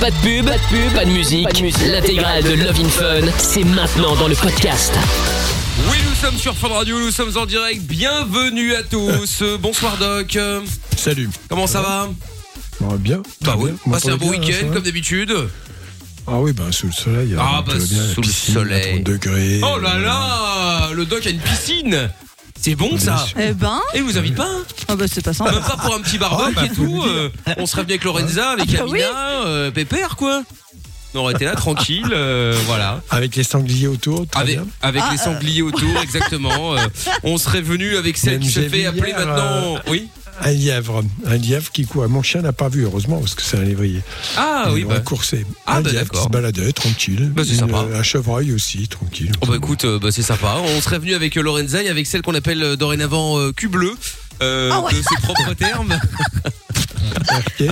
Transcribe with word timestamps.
Pas 0.00 0.10
de 0.10 0.16
pub, 0.16 0.46
pas 0.46 0.56
de 0.58 0.62
pub, 0.68 0.92
pas 0.94 1.04
de 1.04 1.10
musique. 1.10 1.48
L'intégrale 1.86 2.42
de 2.42 2.52
Love 2.52 2.80
in 2.80 2.88
Fun, 2.88 3.32
c'est 3.38 3.64
maintenant 3.64 4.14
dans 4.16 4.28
le 4.28 4.34
podcast. 4.34 4.92
Oui, 5.90 5.96
nous 6.08 6.14
sommes 6.14 6.36
sur 6.38 6.54
Fun 6.54 6.68
Radio, 6.68 6.98
nous 7.00 7.10
sommes 7.10 7.36
en 7.36 7.46
direct. 7.46 7.82
Bienvenue 7.82 8.74
à 8.74 8.82
tous. 8.82 9.42
Bonsoir 9.60 9.96
Doc. 9.96 10.38
Salut. 10.96 11.30
Comment 11.48 11.66
ça 11.66 11.80
va 11.80 12.08
Bah, 12.80 12.96
bien. 12.98 13.22
Bah 13.42 13.54
oui, 13.56 13.70
bien. 13.70 13.78
Vous 13.84 13.90
passez 13.92 14.08
un 14.08 14.12
m'entendez 14.12 14.26
bon 14.26 14.30
bien, 14.32 14.40
là, 14.40 14.46
ça 14.46 14.52
week-end 14.52 14.68
va 14.68 14.74
comme 14.74 14.84
d'habitude. 14.84 15.34
Ah 16.28 16.40
oui, 16.40 16.52
bah 16.52 16.64
sous 16.72 16.86
le 16.86 16.92
soleil. 16.92 17.34
Ah, 17.38 17.62
bah, 17.66 17.74
bien, 17.76 18.02
sous 18.14 18.20
le 18.20 18.28
soleil. 18.28 18.82
à 18.82 18.92
30 18.96 19.02
degrés. 19.04 19.60
Oh 19.62 19.78
là 19.78 19.98
là, 19.98 20.90
le 20.92 21.06
Doc 21.06 21.26
a 21.26 21.30
une 21.30 21.38
piscine. 21.40 22.10
C'est 22.60 22.74
bon 22.74 22.98
ça. 22.98 23.24
Eh 23.38 23.52
ben, 23.52 23.80
Et 23.94 24.00
vous 24.00 24.18
invite 24.18 24.34
pas 24.34 24.46
hein 24.48 24.62
ah 24.88 24.96
bah 24.96 25.04
c'est 25.12 25.24
pas 25.24 25.32
sympa. 25.32 25.52
Même 25.52 25.62
pas 25.62 25.76
pour 25.76 25.94
un 25.94 26.00
petit 26.00 26.18
barbecue 26.18 26.52
Ah, 26.56 26.60
bah, 26.60 26.66
et 26.66 26.74
tout. 26.74 27.02
euh, 27.06 27.30
on 27.58 27.66
serait 27.66 27.82
venu 27.82 27.92
avec 27.92 28.04
Lorenza, 28.04 28.50
avec 28.50 28.68
Ah 28.74 28.78
bah 28.78 28.84
oui. 28.88 29.02
Amina, 29.02 29.46
euh, 29.46 29.70
Pépère 29.70 30.16
quoi. 30.16 30.42
On 31.14 31.20
aurait 31.20 31.34
été 31.34 31.44
là 31.46 31.54
tranquille, 31.54 32.08
euh, 32.12 32.54
voilà. 32.66 33.00
Avec 33.10 33.36
les 33.36 33.42
sangliers 33.44 33.86
autour, 33.86 34.26
très 34.28 34.42
Avec, 34.42 34.56
bien. 34.56 34.66
avec 34.82 35.02
Ah, 35.06 35.12
les 35.12 35.16
sangliers 35.18 35.62
autour, 35.62 35.96
exactement. 36.02 36.74
euh, 36.74 36.78
on 37.22 37.38
serait 37.38 37.62
venu 37.62 37.96
avec 37.96 38.16
celle 38.18 38.34
Même 38.34 38.42
qui 38.42 38.50
se 38.50 38.60
fait 38.68 38.84
appeler 38.84 39.12
maintenant. 39.14 39.76
Oui. 39.88 40.08
Un 40.42 40.50
lièvre. 40.52 41.02
Un 41.26 41.36
lièvre 41.36 41.70
qui 41.72 41.84
court. 41.86 42.08
Mon 42.08 42.22
chien 42.22 42.42
n'a 42.42 42.52
pas 42.52 42.68
vu, 42.68 42.84
heureusement, 42.84 43.18
parce 43.18 43.34
que 43.34 43.42
c'est 43.42 43.56
un 43.56 43.62
lévrier. 43.64 44.02
Ah 44.36 44.68
oui, 44.72 44.84
bah. 44.84 45.00
coursé. 45.00 45.44
Ah, 45.66 45.78
un 45.78 45.80
bah, 45.82 45.90
lièvre 45.90 46.10
qui 46.10 46.22
se 46.22 46.28
baladait, 46.28 46.72
tranquille. 46.72 47.32
Bah, 47.34 47.42
c'est 47.46 47.54
sympa. 47.54 47.84
Un 47.94 48.02
chevreuil 48.02 48.52
aussi, 48.52 48.86
tranquille. 48.88 49.32
Oh 49.42 49.46
bah 49.46 49.56
écoute, 49.56 49.84
euh, 49.84 49.98
bah, 49.98 50.08
c'est 50.12 50.22
sympa. 50.22 50.56
On 50.62 50.80
serait 50.80 50.98
venu 50.98 51.14
avec 51.14 51.36
euh, 51.36 51.42
Lorenza 51.42 51.82
et 51.82 51.88
avec 51.88 52.06
celle 52.06 52.22
qu'on 52.22 52.34
appelle 52.34 52.62
euh, 52.62 52.76
dorénavant 52.76 53.38
euh, 53.38 53.52
cul 53.52 53.68
bleu. 53.68 53.94
euh, 54.42 54.70
Ah 54.72 54.80
ouais. 54.82 54.92
de 54.92 54.98
ses 54.98 55.16
propres 55.22 55.54
termes. 55.58 55.98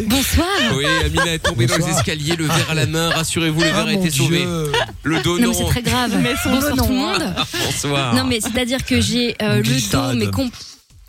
Bonsoir. 0.07 0.47
Oui, 0.77 0.85
Amina 1.05 1.35
est 1.35 1.39
tombée 1.39 1.67
dans 1.67 1.77
les 1.77 1.89
escaliers, 1.89 2.37
le 2.37 2.47
verre 2.47 2.71
à 2.71 2.75
la 2.75 2.87
main. 2.87 3.11
Rassurez-vous, 3.11 3.61
le 3.61 3.67
Ah, 3.69 3.85
verre 3.85 3.87
a 3.87 3.93
été 3.93 4.11
sauvé. 4.11 4.39
Dieu. 4.39 4.73
Le 5.03 5.21
dos 5.23 5.39
Non 5.39 5.49
non. 5.49 5.55
c'est 5.55 5.65
très 5.67 5.83
grave. 5.83 6.13
Mais 6.23 6.35
Bonsoir 6.45 6.61
dos, 6.61 6.83
tout 6.83 6.89
le 6.89 6.95
non, 6.95 7.09
monde. 7.13 7.35
Bonsoir. 7.67 8.15
Non 8.15 8.25
mais 8.25 8.41
c'est-à-dire 8.41 8.85
que 8.85 9.01
j'ai 9.01 9.37
euh, 9.43 9.63
Une 9.63 9.71
le 9.71 9.91
dos 9.93 10.15
mais 10.17 10.27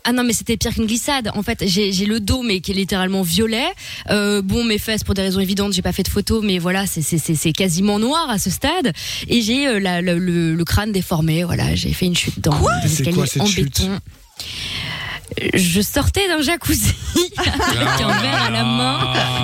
ah 0.06 0.12
non 0.12 0.22
mais 0.24 0.32
c'était 0.32 0.56
pire 0.56 0.72
qu'une 0.72 0.86
glissade. 0.86 1.30
En 1.34 1.42
fait 1.42 1.64
j'ai 1.66 2.06
le 2.06 2.20
dos 2.20 2.42
mais 2.42 2.60
qui 2.60 2.70
est 2.70 2.74
littéralement 2.74 3.22
violet. 3.22 3.66
Euh, 4.10 4.40
bon 4.42 4.64
mes 4.64 4.78
fesses 4.78 5.04
pour 5.04 5.14
des 5.14 5.22
raisons 5.22 5.40
évidentes 5.40 5.72
j'ai 5.72 5.82
pas 5.82 5.92
fait 5.92 6.02
de 6.04 6.08
photos 6.08 6.42
mais 6.44 6.58
voilà 6.58 6.86
c'est 6.86 7.02
c'est 7.02 7.18
c'est 7.18 7.34
c'est 7.34 7.52
quasiment 7.52 7.98
noir 7.98 8.30
à 8.30 8.38
ce 8.38 8.48
stade 8.50 8.92
et 9.28 9.42
j'ai 9.42 9.66
euh, 9.66 9.78
le, 10.00 10.18
le- 10.18 10.54
le 10.54 10.64
crâne 10.64 10.92
déformé. 10.92 11.44
Voilà 11.44 11.74
j'ai 11.74 11.92
fait 11.92 12.06
une 12.06 12.16
chute 12.16 12.40
dans 12.40 12.52
cette 12.88 13.08
en 13.40 13.46
chute 13.46 13.64
béton. 13.82 13.98
Je 15.54 15.80
sortais 15.82 16.26
d'un 16.28 16.40
jacuzzi 16.40 16.94
avec 17.36 18.00
un 18.00 18.20
verre 18.20 18.42
à 18.46 18.50
la 18.50 18.64
main 18.64 18.98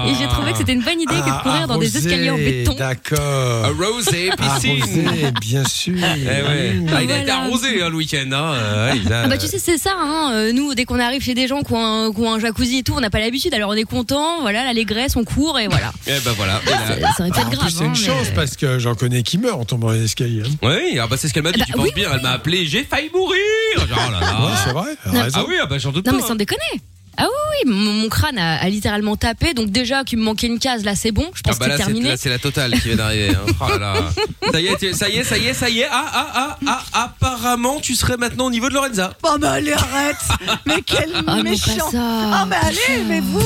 et 0.09 0.15
j'ai 0.19 0.27
trouvé 0.27 0.53
que 0.53 0.59
c'était 0.59 0.73
une 0.73 0.83
bonne 0.83 1.01
idée 1.01 1.15
que 1.15 1.21
de 1.21 1.31
Ah, 1.31 1.41
courir 1.43 1.67
dans 1.69 1.77
des 1.79 1.97
escaliers 1.97 2.31
en 2.31 2.37
béton. 2.37 2.75
D'accord. 2.75 3.65
Arrosé, 3.67 4.31
piscine. 4.37 4.81
Arrosé, 4.83 5.33
bien 5.41 5.65
sûr. 5.65 5.95
Eh 5.98 6.27
ouais. 6.27 6.73
Ah, 6.95 7.03
il 7.03 7.11
a 7.11 7.17
été 7.19 7.25
Voilà. 7.27 7.37
arrosé 7.45 7.83
hein, 7.83 7.89
le 7.91 7.97
week-end. 7.97 8.29
Hein. 8.33 8.53
euh, 8.55 8.93
ouais, 8.93 9.01
il 9.05 9.13
a- 9.13 9.23
Ah 9.25 9.29
bah 9.29 9.37
tu 9.39 9.47
sais 9.47 9.59
c'est 9.59 9.79
ça 9.79 9.93
hein. 9.98 10.31
euh, 10.33 10.53
nous 10.53 10.75
dès 10.75 10.85
qu'on 10.87 10.98
arrive 10.98 11.23
chez 11.23 11.35
des 11.35 11.47
gens 11.47 11.61
qui 11.63 11.73
ont 11.75 11.85
un, 11.85 12.13
qui 12.13 12.20
ont 12.20 12.33
un 12.33 12.41
jacuzzi 12.41 12.79
et 12.79 12.83
tout 12.83 12.95
on 12.97 13.01
n'a 13.01 13.11
pas 13.11 13.20
l'habitude 13.20 13.53
alors 13.55 13.70
on 13.70 13.75
est 13.75 13.85
content 13.85 14.41
voilà 14.41 14.65
l'allégresse 14.65 15.15
on 15.17 15.25
court 15.25 15.59
et 15.61 15.69
voilà 15.69 15.93
Eh 16.07 16.13
ben 16.25 16.33
voilà. 16.37 16.61
Et 16.67 17.01
là- 17.01 17.13
ça, 17.17 17.23
aurait 17.25 17.31
pu 17.31 17.39
être 17.39 17.47
En 17.47 17.51
grave 17.51 17.65
plus, 17.67 17.70
c'est 17.77 17.85
une 17.85 17.91
hein, 17.91 17.95
mais- 17.95 18.07
chance 18.07 18.27
parce 18.35 18.57
que 18.57 18.79
j'en 18.79 18.95
connais 18.95 19.23
qui 19.23 19.39
meurent 19.39 19.59
en 19.59 19.65
tombant 19.65 19.89
dans 19.89 19.93
les 19.93 20.05
escaliers. 20.05 20.43
hein. 20.47 20.51
Oui, 20.63 20.98
ah 21.01 21.07
bah 21.07 21.17
c'est 21.19 21.29
ce 21.29 21.35
qu'elle 21.35 21.43
m'a 21.43 21.53
dit. 21.53 21.59
Bah 21.61 21.67
tu 21.67 21.73
penses 21.73 21.85
oui. 21.85 21.93
bien 21.95 22.09
Elle 22.15 22.23
m'a 22.23 22.31
appelé. 22.31 22.67
J'ai 22.67 22.85
failli 22.85 23.11
mourir. 23.15 23.39
Genre, 23.77 23.98
oh 24.09 24.11
là 24.13 24.20
là. 24.20 24.41
Ouais, 24.47 24.53
c'est 24.65 24.73
vrai. 24.73 25.20
raison. 25.23 25.39
Ah 25.41 25.45
oui, 25.48 25.55
ah 25.63 25.67
bah 25.67 25.79
j'en 25.83 25.93
doute 25.93 26.07
non 26.07 26.13
pas. 26.13 26.19
mais 26.19 26.25
sans 26.27 26.35
déconner 26.37 26.81
ah 27.19 27.25
oui, 27.25 27.29
oui 27.67 27.71
mon, 27.73 27.93
mon 27.93 28.09
crâne 28.09 28.39
a, 28.39 28.57
a 28.63 28.69
littéralement 28.69 29.17
tapé 29.17 29.55
donc 29.55 29.71
déjà 29.71 30.05
qu'il 30.05 30.19
me 30.19 30.25
manquait 30.25 30.47
une 30.47 30.59
case 30.59 30.85
là 30.85 30.95
c'est 30.97 31.13
bon 31.13 31.29
je 31.35 31.41
Ah 31.45 31.51
pense 31.51 31.59
bah 31.59 31.67
que 31.67 31.73
c'est 31.73 31.77
terminé 31.79 32.09
là, 32.11 32.17
c'est 32.17 32.29
la 32.31 32.39
totale 32.39 32.73
qui 32.81 32.89
vient 32.89 32.97
d'arriver. 32.97 33.31
hein. 33.31 33.47
Oh 33.61 33.69
là 33.69 33.79
là. 33.79 33.95
Ça 34.53 34.61
y 34.61 34.67
est, 34.67 34.93
ça 34.95 35.09
y 35.09 35.17
est, 35.19 35.25
ça 35.25 35.39
y 35.39 35.47
est, 35.47 35.55
ça 35.55 35.69
y 35.71 35.81
est. 35.81 35.89
Ah 35.91 36.05
ah 36.13 36.33
ah 36.35 36.59
ah. 36.67 37.05
Apparemment, 37.05 37.81
tu 37.81 37.95
serais 37.95 38.17
maintenant 38.17 38.47
au 38.47 38.51
niveau 38.51 38.69
de 38.69 38.75
Lorenza. 38.75 39.14
Oh 39.23 39.36
bah 39.41 39.53
allez 39.53 39.73
arrête. 39.73 40.17
Mais 40.67 40.83
quel 40.85 41.11
ah 41.27 41.42
méchant. 41.42 41.91
Ah 41.95 42.45
mais 42.48 42.57
allez, 42.57 43.05
mais 43.07 43.20
vous. 43.20 43.41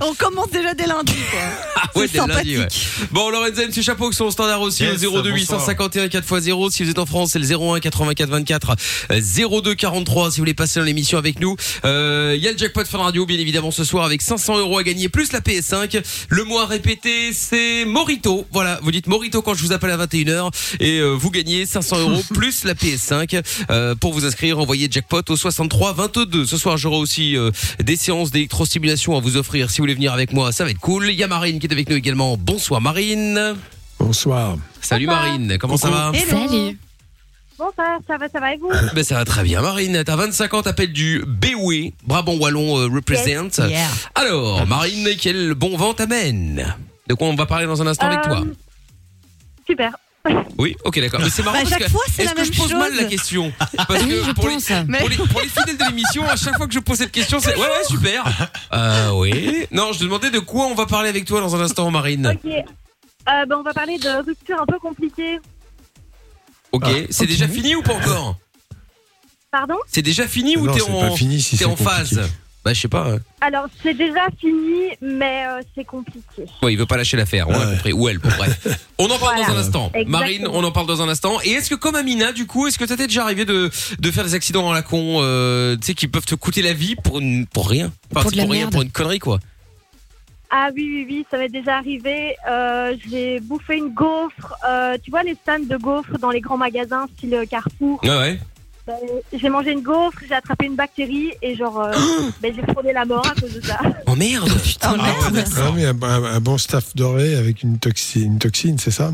On 0.00 0.14
commence 0.14 0.50
déjà 0.50 0.74
dès 0.74 0.86
lundi 0.86 1.14
quoi. 1.30 1.40
Ah 1.76 1.98
ouais, 1.98 2.06
C'est 2.06 2.12
dès 2.20 2.26
lundi, 2.26 2.56
ouais. 2.56 2.62
sympathique. 2.68 2.86
Bon, 3.10 3.28
Lorenza 3.30 3.62
et 3.62 3.66
Monsieur 3.66 3.82
Chapeau 3.82 4.08
qui 4.10 4.16
sont 4.16 4.24
au 4.26 4.30
standard 4.30 4.60
aussi 4.62 4.84
Yes, 4.84 5.04
au 5.04 5.20
02 5.22 5.30
bonsoir. 5.32 5.60
851 5.60 6.06
4x0. 6.06 6.70
Si 6.70 6.84
vous 6.84 6.90
êtes 6.90 6.98
en 6.98 7.06
France, 7.06 7.30
c'est 7.32 7.38
le 7.38 7.46
01 7.46 7.80
84 7.80 8.28
24 8.30 8.76
euh, 9.10 9.60
02 9.62 9.74
43 9.74 10.30
si 10.30 10.36
vous 10.36 10.42
voulez 10.42 10.54
passer 10.54 10.80
dans 10.80 10.86
l'émission 10.86 11.18
avec 11.18 11.40
nous. 11.40 11.56
Euh, 11.84 12.34
Il 12.36 12.42
y 12.42 12.48
a 12.48 12.52
le 12.52 12.58
jackpot 12.58 12.84
Fun 12.92 12.98
Radio 12.98 13.24
bien 13.24 13.38
évidemment 13.38 13.70
ce 13.70 13.84
soir 13.84 14.04
avec 14.04 14.20
500 14.20 14.58
euros 14.58 14.76
à 14.76 14.82
gagner 14.82 15.08
plus 15.08 15.32
la 15.32 15.40
PS5. 15.40 16.02
Le 16.28 16.44
mot 16.44 16.58
à 16.58 16.66
répéter 16.66 17.32
c'est 17.32 17.86
Morito. 17.86 18.44
Voilà, 18.52 18.80
vous 18.82 18.90
dites 18.90 19.06
Morito 19.06 19.40
quand 19.40 19.54
je 19.54 19.62
vous 19.62 19.72
appelle 19.72 19.92
à 19.92 19.96
21h 19.96 20.50
et 20.78 20.98
euh, 20.98 21.12
vous 21.12 21.30
gagnez 21.30 21.64
500 21.64 22.00
euros 22.00 22.20
plus 22.34 22.64
la 22.64 22.74
PS5. 22.74 23.42
Euh, 23.70 23.94
pour 23.94 24.12
vous 24.12 24.26
inscrire, 24.26 24.58
envoyez 24.58 24.88
jackpot 24.90 25.22
au 25.26 25.36
63 25.36 25.94
22. 25.94 26.44
Ce 26.44 26.58
soir, 26.58 26.76
j'aurai 26.76 26.98
aussi 26.98 27.34
euh, 27.34 27.50
des 27.82 27.96
séances 27.96 28.30
d'électrostimulation 28.30 29.16
à 29.16 29.20
vous 29.20 29.38
offrir. 29.38 29.70
Si 29.70 29.78
vous 29.78 29.84
voulez 29.84 29.94
venir 29.94 30.12
avec 30.12 30.34
moi, 30.34 30.52
ça 30.52 30.64
va 30.64 30.70
être 30.70 30.78
cool. 30.78 31.08
Il 31.08 31.16
y 31.16 31.22
a 31.22 31.28
Marine 31.28 31.60
qui 31.60 31.66
est 31.68 31.72
avec 31.72 31.88
nous 31.88 31.96
également. 31.96 32.36
Bonsoir 32.36 32.82
Marine. 32.82 33.56
Bonsoir. 33.98 34.58
Salut 34.82 35.06
Marine, 35.06 35.56
comment 35.58 35.78
ça 35.78 35.88
va? 35.88 36.12
Hello. 36.14 36.46
salut 36.46 36.76
Bonsoir, 37.62 38.00
ça 38.08 38.16
va, 38.18 38.28
ça 38.28 38.40
va 38.40 38.54
et 38.54 38.56
vous 38.56 38.70
ben, 38.94 39.04
Ça 39.04 39.14
va 39.14 39.24
très 39.24 39.44
bien 39.44 39.60
Marine, 39.60 40.02
t'as 40.04 40.16
25 40.16 40.54
ans, 40.54 40.62
t'appelles 40.62 40.92
du 40.92 41.22
Béoué, 41.26 41.94
Brabant 42.04 42.34
Wallon 42.34 42.76
euh, 42.80 42.88
represent. 42.92 43.60
Yeah. 43.68 43.86
Alors 44.16 44.66
Marine, 44.66 45.08
quel 45.20 45.54
bon 45.54 45.76
vent 45.76 45.94
t'amène? 45.94 46.74
De 47.06 47.14
quoi 47.14 47.28
on 47.28 47.36
va 47.36 47.46
parler 47.46 47.66
dans 47.66 47.80
un 47.80 47.86
instant 47.86 48.06
avec 48.06 48.22
toi? 48.22 48.40
Euh, 48.40 48.54
Super. 49.66 49.92
Oui, 50.58 50.76
ok 50.84 51.00
d'accord. 51.00 51.20
Mais 51.20 51.30
c'est 51.30 51.42
marrant 51.44 51.58
Bah, 51.58 51.64
parce 51.68 51.70
chaque 51.70 51.84
que 51.84 51.90
fois, 51.90 52.02
c'est 52.12 52.22
est-ce 52.22 52.30
la 52.30 52.34
que 52.34 52.40
même 52.42 52.52
je 52.52 52.58
pose 52.60 52.72
mal 52.74 52.90
chose. 52.92 53.00
la 53.00 53.04
question? 53.08 53.52
Parce 53.88 54.02
oui 54.02 54.08
que 54.10 54.24
je 54.24 54.30
pour 54.32 54.48
les, 54.48 54.98
pour 54.98 55.08
les, 55.08 55.16
pour 55.16 55.40
les 55.40 55.48
fidèles 55.48 55.76
de 55.76 55.84
l'émission, 55.84 56.28
à 56.28 56.36
chaque 56.36 56.56
fois 56.56 56.66
que 56.68 56.74
je 56.74 56.78
pose 56.78 56.98
cette 56.98 57.10
question, 57.10 57.40
c'est 57.40 57.54
ouais 57.56 57.60
ouais 57.60 57.84
super. 57.88 58.24
Euh, 58.72 59.10
oui. 59.14 59.66
Non, 59.72 59.92
je 59.92 59.98
te 60.00 60.04
demandais 60.04 60.30
de 60.30 60.38
quoi 60.38 60.66
on 60.66 60.74
va 60.74 60.86
parler 60.86 61.08
avec 61.08 61.24
toi 61.24 61.40
dans 61.40 61.56
un 61.56 61.60
instant, 61.60 61.90
Marine. 61.90 62.26
Ok. 62.28 62.50
Euh, 62.52 63.46
ben, 63.46 63.56
on 63.56 63.62
va 63.62 63.72
parler 63.72 63.98
de 63.98 64.24
rupture 64.24 64.60
un 64.60 64.66
peu 64.66 64.78
compliquée. 64.78 65.40
Ok. 66.72 66.84
Ah, 66.86 66.90
c'est 67.10 67.26
déjà 67.26 67.46
fini 67.48 67.74
ou 67.74 67.82
pas 67.82 67.94
encore 67.94 68.36
Pardon 69.50 69.76
C'est 69.86 70.02
déjà 70.02 70.26
fini 70.26 70.56
ou 70.56 70.66
Non, 70.66 70.72
t'es 70.72 70.80
c'est 70.80 70.90
en 70.90 71.00
pas 71.00 71.10
fini 71.10 71.40
si 71.40 71.56
t'es 71.58 71.64
c'est 71.64 71.70
en 71.70 71.76
phase. 71.76 72.20
Bah 72.64 72.72
je 72.72 72.80
sais 72.80 72.86
pas. 72.88 73.16
Alors, 73.40 73.66
c'est 73.82 73.92
déjà 73.92 74.28
fini, 74.40 74.90
mais 75.00 75.44
euh, 75.48 75.60
c'est 75.74 75.84
compliqué. 75.84 76.44
Ouais, 76.62 76.72
il 76.72 76.76
veut 76.78 76.86
pas 76.86 76.96
lâcher 76.96 77.16
l'affaire, 77.16 77.48
on 77.48 77.54
a 77.54 77.58
Ouais. 77.58 77.72
compris. 77.72 77.92
Ou 77.92 78.08
elle, 78.08 78.18
bon 78.18 78.28
bref. 78.38 78.68
On 78.98 79.06
en 79.06 79.18
parle 79.18 79.34
Voilà. 79.38 79.46
dans 79.48 79.54
un 79.56 79.58
instant. 79.58 79.86
Exactement. 79.94 80.18
Marine, 80.18 80.46
on 80.46 80.62
en 80.62 80.70
parle 80.70 80.86
dans 80.86 81.02
un 81.02 81.08
instant. 81.08 81.40
Et 81.42 81.50
est-ce 81.50 81.68
que 81.68 81.74
comme 81.74 81.96
Amina, 81.96 82.30
du 82.32 82.46
coup, 82.46 82.68
est-ce 82.68 82.78
que 82.78 82.86
ça 82.86 82.96
t'est 82.96 83.08
déjà 83.08 83.24
arrivé 83.24 83.44
de, 83.44 83.68
de 83.98 84.10
faire 84.12 84.22
des 84.22 84.34
accidents 84.34 84.70
à 84.70 84.74
la 84.74 84.82
con, 84.82 85.18
euh, 85.22 85.74
tu 85.76 85.86
sais, 85.88 85.94
qui 85.94 86.06
peuvent 86.06 86.24
te 86.24 86.36
coûter 86.36 86.62
la 86.62 86.72
vie 86.72 86.94
pour, 86.94 87.18
une, 87.18 87.46
pour 87.48 87.68
rien? 87.68 87.92
Enfin, 88.12 88.22
Pour 88.22 88.30
de 88.30 88.36
la 88.36 88.44
rien, 88.44 88.52
merde. 88.52 88.72
pour 88.72 88.82
une 88.82 88.92
connerie, 88.92 89.18
quoi. 89.18 89.40
Ah 90.54 90.68
oui, 90.74 90.84
oui, 90.86 91.06
oui, 91.08 91.26
ça 91.30 91.38
m'est 91.38 91.48
déjà 91.48 91.78
arrivé. 91.78 92.36
Euh, 92.46 92.94
j'ai 93.08 93.40
bouffé 93.40 93.78
une 93.78 93.88
gaufre. 93.94 94.54
Euh, 94.68 94.98
tu 95.02 95.10
vois 95.10 95.22
les 95.22 95.34
stands 95.34 95.58
de 95.60 95.76
gaufres 95.78 96.18
dans 96.18 96.30
les 96.30 96.42
grands 96.42 96.58
magasins, 96.58 97.06
style 97.16 97.44
Carrefour? 97.50 97.98
Ouais, 98.04 98.10
ouais. 98.18 98.38
Ben, 98.86 98.96
j'ai 99.32 99.48
mangé 99.48 99.72
une 99.72 99.80
gaufre, 99.80 100.18
j'ai 100.28 100.34
attrapé 100.34 100.66
une 100.66 100.74
bactérie 100.74 101.32
et 101.40 101.54
genre, 101.56 101.80
euh, 101.80 101.92
ben, 102.40 102.52
j'ai 102.54 102.62
frôlé 102.72 102.92
la 102.92 103.04
mort 103.06 103.26
à 103.26 103.34
cause 103.40 103.54
de 103.54 103.60
ça. 103.62 103.78
Oh 104.08 104.14
merde 104.16 104.50
Oh 104.84 104.96
merde. 104.98 105.48
Ah 105.56 105.70
oui, 105.74 105.84
un, 105.86 106.02
un- 106.02 106.24
un 106.34 106.40
bon 106.40 106.58
staff 106.58 106.94
doré 106.94 107.34
avec 107.36 107.62
une, 107.62 107.76
toxi- 107.76 108.24
une 108.24 108.38
toxine, 108.38 108.78
c'est 108.78 108.90
ça? 108.90 109.12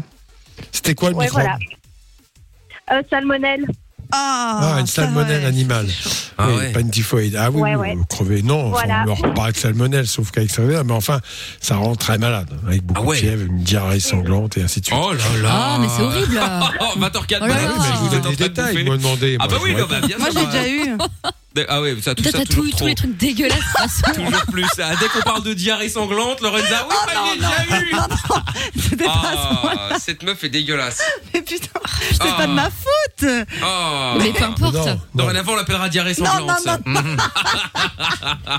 C'était 0.72 0.94
quoi 0.94 1.10
le 1.10 1.16
Ouais, 1.16 1.26
microbe 1.26 1.42
voilà. 1.44 1.58
Euh, 2.90 3.02
salmonelle. 3.10 3.66
Ah, 4.12 4.74
Ah, 4.76 4.80
une 4.80 4.86
salmonelle 4.86 5.44
animale. 5.44 5.86
Ah 6.38 6.46
oui, 6.48 6.56
ouais. 6.56 6.72
pas 6.72 6.80
une 6.80 6.90
typhoïde. 6.90 7.36
Ah 7.38 7.50
oui, 7.50 7.60
Ouais, 7.60 7.74
oui, 7.74 7.80
ouais. 7.88 7.94
vous 7.96 8.04
crevez. 8.06 8.42
Non, 8.42 8.70
Voilà. 8.70 9.02
on 9.02 9.06
leur 9.22 9.34
parle 9.34 9.52
de 9.52 9.56
salmonelle, 9.58 10.06
sauf 10.06 10.30
qu'avec 10.30 10.50
salmonelle, 10.50 10.84
mais 10.84 10.92
enfin, 10.94 11.20
ça 11.60 11.76
rend 11.76 11.94
très 11.96 12.16
malade, 12.16 12.48
avec 12.66 12.82
beaucoup 12.84 13.02
Ah 13.02 13.06
ouais. 13.08 13.16
de 13.16 13.20
fièvre, 13.20 13.42
une 13.46 13.58
diarrhée 13.58 14.00
sanglante 14.00 14.56
et 14.56 14.62
ainsi 14.62 14.80
de 14.80 14.86
suite. 14.86 14.98
Oh 15.00 15.12
là 15.12 15.42
là 15.42 15.50
Ah, 15.52 15.78
mais 15.80 15.88
c'est 15.94 16.02
horrible. 16.02 16.40
Oh, 16.80 16.98
20h04, 16.98 17.38
Oh 17.42 17.46
là 17.46 17.48
là. 17.48 17.54
oui, 17.54 17.74
mais 17.78 17.84
je 17.86 17.98
vous 17.98 18.08
vous 18.08 18.14
êtes 18.14 18.22
donne 18.22 18.30
des 18.34 18.36
détails, 18.48 18.76
ils 18.78 18.84
m'ont 18.86 18.96
demandé. 18.96 19.36
Ah 19.40 19.46
moi, 19.48 19.58
bah 19.58 19.62
oui, 19.64 19.74
non, 19.74 19.86
bah 19.88 20.00
bien 20.06 20.16
Moi 20.18 20.28
j'ai 20.32 20.46
déjà 20.46 20.68
eu. 20.68 20.96
Ah 21.68 21.80
ouais, 21.80 21.96
ça, 22.00 22.14
tout 22.14 22.22
ça 22.22 22.30
t'as 22.32 22.44
toujours 22.44 22.76
tous 22.76 22.86
les 22.86 22.94
trucs 22.94 23.16
dégueulasses. 23.16 24.02
Toujours 24.14 24.44
plus. 24.52 24.66
Ah, 24.80 24.94
dès 25.00 25.08
qu'on 25.08 25.22
parle 25.22 25.42
de 25.42 25.54
diarrhée 25.54 25.88
sanglante, 25.88 26.40
Lorenza, 26.40 26.86
oui, 26.88 26.94
bah, 27.06 27.12
j'ai 27.32 27.40
déjà 27.40 27.80
eu. 27.80 27.92
C'était 28.80 29.04
pas 29.06 29.12
à 29.12 29.32
ce 29.32 29.54
moment-là. 29.54 29.88
Ah, 29.92 29.96
cette 29.98 30.22
meuf 30.22 30.44
est 30.44 30.50
dégueulasse. 30.50 31.00
Mais 31.34 31.42
putain, 31.42 31.80
c'est 32.12 32.18
Ah. 32.20 32.34
pas 32.36 32.46
de 32.46 32.52
ma 32.52 32.70
faute. 32.70 33.46
Oh. 33.62 34.14
Mais 34.18 34.32
peu 34.32 34.44
importe. 34.44 34.74
Non, 34.74 34.86
non. 34.86 35.00
Dorénavant, 35.14 35.52
on 35.52 35.56
l'appellera 35.56 35.88
diarrhée 35.88 36.14
Non, 36.18 36.26
sanglante. 36.26 36.86
non, 36.86 37.02
non, 37.02 37.16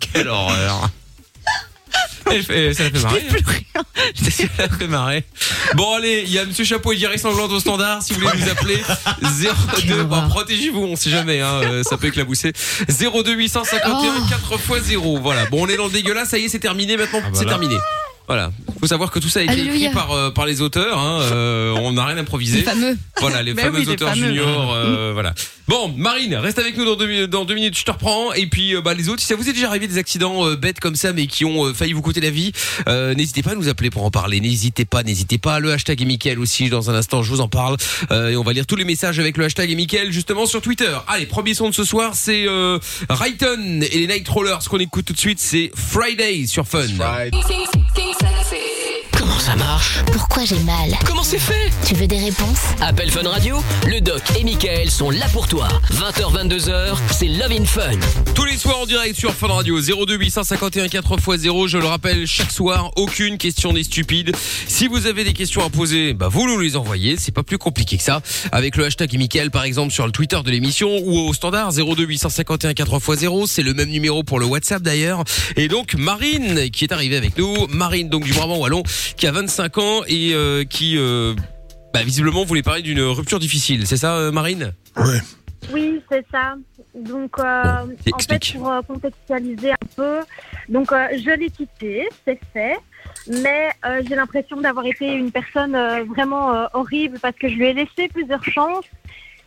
Quelle 0.00 0.28
horreur. 0.28 0.88
Elle 2.30 2.42
fait- 2.42 2.74
ça 2.74 2.84
la 2.84 2.90
fait 2.90 3.02
marrer. 3.02 3.20
Plus 3.20 3.44
rien. 3.46 3.82
Ça 4.30 4.44
la 4.58 4.68
fait 4.68 4.86
marrer. 4.86 5.24
Bon 5.74 5.94
allez, 5.94 6.24
il 6.26 6.32
y 6.32 6.38
a 6.38 6.44
Monsieur 6.44 6.64
Chapeau 6.64 6.92
et 6.92 6.96
diarrhée 6.96 7.18
sanglante 7.18 7.50
au 7.52 7.60
standard. 7.60 8.02
Si 8.02 8.12
vous 8.12 8.20
voulez 8.20 8.38
nous 8.42 8.50
appeler 8.50 8.78
02. 9.86 10.04
Bon, 10.04 10.28
protégez-vous, 10.28 10.80
on 10.82 10.96
sait 10.96 11.10
jamais. 11.10 11.40
Hein, 11.40 11.60
euh, 11.64 11.82
ça 11.82 11.96
peut 11.96 12.08
éclabousser. 12.08 12.52
02 12.88 13.32
851 13.34 13.90
Oh. 13.92 14.26
4 14.28 14.76
x 14.78 14.84
0. 14.88 15.18
Voilà. 15.20 15.46
Bon, 15.46 15.64
on 15.64 15.68
est 15.68 15.76
dans 15.76 15.86
le 15.86 15.92
dégueulasse. 15.92 16.30
Ça 16.30 16.38
y 16.38 16.44
est, 16.44 16.48
c'est 16.48 16.58
terminé. 16.58 16.96
Maintenant, 16.96 17.20
Ah 17.24 17.30
bah 17.30 17.38
c'est 17.38 17.46
terminé. 17.46 17.76
Voilà. 18.28 18.50
Faut 18.80 18.86
savoir 18.86 19.10
que 19.10 19.18
tout 19.18 19.28
ça 19.28 19.40
a 19.40 19.42
été 19.42 19.52
Alléluia. 19.52 19.74
écrit 19.88 19.94
par 19.94 20.12
euh, 20.12 20.30
par 20.30 20.46
les 20.46 20.60
auteurs. 20.60 20.98
Hein. 20.98 21.20
euh, 21.32 21.72
on 21.76 21.92
n'a 21.92 22.06
rien 22.06 22.16
improvisé. 22.18 22.58
Les 22.58 22.62
fameux. 22.64 22.96
Voilà, 23.20 23.42
les 23.42 23.52
Mais 23.54 23.62
fameux 23.64 23.78
oui, 23.80 23.84
les 23.86 23.92
auteurs 23.92 24.10
fameux. 24.10 24.28
juniors. 24.28 24.72
euh, 24.74 25.10
voilà. 25.12 25.34
Bon, 25.72 25.90
Marine, 25.96 26.34
reste 26.34 26.58
avec 26.58 26.76
nous 26.76 26.84
dans 26.84 26.96
deux, 26.96 27.26
dans 27.26 27.46
deux 27.46 27.54
minutes. 27.54 27.78
Je 27.78 27.84
te 27.84 27.90
reprends. 27.90 28.34
Et 28.34 28.44
puis, 28.44 28.76
euh, 28.76 28.82
bah, 28.82 28.92
les 28.92 29.08
autres, 29.08 29.22
si 29.22 29.26
ça 29.26 29.36
vous 29.36 29.48
est 29.48 29.54
déjà 29.54 29.68
arrivé 29.68 29.88
des 29.88 29.96
accidents 29.96 30.46
euh, 30.46 30.54
bêtes 30.54 30.80
comme 30.80 30.96
ça, 30.96 31.14
mais 31.14 31.26
qui 31.26 31.46
ont 31.46 31.64
euh, 31.64 31.72
failli 31.72 31.94
vous 31.94 32.02
coûter 32.02 32.20
la 32.20 32.28
vie, 32.28 32.52
euh, 32.88 33.14
n'hésitez 33.14 33.42
pas 33.42 33.52
à 33.52 33.54
nous 33.54 33.68
appeler 33.68 33.88
pour 33.88 34.04
en 34.04 34.10
parler. 34.10 34.40
N'hésitez 34.40 34.84
pas, 34.84 35.02
n'hésitez 35.02 35.38
pas. 35.38 35.60
Le 35.60 35.72
hashtag 35.72 36.02
est 36.02 36.04
Mickaël 36.04 36.38
aussi. 36.40 36.68
Dans 36.68 36.90
un 36.90 36.94
instant, 36.94 37.22
je 37.22 37.30
vous 37.30 37.40
en 37.40 37.48
parle. 37.48 37.78
Euh, 38.10 38.28
et 38.28 38.36
on 38.36 38.42
va 38.42 38.52
lire 38.52 38.66
tous 38.66 38.76
les 38.76 38.84
messages 38.84 39.18
avec 39.18 39.38
le 39.38 39.46
hashtag 39.46 39.70
est 39.70 39.74
Mickaël, 39.74 40.12
justement 40.12 40.44
sur 40.44 40.60
Twitter. 40.60 40.94
Allez, 41.08 41.24
premier 41.24 41.54
son 41.54 41.70
de 41.70 41.74
ce 41.74 41.84
soir, 41.84 42.16
c'est 42.16 42.46
euh, 42.46 42.78
et 43.08 43.98
les 43.98 44.06
Night 44.08 44.28
Rollers. 44.28 44.60
Ce 44.60 44.68
qu'on 44.68 44.78
écoute 44.78 45.06
tout 45.06 45.14
de 45.14 45.18
suite, 45.18 45.40
c'est 45.40 45.72
Friday 45.74 46.44
sur 46.46 46.68
Fun. 46.68 46.84
Comment 49.22 49.38
ça 49.38 49.54
marche 49.54 50.00
Pourquoi 50.12 50.44
j'ai 50.44 50.58
mal 50.64 50.98
Comment 51.06 51.22
c'est 51.22 51.38
fait 51.38 51.70
Tu 51.86 51.94
veux 51.94 52.08
des 52.08 52.18
réponses 52.18 52.58
Appel 52.80 53.08
Fun 53.08 53.22
Radio, 53.22 53.62
le 53.86 54.00
doc 54.00 54.20
et 54.36 54.42
Michael 54.42 54.90
sont 54.90 55.10
là 55.10 55.26
pour 55.32 55.46
toi. 55.46 55.68
20h, 55.92 56.48
22h, 56.48 56.96
c'est 57.12 57.28
Love 57.28 57.52
in 57.52 57.64
Fun. 57.64 57.92
Tous 58.34 58.44
les 58.44 58.56
soirs 58.56 58.80
en 58.80 58.84
direct 58.86 59.14
sur 59.16 59.32
Fun 59.32 59.46
Radio 59.46 59.80
02 59.80 60.16
851 60.16 60.86
4x0 60.86 61.68
Je 61.68 61.78
le 61.78 61.84
rappelle 61.86 62.26
chaque 62.26 62.50
soir 62.50 62.90
Aucune 62.96 63.38
question 63.38 63.72
n'est 63.72 63.84
stupide. 63.84 64.34
Si 64.66 64.88
vous 64.88 65.06
avez 65.06 65.22
des 65.22 65.34
questions 65.34 65.64
à 65.64 65.70
poser 65.70 66.14
Bah 66.14 66.26
vous 66.28 66.48
nous 66.48 66.58
les 66.58 66.74
envoyez. 66.74 67.14
C'est 67.16 67.30
pas 67.30 67.44
plus 67.44 67.58
compliqué 67.58 67.98
que 67.98 68.02
ça. 68.02 68.22
Avec 68.50 68.74
le 68.74 68.86
hashtag 68.86 69.16
Mickaël 69.16 69.52
par 69.52 69.62
exemple 69.62 69.92
sur 69.92 70.04
le 70.04 70.10
Twitter 70.10 70.40
de 70.44 70.50
l'émission 70.50 70.98
Ou 71.04 71.28
au 71.28 71.32
standard 71.32 71.70
02 71.72 72.04
851 72.06 72.72
4x0 72.72 73.46
C'est 73.46 73.62
le 73.62 73.72
même 73.72 73.90
numéro 73.90 74.24
pour 74.24 74.40
le 74.40 74.46
WhatsApp 74.46 74.82
d'ailleurs. 74.82 75.22
Et 75.54 75.68
donc 75.68 75.94
Marine 75.94 76.68
qui 76.72 76.82
est 76.82 76.92
arrivée 76.92 77.16
avec 77.16 77.38
nous. 77.38 77.68
Marine 77.68 78.08
donc 78.08 78.24
du 78.24 78.32
Brabant 78.32 78.58
Wallon 78.58 78.82
Qui 79.16 79.26
a 79.26 79.32
25 79.32 79.78
ans 79.78 80.00
Et 80.08 80.32
euh, 80.34 80.64
qui 80.64 80.96
euh, 80.98 81.34
bah, 81.94 82.02
visiblement 82.02 82.44
voulait 82.44 82.62
parler 82.62 82.82
d'une 82.82 83.00
rupture 83.02 83.38
difficile 83.38 83.86
C'est 83.86 83.96
ça 83.96 84.16
euh, 84.16 84.32
Marine? 84.32 84.72
Ouais. 84.96 85.18
Oui, 85.72 86.00
c'est 86.10 86.24
ça. 86.32 86.54
Donc, 86.94 87.38
euh, 87.38 87.62
en 88.12 88.18
fait, 88.18 88.52
pour 88.54 88.70
euh, 88.70 88.80
contextualiser 88.82 89.70
un 89.70 89.86
peu, 89.96 90.18
donc 90.68 90.90
euh, 90.92 91.06
je 91.12 91.30
l'ai 91.38 91.50
quitté, 91.50 92.08
c'est 92.26 92.40
fait, 92.52 92.76
mais 93.28 93.70
euh, 93.86 94.02
j'ai 94.06 94.16
l'impression 94.16 94.60
d'avoir 94.60 94.84
été 94.86 95.06
une 95.14 95.30
personne 95.30 95.74
euh, 95.76 96.02
vraiment 96.04 96.52
euh, 96.54 96.66
horrible 96.74 97.18
parce 97.22 97.36
que 97.36 97.48
je 97.48 97.54
lui 97.54 97.66
ai 97.66 97.72
laissé 97.74 98.08
plusieurs 98.12 98.42
chances. 98.44 98.84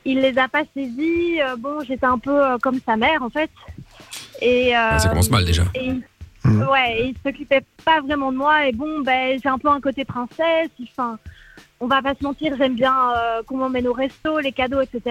Il 0.06 0.22
les 0.22 0.38
a 0.38 0.48
pas 0.48 0.64
saisies. 0.74 1.42
Euh, 1.42 1.58
bon, 1.58 1.82
j'étais 1.86 2.06
un 2.06 2.18
peu 2.18 2.32
euh, 2.44 2.58
comme 2.62 2.80
sa 2.86 2.96
mère 2.96 3.22
en 3.22 3.30
fait. 3.30 3.50
Et 4.42 4.74
euh, 4.76 4.80
Ah, 4.92 5.00
ça 5.00 5.10
commence 5.10 5.30
mal, 5.30 5.44
déjà. 5.46 5.64
et 5.76 5.92
il- 6.46 6.52
Mhm. 6.52 6.68
Ouais, 6.70 7.08
il 7.08 7.16
s'occupait 7.26 7.62
pas 7.84 8.02
vraiment 8.02 8.32
de 8.32 8.38
moi. 8.38 8.68
Et 8.68 8.72
bon, 8.72 9.02
ben 9.02 9.40
j'ai 9.42 9.50
un 9.50 9.58
peu 9.58 9.70
un 9.70 9.82
côté 9.82 10.06
princesse. 10.06 10.70
Enfin, 10.84 11.18
on 11.80 11.88
va 11.88 12.02
pas 12.02 12.14
se 12.16 12.24
mentir, 12.24 12.54
j'aime 12.58 12.76
bien 12.76 12.96
euh, 13.16 13.44
qu'on 13.44 13.58
m'emmène 13.58 13.88
au 13.88 13.94
resto, 13.94 14.40
les 14.40 14.52
cadeaux, 14.52 14.82
etc. 14.82 15.02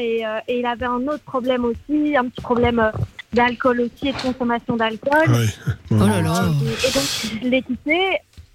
Et, 0.00 0.26
euh, 0.26 0.38
et 0.48 0.60
il 0.60 0.66
avait 0.66 0.86
un 0.86 1.06
autre 1.06 1.24
problème 1.24 1.64
aussi, 1.64 2.16
un 2.16 2.24
petit 2.28 2.40
problème 2.40 2.78
euh, 2.80 2.90
d'alcool 3.32 3.80
aussi 3.82 4.08
et 4.08 4.12
de 4.12 4.18
consommation 4.20 4.76
d'alcool. 4.76 5.30
Ouais. 5.30 5.46
Oh 5.90 6.06
là 6.06 6.22
là. 6.22 6.44
Et, 6.62 6.88
et 6.88 6.92
donc, 6.92 7.40
je 7.42 7.48
l'ai 7.48 7.62
quitté 7.62 7.98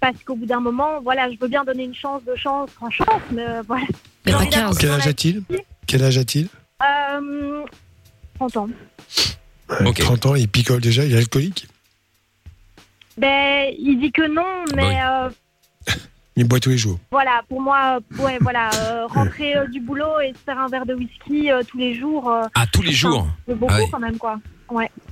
parce 0.00 0.16
qu'au 0.24 0.34
bout 0.34 0.46
d'un 0.46 0.60
moment, 0.60 1.00
voilà, 1.02 1.30
je 1.30 1.36
veux 1.38 1.48
bien 1.48 1.62
donner 1.64 1.84
une 1.84 1.94
chance, 1.94 2.22
deux 2.24 2.36
chances, 2.36 2.70
trois 2.74 2.90
chances, 2.90 3.06
mais 3.32 3.44
euh, 3.46 3.62
voilà. 3.68 3.84
Mais 4.26 4.32
pas 4.32 4.38
J'ai 4.38 4.44
envie 4.44 4.48
15. 4.50 4.60
d'avoir 4.60 4.78
Quel 4.78 4.90
âge 4.90 5.06
a-t-il? 5.06 5.42
Quel 5.86 6.02
âge 6.04 6.18
a-t-il? 6.18 6.48
Euh, 6.82 7.64
30 8.36 8.56
ans. 8.56 8.68
Ouais, 9.68 9.88
Ok. 9.88 9.98
30 10.00 10.26
ans, 10.26 10.34
il 10.34 10.48
picole 10.48 10.80
déjà, 10.80 11.04
il 11.04 11.14
est 11.14 11.18
alcoolique? 11.18 11.68
Ben, 13.20 13.72
il 13.78 13.98
dit 14.00 14.12
que 14.12 14.26
non, 14.26 14.64
mais 14.74 14.94
Bah 14.94 15.24
euh, 15.26 15.30
Il 16.36 16.48
boit 16.48 16.58
tous 16.60 16.70
les 16.70 16.78
jours. 16.78 16.98
voilà, 17.10 17.42
pour 17.48 17.60
moi, 17.60 17.98
euh, 18.18 18.22
ouais, 18.22 18.38
voilà, 18.40 18.70
euh, 18.74 19.06
rentrer 19.08 19.56
euh, 19.56 19.66
du 19.66 19.80
boulot 19.80 20.20
et 20.24 20.32
se 20.32 20.38
faire 20.38 20.58
un 20.58 20.68
verre 20.68 20.86
de 20.86 20.94
whisky 20.94 21.50
euh, 21.50 21.62
tous 21.68 21.76
les 21.78 21.94
jours, 21.94 22.32
Ah 22.54 22.64
tous 22.72 22.82
les 22.82 22.92
jours 22.92 23.26
c'est 23.46 23.54
beaucoup 23.54 23.72
Ah 23.76 23.80
oui. 23.80 23.86
quand 23.92 23.98
même, 24.00 24.16
quoi. 24.16 24.38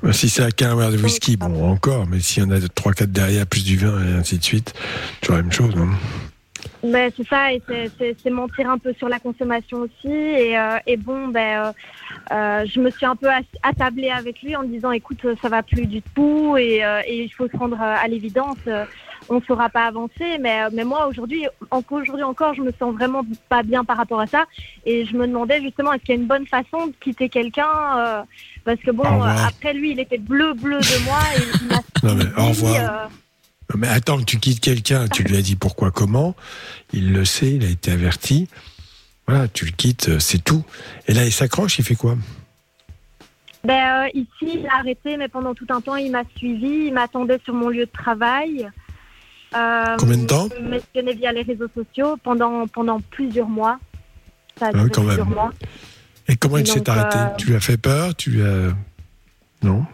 Bah, 0.03 0.13
Si 0.13 0.31
c'est 0.31 0.55
qu'un 0.55 0.75
verre 0.77 0.93
de 0.93 0.97
whisky, 0.99 1.37
bon, 1.37 1.69
encore, 1.71 2.07
mais 2.07 2.21
s'il 2.21 2.45
y 2.45 2.47
en 2.47 2.51
a 2.53 2.59
3-4 2.61 3.07
derrière, 3.07 3.47
plus 3.47 3.65
du 3.65 3.77
vin 3.77 4.01
et 4.07 4.13
ainsi 4.15 4.39
de 4.39 4.45
suite, 4.45 4.73
toujours 5.21 5.37
la 5.37 5.43
même 5.43 5.53
chose. 5.53 5.75
hein. 5.77 5.91
Ben, 6.85 7.11
c'est 7.17 7.27
ça, 7.27 7.53
et 7.53 7.61
c'est- 7.69 7.91
c'est 7.99 8.17
c'est 8.23 8.31
mentir 8.31 8.71
un 8.71 8.79
peu 8.79 8.93
sur 8.95 9.09
la 9.09 9.19
consommation 9.19 9.79
aussi. 9.79 10.09
Et, 10.13 10.57
euh, 10.57 10.79
et 10.87 10.97
bon, 10.97 11.29
ben, 11.29 11.65
euh, 11.67 11.73
euh, 12.33 12.67
je 12.67 12.79
me 12.81 12.91
suis 12.91 13.05
un 13.07 13.17
peu 13.17 13.29
attablée 13.63 14.11
avec 14.11 14.43
lui 14.43 14.55
en 14.55 14.63
disant, 14.63 14.93
écoute, 14.93 15.25
euh, 15.25 15.35
ça 15.43 15.49
va 15.49 15.63
plus 15.65 15.87
du 15.87 16.03
tout, 16.15 16.57
et, 16.57 16.85
euh, 16.85 17.01
et 17.07 17.25
il 17.25 17.29
faut 17.31 17.49
se 17.49 17.57
rendre 17.57 17.81
euh, 17.81 17.97
à 18.05 18.07
l'évidence. 18.07 18.59
euh, 18.69 18.85
on 19.31 19.41
ne 19.41 19.45
saura 19.45 19.69
pas 19.69 19.85
avancer, 19.87 20.39
mais, 20.41 20.63
euh, 20.63 20.71
mais 20.73 20.85
moi 20.85 21.07
aujourd'hui, 21.09 21.47
en- 21.71 21.83
aujourd'hui 21.91 22.23
encore, 22.23 22.55
je 22.55 22.63
me 22.63 22.71
sens 22.79 22.95
vraiment 22.95 23.23
pas 23.51 23.63
bien 23.63 23.85
par 23.85 23.97
rapport 23.99 24.21
à 24.21 24.27
ça, 24.27 24.47
et 24.87 25.05
je 25.05 25.15
me 25.17 25.27
demandais 25.27 25.61
justement, 25.61 25.93
est-ce 25.93 26.03
qu'il 26.05 26.15
y 26.15 26.19
a 26.19 26.21
une 26.21 26.27
bonne 26.29 26.47
façon 26.47 26.87
de 26.87 26.93
quitter 27.01 27.29
quelqu'un 27.29 27.67
euh, 27.99 28.23
Parce 28.65 28.81
que 28.81 28.91
bon, 28.93 29.03
après 29.49 29.75
lui, 29.75 29.91
il 29.91 30.01
était 30.01 30.17
bleu 30.19 30.55
bleu 30.55 30.79
de 30.79 31.05
moi, 31.05 31.19
et 31.37 31.41
il 31.61 31.67
m'a 31.69 31.81
Non, 32.09 32.15
mais 32.15 32.25
au 32.41 32.49
revoir. 32.49 33.11
Mais 33.77 33.89
attends, 33.89 34.23
tu 34.23 34.39
quittes 34.39 34.61
quelqu'un, 34.61 35.09
tu 35.09 35.23
lui 35.23 35.37
as 35.37 35.43
dit 35.43 35.57
pourquoi, 35.57 35.91
comment, 35.91 36.35
il 36.93 37.13
le 37.13 37.25
sait, 37.25 37.53
il 37.53 37.65
a 37.65 37.69
été 37.69 37.91
averti. 37.91 38.49
Voilà, 39.27 39.47
tu 39.47 39.67
le 39.67 39.73
quittes, 39.73 40.09
euh, 40.09 40.19
c'est 40.19 40.43
tout. 40.43 40.65
Et 41.07 41.13
là, 41.13 41.25
il 41.27 41.33
s'accroche, 41.33 41.79
il 41.79 41.85
fait 41.85 41.95
quoi? 41.95 42.17
Ben, 43.65 44.05
euh, 44.07 44.09
ici, 44.15 44.59
il 44.61 44.67
a 44.67 44.77
arrêté, 44.79 45.19
mais 45.19 45.29
pendant 45.29 45.55
tout 45.55 45.67
un 45.69 45.83
temps, 45.83 45.97
il 45.97 46.11
m'a 46.11 46.23
suivi, 46.37 46.87
il 46.87 46.95
m'attendait 46.95 47.39
sur 47.45 47.53
mon 47.53 47.69
lieu 47.69 47.85
de 47.85 47.91
travail. 47.93 48.71
Euh, 49.55 49.97
Combien 49.99 50.17
de 50.17 50.27
temps? 50.27 50.49
Il 50.59 50.65
m'espionnait 50.67 51.15
via 51.15 51.33
les 51.33 51.43
réseaux 51.43 51.69
sociaux 51.75 52.17
pendant, 52.23 52.67
pendant 52.69 53.01
plusieurs 53.01 53.49
mois. 53.49 53.79
Ça 54.59 54.67
a 54.67 54.71
Ah 54.75 54.85
quand 54.91 55.03
même. 55.05 55.23
mois. 55.25 55.53
Et 56.27 56.37
comment 56.37 56.57
il 56.59 56.67
s'est 56.67 56.89
arrêté? 56.89 57.19
euh, 57.19 57.37
Tu 57.37 57.49
lui 57.49 57.55
as 57.57 57.61
fait 57.61 57.77
peur? 57.77 58.15
Tu 58.15 58.31
lui 58.31 58.43
as. 58.43 58.73
Non? 59.63 59.85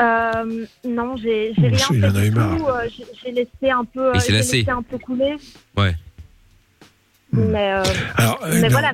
Euh, 0.00 0.66
non, 0.84 1.16
j'ai 1.16 1.52
rien 1.56 1.70
il 1.90 2.00
fait 2.00 2.06
en 2.06 2.14
a 2.14 2.20
du 2.20 2.26
eu 2.26 2.30
marre. 2.30 2.56
tout. 2.56 2.66
euh, 2.66 2.88
j'ai- 2.96 3.04
J'ai 3.22 3.32
laissé 3.32 3.70
un 3.70 3.84
peu, 3.84 4.12
Il 4.14 4.16
euh, 4.16 4.20
s'est 4.20 4.32
laissé 4.32 4.64
un 4.68 4.82
peu 4.82 4.96
couler. 4.98 5.36
Ouais. 5.76 5.94
Mais 7.32 7.72
euh, 7.74 7.84
Alors, 8.16 8.40
Mais 8.48 8.62
non, 8.62 8.68
voilà, 8.70 8.92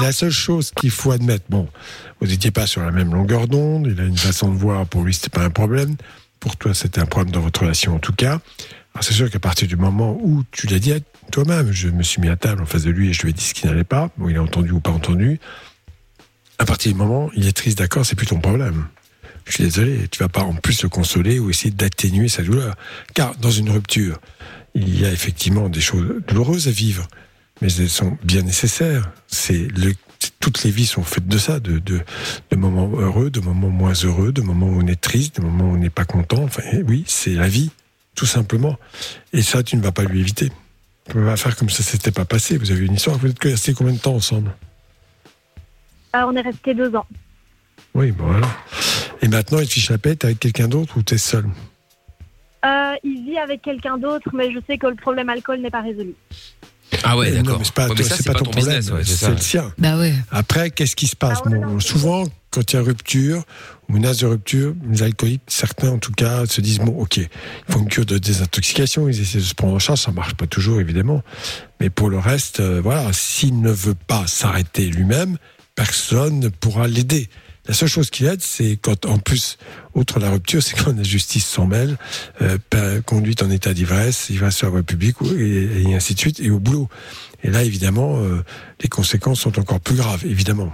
la, 0.00 0.12
seule 0.12 0.30
chose 0.30 0.70
qu'il 0.70 0.90
faut 0.90 1.10
admettre, 1.10 1.44
bon, 1.48 1.66
vous 2.20 2.26
n'étiez 2.28 2.52
pas 2.52 2.66
sur 2.68 2.82
la 2.82 2.92
même 2.92 3.12
longueur 3.12 3.48
d'onde, 3.48 3.88
il 3.90 4.00
a 4.00 4.04
une 4.04 4.16
façon 4.16 4.52
de 4.52 4.56
voir, 4.56 4.86
pour 4.86 5.02
lui, 5.02 5.12
c'était 5.12 5.30
pas 5.30 5.44
un 5.44 5.50
problème. 5.50 5.96
Pour 6.38 6.56
toi, 6.56 6.72
c'était 6.74 7.00
un 7.00 7.06
problème 7.06 7.32
dans 7.32 7.40
votre 7.40 7.62
relation, 7.62 7.96
en 7.96 7.98
tout 7.98 8.12
cas. 8.12 8.38
Alors, 8.94 9.02
c'est 9.02 9.14
sûr 9.14 9.28
qu'à 9.28 9.40
partir 9.40 9.66
du 9.66 9.76
moment 9.76 10.16
où 10.22 10.44
tu 10.52 10.68
l'as 10.68 10.78
dit 10.78 10.92
à 10.92 10.98
toi-même, 11.32 11.72
je 11.72 11.88
me 11.88 12.02
suis 12.04 12.20
mis 12.20 12.28
à 12.28 12.36
table 12.36 12.62
en 12.62 12.66
face 12.66 12.84
de 12.84 12.90
lui 12.90 13.08
et 13.08 13.12
je 13.12 13.22
lui 13.22 13.30
ai 13.30 13.32
dit 13.32 13.42
ce 13.42 13.54
qui 13.54 13.66
n'allait 13.66 13.82
pas, 13.82 14.10
bon, 14.18 14.28
il 14.28 14.36
a 14.36 14.42
entendu 14.42 14.70
ou 14.70 14.78
pas 14.80 14.90
entendu. 14.92 15.40
À 16.58 16.64
partir 16.66 16.92
du 16.92 16.98
moment, 16.98 17.30
il 17.34 17.48
est 17.48 17.56
triste, 17.56 17.78
d'accord, 17.78 18.06
c'est 18.06 18.14
plus 18.14 18.26
ton 18.26 18.38
problème. 18.38 18.86
Je 19.46 19.52
suis 19.52 19.64
désolé, 19.64 20.08
tu 20.10 20.20
vas 20.20 20.28
pas 20.28 20.42
en 20.42 20.54
plus 20.54 20.82
le 20.82 20.88
consoler 20.88 21.38
ou 21.38 21.50
essayer 21.50 21.70
d'atténuer 21.70 22.28
sa 22.28 22.42
douleur. 22.42 22.74
Car 23.14 23.36
dans 23.36 23.50
une 23.50 23.70
rupture, 23.70 24.18
il 24.74 24.98
y 24.98 25.04
a 25.04 25.12
effectivement 25.12 25.68
des 25.68 25.80
choses 25.80 26.22
douloureuses 26.26 26.68
à 26.68 26.70
vivre 26.70 27.06
mais 27.60 27.72
elles 27.76 27.90
sont 27.90 28.16
bien 28.22 28.42
nécessaires. 28.42 29.10
Toutes 30.40 30.62
les 30.64 30.70
vies 30.70 30.86
sont 30.86 31.02
faites 31.02 31.26
de 31.26 31.38
ça, 31.38 31.60
de, 31.60 31.80
moments 32.54 32.90
heureux, 32.98 33.30
de 33.30 33.40
moments 33.40 33.70
moins 33.70 33.92
heureux, 33.92 34.32
de 34.32 34.42
moments 34.42 34.66
où 34.66 34.82
on 34.82 34.86
est 34.86 35.00
triste, 35.00 35.40
de 35.40 35.42
moments 35.42 35.64
où 35.64 35.74
on 35.74 35.78
n'est 35.78 35.90
pas 35.90 36.04
content. 36.04 36.42
Enfin, 36.42 36.62
eh 36.72 36.82
oui, 36.82 37.04
c'est 37.06 37.34
la 37.34 37.48
vie, 37.48 37.70
tout 38.14 38.26
simplement. 38.26 38.76
Et 39.32 39.42
ça, 39.42 39.62
tu 39.62 39.76
ne 39.76 39.82
vas 39.82 39.92
pas 39.92 40.04
lui 40.04 40.20
éviter. 40.20 40.50
Tu 41.10 41.18
ne 41.18 41.24
pas 41.24 41.36
faire 41.36 41.56
comme 41.56 41.70
ça, 41.70 41.82
s'était 41.82 42.10
pas 42.10 42.24
passé. 42.24 42.56
Vous 42.56 42.70
avez 42.70 42.84
une 42.84 42.94
histoire. 42.94 43.18
Vous 43.18 43.28
êtes 43.28 43.42
restés 43.42 43.74
combien 43.74 43.92
de 43.92 43.98
temps 43.98 44.14
ensemble? 44.14 44.54
Euh, 46.16 46.22
on 46.26 46.34
est 46.36 46.42
resté 46.42 46.74
deux 46.74 46.94
ans. 46.94 47.06
Oui, 47.94 48.10
bon 48.10 48.26
voilà. 48.26 48.48
Et 49.22 49.28
maintenant, 49.28 49.58
il 49.58 49.66
te 49.66 49.72
fiche 49.72 49.90
la 49.90 49.98
paix, 49.98 50.16
t'es 50.16 50.26
avec 50.26 50.40
quelqu'un 50.40 50.68
d'autre 50.68 50.96
ou 50.96 51.02
t'es 51.02 51.18
seul 51.18 51.44
Euh, 52.64 52.94
il 53.04 53.24
vit 53.24 53.38
avec 53.38 53.62
quelqu'un 53.62 53.98
d'autre, 53.98 54.28
mais 54.32 54.52
je 54.52 54.58
sais 54.66 54.78
que 54.78 54.86
le 54.86 54.96
problème 54.96 55.28
alcool 55.28 55.60
n'est 55.60 55.70
pas 55.70 55.82
résolu. 55.82 56.14
Ah 57.02 57.16
ouais 57.16 57.30
Non, 57.30 57.42
d'accord 57.42 57.58
mais 57.58 57.64
c'est 57.64 57.74
pas, 57.74 57.88
Ouais, 57.88 57.94
toi, 57.94 58.04
ça, 58.04 58.32
pas 58.32 58.38
ton, 58.38 58.44
problème, 58.44 58.82
ouais, 58.92 59.04
c'est 59.04 59.30
le 59.30 59.36
sien. 59.38 59.72
Bah 59.78 59.98
ouais. 59.98 60.14
Après, 60.30 60.70
qu'est-ce 60.70 60.96
qui 60.96 61.06
se 61.06 61.16
passe? 61.16 61.38
Ah 61.44 61.48
ouais, 61.48 61.58
Bon, 61.58 61.66
non, 61.72 61.80
c'est 61.80 61.88
Souvent, 61.88 62.24
quand 62.50 62.72
il 62.72 62.76
y 62.76 62.78
a 62.78 62.82
rupture, 62.82 63.42
ou 63.88 63.94
menace 63.94 64.18
de 64.18 64.26
rupture, 64.26 64.74
les 64.88 65.02
alcooliques, 65.02 65.42
certains 65.48 65.90
en 65.90 65.98
tout 65.98 66.12
cas, 66.12 66.46
se 66.46 66.60
disent 66.60 66.78
bon, 66.78 66.96
ok, 66.98 67.16
il 67.16 67.28
faut 67.68 67.80
une 67.80 67.88
cure 67.88 68.06
de 68.06 68.18
désintoxication, 68.18 69.08
ils 69.08 69.20
essaient 69.20 69.38
de 69.38 69.42
se 69.42 69.54
prendre 69.54 69.74
en 69.74 69.78
charge, 69.78 70.00
ça 70.00 70.12
marche 70.12 70.34
pas 70.34 70.46
toujours 70.46 70.80
évidemment, 70.80 71.22
mais 71.80 71.90
pour 71.90 72.10
le 72.10 72.18
reste, 72.18 72.60
euh, 72.60 72.80
voilà, 72.80 73.12
s'il 73.12 73.60
ne 73.60 73.72
veut 73.72 73.96
pas 74.06 74.26
s'arrêter 74.26 74.86
lui-même, 74.86 75.36
personne 75.74 76.38
ne 76.38 76.48
pourra 76.48 76.86
l'aider. 76.86 77.28
La 77.66 77.74
seule 77.74 77.88
chose 77.88 78.10
qui 78.10 78.26
aide, 78.26 78.42
c'est 78.42 78.78
quand, 78.80 79.06
en 79.06 79.18
plus, 79.18 79.56
outre 79.94 80.20
la 80.20 80.30
rupture, 80.30 80.62
c'est 80.62 80.76
quand 80.76 80.94
la 80.94 81.02
justice 81.02 81.46
s'en 81.46 81.66
mêle, 81.66 81.96
euh, 82.42 83.00
conduite 83.02 83.42
en 83.42 83.50
état 83.50 83.72
d'ivresse, 83.72 84.28
ivresse 84.30 84.56
sur 84.56 84.66
la 84.66 84.72
voie 84.72 84.82
publique, 84.82 85.16
et, 85.38 85.82
et 85.82 85.94
ainsi 85.94 86.14
de 86.14 86.18
suite, 86.18 86.40
et 86.40 86.50
au 86.50 86.58
boulot. 86.58 86.88
Et 87.42 87.50
là, 87.50 87.62
évidemment, 87.62 88.18
euh, 88.18 88.44
les 88.82 88.88
conséquences 88.88 89.40
sont 89.40 89.58
encore 89.58 89.80
plus 89.80 89.96
graves, 89.96 90.26
évidemment. 90.26 90.70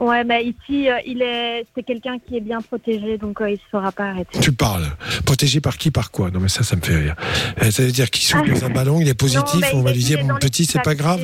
Ouais, 0.00 0.22
mais 0.22 0.44
ici, 0.44 0.88
euh, 0.88 0.96
il 1.04 1.22
est, 1.22 1.66
c'est 1.74 1.82
quelqu'un 1.82 2.18
qui 2.20 2.36
est 2.36 2.40
bien 2.40 2.62
protégé, 2.62 3.18
donc 3.18 3.40
euh, 3.40 3.50
il 3.50 3.56
se 3.56 3.64
fera 3.70 3.90
pas 3.90 4.10
arrêter. 4.10 4.38
Tu 4.38 4.52
parles. 4.52 4.86
Protégé 5.26 5.60
par 5.60 5.76
qui, 5.76 5.90
par 5.90 6.12
quoi? 6.12 6.30
Non, 6.30 6.38
mais 6.38 6.48
ça, 6.48 6.62
ça 6.62 6.76
me 6.76 6.80
fait 6.80 6.96
rire. 6.96 7.16
Euh, 7.62 7.70
Ça 7.72 7.82
veut 7.82 7.90
dire 7.90 8.08
qu'il 8.08 8.22
souffle 8.24 8.48
dans 8.48 8.64
un 8.64 8.70
ballon, 8.70 9.00
il 9.00 9.08
est 9.08 9.14
positif, 9.14 9.60
Non, 9.72 9.80
on 9.80 9.82
va 9.82 9.92
lui 9.92 10.04
dire, 10.04 10.24
mon 10.24 10.36
petit, 10.36 10.66
c'est 10.66 10.82
pas 10.82 10.94
grave. 10.94 11.20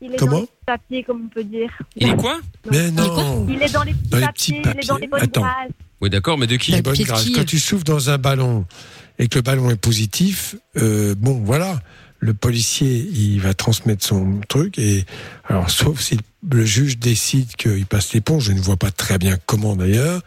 Il 0.00 0.14
est 0.14 0.16
Comment 0.16 0.32
dans 0.32 0.40
les 0.40 0.46
petits 0.46 0.64
papiers, 0.66 1.02
comme 1.04 1.24
on 1.24 1.28
peut 1.28 1.44
dire. 1.44 1.70
Il 1.96 2.08
est 2.08 2.16
quoi 2.16 2.38
Mais 2.70 2.90
non 2.90 3.46
Il 3.48 3.60
est 3.62 3.72
dans 3.72 3.82
les 3.82 3.92
petits, 3.94 4.08
Dans 4.10 4.18
les 4.18 4.26
papiers, 4.26 4.62
il 4.64 4.80
est 4.80 4.86
dans 4.86 4.96
les 4.96 5.06
bonnes 5.08 5.22
Attends. 5.22 5.40
grâces. 5.40 5.70
Oui, 6.00 6.10
d'accord, 6.10 6.38
mais 6.38 6.46
de 6.46 6.56
qui 6.56 6.70
Les 6.72 6.82
bonnes 6.82 6.94
grâces. 6.96 7.28
Quand 7.30 7.44
tu 7.44 7.58
souffles 7.58 7.82
dans 7.84 8.08
un 8.10 8.18
ballon 8.18 8.64
et 9.18 9.26
que 9.28 9.36
le 9.36 9.42
ballon 9.42 9.70
est 9.70 9.80
positif, 9.80 10.54
euh, 10.76 11.16
bon, 11.16 11.42
voilà, 11.44 11.80
le 12.20 12.34
policier, 12.34 12.98
il 13.12 13.40
va 13.40 13.54
transmettre 13.54 14.04
son 14.04 14.40
truc 14.48 14.78
et 14.78 15.04
alors, 15.48 15.68
sauf 15.70 15.98
si 16.00 16.18
le 16.48 16.64
juge 16.64 16.98
décide 16.98 17.56
qu'il 17.56 17.84
passe 17.86 18.12
l'éponge, 18.14 18.44
je 18.44 18.52
ne 18.52 18.60
vois 18.60 18.76
pas 18.76 18.92
très 18.92 19.18
bien 19.18 19.36
comment 19.46 19.74
d'ailleurs. 19.74 20.22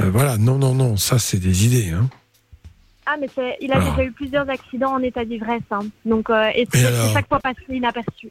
euh, 0.00 0.10
voilà, 0.10 0.38
non, 0.38 0.56
non, 0.56 0.74
non, 0.74 0.96
ça 0.96 1.18
c'est 1.18 1.38
des 1.38 1.66
idées. 1.66 1.90
Hein. 1.90 2.08
Ah, 3.04 3.16
mais 3.20 3.28
c'est, 3.34 3.58
il 3.60 3.70
a 3.72 3.76
Alors. 3.76 3.90
déjà 3.90 4.04
eu 4.08 4.12
plusieurs 4.12 4.48
accidents 4.48 4.92
en 4.94 5.00
état 5.00 5.24
d'ivresse, 5.26 5.60
hein. 5.70 5.80
Donc, 6.06 6.30
euh, 6.30 6.48
et 6.54 6.66
c'est 6.72 6.88
chaque 7.12 7.28
fois 7.28 7.40
passé 7.40 7.58
inaperçu. 7.68 8.30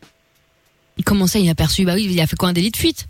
Comment 1.05 1.27
ça, 1.27 1.39
il 1.39 1.49
a 1.49 1.55
perçu 1.55 1.85
Bah 1.85 1.93
oui, 1.95 2.07
il 2.09 2.19
a 2.19 2.27
fait 2.27 2.35
quoi 2.35 2.49
un 2.49 2.53
délit 2.53 2.71
de 2.71 2.77
fuite? 2.77 3.07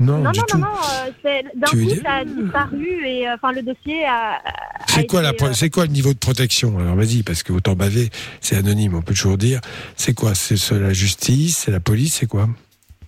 Non, 0.00 0.18
Non, 0.18 0.32
du 0.32 0.40
non, 0.40 0.44
tout. 0.48 0.58
non, 0.58 0.66
non, 0.66 0.74
euh, 0.76 1.10
c'est, 1.22 1.44
d'un 1.54 1.66
veux 1.72 1.84
coup, 1.84 2.02
ça 2.02 2.12
a 2.16 2.24
disparu 2.24 3.06
et, 3.06 3.28
euh, 3.28 3.34
enfin, 3.34 3.52
le 3.52 3.62
dossier 3.62 4.04
a. 4.04 4.34
a 4.36 4.42
C'est 4.88 5.06
quoi, 5.06 5.22
été, 5.28 5.44
euh, 5.44 5.52
c'est 5.52 5.70
quoi 5.70 5.86
le 5.86 5.92
niveau 5.92 6.12
de 6.12 6.18
protection? 6.18 6.78
Alors 6.78 6.96
vas-y, 6.96 7.22
parce 7.22 7.42
que 7.44 7.52
autant 7.52 7.74
baver, 7.76 8.10
c'est 8.40 8.56
anonyme, 8.56 8.94
on 8.94 9.02
peut 9.02 9.14
toujours 9.14 9.38
dire. 9.38 9.60
C'est 9.96 10.12
quoi? 10.12 10.34
C'est 10.34 10.58
la 10.72 10.92
justice, 10.92 11.58
c'est 11.58 11.70
la 11.70 11.80
police, 11.80 12.14
c'est 12.14 12.26
quoi? 12.26 12.48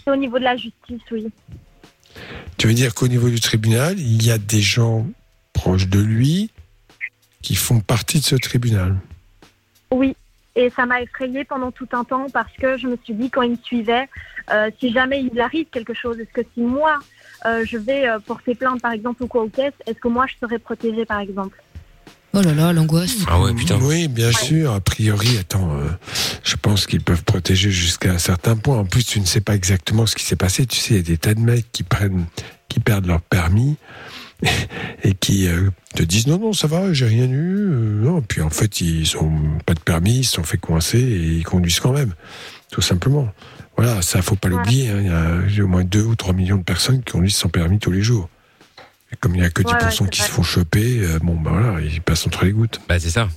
C'est 0.05 0.11
au 0.13 0.17
niveau 0.17 0.39
de 0.39 0.45
la 0.45 0.57
justice, 0.57 1.03
oui. 1.11 1.27
Tu 2.57 2.69
veux 2.69 2.75
dire 2.75 2.95
qu'au 2.95 3.09
niveau 3.09 3.29
du 3.29 3.41
tribunal, 3.41 3.99
il 3.99 4.25
y 4.25 4.31
a 4.31 4.39
des 4.39 4.63
gens 4.63 5.07
proches 5.53 5.89
de 5.89 5.99
lui 6.01 6.51
qui 7.43 7.57
font 7.57 7.81
partie 7.81 8.21
de 8.21 8.25
ce 8.25 8.37
tribunal? 8.37 8.97
Oui. 9.91 10.17
Et 10.57 10.71
ça 10.71 10.87
m'a 10.87 11.03
effrayée 11.03 11.45
pendant 11.45 11.71
tout 11.71 11.89
un 11.93 12.03
temps 12.03 12.27
parce 12.33 12.53
que 12.55 12.79
je 12.79 12.89
me 12.89 12.97
suis 13.05 13.15
dit, 13.15 13.31
quand 13.31 13.43
il 13.43 13.53
me 13.53 13.57
suivait, 13.63 14.09
euh, 14.51 14.71
si 14.81 14.91
jamais 14.91 15.23
il 15.23 15.39
arrive 15.39 15.67
quelque 15.67 15.93
chose, 15.93 16.19
est-ce 16.19 16.33
que 16.33 16.47
si 16.55 16.63
moi, 16.63 16.99
euh, 17.45 17.65
je 17.67 17.77
vais 17.77 18.09
euh, 18.09 18.19
porter 18.19 18.55
plainte, 18.55 18.81
par 18.81 18.93
exemple, 18.93 19.23
ou 19.23 19.27
quoi 19.27 19.43
aux 19.43 19.49
caisses, 19.49 19.75
est-ce 19.87 19.99
que 19.99 20.09
moi, 20.09 20.25
je 20.27 20.35
serais 20.41 20.59
protégée, 20.59 21.05
par 21.05 21.21
exemple? 21.21 21.63
Oh 22.33 22.41
là 22.43 22.53
là, 22.53 22.73
l'angoisse. 22.73 23.17
Ah 23.29 23.41
ouais, 23.41 23.55
putain. 23.55 23.79
Oui, 23.81 24.09
bien 24.09 24.33
sûr. 24.33 24.73
A 24.73 24.81
priori, 24.81 25.39
attends, 25.39 25.79
euh, 25.79 25.89
je 26.43 26.57
pense 26.57 26.87
qu'ils 26.87 27.03
peuvent 27.03 27.25
protéger 27.25 27.71
jusqu'à 27.71 28.13
un 28.13 28.19
certain 28.19 28.57
point. 28.57 28.79
En 28.79 28.85
plus, 28.85 29.05
tu 29.05 29.21
ne 29.21 29.25
sais 29.27 29.41
pas 29.41 29.55
exactement 29.55 30.07
ce 30.07 30.15
qui 30.17 30.25
s'est 30.25 30.37
passé. 30.37 30.67
Tu 30.67 30.79
sais, 30.79 30.95
il 30.95 30.97
y 30.99 31.01
a 31.01 31.03
des 31.03 31.19
tas 31.19 31.35
de 31.35 31.41
mecs 31.41 31.71
qui 31.73 31.83
prennent, 31.83 32.27
qui 32.69 32.81
perdent 32.81 33.07
leur 33.07 33.23
permis 33.23 33.77
et 35.03 35.15
qui 35.15 35.49
euh, 35.49 35.71
te 35.95 36.03
disent 36.03 36.27
non, 36.27 36.39
non, 36.39 36.53
ça 36.53 36.67
va, 36.67 36.93
j'ai 36.93 37.07
rien 37.07 37.27
eu. 37.29 37.57
euh, 37.71 38.03
non, 38.03 38.21
puis 38.23 38.43
en 38.43 38.51
fait, 38.51 38.81
ils 38.81 39.17
ont 39.17 39.59
pas 39.65 39.75
de 39.75 39.81
permis, 39.81 40.19
ils 40.19 40.25
se 40.25 40.33
sont 40.35 40.43
fait 40.45 40.59
coincer 40.59 40.99
et 40.99 41.17
ils 41.39 41.45
conduisent 41.45 41.81
quand 41.81 41.93
même, 41.93 42.15
tout 42.71 42.83
simplement. 42.83 43.29
Voilà, 43.77 44.01
ça 44.03 44.23
faut 44.23 44.37
pas 44.37 44.49
l'oublier. 44.49 44.89
hein. 44.91 45.43
Il 45.49 45.55
y 45.57 45.61
a 45.61 45.65
au 45.65 45.69
moins 45.69 45.85
2 45.85 46.03
ou 46.03 46.15
3 46.17 46.33
millions 46.35 46.57
de 46.57 46.63
personnes 46.63 47.03
qui 47.03 47.13
conduisent 47.13 47.37
sans 47.37 47.49
permis 47.51 47.79
tous 47.79 47.91
les 47.91 48.03
jours. 48.03 48.29
Et 49.13 49.17
comme 49.17 49.35
il 49.35 49.41
n'y 49.41 49.47
a 49.47 49.51
que 49.51 49.63
10% 49.63 49.67
Ouais, 49.67 49.85
ouais, 49.85 49.91
c'est 49.91 50.11
qui 50.11 50.23
se 50.23 50.31
font 50.31 50.43
choper, 50.43 51.01
euh, 51.03 51.19
bon, 51.23 51.35
ben 51.37 51.51
voilà, 51.51 51.81
ils 51.81 52.01
passent 52.01 52.27
entre 52.27 52.45
les 52.45 52.53
gouttes. 52.53 52.81
Bah, 52.89 52.99
c'est 52.99 53.11
ça. 53.11 53.29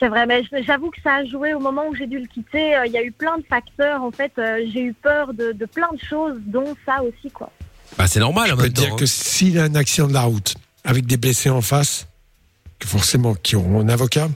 C'est 0.00 0.08
vrai, 0.08 0.26
mais 0.26 0.42
j'avoue 0.64 0.90
que 0.90 1.00
ça 1.02 1.16
a 1.16 1.24
joué 1.24 1.54
au 1.54 1.58
moment 1.58 1.88
où 1.88 1.94
j'ai 1.94 2.06
dû 2.06 2.20
le 2.20 2.26
quitter. 2.26 2.76
euh, 2.76 2.86
Il 2.86 2.92
y 2.92 2.96
a 2.96 3.02
eu 3.02 3.10
plein 3.10 3.36
de 3.38 3.42
facteurs. 3.44 4.02
En 4.02 4.12
fait, 4.12 4.30
euh, 4.38 4.60
j'ai 4.72 4.82
eu 4.82 4.92
peur 4.94 5.34
de, 5.34 5.50
de 5.50 5.66
plein 5.66 5.88
de 5.92 5.98
choses, 6.00 6.38
dont 6.46 6.76
ça 6.86 7.02
aussi, 7.02 7.30
quoi. 7.32 7.50
Bah, 7.96 8.06
c'est 8.06 8.20
normal, 8.20 8.48
Je 8.48 8.52
en 8.52 8.56
peux 8.56 8.62
même 8.64 8.72
te 8.72 8.80
dire 8.80 8.96
que 8.96 9.04
hein. 9.04 9.08
s'il 9.08 9.58
a 9.58 9.64
un 9.64 9.74
accident 9.74 10.06
de 10.08 10.12
la 10.12 10.22
route 10.22 10.54
avec 10.84 11.06
des 11.06 11.16
blessés 11.16 11.50
en 11.50 11.60
face, 11.62 12.06
que 12.78 12.86
forcément 12.86 13.34
qui 13.34 13.56
auront 13.56 13.80
un 13.80 13.88
avocat, 13.88 14.28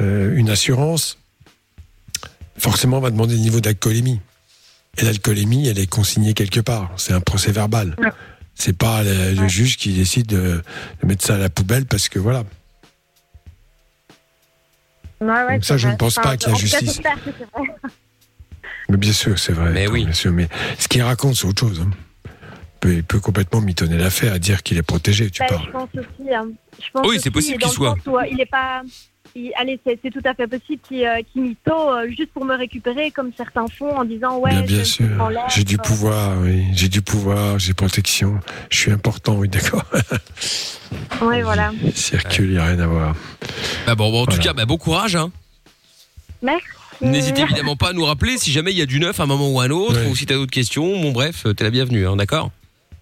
euh, 0.00 0.34
une 0.36 0.50
assurance, 0.50 1.18
forcément 2.58 2.98
on 2.98 3.00
va 3.00 3.10
demander 3.10 3.34
le 3.34 3.40
niveau 3.40 3.60
d'alcoolémie. 3.60 4.20
Et 4.98 5.04
l'alcoolémie, 5.04 5.68
elle 5.68 5.78
est 5.78 5.86
consignée 5.86 6.34
quelque 6.34 6.60
part. 6.60 6.90
C'est 6.96 7.12
un 7.12 7.20
procès 7.20 7.52
verbal. 7.52 7.94
C'est 8.54 8.76
pas 8.76 9.02
le, 9.04 9.32
le 9.34 9.46
juge 9.48 9.76
qui 9.76 9.92
décide 9.92 10.26
de, 10.26 10.62
de 11.02 11.06
mettre 11.06 11.24
ça 11.24 11.36
à 11.36 11.38
la 11.38 11.48
poubelle 11.48 11.86
parce 11.86 12.08
que 12.08 12.18
voilà. 12.18 12.42
Ouais, 15.20 15.28
ouais, 15.28 15.54
Donc 15.54 15.64
ça, 15.64 15.76
je 15.76 15.88
ne 15.88 15.94
pense 15.96 16.16
pas 16.16 16.36
qu'il 16.36 16.48
y 16.48 16.52
a 16.52 16.54
cas, 16.54 16.60
justice. 16.60 17.00
Mais 18.88 18.96
bien 18.96 19.12
sûr, 19.12 19.38
c'est 19.38 19.52
vrai. 19.52 19.70
Mais 19.70 19.86
oui. 19.86 20.04
Bien 20.04 20.14
sûr, 20.14 20.32
mais 20.32 20.48
ce 20.78 20.88
qu'il 20.88 21.02
raconte, 21.02 21.36
c'est 21.36 21.46
autre 21.46 21.60
chose. 21.68 21.80
hein. 21.80 21.90
Il 22.78 22.88
peut, 22.88 22.94
il 22.94 23.02
peut 23.04 23.18
complètement 23.20 23.60
mitonner 23.60 23.98
l'affaire 23.98 24.32
à 24.34 24.38
dire 24.38 24.62
qu'il 24.62 24.78
est 24.78 24.82
protégé, 24.82 25.30
tu 25.30 25.40
Ben, 25.42 25.48
parles. 25.48 25.66
je 25.66 25.70
pense 25.72 25.88
aussi. 25.96 26.32
hein. 26.34 26.46
Je 26.80 26.90
pense 26.92 27.06
Oui, 27.08 27.18
c'est 27.20 27.30
possible 27.32 27.58
qu'il 27.58 27.70
soit. 27.72 27.96
où, 28.06 28.16
euh, 28.18 28.22
il 28.30 28.40
est 28.40 28.46
pas. 28.46 28.82
il- 29.34 29.50
allez, 29.58 29.80
c'est 29.84 30.10
tout 30.10 30.20
à 30.24 30.32
fait 30.34 30.46
possible 30.46 30.80
qu'il 30.86 31.04
euh, 31.04 31.20
mytho 31.34 31.72
euh, 31.72 32.08
juste 32.08 32.32
pour 32.32 32.44
me 32.44 32.56
récupérer, 32.56 33.10
comme 33.10 33.32
certains 33.36 33.66
font, 33.66 33.96
en 33.96 34.04
disant 34.04 34.38
ouais. 34.38 34.62
bien, 34.62 34.84
sûr. 34.84 35.08
J'ai 35.48 35.64
du 35.64 35.74
euh, 35.74 35.78
pouvoir, 35.78 36.38
oui. 36.40 36.66
J'ai 36.72 36.88
du 36.88 37.02
pouvoir, 37.02 37.58
j'ai 37.58 37.74
protection. 37.74 38.38
Je 38.70 38.78
suis 38.78 38.92
important, 38.92 39.34
oui, 39.34 39.48
d'accord. 39.48 39.84
Ouais, 41.20 41.42
voilà. 41.42 41.72
Circule, 41.94 42.46
il 42.46 42.52
n'y 42.52 42.58
a 42.58 42.64
rien 42.66 42.78
à 42.78 42.86
voir. 42.86 43.14
Bah 43.86 43.94
bon, 43.96 44.10
bon, 44.12 44.22
en 44.22 44.26
tout 44.26 44.38
cas, 44.38 44.52
bah, 44.52 44.64
bon 44.66 44.78
courage. 44.78 45.16
Hein. 45.16 45.30
Merci. 46.42 46.64
N'hésitez 47.00 47.42
évidemment 47.42 47.76
pas 47.76 47.90
à 47.90 47.92
nous 47.92 48.04
rappeler 48.04 48.38
si 48.38 48.50
jamais 48.52 48.70
il 48.72 48.78
y 48.78 48.82
a 48.82 48.86
du 48.86 48.98
neuf 49.00 49.20
à 49.20 49.24
un 49.24 49.26
moment 49.26 49.50
ou 49.50 49.60
à 49.60 49.64
un 49.64 49.70
autre, 49.70 50.00
Ouais. 50.00 50.08
ou 50.08 50.16
si 50.16 50.26
t'as 50.26 50.34
d'autres 50.34 50.50
questions. 50.52 51.00
Bon, 51.00 51.12
bref, 51.12 51.44
t'es 51.56 51.64
la 51.64 51.70
bienvenue, 51.70 52.06
hein, 52.06 52.16
d'accord? 52.16 52.50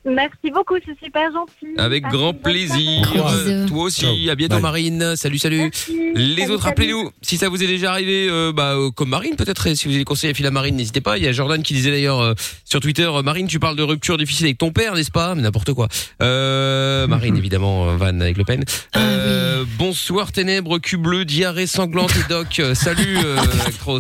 Merci 0.06 0.50
beaucoup, 0.54 0.75
c'est 0.84 0.96
super 1.04 1.30
gentil. 1.32 1.75
Avec 1.78 2.04
Passez 2.04 2.16
grand 2.16 2.32
plaisir. 2.32 3.12
bisous. 3.12 3.66
Toi 3.68 3.82
aussi. 3.84 4.00
Ciao. 4.02 4.30
À 4.30 4.34
bientôt, 4.36 4.54
Bye. 4.54 4.62
Marine. 4.62 5.16
Salut, 5.16 5.38
salut. 5.38 5.58
Merci. 5.62 5.96
Les 6.14 6.42
Salut, 6.42 6.52
autres, 6.54 6.66
appelez-nous 6.68 7.10
si 7.22 7.36
ça 7.36 7.48
vous 7.48 7.62
est 7.62 7.66
déjà 7.66 7.90
arrivé, 7.90 8.28
euh, 8.30 8.52
bah, 8.52 8.75
euh, 8.76 8.90
comme 8.90 9.08
Marine 9.08 9.34
peut-être. 9.36 9.66
et 9.66 9.75
Si 9.75 9.84
vous 9.86 9.90
avez 9.90 9.98
des 9.98 10.04
conseils 10.04 10.30
à 10.30 10.34
filer 10.34 10.48
à 10.48 10.52
Marine, 10.52 10.76
n'hésitez 10.76 11.00
pas. 11.00 11.18
Il 11.18 11.25
y 11.25 11.28
a 11.28 11.32
Jordan 11.32 11.62
qui 11.62 11.75
disait 11.75 11.90
d'ailleurs 11.90 12.20
euh, 12.20 12.34
sur 12.64 12.80
Twitter, 12.80 13.02
euh, 13.12 13.22
Marine, 13.22 13.48
tu 13.48 13.58
parles 13.58 13.76
de 13.76 13.82
rupture 13.82 14.16
difficile 14.16 14.46
avec 14.46 14.58
ton 14.58 14.70
père, 14.70 14.94
n'est-ce 14.94 15.10
pas? 15.10 15.34
N'importe 15.34 15.72
quoi. 15.72 15.88
Euh, 16.22 17.06
Marine, 17.06 17.36
évidemment, 17.38 17.88
euh, 17.90 17.96
Van 17.96 18.20
avec 18.20 18.36
Le 18.38 18.44
Pen. 18.44 18.64
Ah, 18.92 19.00
Euh, 19.00 19.64
Bonsoir 19.78 20.32
ténèbres, 20.32 20.78
cul 20.78 20.96
bleu, 20.96 21.25
diarrhée 21.25 21.66
sanglante 21.66 22.12
et 22.16 22.28
doc. 22.28 22.60
Euh, 22.60 22.75
Salut 22.75 23.18
euh, 23.25 23.36
Actros. 23.66 23.98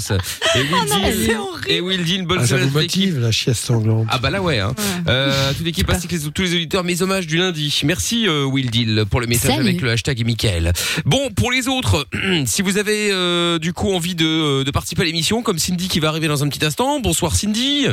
Et 0.54 0.58
Will 0.60 0.70
non, 0.70 0.96
dit, 1.10 1.26
c'est 1.26 1.36
horrible. 1.36 1.66
et 1.70 1.80
Will 1.80 2.04
dit 2.04 2.16
une 2.16 2.26
bonne 2.26 2.40
Ah, 2.42 2.46
ça 2.46 2.56
vous 2.56 2.70
motive, 2.70 3.18
la 3.18 3.32
chiasse 3.32 3.58
sanglante 3.58 4.06
Ah 4.10 4.18
bah 4.18 4.30
là 4.30 4.40
ouais. 4.40 4.58
Hein. 4.60 4.74
Euh, 5.08 5.52
toute 5.54 5.64
l'équipe 5.66 5.86
ainsi 5.96 6.08
que 6.08 6.28
tous 6.30 6.42
les 6.42 6.54
auditeurs, 6.54 6.84
mes 6.84 7.02
hommages 7.02 7.26
du 7.26 7.36
lundi. 7.38 7.80
Merci 7.84 8.26
euh, 8.28 8.44
Will 8.44 8.70
Deal 8.70 9.04
pour 9.10 9.20
le 9.20 9.26
message 9.26 9.52
Salut. 9.56 9.68
avec 9.68 9.80
le 9.80 9.90
hashtag 9.90 10.24
Michael. 10.24 10.72
Bon 11.04 11.30
pour 11.30 11.50
les 11.50 11.68
autres, 11.68 12.06
si 12.46 12.62
vous 12.62 12.78
avez 12.78 13.10
euh, 13.12 13.58
du 13.58 13.72
coup 13.72 13.92
envie 13.92 14.14
de, 14.14 14.62
de 14.62 14.70
participer 14.70 15.02
à 15.02 15.04
l'émission, 15.06 15.42
comme 15.42 15.58
Cindy 15.58 15.88
qui 15.88 16.00
va 16.00 16.08
arriver 16.08 16.28
dans 16.28 16.44
un 16.44 16.48
petit 16.48 16.64
instant. 16.64 17.00
Bonsoir 17.00 17.34
Cindy. 17.34 17.86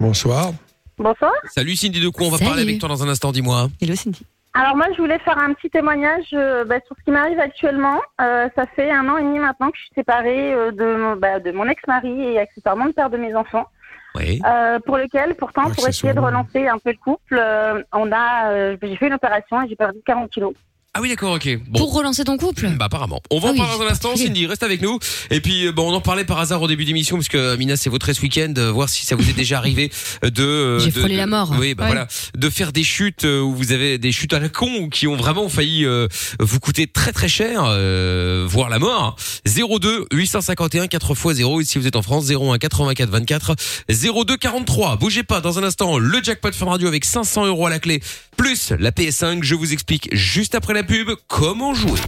Bonsoir. 0.00 0.52
Bonsoir. 0.96 1.32
Salut 1.54 1.76
Cindy 1.76 2.00
de 2.00 2.08
quoi 2.08 2.26
on 2.26 2.30
va 2.30 2.38
Salut. 2.38 2.48
parler 2.50 2.62
avec 2.62 2.78
toi 2.78 2.88
dans 2.88 3.02
un 3.02 3.08
instant. 3.08 3.32
Dis-moi. 3.32 3.68
Hello 3.80 3.94
Cindy. 3.94 4.20
Alors 4.54 4.76
moi, 4.76 4.86
je 4.96 5.00
voulais 5.00 5.18
faire 5.20 5.38
un 5.38 5.52
petit 5.52 5.70
témoignage 5.70 6.24
euh, 6.32 6.64
bah, 6.64 6.76
sur 6.86 6.96
ce 6.98 7.04
qui 7.04 7.10
m'arrive 7.10 7.38
actuellement. 7.38 8.00
Euh, 8.20 8.48
ça 8.56 8.64
fait 8.74 8.90
un 8.90 9.08
an 9.08 9.16
et 9.18 9.22
demi 9.22 9.38
maintenant 9.38 9.70
que 9.70 9.76
je 9.76 9.82
suis 9.82 9.94
séparée 9.94 10.52
euh, 10.52 10.72
de, 10.72 10.96
mon- 10.96 11.16
bah, 11.16 11.38
de 11.38 11.52
mon 11.52 11.68
ex-mari 11.68 12.22
et 12.32 12.38
accessoirement 12.38 12.86
le 12.86 12.92
père 12.92 13.10
de 13.10 13.18
mes 13.18 13.34
enfants. 13.36 13.66
Oui. 14.14 14.40
Euh, 14.44 14.78
pour 14.80 14.96
lequel, 14.96 15.34
pourtant, 15.34 15.70
pour 15.70 15.86
essayer 15.88 16.12
de 16.12 16.20
relancer 16.20 16.66
un 16.66 16.78
peu 16.78 16.90
le 16.90 16.96
couple, 16.96 17.38
euh, 17.38 17.82
on 17.92 18.10
a, 18.12 18.50
euh, 18.50 18.76
j'ai 18.80 18.96
fait 18.96 19.08
une 19.08 19.14
opération 19.14 19.62
et 19.62 19.68
j'ai 19.68 19.76
perdu 19.76 20.00
40 20.04 20.30
kilos. 20.30 20.54
Ah 20.98 21.00
oui 21.00 21.10
d'accord 21.10 21.34
ok. 21.34 21.48
Bon. 21.68 21.78
Pour 21.78 21.94
relancer 21.94 22.24
ton 22.24 22.36
couple? 22.36 22.68
Bah 22.76 22.86
apparemment. 22.86 23.22
On 23.30 23.38
va 23.38 23.48
Ah 23.48 23.50
en 23.50 23.52
oui, 23.54 23.58
parler 23.60 23.78
dans 23.78 23.84
un 23.84 23.88
instant. 23.88 24.16
Cindy, 24.16 24.46
reste 24.46 24.64
avec 24.64 24.82
nous. 24.82 24.98
Et 25.30 25.40
puis 25.40 25.66
euh, 25.68 25.72
bon, 25.72 25.88
on 25.92 25.94
en 25.94 26.00
parlait 26.00 26.24
par 26.24 26.40
hasard 26.40 26.60
au 26.60 26.66
début 26.66 26.84
d'émission 26.84 27.16
parce 27.16 27.28
que 27.28 27.54
Mina 27.54 27.76
c'est 27.76 27.88
votre 27.88 28.12
ce 28.12 28.20
week-end, 28.20 28.52
euh, 28.58 28.72
voir 28.72 28.88
si 28.88 29.06
ça 29.06 29.14
vous 29.14 29.30
est 29.30 29.32
déjà 29.32 29.58
arrivé 29.58 29.92
euh, 30.24 30.30
de. 30.30 30.42
euh, 30.42 30.78
J'ai 30.80 30.90
de- 30.90 30.98
frôlé 30.98 31.12
de- 31.14 31.18
la 31.18 31.26
mort. 31.28 31.54
Oui, 31.56 31.74
bah 31.74 31.84
Ouais. 31.84 31.90
voilà, 31.90 32.08
de 32.36 32.50
faire 32.50 32.72
des 32.72 32.82
chutes 32.82 33.24
euh, 33.24 33.40
où 33.40 33.54
vous 33.54 33.70
avez 33.70 33.98
des 33.98 34.10
chutes 34.10 34.32
à 34.32 34.40
la 34.40 34.48
con 34.48 34.68
ou 34.80 34.88
qui 34.88 35.06
ont 35.06 35.14
vraiment 35.14 35.48
failli 35.48 35.84
euh, 35.84 36.08
vous 36.40 36.58
coûter 36.58 36.88
très 36.88 37.12
très 37.12 37.28
cher, 37.28 37.62
euh, 37.66 38.44
voire 38.48 38.68
la 38.68 38.80
mort. 38.80 39.14
02 39.46 40.06
851 40.12 40.88
4 40.88 41.10
x 41.12 41.36
0 41.36 41.60
et 41.60 41.64
si 41.64 41.78
vous 41.78 41.86
êtes 41.86 41.94
en 41.96 42.02
France 42.02 42.26
01 42.28 42.58
84 42.58 43.08
24 43.10 43.54
02 43.88 44.36
43. 44.36 44.96
Bougez 44.96 45.22
pas 45.22 45.40
dans 45.40 45.60
un 45.60 45.62
instant 45.62 45.98
le 45.98 46.20
jackpot 46.24 46.50
Fun 46.52 46.66
Radio 46.66 46.88
avec 46.88 47.04
500 47.04 47.46
euros 47.46 47.66
à 47.66 47.70
la 47.70 47.78
clé 47.78 48.00
plus 48.38 48.72
la 48.78 48.90
PS5. 48.90 49.42
Je 49.42 49.54
vous 49.54 49.74
explique 49.74 50.08
juste 50.12 50.54
après 50.54 50.72
la 50.72 50.82
pub 50.82 51.10
comment 51.26 51.74
jouer. 51.74 52.00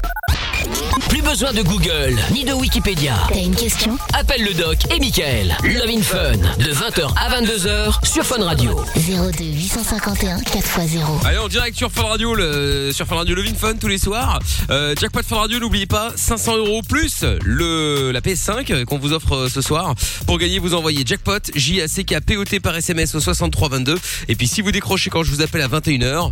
Plus 1.09 1.23
besoin 1.23 1.53
de 1.53 1.63
Google 1.63 2.17
ni 2.33 2.45
de 2.45 2.53
Wikipédia. 2.53 3.15
T'as 3.29 3.41
une 3.41 3.55
question? 3.55 3.99
Appelle 4.13 4.45
le 4.45 4.55
doc 4.55 4.79
et 4.95 5.01
Michael. 5.01 5.57
Love 5.65 5.91
in 5.91 6.03
Fun 6.03 6.37
de 6.59 6.73
20h 6.73 7.13
à 7.17 7.41
22h 7.41 8.07
sur 8.07 8.25
Fun 8.25 8.45
Radio. 8.45 8.81
02 8.97 9.45
851 9.45 10.39
4x0. 10.39 11.27
Allez, 11.27 11.39
en 11.39 11.49
direct 11.49 11.77
sur 11.77 11.91
Fun 11.91 12.05
Radio, 12.05 12.35
le, 12.35 12.93
sur 12.93 13.07
Fun 13.07 13.17
Radio 13.17 13.35
Levin 13.35 13.55
Fun 13.55 13.75
tous 13.75 13.89
les 13.89 13.99
soirs. 13.99 14.39
Euh, 14.71 14.95
jackpot 14.99 15.23
Fun 15.23 15.37
Radio, 15.37 15.59
n'oubliez 15.59 15.87
pas 15.87 16.13
500 16.15 16.59
euros 16.59 16.83
plus 16.89 17.25
le 17.45 18.11
la 18.13 18.21
PS5 18.21 18.85
qu'on 18.85 18.99
vous 18.99 19.13
offre 19.13 19.35
euh, 19.35 19.49
ce 19.49 19.61
soir. 19.61 19.95
Pour 20.27 20.39
gagner, 20.39 20.59
vous 20.59 20.75
envoyez 20.75 21.05
jackpot 21.05 21.41
J 21.55 21.83
A 21.83 21.89
C 21.89 22.05
K 22.05 22.21
P 22.21 22.37
O 22.37 22.45
T 22.45 22.61
par 22.61 22.77
SMS 22.77 23.15
au 23.15 23.21
6322. 23.21 23.99
Et 24.29 24.37
puis 24.37 24.47
si 24.47 24.61
vous 24.63 24.73
décrochez 24.73 25.11
quand 25.11 25.23
je 25.23 25.31
vous 25.31 25.43
appelle 25.43 25.63
à 25.63 25.69
21h. 25.69 26.31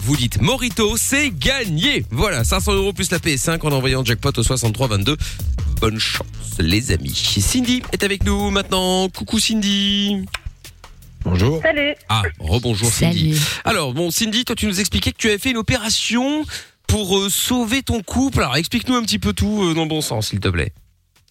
Vous 0.00 0.16
dites 0.16 0.40
Morito, 0.40 0.96
c'est 0.96 1.30
gagné. 1.30 2.04
Voilà, 2.10 2.44
500 2.44 2.72
euros 2.74 2.92
plus 2.92 3.10
la 3.10 3.18
PS5 3.18 3.60
en 3.66 3.72
envoyant 3.72 4.04
jackpot 4.04 4.30
au 4.36 4.42
6322. 4.42 5.16
Bonne 5.80 5.98
chance, 5.98 6.26
les 6.58 6.92
amis. 6.92 7.14
Cindy 7.14 7.82
est 7.92 8.02
avec 8.04 8.24
nous 8.24 8.50
maintenant. 8.50 9.08
Coucou 9.08 9.38
Cindy. 9.38 10.24
Bonjour. 11.24 11.60
Salut. 11.62 11.94
Ah, 12.08 12.22
rebonjour 12.38 12.88
Cindy. 12.88 13.34
Salut. 13.36 13.60
Alors, 13.64 13.92
bon, 13.92 14.10
Cindy, 14.10 14.44
toi, 14.44 14.56
tu 14.56 14.66
nous 14.66 14.80
expliquais 14.80 15.12
que 15.12 15.18
tu 15.18 15.28
avais 15.28 15.38
fait 15.38 15.50
une 15.50 15.56
opération 15.58 16.44
pour 16.86 17.18
euh, 17.18 17.28
sauver 17.28 17.82
ton 17.82 18.00
couple. 18.02 18.40
Alors, 18.40 18.56
explique-nous 18.56 18.94
un 18.94 19.02
petit 19.02 19.18
peu 19.18 19.32
tout 19.32 19.62
euh, 19.62 19.74
dans 19.74 19.82
le 19.82 19.88
bon 19.88 20.00
sens, 20.00 20.28
s'il 20.28 20.40
te 20.40 20.48
plaît. 20.48 20.72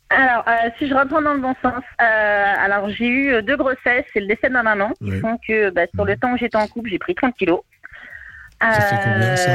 Alors, 0.09 0.43
euh, 0.47 0.69
si 0.77 0.87
je 0.87 0.93
reprends 0.93 1.21
dans 1.21 1.33
le 1.33 1.41
bon 1.41 1.53
sens, 1.61 1.83
euh, 2.01 2.53
alors 2.63 2.89
j'ai 2.89 3.07
eu 3.07 3.43
deux 3.43 3.57
grossesses 3.57 4.05
et 4.15 4.19
le 4.21 4.27
décès 4.27 4.47
de 4.47 4.53
ma 4.53 4.63
maman, 4.63 4.89
qui 5.03 5.11
Oui. 5.11 5.19
font 5.19 5.37
que 5.45 5.69
bah, 5.71 5.81
sur 5.95 6.05
le 6.05 6.15
temps 6.15 6.31
où 6.33 6.37
j'étais 6.37 6.55
en 6.57 6.67
couple, 6.67 6.89
j'ai 6.91 6.99
pris 6.99 7.13
30 7.15 7.35
kilos. 7.37 7.59
Ça 8.61 8.81
fait 8.81 8.97
combien, 9.03 9.35
ça 9.35 9.51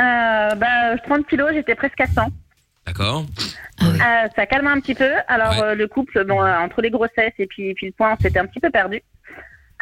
euh, 0.00 0.54
bah, 0.54 0.96
30 1.04 1.26
kilos, 1.26 1.52
j'étais 1.54 1.74
presque 1.74 2.00
à 2.00 2.06
100. 2.06 2.28
D'accord 2.86 3.24
Euh, 3.82 4.28
ça 4.36 4.46
calme 4.46 4.66
un 4.66 4.80
petit 4.80 4.94
peu. 4.94 5.10
Alors 5.28 5.52
Ouais. 5.52 5.60
euh, 5.62 5.74
le 5.74 5.86
couple, 5.88 6.24
bon, 6.24 6.42
euh, 6.42 6.56
entre 6.58 6.82
les 6.82 6.90
grossesses 6.90 7.32
et 7.38 7.46
puis, 7.46 7.74
puis 7.74 7.86
le 7.86 7.92
point, 7.92 8.16
c'était 8.22 8.38
un 8.38 8.46
petit 8.46 8.60
peu 8.60 8.70
perdu. 8.70 9.02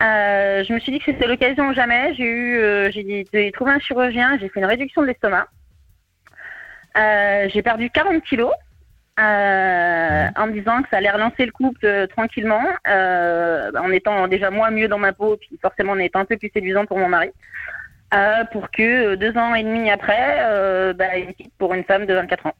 Euh, 0.02 0.64
je 0.64 0.72
me 0.72 0.78
suis 0.78 0.92
dit 0.92 0.98
que 0.98 1.04
c'était 1.06 1.26
l'occasion 1.26 1.68
ou 1.68 1.74
jamais. 1.74 2.14
J'ai 2.14 2.24
eu, 2.24 2.58
euh, 2.58 2.90
j'ai 2.90 3.02
dit- 3.02 3.26
j'ai 3.32 3.52
trouvé 3.52 3.72
un 3.72 3.78
chirurgien, 3.78 4.38
j'ai 4.38 4.48
fait 4.50 4.60
une 4.60 4.66
réduction 4.66 5.00
de 5.02 5.06
l'estomac. 5.06 5.46
Euh, 6.96 7.48
j'ai 7.52 7.62
perdu 7.62 7.90
40 7.90 8.22
kilos. 8.24 8.52
euh, 9.18 10.28
en 10.36 10.46
me 10.48 10.52
disant 10.52 10.82
que 10.82 10.90
ça 10.90 10.98
allait 10.98 11.10
relancer 11.10 11.46
le 11.46 11.50
couple 11.52 11.86
euh, 11.86 12.06
tranquillement, 12.06 12.62
euh, 12.86 13.70
en 13.80 13.90
étant 13.90 14.28
déjà 14.28 14.50
moi 14.50 14.70
mieux 14.70 14.88
dans 14.88 14.98
ma 14.98 15.14
peau, 15.14 15.38
puis 15.38 15.58
forcément 15.62 15.92
en 15.92 15.98
étant 15.98 16.18
un 16.20 16.26
peu 16.26 16.36
plus 16.36 16.50
séduisant 16.52 16.84
pour 16.84 16.98
mon 16.98 17.08
mari, 17.08 17.30
euh, 18.14 18.44
pour 18.52 18.70
que 18.70 18.82
euh, 19.12 19.16
deux 19.16 19.36
ans 19.36 19.54
et 19.54 19.62
demi 19.64 19.90
après, 19.90 20.38
euh, 20.40 20.92
bah, 20.92 21.16
il 21.16 21.34
quitte 21.34 21.52
pour 21.58 21.74
une 21.74 21.84
femme 21.84 22.06
de 22.06 22.14
24 22.14 22.46
ans. 22.46 22.54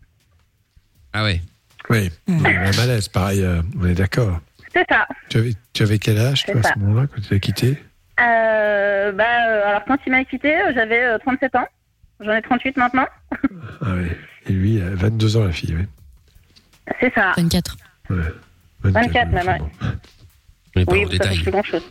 Ah 1.13 1.25
ouais. 1.25 1.41
Oui, 1.89 2.11
il 2.27 2.41
y 2.43 2.47
avait 2.47 2.57
un 2.57 2.77
malaise, 2.77 3.09
pareil, 3.09 3.43
euh, 3.45 3.63
on 3.81 3.87
est 3.87 3.95
d'accord. 3.95 4.41
C'est 4.73 4.85
ça. 4.91 5.07
Tu 5.29 5.39
avais, 5.39 5.53
tu 5.73 5.83
avais 5.85 5.99
quel 5.99 6.19
âge, 6.19 6.45
toi, 6.45 6.57
à 6.59 6.63
ce 6.75 6.79
moment-là, 6.81 7.07
quand 7.07 7.21
tu 7.23 7.33
l'as 7.35 7.41
quitté? 7.41 7.83
Euh, 8.21 9.13
bah, 9.13 9.25
euh, 9.49 9.69
alors 9.69 9.85
quand 9.87 9.97
il 10.05 10.11
m'a 10.11 10.25
quitté, 10.25 10.55
j'avais 10.75 11.03
euh, 11.05 11.19
37 11.19 11.55
ans. 11.55 11.69
J'en 12.21 12.33
ai 12.33 12.43
38 12.43 12.77
maintenant. 12.77 13.07
Ah 13.83 13.89
oui. 13.95 14.09
Et 14.49 14.53
lui, 14.53 14.81
euh, 14.81 14.95
22 14.95 15.37
ans, 15.37 15.45
la 15.45 15.53
fille, 15.53 15.77
oui. 15.77 15.85
C'est 17.01 17.13
ça. 17.15 17.33
24. 17.37 17.77
24 18.83 19.29
même, 19.31 19.47
ouais. 19.47 19.59
On 20.75 20.81
n'est 20.81 20.85
pas 20.87 20.93
Oui, 20.93 21.05
en 21.05 21.09
détail. 21.09 21.39
grand 21.43 21.63
chose. 21.63 21.83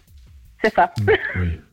C'est 0.64 0.74
ça. 0.74 0.92
Oui. 1.38 1.60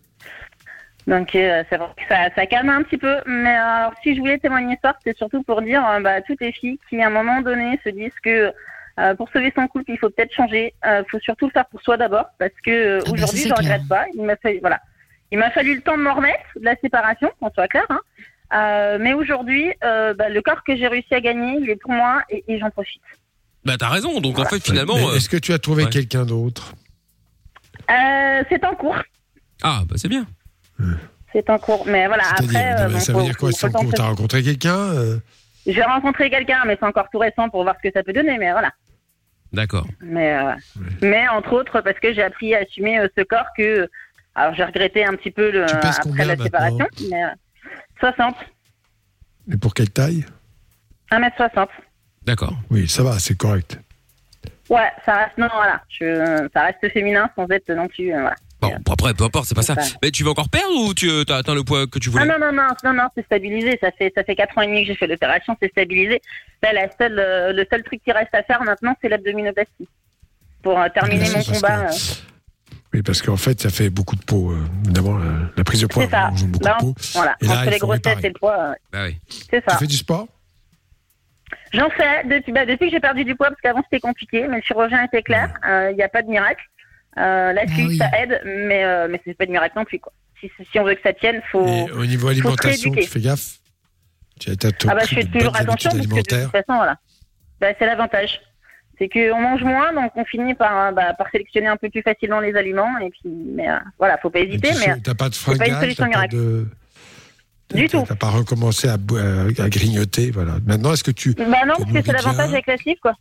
Donc 1.06 1.34
euh, 1.34 1.64
c'est 1.68 1.76
vrai 1.76 1.88
que 1.96 2.02
ça, 2.08 2.28
ça 2.34 2.46
calme 2.46 2.68
un 2.68 2.82
petit 2.82 2.98
peu. 2.98 3.16
Mais 3.26 3.56
euh, 3.56 3.62
alors 3.62 3.94
si 4.02 4.14
je 4.14 4.20
voulais 4.20 4.38
témoigner 4.38 4.78
ça, 4.82 4.96
c'est 5.04 5.16
surtout 5.16 5.42
pour 5.42 5.62
dire 5.62 5.86
euh, 5.88 6.00
bah, 6.00 6.12
à 6.12 6.20
toutes 6.20 6.40
les 6.40 6.52
filles 6.52 6.78
qui 6.88 7.00
à 7.00 7.08
un 7.08 7.10
moment 7.10 7.40
donné 7.40 7.80
se 7.84 7.90
disent 7.90 8.18
que 8.22 8.52
euh, 9.00 9.14
pour 9.14 9.28
sauver 9.30 9.52
son 9.56 9.66
couple, 9.68 9.90
il 9.90 9.98
faut 9.98 10.10
peut-être 10.10 10.34
changer. 10.34 10.74
Il 10.84 11.04
faut 11.10 11.18
surtout 11.20 11.46
le 11.46 11.52
faire 11.52 11.66
pour 11.66 11.80
soi 11.80 11.96
d'abord, 11.96 12.26
parce 12.38 12.52
que 12.64 12.70
euh, 12.70 12.98
Ah 13.00 13.04
bah, 13.06 13.12
aujourd'hui, 13.14 13.40
ça, 13.40 13.48
je 13.48 13.54
regrette 13.54 13.88
pas. 13.88 14.04
Il 14.14 14.22
m'a 14.22 14.36
fallu, 14.36 14.58
voilà, 14.60 14.80
il 15.30 15.38
m'a 15.38 15.50
fallu 15.50 15.74
le 15.74 15.80
temps 15.80 15.96
de 15.96 16.02
m'en 16.02 16.14
remettre 16.14 16.44
de 16.56 16.64
la 16.64 16.76
séparation, 16.76 17.30
qu'on 17.40 17.50
soit 17.50 17.68
clair. 17.68 17.86
Hein. 17.88 18.00
Euh, 18.54 18.98
mais 19.00 19.14
aujourd'hui, 19.14 19.72
euh, 19.82 20.12
bah, 20.12 20.28
le 20.28 20.42
corps 20.42 20.62
que 20.62 20.76
j'ai 20.76 20.86
réussi 20.86 21.14
à 21.14 21.20
gagner, 21.20 21.58
il 21.58 21.70
est 21.70 21.76
pour 21.76 21.90
moi 21.90 22.22
et, 22.28 22.44
et 22.48 22.58
j'en 22.58 22.70
profite. 22.70 23.00
Bah, 23.64 23.76
t'as 23.78 23.88
raison. 23.88 24.20
Donc, 24.20 24.38
en 24.38 24.44
fait, 24.44 24.62
finalement. 24.62 24.96
Mais 24.96 25.16
Est-ce 25.16 25.30
que 25.30 25.38
tu 25.38 25.52
as 25.54 25.58
trouvé 25.58 25.84
ouais. 25.84 25.90
quelqu'un 25.90 26.26
d'autre? 26.26 26.74
Euh, 27.90 28.42
c'est 28.50 28.62
en 28.64 28.74
cours. 28.74 28.98
Ah, 29.62 29.82
bah, 29.88 29.94
c'est 29.96 30.08
bien. 30.08 30.26
C'est 31.32 31.48
en 31.50 31.58
cours. 31.58 31.84
Mais 31.86 32.06
voilà, 32.06 32.24
après. 32.30 32.74
euh, 32.80 32.98
ça 32.98 33.12
veut 33.12 33.22
dire 33.22 33.36
quoi 33.36 33.52
C'est 33.52 33.66
en 33.66 33.70
cours 33.70 33.92
T'as 33.94 34.04
rencontré 34.04 34.42
quelqu'un 34.42 34.76
euh, 34.76 35.16
J'ai 35.66 35.82
rencontré 35.82 36.28
quelqu'un, 36.30 36.62
mais 36.66 36.76
c'est 36.78 36.86
encore 36.86 37.08
tout 37.10 37.18
récent 37.18 37.48
pour 37.48 37.62
voir 37.62 37.74
ce 37.82 37.88
que 37.88 37.92
ça 37.92 38.02
peut 38.02 38.12
donner. 38.12 38.36
Mais 38.38 38.52
voilà. 38.52 38.70
D'accord. 39.52 39.86
Mais, 40.00 40.34
euh, 40.34 40.52
mais 41.02 41.28
entre 41.28 41.52
autres, 41.54 41.80
parce 41.82 41.98
que 42.00 42.12
j'ai 42.14 42.22
appris 42.22 42.54
à 42.54 42.58
assumer 42.60 42.98
euh, 42.98 43.08
ce 43.16 43.22
corps 43.22 43.46
que. 43.56 43.88
Alors, 44.34 44.54
j'ai 44.54 44.64
regretté 44.64 45.04
un 45.04 45.14
petit 45.14 45.30
peu 45.30 45.50
le, 45.50 45.64
après 45.64 46.24
la 46.24 46.36
séparation. 46.36 46.86
Mais, 47.10 47.24
euh, 47.24 47.28
60. 48.00 48.34
Mais 49.46 49.56
pour 49.58 49.74
quelle 49.74 49.90
taille? 49.90 50.24
1m60. 51.10 51.68
D'accord. 52.24 52.54
Oui, 52.70 52.88
ça 52.88 53.02
va, 53.02 53.18
c'est 53.18 53.36
correct. 53.36 53.78
Ouais, 54.70 54.90
ça 55.04 55.14
reste. 55.16 55.36
Non, 55.36 55.48
voilà. 55.54 55.82
Je, 55.90 56.48
ça 56.54 56.62
reste 56.62 56.90
féminin 56.92 57.28
sans 57.36 57.46
être 57.50 57.70
non 57.72 57.88
plus. 57.88 58.10
voilà. 58.10 58.34
Bon, 58.62 58.92
après, 58.92 59.12
peu 59.14 59.24
importe, 59.24 59.46
c'est 59.46 59.54
pas 59.54 59.62
ça. 59.62 59.74
Mais 60.02 60.10
tu 60.10 60.24
veux 60.24 60.30
encore 60.30 60.48
perdre 60.48 60.74
ou 60.86 60.94
tu 60.94 61.10
as 61.28 61.34
atteint 61.36 61.54
le 61.54 61.64
poids 61.64 61.86
que 61.86 61.98
tu 61.98 62.10
voulais? 62.10 62.24
Ah 62.28 62.38
non, 62.38 62.46
non, 62.46 62.52
non, 62.52 62.68
non, 62.84 62.92
non, 62.94 63.08
c'est 63.16 63.24
stabilisé. 63.26 63.78
Ça 63.80 63.90
fait, 63.92 64.12
ça 64.16 64.22
fait 64.24 64.36
4 64.36 64.56
ans 64.58 64.62
et 64.62 64.66
demi 64.66 64.82
que 64.82 64.88
j'ai 64.88 64.96
fait 64.96 65.06
l'opération, 65.06 65.56
c'est 65.60 65.68
stabilisé. 65.70 66.20
Là, 66.62 66.72
la 66.72 66.88
seule, 66.96 67.18
euh, 67.18 67.52
le 67.52 67.66
seul 67.70 67.82
truc 67.82 68.00
qui 68.04 68.12
reste 68.12 68.34
à 68.34 68.42
faire 68.42 68.62
maintenant, 68.62 68.94
c'est 69.02 69.08
l'abdominoplastie. 69.08 69.88
Pour 70.62 70.80
euh, 70.80 70.88
terminer 70.94 71.24
Oui, 71.28 71.34
mon 71.36 71.42
que- 71.42 71.52
combat. 71.54 71.86
euh, 71.86 71.92
Oui, 72.94 73.02
parce 73.02 73.20
qu'en 73.22 73.36
fait, 73.36 73.60
ça 73.60 73.70
fait 73.70 73.90
beaucoup 73.90 74.14
de 74.16 74.22
peau. 74.24 74.52
euh, 74.52 74.58
évidemment, 74.84 75.18
la, 75.18 75.30
la 75.56 75.64
prise 75.64 75.80
de 75.80 75.86
poids, 75.86 76.04
C'est 76.04 76.10
ça. 76.10 76.28
on 76.32 76.36
joue 76.36 76.46
beaucoup 76.46 76.64
Là, 76.64 76.76
de 76.78 76.84
peau. 76.84 76.94
voilà. 77.14 77.36
Et 77.40 77.46
là, 77.46 77.52
Entre 77.62 77.70
les 77.70 77.78
grossesses 77.78 78.18
et 78.22 78.28
le 78.28 78.34
poids, 78.38 78.58
euh, 78.58 78.74
Bah 78.92 79.04
oui. 79.06 79.18
c'est 79.50 79.64
ça. 79.64 79.72
Tu 79.72 79.78
fais 79.78 79.86
du 79.86 79.96
sport? 79.96 80.26
J'en 81.72 81.88
fais 81.90 82.24
depuis, 82.24 82.52
bah, 82.52 82.64
depuis 82.66 82.86
que 82.86 82.92
j'ai 82.92 83.00
perdu 83.00 83.24
du 83.24 83.34
poids, 83.34 83.48
parce 83.48 83.60
qu'avant 83.60 83.82
c'était 83.84 84.00
compliqué, 84.00 84.46
mais 84.48 84.56
le 84.56 84.62
chirurgien 84.62 85.04
était 85.04 85.22
clair, 85.22 85.52
euh, 85.66 85.90
il 85.90 85.96
n'y 85.96 86.02
a 86.02 86.08
pas 86.08 86.22
de 86.22 86.28
miracle. 86.28 86.62
Euh, 87.18 87.52
la 87.52 87.62
Ah 87.62 87.74
oui. 87.76 87.98
ça 87.98 88.10
aide, 88.20 88.40
mais, 88.44 88.84
euh, 88.84 89.08
mais 89.10 89.20
c'est 89.24 89.34
pas 89.34 89.46
de 89.46 89.50
miracle 89.50 89.76
non 89.76 89.84
plus. 89.84 89.98
Quoi. 89.98 90.12
Si, 90.40 90.50
si 90.70 90.78
on 90.78 90.84
veut 90.84 90.94
que 90.94 91.02
ça 91.02 91.12
tienne, 91.12 91.42
faut. 91.50 91.66
Et 91.66 91.90
au 91.92 92.06
niveau 92.06 92.28
alimentation, 92.28 92.90
tu 92.92 93.06
fais 93.06 93.20
gaffe 93.20 93.58
Tu 94.40 94.50
as, 94.50 94.54
Ah 94.88 94.94
bah, 94.94 95.02
je 95.08 95.14
fais 95.14 95.24
toujours 95.24 95.54
attention, 95.54 95.90
parce 95.90 96.06
que 96.06 96.14
de 96.14 96.20
toute 96.20 96.50
façon, 96.50 96.74
voilà. 96.74 96.96
Bah, 97.60 97.68
c'est 97.78 97.86
l'avantage. 97.86 98.40
C'est 98.98 99.08
qu'on 99.08 99.40
mange 99.40 99.62
moins, 99.62 99.92
donc 99.92 100.12
on 100.16 100.24
finit 100.24 100.54
par, 100.54 100.92
bah, 100.92 101.14
par 101.14 101.28
sélectionner 101.30 101.66
un 101.66 101.76
peu 101.76 101.90
plus 101.90 102.02
facilement 102.02 102.40
les 102.40 102.54
aliments. 102.54 102.98
Et 102.98 103.10
puis, 103.10 103.20
mais 103.24 103.68
euh, 103.68 103.78
voilà, 103.98 104.18
faut 104.18 104.30
pas 104.30 104.40
hésiter. 104.40 104.70
tu 104.70 104.78
Mais 104.78 105.00
T'as 105.00 105.14
pas 105.14 105.28
de 105.28 105.58
pas 105.58 105.66
une 105.66 105.80
solution 105.80 106.06
miracle. 106.06 106.36
de... 106.36 106.66
Du 107.74 107.88
tout. 107.88 108.04
T'as 108.06 108.16
pas 108.16 108.28
recommencé 108.28 108.88
à, 108.88 108.96
grignoter, 109.68 110.30
voilà. 110.30 110.56
Maintenant, 110.66 110.92
est-ce 110.92 111.04
que 111.04 111.10
tu, 111.10 111.32
bah 111.34 111.64
non, 111.66 111.74
parce 111.78 111.92
que 111.92 112.02
c'est 112.04 112.12
l'avantage 112.12 112.50
avec 112.50 112.66
la 112.66 112.76
cible, 112.76 113.00
quoi. 113.00 113.14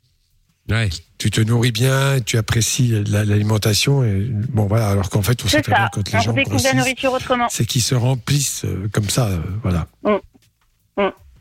Ouais. 0.71 0.89
tu 1.17 1.29
te 1.29 1.41
nourris 1.41 1.71
bien, 1.71 2.19
tu 2.25 2.38
apprécies 2.38 3.03
la- 3.07 3.23
l'alimentation 3.25 4.03
et 4.03 4.27
bon 4.31 4.65
voilà. 4.65 4.89
Alors 4.89 5.10
qu'en 5.10 5.21
fait, 5.21 5.43
on 5.45 5.47
sait 5.47 5.62
très 5.62 5.73
bien 5.73 5.89
quand 5.93 6.10
les 6.10 6.17
On 6.17 6.21
gens 6.21 6.34
découvre 6.34 6.55
la 6.55 6.62
grossissent, 6.62 6.73
nourriture 6.75 7.13
autrement. 7.13 7.47
c'est 7.49 7.65
qu'ils 7.65 7.81
se 7.81 7.93
remplissent 7.95 8.65
euh, 8.65 8.88
comme 8.91 9.10
ça, 9.10 9.27
euh, 9.27 9.39
voilà. 9.63 9.86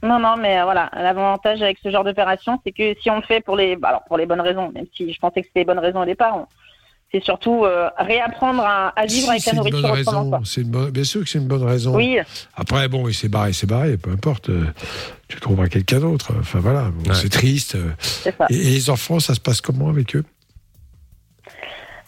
Non, 0.03 0.19
non, 0.19 0.37
mais 0.39 0.59
euh, 0.59 0.65
voilà, 0.65 0.91
l'avantage 0.95 1.61
avec 1.61 1.77
ce 1.83 1.91
genre 1.91 2.05
d'opération, 2.05 2.59
c'est 2.65 2.73
que 2.73 2.95
si 3.03 3.11
on 3.11 3.17
le 3.17 3.23
fait 3.23 3.43
pour 3.43 3.55
les, 3.55 3.77
bah, 3.77 3.89
alors 3.89 4.05
pour 4.05 4.17
les 4.17 4.25
bonnes 4.25 4.41
raisons, 4.41 4.73
même 4.73 4.87
si 4.97 5.13
je 5.13 5.19
pensais 5.19 5.43
que 5.43 5.49
c'était 5.49 5.61
les 5.61 5.65
bonnes 5.67 5.79
raisons 5.79 6.01
au 6.01 6.07
départ, 6.07 6.37
on- 6.39 6.47
c'est 7.13 7.23
surtout 7.25 7.65
euh, 7.65 7.89
réapprendre 7.99 8.63
à, 8.65 8.89
à 8.91 9.07
vivre 9.07 9.25
Si, 9.25 9.31
avec 9.31 9.43
c'est 9.43 9.51
la 9.51 9.63
une 9.63 9.71
nourriture 9.71 9.91
autrement. 9.91 10.31
raison. 10.31 10.45
C'est 10.45 10.61
une 10.63 10.71
bonne- 10.71 10.91
bien 10.91 11.05
sûr 11.05 11.23
que 11.23 11.29
c'est 11.29 11.39
une 11.39 11.49
bonne 11.49 11.65
raison. 11.65 11.95
Oui, 11.97 12.19
Après, 12.57 12.89
bon, 12.89 13.09
il 13.09 13.15
s'est 13.15 13.29
barré, 13.29 13.53
c'est 13.53 13.67
barré, 13.69 13.97
peu 13.97 14.11
importe. 14.11 14.51
euh, 14.51 14.65
tu 15.29 15.41
trouveras 15.41 15.69
quelqu'un 15.69 16.01
d'autre. 16.01 16.33
Enfin 16.39 16.61
voilà, 16.61 16.85
bon, 16.93 17.11
Ouais. 17.11 17.17
c'est 17.17 17.29
triste. 17.29 17.75
euh. 17.75 17.91
ça. 18.01 18.47
Et, 18.51 18.55
et 18.55 18.71
les 18.71 18.91
enfants, 18.91 19.19
ça 19.21 19.35
se 19.35 19.41
passe 19.41 19.61
comment 19.61 19.89
avec 19.89 20.15
eux? 20.17 20.25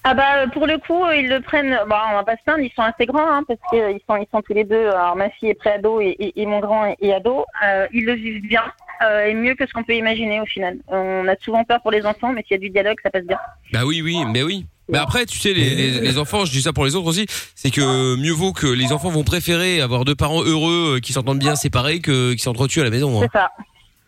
Ah 0.05 0.15
bah 0.15 0.49
pour 0.53 0.67
le 0.67 0.79
coup, 0.79 1.05
ils 1.12 1.29
le 1.29 1.41
prennent. 1.41 1.79
Bon, 1.88 1.95
on 2.11 2.15
va 2.15 2.25
pas 2.25 2.37
se 2.37 2.43
plaindre, 2.45 2.59
ils 2.65 2.73
sont 2.75 2.83
assez 2.83 3.07
grands, 3.07 3.31
hein, 3.37 3.45
parce 3.47 3.61
qu'ils 3.71 4.01
sont, 4.09 4.17
ils 4.17 4.27
sont 4.33 4.43
tous 4.43 4.53
les 4.53 4.65
deux. 4.65 4.88
Alors 4.88 5.15
ma 5.15 5.31
fille 5.31 5.51
est 5.51 5.55
pré-ado 5.55 6.01
et, 6.01 6.09
et, 6.19 6.43
et 6.43 6.47
mon 6.47 6.59
grand 6.59 6.87
est, 6.87 6.97
est 7.01 7.12
ado. 7.12 7.45
Euh, 7.65 7.87
ils 7.93 8.05
le 8.05 8.15
vivent 8.15 8.43
bien 8.43 8.65
euh, 9.05 9.27
et 9.27 9.35
mieux 9.35 9.55
que 9.55 9.65
ce 9.65 9.73
qu'on 9.73 9.85
peut 9.85 9.95
imaginer 9.95 10.41
au 10.41 10.45
final. 10.45 10.79
On 10.88 11.29
a 11.29 11.37
souvent 11.37 11.62
peur 11.62 11.81
pour 11.83 11.93
les 11.93 12.05
enfants, 12.05 12.33
mais 12.33 12.43
s'il 12.43 12.53
y 12.53 12.55
a 12.55 12.59
du 12.59 12.71
dialogue, 12.71 12.97
ça 13.01 13.11
passe 13.11 13.23
bien. 13.25 13.38
Bah 13.73 13.83
oui, 13.87 14.03
oui, 14.03 14.17
mais 14.33 14.43
oui. 14.43 14.67
Mais 14.88 14.99
après, 14.99 15.27
tu 15.27 15.38
sais, 15.38 15.53
les, 15.55 15.75
les, 15.75 16.01
les 16.01 16.18
enfants, 16.18 16.45
je 16.45 16.51
dis 16.53 16.62
ça 16.62 16.73
pour 16.73 16.85
les 16.85 16.95
autres 16.97 17.07
aussi, 17.07 17.27
c'est 17.55 17.71
que 17.71 18.16
mieux 18.16 18.33
vaut 18.33 18.53
que 18.53 18.66
les 18.66 18.92
enfants 18.92 19.11
vont 19.11 19.25
préférer 19.25 19.81
avoir 19.81 20.05
deux 20.05 20.14
parents 20.16 20.42
heureux 20.42 20.95
euh, 20.97 21.01
qui 21.01 21.12
s'entendent 21.12 21.38
bien 21.38 21.55
séparés 21.57 22.01
que 22.01 22.33
qui 22.35 22.42
s'entretuent 22.42 22.81
à 22.81 22.85
la 22.85 22.90
maison. 22.90 23.23
hein. 23.23 23.27
C'est 23.33 23.38
ça. 23.38 23.49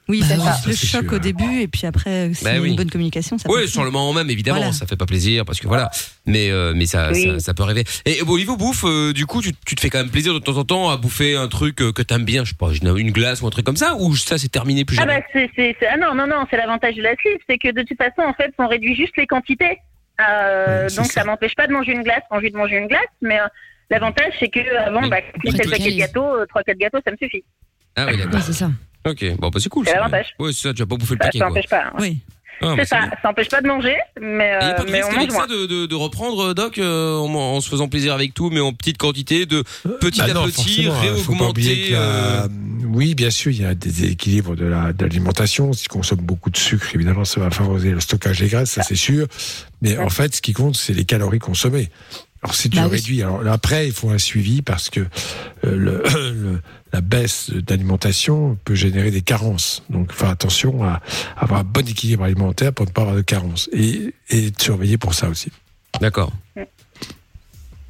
Oui, 0.07 0.21
Bah 0.21 0.27
ça 0.27 0.35
oui, 0.37 0.49
le 0.67 0.73
c'est 0.77 0.87
choc 0.87 1.05
sûr. 1.05 1.13
au 1.15 1.19
début 1.19 1.61
et 1.63 1.67
puis 1.67 1.87
après, 1.87 2.29
y 2.29 2.47
a 2.47 2.61
oui. 2.61 2.69
une 2.69 2.77
bonne 2.77 2.91
communication, 2.91 3.39
ça 3.39 3.49
Oui, 3.51 3.67
sur 3.67 3.85
le 3.85 3.91
moment 3.91 4.13
même, 4.13 4.29
évidemment, 4.29 4.59
Voilà. 4.59 4.73
ça 4.75 4.87
fait 4.87 4.97
pas 4.97 5.07
plaisir 5.07 5.47
parce 5.47 5.61
que 5.61 5.67
voilà. 5.67 5.89
Mais 6.27 6.51
euh, 6.51 6.75
mais 6.77 6.85
ça, 6.85 7.11
Oui. 7.11 7.23
ça 7.25 7.39
ça 7.39 7.55
peut 7.55 7.63
arriver. 7.63 7.85
Et 8.05 8.21
au 8.21 8.37
niveau 8.37 8.59
bouffe, 8.59 8.85
euh, 8.85 9.15
du 9.15 9.25
coup, 9.25 9.41
tu, 9.41 9.53
tu 9.65 9.75
te 9.77 9.81
fais 9.81 9.89
quand 9.89 9.97
même 10.01 10.11
plaisir 10.11 10.35
de 10.35 10.41
temps 10.41 10.59
en 10.59 10.65
temps 10.65 10.91
à 10.91 10.99
bouffer 10.99 11.37
un 11.37 11.49
truc 11.49 11.81
euh, 11.81 11.91
que 11.91 12.03
t'aimes 12.03 12.27
bien, 12.27 12.45
je 12.45 12.51
sais 12.51 12.55
pas, 12.59 12.71
une 12.99 13.13
glace 13.13 13.41
ou 13.41 13.47
un 13.47 13.51
truc 13.51 13.65
comme 13.65 13.79
ça, 13.79 13.95
ou 13.99 14.15
ça 14.15 14.37
c'est 14.37 14.51
terminé 14.51 14.85
plus 14.85 14.99
Ah 14.99 15.07
jamais? 15.07 15.21
bah 15.21 15.27
c'est 15.33 15.51
c'est 15.57 15.75
c'est- 15.81 15.87
ah 15.87 15.97
non 15.97 16.15
non 16.15 16.27
non 16.27 16.45
c'est 16.51 16.59
l'avantage 16.59 16.97
de 16.97 17.03
la 17.03 17.15
slip 17.17 17.41
c'est 17.49 17.57
que 17.57 17.73
de 17.73 17.83
toute 17.83 17.97
façon 17.97 18.29
en 18.29 18.35
fait 18.35 18.53
on 18.59 18.69
réduit 18.69 18.95
juste 18.97 19.17
les 19.17 19.27
quantités 19.27 19.79
Euh, 20.21 20.87
Oui, 20.89 20.95
donc 20.97 21.07
ça. 21.07 21.21
ça, 21.21 21.25
m'empêche 21.25 21.55
pas 21.57 21.67
de 21.67 21.73
manger 21.73 21.93
une 21.93 22.03
glace 22.05 22.21
quand 22.31 22.37
j'ai 22.37 22.47
envie 22.47 22.51
de 22.53 22.57
manger 22.57 22.77
une 22.77 22.87
glace 22.87 23.01
mais 23.21 23.41
euh, 23.41 23.47
l'avantage 23.91 24.33
c'est 24.39 24.49
que 24.49 24.61
avant 24.77 25.03
Oui. 25.03 25.11
bah 25.11 25.17
si 25.45 25.51
c'est 25.57 25.69
paquet 25.69 25.91
de 25.93 25.99
gâteaux 25.99 26.37
euh, 26.37 26.47
trois 26.47 26.63
quatre 26.63 26.79
gâteaux 26.79 27.01
ça 27.05 27.11
me 27.11 27.17
suffit 27.17 27.43
Ah 27.97 28.07
oui, 28.07 28.13
Ouais, 28.13 28.25
d'accord. 28.25 28.41
c'est 28.43 28.53
ça. 28.53 28.71
Ok, 29.07 29.25
bon 29.39 29.49
bah 29.51 29.59
c'est 29.61 29.69
cool. 29.69 29.85
C'est 29.87 29.93
ça. 29.93 29.99
l'avantage. 29.99 30.35
Ouais, 30.39 30.53
c'est 30.53 30.69
ça, 30.69 30.73
tu 30.75 30.83
vas 30.83 30.87
pas 30.87 30.97
bouffer 30.97 31.15
le 31.15 31.19
ça 31.21 31.25
paquet 31.27 31.39
ça 31.39 31.45
quoi. 31.47 31.51
empêche 31.51 31.69
pas 31.69 31.85
hein. 31.87 31.93
Oui. 31.99 32.21
Ah, 32.61 32.67
bah, 32.69 32.75
c'est 32.79 32.87
ça 32.87 33.01
bien. 33.01 33.11
ça 33.23 33.31
empêche 33.31 33.49
pas 33.49 33.61
de 33.61 33.67
manger 33.67 33.97
mais 34.21 34.53
euh, 34.55 34.75
pas 34.75 34.85
de 34.85 34.91
mais 34.91 35.03
risque 35.03 35.33
on 35.33 35.41
ça 35.41 35.47
de, 35.47 35.67
de, 35.67 35.87
de 35.87 35.95
reprendre, 35.95 36.55
Doc, 36.55 36.79
euh, 36.79 37.17
en, 37.19 37.33
en 37.35 37.61
se 37.61 37.69
faisant 37.69 37.89
plaisir 37.89 38.13
avec 38.15 38.33
tout, 38.35 38.51
mais 38.51 38.61
en 38.61 38.73
petite 38.73 38.99
quantité, 38.99 39.47
de 39.47 39.65
petit 40.01 40.19
Bah 40.21 40.27
à 40.31 40.35
non, 40.35 40.45
petit, 40.47 40.87
hein, 40.89 40.95
faut 41.23 41.35
pas 41.35 41.49
oublier 41.49 41.75
réaugmenter. 41.75 41.89
que 41.89 41.93
la- 41.95 41.99
euh, 42.45 42.49
Oui, 42.87 43.15
bien 43.15 43.31
sûr, 43.31 43.51
il 43.51 43.61
y 43.61 43.65
a 43.65 43.75
des 43.75 44.05
équilibres 44.05 44.55
de 44.55 44.65
la- 44.67 44.93
l'alimentation. 44.99 45.73
Si 45.73 45.85
tu 45.85 45.89
consommes 45.89 46.21
beaucoup 46.21 46.51
de 46.51 46.57
sucre, 46.57 46.87
évidemment, 46.95 47.25
ça 47.25 47.41
va 47.41 47.51
favoriser 47.51 47.91
le 47.91 48.01
stockage 48.01 48.39
des 48.41 48.49
graisses, 48.49 48.71
ça 48.71 48.83
c'est 48.83 48.95
sûr. 48.95 49.27
Mais 49.83 49.99
en 49.99 50.09
fait, 50.09 50.37
ce 50.37 50.41
qui 50.43 50.53
compte, 50.53 50.77
c'est 50.77 50.93
les 50.95 51.05
calories 51.05 51.41
consommées. 51.41 51.89
Alors 52.45 52.55
tu 52.57 52.69
Bah 52.69 52.83
oui. 52.85 52.97
réduis, 52.97 53.23
alors 53.23 53.43
là, 53.43 53.53
après, 53.55 53.87
il 53.87 53.93
faut 53.93 54.11
un 54.11 54.19
suivi 54.19 54.61
parce 54.63 54.91
que 54.91 55.01
euh, 55.01 55.07
le, 55.65 56.03
le- 56.33 56.61
la 56.93 57.01
baisse 57.01 57.51
d'alimentation 57.51 58.57
peut 58.65 58.75
générer 58.75 59.11
des 59.11 59.23
carences. 59.23 59.83
Donc, 59.91 60.13
faire 60.13 60.29
attention 60.29 60.85
à 60.85 61.01
avoir 61.37 61.61
un 61.61 61.65
bon 61.65 61.89
équilibre 61.89 62.23
alimentaire 62.25 62.73
pour 62.73 62.87
ne 62.87 62.91
pas 62.93 63.01
avoir 63.03 63.17
de 63.17 63.23
carences 63.23 63.69
et, 63.73 64.15
et 64.29 64.51
de 64.51 64.63
surveiller 64.63 64.97
pour 64.99 65.15
ça 65.15 65.29
aussi. 65.29 65.51
D'accord. 66.01 66.33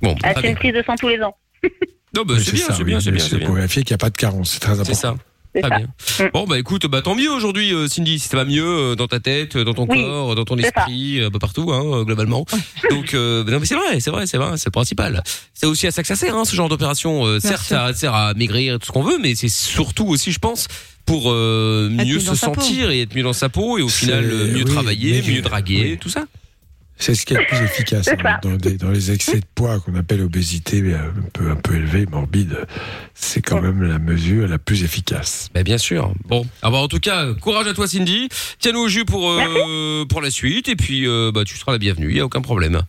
Bon, 0.01 0.14
ah, 0.23 0.33
c'est 0.40 0.49
une 0.51 0.55
prise 0.57 0.75
de 0.75 0.83
sang 0.83 0.95
tous 0.97 1.09
les 1.09 1.21
ans 1.23 1.37
Non, 2.14 2.23
bah, 2.25 2.35
c'est 2.43 2.53
bien, 2.53 2.67
ça, 2.67 2.75
c'est 2.75 2.85
bien, 2.85 3.01
c'est 3.01 3.11
bien, 3.11 3.25
c'est. 3.29 3.38
Pour 3.40 3.55
vérifier 3.55 3.83
qu'il 3.83 3.93
n'y 3.93 3.97
a 3.97 3.99
pas 3.99 4.11
de 4.11 4.17
carence, 4.17 4.53
c'est 4.53 4.61
très 4.61 4.73
important. 4.81 4.95
C'est 4.95 5.01
ça. 5.01 5.17
Très 5.55 5.62
ça 5.62 5.77
bien. 5.79 5.87
Mm. 6.19 6.31
Bon 6.33 6.45
bah 6.47 6.59
écoute, 6.59 6.87
bah 6.87 7.01
tant 7.03 7.14
mieux 7.14 7.31
aujourd'hui, 7.31 7.73
euh, 7.73 7.88
Cindy. 7.88 8.19
Si 8.19 8.29
ça 8.29 8.37
va 8.37 8.45
mieux 8.45 8.64
euh, 8.67 8.95
dans 8.97 9.07
ta 9.07 9.21
tête, 9.21 9.57
euh, 9.57 9.64
dans 9.64 9.75
ton 9.75 9.87
Oui, 9.88 10.03
corps, 10.03 10.35
dans 10.35 10.45
ton 10.45 10.57
esprit, 10.59 11.21
un 11.23 11.31
peu 11.31 11.38
partout, 11.38 11.73
hein, 11.73 12.03
globalement. 12.05 12.45
Donc 12.90 13.14
euh, 13.14 13.45
non 13.45 13.61
mais 13.61 13.67
c'est 13.67 13.75
vrai, 13.77 14.01
c'est 14.01 14.11
vrai, 14.11 14.27
c'est 14.27 14.38
vrai, 14.38 14.57
c'est 14.57 14.67
le 14.67 14.73
principal. 14.73 15.23
C'est 15.53 15.67
aussi 15.67 15.87
à 15.87 15.90
ça 15.90 16.03
que 16.03 16.09
ça 16.09 16.17
sert, 16.17 16.37
hein, 16.37 16.45
ce 16.45 16.57
genre 16.57 16.69
d'opération. 16.69 17.25
Euh, 17.27 17.40
certes, 17.40 17.62
sûr. 17.64 17.77
ça 17.77 17.95
sert 17.95 18.14
à 18.14 18.35
maigrir, 18.35 18.79
tout 18.79 18.87
ce 18.87 18.93
qu'on 18.93 19.03
veut, 19.03 19.19
mais 19.19 19.35
c'est 19.35 19.49
surtout 19.49 20.07
aussi, 20.07 20.33
je 20.33 20.38
pense, 20.38 20.69
pour 21.07 21.31
euh, 21.31 21.88
mieux 21.90 22.19
se 22.21 22.31
peau. 22.31 22.35
sentir 22.37 22.90
et 22.90 23.03
être 23.03 23.14
mieux 23.14 23.23
dans 23.23 23.33
sa 23.33 23.49
peau 23.49 23.79
et 23.79 23.83
au 23.83 23.88
final 23.88 24.25
euh, 24.25 24.49
mieux 24.53 24.64
oui, 24.64 24.73
travailler, 24.73 25.23
mieux 25.23 25.43
draguer, 25.43 25.93
oui. 25.93 25.99
tout 25.99 26.09
ça. 26.09 26.25
C'est 26.96 27.14
ce 27.14 27.26
qui 27.26 27.35
est 27.35 27.38
le 27.38 27.46
plus 27.46 27.59
efficace 27.59 28.04
C'est 28.04 28.24
hein, 28.24 28.38
dans, 28.42 28.57
des- 28.57 28.76
dans 28.76 28.90
les 28.90 29.11
excès 29.11 29.40
de 29.40 29.44
poids 29.54 29.80
qu'on 29.80 29.94
appelle 29.96 30.20
obésité 30.22 30.80
euh, 30.80 30.96
un 30.98 31.28
peu, 31.33 31.50
un 31.50 31.57
peu 31.57 31.74
élevée, 31.74 32.07
morbide. 32.07 32.57
C'est 33.14 33.42
quand 33.42 33.61
même 33.61 33.83
la 33.83 33.98
mesure 33.98 34.46
la 34.46 34.59
plus 34.59 34.85
efficace. 34.85 35.48
Bah 35.54 35.62
bien 35.64 35.76
sûr. 35.78 36.12
Bon, 36.24 36.46
alors 36.62 36.83
en 36.83 36.88
tout 36.88 37.00
cas, 37.00 37.35
courage 37.35 37.66
à 37.66 37.74
toi 37.74 37.88
Cindy. 37.88 38.28
Tiens-nous 38.61 38.80
au 38.80 38.88
jus 38.88 39.04
pour 39.04 39.28
euh, 39.30 40.04
pour 40.09 40.20
la 40.22 40.30
suite 40.30 40.68
et 40.68 40.76
puis 40.76 41.07
euh, 41.07 41.33
bah 41.35 41.44
tu 41.44 41.57
seras 41.57 41.72
la 41.72 41.78
bienvenue, 41.78 42.11
il 42.11 42.16
y 42.16 42.20
a 42.20 42.24
aucun 42.24 42.40
problème. 42.42 42.83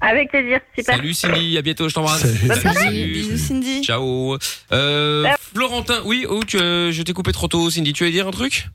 avec 0.00 0.30
plaisir 0.30 0.60
super 0.76 0.94
Salut 0.96 1.12
Cindy, 1.14 1.58
à 1.58 1.62
bientôt, 1.62 1.88
je 1.88 1.94
t'embrasse. 1.94 2.20
Salut. 2.22 2.74
Salut. 2.74 3.12
Bisous, 3.12 3.38
Cindy. 3.38 3.82
Ciao. 3.82 4.38
Euh, 4.72 5.24
Ciao. 5.24 5.36
Florentin, 5.54 6.00
oui, 6.04 6.26
oh, 6.28 6.42
tu, 6.46 6.58
euh, 6.58 6.92
je 6.92 7.02
t'ai 7.02 7.12
coupé 7.12 7.32
trop 7.32 7.48
tôt, 7.48 7.68
Cindy. 7.70 7.92
Tu 7.92 8.04
allais 8.04 8.12
dire 8.12 8.28
un 8.28 8.30
truc? 8.30 8.68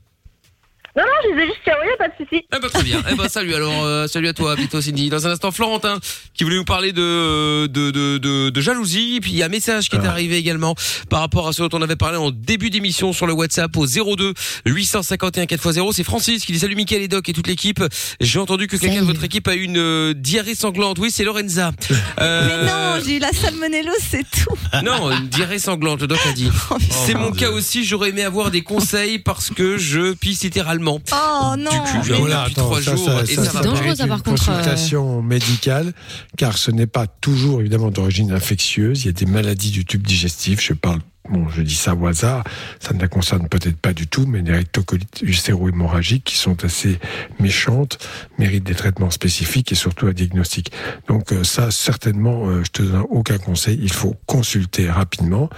Non 0.94 1.02
non 1.02 1.08
je 1.24 1.34
les 1.36 1.42
ai 1.42 1.46
juste 1.46 1.60
tiroyés 1.64 1.90
pas 1.98 2.08
de 2.08 2.12
souci 2.18 2.44
Eh 2.54 2.58
ben 2.60 2.68
très 2.68 2.82
bien. 2.82 3.02
Eh 3.10 3.14
ben 3.14 3.28
salut 3.28 3.54
alors, 3.54 3.84
euh, 3.84 4.06
salut 4.06 4.28
à 4.28 4.34
toi, 4.34 4.52
à 4.52 4.56
bientôt 4.56 4.80
Cindy. 4.82 5.08
Dans 5.08 5.26
un 5.26 5.30
instant, 5.30 5.50
Florentin 5.50 5.98
qui 6.34 6.44
voulait 6.44 6.56
nous 6.56 6.64
parler 6.64 6.92
de 6.92 7.66
de 7.66 7.90
de 7.90 8.18
de, 8.18 8.50
de 8.50 8.60
jalousie. 8.60 9.16
Et 9.16 9.20
puis 9.20 9.30
il 9.30 9.36
y 9.36 9.42
a 9.42 9.46
un 9.46 9.48
message 9.48 9.88
qui 9.88 9.96
est 9.96 10.00
Ah. 10.04 10.10
arrivé 10.10 10.36
également 10.36 10.74
par 11.08 11.20
rapport 11.20 11.48
à 11.48 11.52
ce 11.54 11.62
dont 11.62 11.70
on 11.78 11.80
avait 11.82 11.96
parlé 11.96 12.18
en 12.18 12.30
début 12.30 12.68
d'émission 12.70 13.12
sur 13.14 13.26
le 13.26 13.32
WhatsApp 13.32 13.74
au 13.76 13.86
02 13.86 14.34
851 14.66 15.44
4x0. 15.44 15.92
C'est 15.94 16.04
Francis 16.04 16.44
qui 16.44 16.52
dit 16.52 16.58
salut 16.58 16.76
Mickaël 16.76 17.02
et 17.02 17.08
Doc 17.08 17.26
et 17.28 17.32
toute 17.32 17.46
l'équipe. 17.46 17.82
J'ai 18.20 18.38
entendu 18.38 18.66
que 18.66 18.76
quelqu'un 18.76 19.00
de 19.00 19.06
votre 19.06 19.24
équipe 19.24 19.48
a 19.48 19.54
eu 19.54 19.62
une 19.62 19.78
euh, 19.78 20.12
diarrhée 20.14 20.54
sanglante. 20.54 20.98
Oui, 20.98 21.10
c'est 21.10 21.24
Lorenza. 21.24 21.72
Euh, 22.20 22.46
Mais 22.46 22.66
non, 22.70 23.02
j'ai 23.04 23.16
eu 23.16 23.18
la 23.18 23.32
salmonellose, 23.32 23.94
c'est 24.00 24.24
tout. 24.30 24.54
Non, 24.84 25.10
une 25.10 25.28
diarrhée 25.28 25.58
sanglante, 25.58 26.02
le 26.02 26.06
doc 26.06 26.18
a 26.28 26.32
dit. 26.32 26.48
C'est 26.90 27.14
mon 27.14 27.30
cas 27.32 27.50
aussi, 27.50 27.84
j'aurais 27.84 28.10
aimé 28.10 28.22
avoir 28.22 28.50
des 28.50 28.60
conseils 28.62 29.18
parce 29.18 29.50
que 29.50 29.76
je 29.78 30.12
pisse 30.12 30.42
littéralement. 30.44 30.81
Oh 31.12 31.54
non. 31.58 31.70
Du 31.70 31.80
cul, 31.90 31.98
j'ai 32.04 32.14
Voilà, 32.14 32.42
depuis 32.48 32.52
attends, 32.52 32.62
trois 32.64 32.82
ça, 32.82 32.96
jours 32.96 33.04
ça, 33.06 33.22
et 33.22 33.26
ça, 33.26 33.44
ça, 33.44 33.50
ça 33.50 33.58
va 33.58 33.64
dangereux, 33.64 33.74
pas. 33.78 33.82
mérite 33.84 33.98
ça, 33.98 34.06
par 34.06 34.16
une 34.18 34.22
contre, 34.22 34.48
euh. 34.48 34.54
consultation 34.56 35.22
médicale, 35.22 35.92
car 36.36 36.56
ce 36.58 36.70
n'est 36.70 36.86
pas 36.86 37.06
toujours 37.06 37.60
évidemment 37.60 37.90
d'origine 37.90 38.32
infectieuse. 38.32 39.02
Il 39.04 39.06
y 39.06 39.10
a 39.10 39.12
des 39.12 39.26
maladies 39.26 39.70
du 39.70 39.84
tube 39.84 40.06
digestif. 40.06 40.60
Je 40.60 40.72
parle, 40.74 41.00
bon, 41.30 41.48
je 41.48 41.62
dis 41.62 41.74
ça 41.74 41.94
au 41.94 42.06
hasard. 42.06 42.44
Ça 42.80 42.94
ne 42.94 43.00
la 43.00 43.08
concerne 43.08 43.48
peut-être 43.48 43.76
pas 43.76 43.92
du 43.92 44.06
tout, 44.06 44.26
mais 44.26 44.42
les 44.42 44.52
rectocolites 44.52 45.22
uséro-hémorragiques 45.22 46.24
qui 46.24 46.36
sont 46.36 46.64
assez 46.64 46.98
méchantes 47.38 47.98
méritent 48.38 48.64
des 48.64 48.74
traitements 48.74 49.10
spécifiques 49.10 49.72
et 49.72 49.76
surtout 49.76 50.06
un 50.06 50.12
diagnostic. 50.12 50.72
Donc 51.08 51.32
euh, 51.32 51.44
ça, 51.44 51.70
certainement, 51.70 52.46
euh, 52.48 52.62
je 52.64 52.70
te 52.70 52.82
donne 52.82 53.04
aucun 53.10 53.38
conseil. 53.38 53.78
Il 53.82 53.92
faut 53.92 54.16
consulter 54.26 54.90
rapidement. 54.90 55.48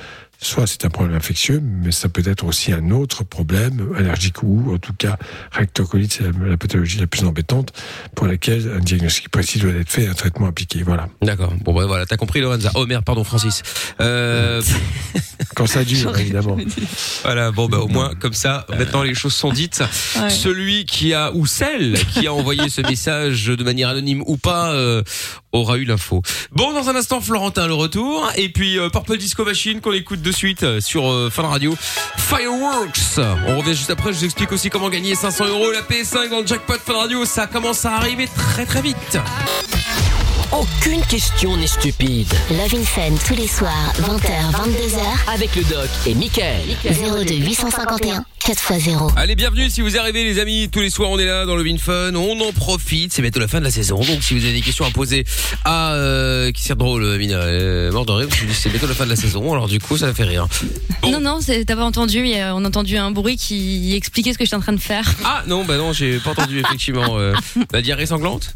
Soit 0.44 0.66
c'est 0.66 0.84
un 0.84 0.90
problème 0.90 1.16
infectieux, 1.16 1.62
mais 1.64 1.90
ça 1.90 2.10
peut 2.10 2.22
être 2.26 2.44
aussi 2.44 2.70
un 2.74 2.90
autre 2.90 3.24
problème 3.24 3.94
allergique 3.96 4.42
ou 4.42 4.74
en 4.74 4.78
tout 4.78 4.92
cas 4.92 5.16
rectocolite, 5.50 6.12
c'est 6.12 6.24
la, 6.24 6.48
la 6.50 6.56
pathologie 6.58 6.98
la 6.98 7.06
plus 7.06 7.24
embêtante 7.24 7.72
pour 8.14 8.26
laquelle 8.26 8.70
un 8.76 8.80
diagnostic 8.80 9.30
précis 9.30 9.58
doit 9.58 9.72
être 9.72 9.88
fait 9.88 10.02
et 10.02 10.08
un 10.08 10.12
traitement 10.12 10.46
appliqué. 10.46 10.82
Voilà. 10.82 11.08
D'accord. 11.22 11.54
Bon, 11.62 11.72
bah 11.72 11.86
voilà, 11.86 12.04
t'as 12.04 12.18
compris, 12.18 12.42
Lorenza. 12.42 12.70
Oh 12.74 12.84
merde, 12.84 13.06
pardon, 13.06 13.24
Francis. 13.24 13.62
Euh, 14.02 14.60
Quand 15.54 15.66
ça 15.66 15.82
dure, 15.82 16.14
évidemment. 16.18 16.58
voilà, 17.22 17.50
bon, 17.50 17.66
bah 17.66 17.78
au 17.78 17.88
moins, 17.88 18.12
comme 18.20 18.34
ça, 18.34 18.66
maintenant 18.68 19.02
les 19.02 19.14
choses 19.14 19.34
sont 19.34 19.52
dites. 19.52 19.82
Ouais. 20.20 20.28
Celui 20.28 20.84
qui 20.84 21.14
a, 21.14 21.32
ou 21.32 21.46
celle 21.46 21.98
qui 22.12 22.26
a 22.26 22.34
envoyé 22.34 22.68
ce 22.68 22.82
message 22.82 23.46
de 23.46 23.64
manière 23.64 23.88
anonyme 23.88 24.22
ou 24.26 24.36
pas, 24.36 24.72
euh, 24.72 25.02
aura 25.52 25.78
eu 25.78 25.84
l'info. 25.84 26.22
Bon, 26.50 26.72
dans 26.72 26.88
un 26.88 26.96
instant, 26.96 27.20
Florentin, 27.20 27.66
le 27.66 27.74
retour. 27.74 28.30
Et 28.36 28.48
puis, 28.48 28.78
euh, 28.78 28.88
Purple 28.88 29.16
Disco 29.16 29.44
Machine, 29.44 29.80
qu'on 29.80 29.92
écoute 29.92 30.20
de 30.20 30.32
suite 30.34 30.62
euh, 30.62 30.80
sur 30.80 31.10
euh, 31.10 31.30
Fun 31.30 31.44
Radio. 31.44 31.74
Fireworks. 32.16 33.18
On 33.46 33.58
revient 33.58 33.74
juste 33.74 33.90
après. 33.90 34.12
Je 34.12 34.18
vous 34.18 34.24
explique 34.24 34.52
aussi 34.52 34.70
comment 34.70 34.90
gagner 34.90 35.14
500 35.14 35.46
euros. 35.46 35.70
La 35.70 35.82
PS5 35.82 36.30
dans 36.30 36.40
le 36.40 36.46
jackpot 36.46 36.74
Fun 36.84 36.94
Radio. 36.94 37.24
Ça 37.24 37.46
commence 37.46 37.84
à 37.84 37.94
arriver 37.94 38.28
très 38.34 38.66
très 38.66 38.82
vite. 38.82 39.18
Aucune 40.56 41.00
question 41.06 41.56
n'est 41.56 41.66
stupide. 41.66 42.32
Love 42.50 42.74
in 42.74 42.84
Fun 42.84 43.16
tous 43.26 43.34
les 43.34 43.48
soirs, 43.48 43.92
20h, 43.98 44.52
22h, 44.52 45.34
Avec 45.34 45.56
le 45.56 45.64
doc 45.64 45.88
et 46.06 46.14
Michael. 46.14 46.60
02 46.84 47.34
851 47.34 48.24
4x0. 48.38 49.14
Allez, 49.16 49.34
bienvenue 49.34 49.68
si 49.68 49.80
vous 49.80 49.96
arrivez 49.98 50.22
les 50.22 50.38
amis. 50.38 50.68
Tous 50.70 50.78
les 50.78 50.90
soirs 50.90 51.10
on 51.10 51.18
est 51.18 51.24
là 51.24 51.44
dans 51.44 51.56
le 51.56 51.64
Vin 51.64 51.76
Fun, 51.78 52.14
on 52.14 52.40
en 52.40 52.52
profite. 52.52 53.12
C'est 53.12 53.22
bientôt 53.22 53.40
la 53.40 53.48
fin 53.48 53.58
de 53.58 53.64
la 53.64 53.72
saison, 53.72 53.96
donc 53.96 54.22
si 54.22 54.34
vous 54.34 54.44
avez 54.44 54.52
des 54.52 54.60
questions 54.60 54.84
à 54.84 54.90
poser 54.90 55.24
à 55.64 55.94
euh, 55.94 56.52
qui 56.52 56.62
c'est 56.62 56.76
drôle, 56.76 57.16
Mina, 57.18 57.36
euh, 57.36 57.90
mort 57.90 58.06
de 58.06 58.12
rire, 58.12 58.28
c'est 58.52 58.70
bientôt 58.70 58.86
la 58.86 58.94
fin 58.94 59.06
de 59.06 59.10
la 59.10 59.16
saison. 59.16 59.52
Alors 59.52 59.66
du 59.66 59.80
coup 59.80 59.96
ça 59.96 60.14
fait 60.14 60.24
rire. 60.24 60.46
Bon. 61.02 61.10
Non, 61.10 61.20
non, 61.20 61.40
t'as 61.40 61.76
pas 61.76 61.84
entendu, 61.84 62.22
mais 62.22 62.40
euh, 62.42 62.54
on 62.54 62.64
a 62.64 62.68
entendu 62.68 62.96
un 62.96 63.10
bruit 63.10 63.36
qui 63.36 63.92
expliquait 63.96 64.32
ce 64.32 64.38
que 64.38 64.44
j'étais 64.44 64.56
en 64.56 64.60
train 64.60 64.72
de 64.72 64.80
faire. 64.80 65.10
Ah 65.24 65.42
non, 65.48 65.64
bah 65.64 65.78
non, 65.78 65.92
j'ai 65.92 66.18
pas 66.18 66.30
entendu 66.30 66.60
effectivement 66.64 67.18
euh, 67.18 67.32
la 67.72 67.82
diarrhée 67.82 68.06
sanglante? 68.06 68.54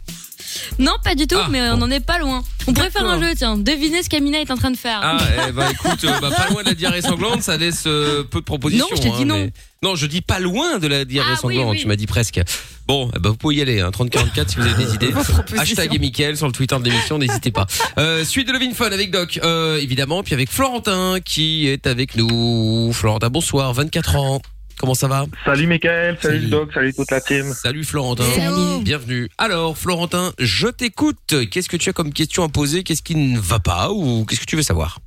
Non, 0.78 0.92
pas 1.02 1.14
du 1.14 1.26
tout, 1.26 1.36
Ah, 1.38 1.48
mais 1.50 1.60
bon. 1.60 1.74
on 1.74 1.76
n'en 1.78 1.90
est 1.90 2.04
pas 2.04 2.18
loin. 2.18 2.42
On 2.66 2.72
pourrait 2.72 2.90
faire 2.90 3.04
un 3.06 3.20
jeu, 3.20 3.32
tiens. 3.36 3.56
Devinez 3.56 4.02
ce 4.02 4.08
qu'Amina 4.10 4.40
est 4.40 4.50
en 4.50 4.56
train 4.56 4.70
de 4.70 4.76
faire. 4.76 5.00
Ah, 5.02 5.18
eh 5.48 5.52
bah 5.52 5.68
écoute, 5.72 6.04
euh, 6.04 6.20
bah, 6.20 6.30
pas 6.36 6.48
loin 6.50 6.62
de 6.62 6.68
la 6.68 6.74
diarrhée 6.74 7.00
sanglante, 7.02 7.42
ça 7.42 7.56
laisse 7.56 7.84
euh, 7.86 8.24
peu 8.24 8.40
de 8.40 8.44
propositions. 8.44 8.86
Non, 8.90 8.96
je 8.96 9.02
t'ai 9.02 9.08
dit 9.10 9.22
hein, 9.22 9.24
non. 9.26 9.36
mais- 9.36 9.52
Non, 9.82 9.94
je 9.96 10.06
dis 10.06 10.20
pas 10.20 10.38
loin 10.40 10.78
de 10.78 10.86
la 10.86 11.04
diarrhée 11.04 11.30
Ah, 11.32 11.40
oui, 11.44 11.54
sanglante. 11.56 11.72
oui. 11.72 11.80
Tu 11.80 11.86
m'as 11.86 11.96
dit 11.96 12.06
presque. 12.06 12.40
Bon, 12.86 13.10
eh 13.16 13.18
ben, 13.18 13.30
vous 13.30 13.36
pouvez 13.36 13.56
y 13.56 13.62
aller. 13.62 13.80
Hein, 13.80 13.90
3044 13.90 14.50
si 14.50 14.56
vous 14.56 14.62
avez 14.66 14.84
des 14.84 14.94
idées. 14.94 15.12
Hashtag 15.56 15.94
et 15.94 15.98
Mickaël 15.98 16.36
sur 16.36 16.46
le 16.46 16.52
Twitter 16.52 16.76
de 16.78 16.84
l'émission, 16.84 17.18
n'hésitez 17.18 17.50
pas. 17.50 17.66
Euh, 17.98 18.24
suite 18.24 18.48
de 18.48 18.52
Levin 18.52 18.72
Fun 18.74 18.86
avec 18.86 19.10
Doc, 19.10 19.40
euh, 19.42 19.78
évidemment, 19.80 20.22
puis 20.22 20.34
avec 20.34 20.50
Florentin 20.50 21.18
qui 21.24 21.68
est 21.68 21.86
avec 21.86 22.16
nous. 22.16 22.92
Florentin, 22.92 23.28
bonsoir, 23.30 23.72
24 23.72 24.16
ans. 24.16 24.42
Comment 24.78 24.94
ça 24.94 25.08
va 25.08 25.24
Salut 25.44 25.66
Mickaël, 25.66 26.16
salut, 26.20 26.46
Doc, 26.46 26.72
salut 26.72 26.94
toute 26.94 27.10
la 27.10 27.20
team. 27.20 27.46
Salut 27.46 27.84
Florentin. 27.84 28.22
Salut. 28.22 28.82
Bienvenue. 28.82 29.28
Alors 29.36 29.76
Florentin, 29.76 30.32
je 30.38 30.68
t'écoute. 30.68 31.34
Qu'est-ce 31.50 31.68
que 31.68 31.76
tu 31.76 31.90
as 31.90 31.92
comme 31.92 32.12
question 32.12 32.44
à 32.44 32.48
poser? 32.48 32.84
Qu'est-ce 32.84 33.02
qui 33.02 33.16
ne 33.16 33.38
va 33.38 33.58
pas 33.58 33.90
ou 33.90 34.24
qu'est-ce 34.24 34.40
que 34.40 34.46
tu 34.46 34.56
veux 34.56 34.62
savoir? 34.62 35.00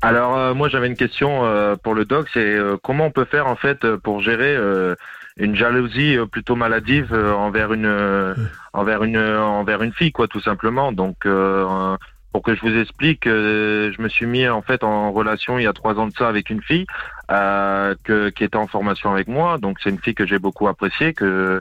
Alors 0.00 0.36
euh, 0.36 0.54
moi 0.54 0.68
j'avais 0.68 0.86
une 0.86 0.96
question 0.96 1.44
euh, 1.44 1.76
pour 1.76 1.94
le 1.94 2.04
Doc, 2.04 2.28
c'est 2.32 2.40
euh, 2.40 2.76
comment 2.82 3.06
on 3.06 3.10
peut 3.10 3.24
faire 3.24 3.46
en 3.46 3.56
fait 3.56 3.86
pour 3.96 4.20
gérer 4.20 4.54
euh, 4.54 4.94
une 5.38 5.56
jalousie 5.56 6.16
euh, 6.16 6.26
plutôt 6.26 6.56
maladive 6.56 7.08
euh, 7.12 7.32
envers 7.32 7.72
une 7.72 7.86
euh, 7.86 8.34
envers 8.72 9.02
une 9.04 9.16
euh, 9.16 9.40
envers 9.40 9.82
une 9.82 9.92
fille 9.92 10.12
quoi 10.12 10.28
tout 10.28 10.40
simplement. 10.40 10.92
Donc 10.92 11.24
euh, 11.24 11.96
pour 12.32 12.42
que 12.42 12.54
je 12.54 12.60
vous 12.60 12.76
explique, 12.76 13.26
euh, 13.26 13.92
je 13.96 14.02
me 14.02 14.08
suis 14.08 14.26
mis 14.26 14.46
en 14.48 14.60
fait 14.60 14.82
en 14.84 15.12
relation 15.12 15.58
il 15.58 15.64
y 15.64 15.66
a 15.66 15.72
trois 15.72 15.94
ans 15.94 16.06
de 16.06 16.12
ça 16.12 16.28
avec 16.28 16.50
une 16.50 16.60
fille 16.62 16.86
euh, 17.30 17.94
que, 18.04 18.28
qui 18.30 18.44
était 18.44 18.56
en 18.56 18.66
formation 18.66 19.12
avec 19.12 19.28
moi. 19.28 19.58
Donc 19.58 19.78
c'est 19.82 19.90
une 19.90 19.98
fille 20.00 20.14
que 20.14 20.26
j'ai 20.26 20.38
beaucoup 20.38 20.68
appréciée, 20.68 21.12
que 21.14 21.60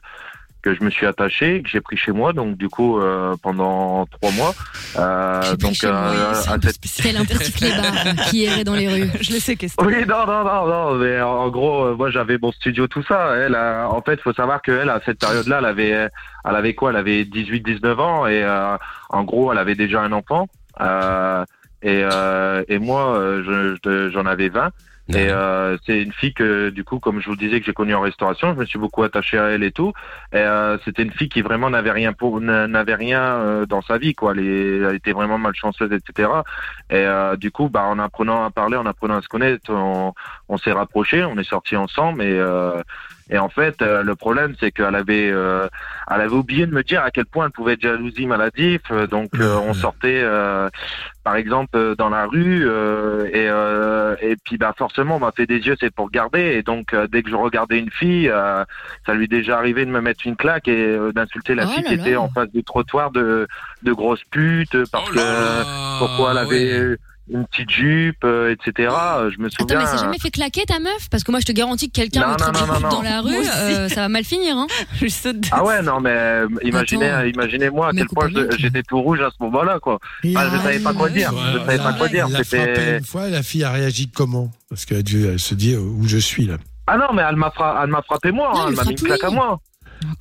que 0.62 0.74
je 0.74 0.82
me 0.82 0.90
suis 0.90 1.06
attaché, 1.06 1.62
que 1.62 1.68
j'ai 1.70 1.82
pris 1.82 1.98
chez 1.98 2.14
moi. 2.14 2.32
Donc 2.32 2.56
du 2.56 2.70
coup 2.70 2.98
euh, 3.02 3.36
pendant 3.44 4.06
trois 4.06 4.32
mois. 4.32 4.54
Euh, 4.98 5.42
donc 5.58 5.76
euh, 5.84 6.34
c'est 6.36 6.50
un 6.50 6.54
cette- 6.54 6.64
qui 8.30 8.46
errait 8.46 8.64
dans 8.64 8.74
les 8.74 8.88
rues. 8.88 9.10
Je 9.20 9.34
le 9.34 9.40
sais, 9.40 9.58
qu'est-ce 9.58 9.76
Oui, 9.84 10.06
non, 10.08 10.26
non, 10.26 10.44
non, 10.46 10.66
non, 10.68 10.94
mais 10.96 11.20
en 11.22 11.50
gros, 11.50 11.84
euh, 11.88 11.96
moi 11.96 12.12
j'avais 12.12 12.38
mon 12.42 12.54
studio, 12.54 12.88
tout 12.88 13.04
ça. 13.04 13.36
Elle, 13.36 13.56
a- 13.56 13.90
en 13.90 14.02
fait, 14.02 14.22
faut 14.22 14.32
savoir 14.32 14.62
qu'elle, 14.62 14.90
à 14.90 15.02
cette 15.06 15.20
période-là, 15.20 15.58
elle 15.60 15.66
avait, 15.66 15.90
elle 15.90 16.10
avait 16.56 16.74
quoi? 16.76 16.92
Elle 16.92 16.96
avait 16.98 17.26
18, 17.26 17.60
19 17.62 18.00
ans 18.00 18.26
et 18.28 18.42
euh, 18.42 18.78
en 19.10 19.24
gros, 19.26 19.52
elle 19.52 19.58
avait 19.58 19.76
déjà 19.76 20.02
un 20.02 20.14
enfant. 20.14 20.48
Euh, 20.80 21.44
et, 21.82 22.02
euh, 22.10 22.64
et 22.70 22.80
moi, 22.80 23.18
euh, 23.18 23.44
je- 23.46 23.78
je- 23.84 24.10
j'en 24.12 24.26
avais 24.26 24.48
20. 24.48 24.70
Et 25.10 25.30
euh, 25.30 25.78
c'est 25.86 26.02
une 26.02 26.14
fille 26.14 26.34
que, 26.34 26.70
du 26.70 26.86
coup, 26.86 27.00
comme 27.00 27.20
je 27.20 27.28
vous 27.28 27.36
disais, 27.36 27.60
que 27.60 27.66
j'ai 27.66 27.74
connue 27.74 27.94
en 27.94 28.00
restauration, 28.00 28.54
je 28.54 28.60
me 28.60 28.66
suis 28.66 28.80
beaucoup 28.80 29.04
attaché 29.04 29.38
à 29.38 29.48
elle 29.50 29.64
et 29.64 29.72
tout. 29.72 29.92
Et 30.32 30.38
euh, 30.38 30.78
c'était 30.86 31.04
une 31.04 31.12
fille 31.12 31.28
qui 31.28 31.42
vraiment 31.42 31.70
n'avait 31.70 31.92
rien 31.92 32.14
pour, 32.14 32.40
n'avait 32.40 32.96
rien 32.96 33.22
euh, 33.22 33.66
dans 33.66 33.82
sa 33.82 33.98
vie, 33.98 34.16
quoi. 34.16 34.32
Elle, 34.32 34.96
était 34.96 35.12
vraiment 35.12 35.38
malchanceuse, 35.38 35.92
etc. 35.92 36.30
Et 36.90 36.96
euh, 36.96 37.36
du 37.36 37.52
coup, 37.52 37.68
bah, 37.68 37.84
en 37.84 38.00
apprenant 38.00 38.46
à 38.46 38.50
parler, 38.50 38.78
en 38.78 38.86
apprenant 38.86 39.18
à 39.18 39.22
se 39.22 39.28
connaître, 39.28 39.74
on, 39.74 40.14
on 40.48 40.58
s'est 40.58 40.72
rapprochés, 40.72 41.24
on 41.26 41.38
est 41.38 41.44
sortis 41.44 41.76
ensemble. 41.76 42.24
Et, 42.24 42.40
euh, 42.40 42.82
et 43.30 43.38
en 43.38 43.50
fait, 43.50 43.82
euh, 43.82 44.04
le 44.04 44.16
problème, 44.16 44.54
c'est 44.60 44.72
qu'elle 44.72 44.96
avait, 44.96 45.30
euh, 45.32 45.68
elle 46.10 46.22
avait 46.22 46.36
oublié 46.36 46.66
de 46.66 46.74
me 46.74 46.84
dire 46.84 47.02
à 47.04 47.12
quel 47.12 47.26
point 47.26 47.46
elle 47.46 47.52
pouvait 47.52 47.74
être 47.74 47.82
jalousie 47.82 48.26
maladif. 48.28 48.82
Euh, 48.92 49.08
Donc, 49.08 49.30
euh, 49.40 49.56
on 49.66 49.74
sortait, 49.74 50.22
euh, 50.24 50.70
par 51.24 51.36
exemple, 51.36 51.78
euh, 51.78 51.96
dans 51.96 52.10
la 52.10 52.26
rue, 52.26 52.68
euh, 52.68 53.26
et, 53.28 53.48
euh, 53.50 54.16
et 54.22 54.36
puis, 54.36 54.58
bah, 54.58 54.74
forcément, 54.78 55.16
on 55.16 55.20
m'a 55.20 55.32
fait 55.32 55.46
des 55.46 55.60
yeux, 55.60 55.76
c'est 55.80 55.94
pour 55.94 56.08
regarder. 56.08 56.42
Et 56.42 56.64
donc, 56.64 56.94
euh, 56.94 57.08
dès 57.08 57.24
que 57.24 57.30
je 57.30 57.36
regardais 57.36 57.80
une 57.80 57.92
fille, 57.92 58.30
euh, 58.30 58.66
ça 59.06 59.14
lui 59.14 59.26
est 59.26 59.28
déjà 59.28 59.58
arrivé 59.58 59.86
de 59.86 59.92
me 59.92 60.02
mettre 60.02 60.28
une 60.28 60.36
claque 60.36 60.68
et 60.68 60.86
euh, 60.86 61.12
d'insulter 61.14 61.56
la 61.56 61.66
Oh 61.66 61.70
fille 61.70 61.84
qui 61.84 61.94
était 61.94 62.18
en 62.18 62.30
face 62.30 62.52
du 62.52 62.64
trottoir 62.64 63.12
de, 63.12 63.48
de 63.84 63.94
grosse 63.94 64.24
pute 64.32 64.78
parce 64.92 65.10
Oh 65.10 65.14
que 65.14 66.00
pourquoi 66.00 66.32
elle 66.32 66.38
avait 66.40 66.90
ouais. 66.90 66.98
Une 67.30 67.46
petite 67.48 67.70
jupe, 67.70 68.24
euh, 68.26 68.52
etc. 68.54 68.90
Euh, 68.94 69.32
Je 69.32 69.40
me 69.40 69.48
Attends, 69.48 69.56
souviens. 69.62 69.80
mais 69.80 69.86
ça 69.86 69.98
jamais 69.98 70.20
fait 70.20 70.30
claquer 70.30 70.64
ta 70.66 70.80
meuf 70.80 71.10
Parce 71.10 71.24
que 71.24 71.32
moi, 71.32 71.40
je 71.40 71.46
te 71.46 71.52
garantis 71.54 71.90
que 71.90 71.94
quelqu'un 72.02 72.32
me 72.32 72.36
traite 72.36 72.54
dans 72.54 72.90
non. 72.90 73.02
la 73.02 73.22
rue, 73.22 73.32
Moi 73.32 73.42
euh, 73.56 73.88
ça 73.90 74.02
va 74.02 74.10
mal 74.10 74.24
finir. 74.26 74.58
Hein. 74.58 74.68
Je 75.02 75.08
saute 75.08 75.40
de- 75.40 75.48
Ah 75.52 75.64
ouais, 75.64 75.82
non, 75.82 76.00
mais 76.02 76.10
euh, 76.12 76.48
imaginez, 76.64 77.10
Attends. 77.10 77.28
imaginez-moi 77.28 77.90
à 77.90 77.92
quel 77.94 78.08
point 78.08 78.28
j'étais 78.58 78.84
tout 78.84 79.02
rouge 79.02 79.22
à 79.22 79.30
ce 79.30 79.42
moment-là, 79.44 79.80
quoi. 79.80 80.00
Ah, 80.36 80.50
je 80.52 80.58
savais 80.58 80.80
pas 80.80 80.94
quoi 80.94 81.10
dire. 81.10 81.32
Je 81.54 81.60
savais 81.60 81.78
pas 81.78 81.94
quoi 81.94 82.08
dire. 82.10 82.28
L'a 82.28 82.44
frappé 82.44 82.74
C'était. 82.76 82.98
une 82.98 83.06
fois, 83.06 83.30
la 83.30 83.42
fille 83.44 83.64
a 83.64 83.72
réagi 83.72 84.10
comment 84.10 84.52
Parce 84.70 84.86
qu'elle 84.86 84.98
a 84.98 85.04
dû 85.04 85.26
elle 85.26 85.40
se 85.40 85.56
dire 85.56 85.80
où 85.82 86.06
je 86.08 86.18
suis 86.18 86.46
là. 86.46 86.58
Ah 86.88 86.98
non, 86.98 87.14
mais 87.14 87.22
elle 87.28 87.38
m'a 87.38 87.50
fra... 87.52 87.80
elle 87.84 87.90
m'a 87.90 88.02
frappé 88.02 88.32
moi. 88.34 88.52
Non, 88.54 88.60
hein, 88.62 88.66
elle 88.70 88.76
m'a 88.76 88.84
mis 88.84 88.90
une 88.92 88.96
claque 88.98 89.24
à 89.24 89.30
moi. 89.30 89.62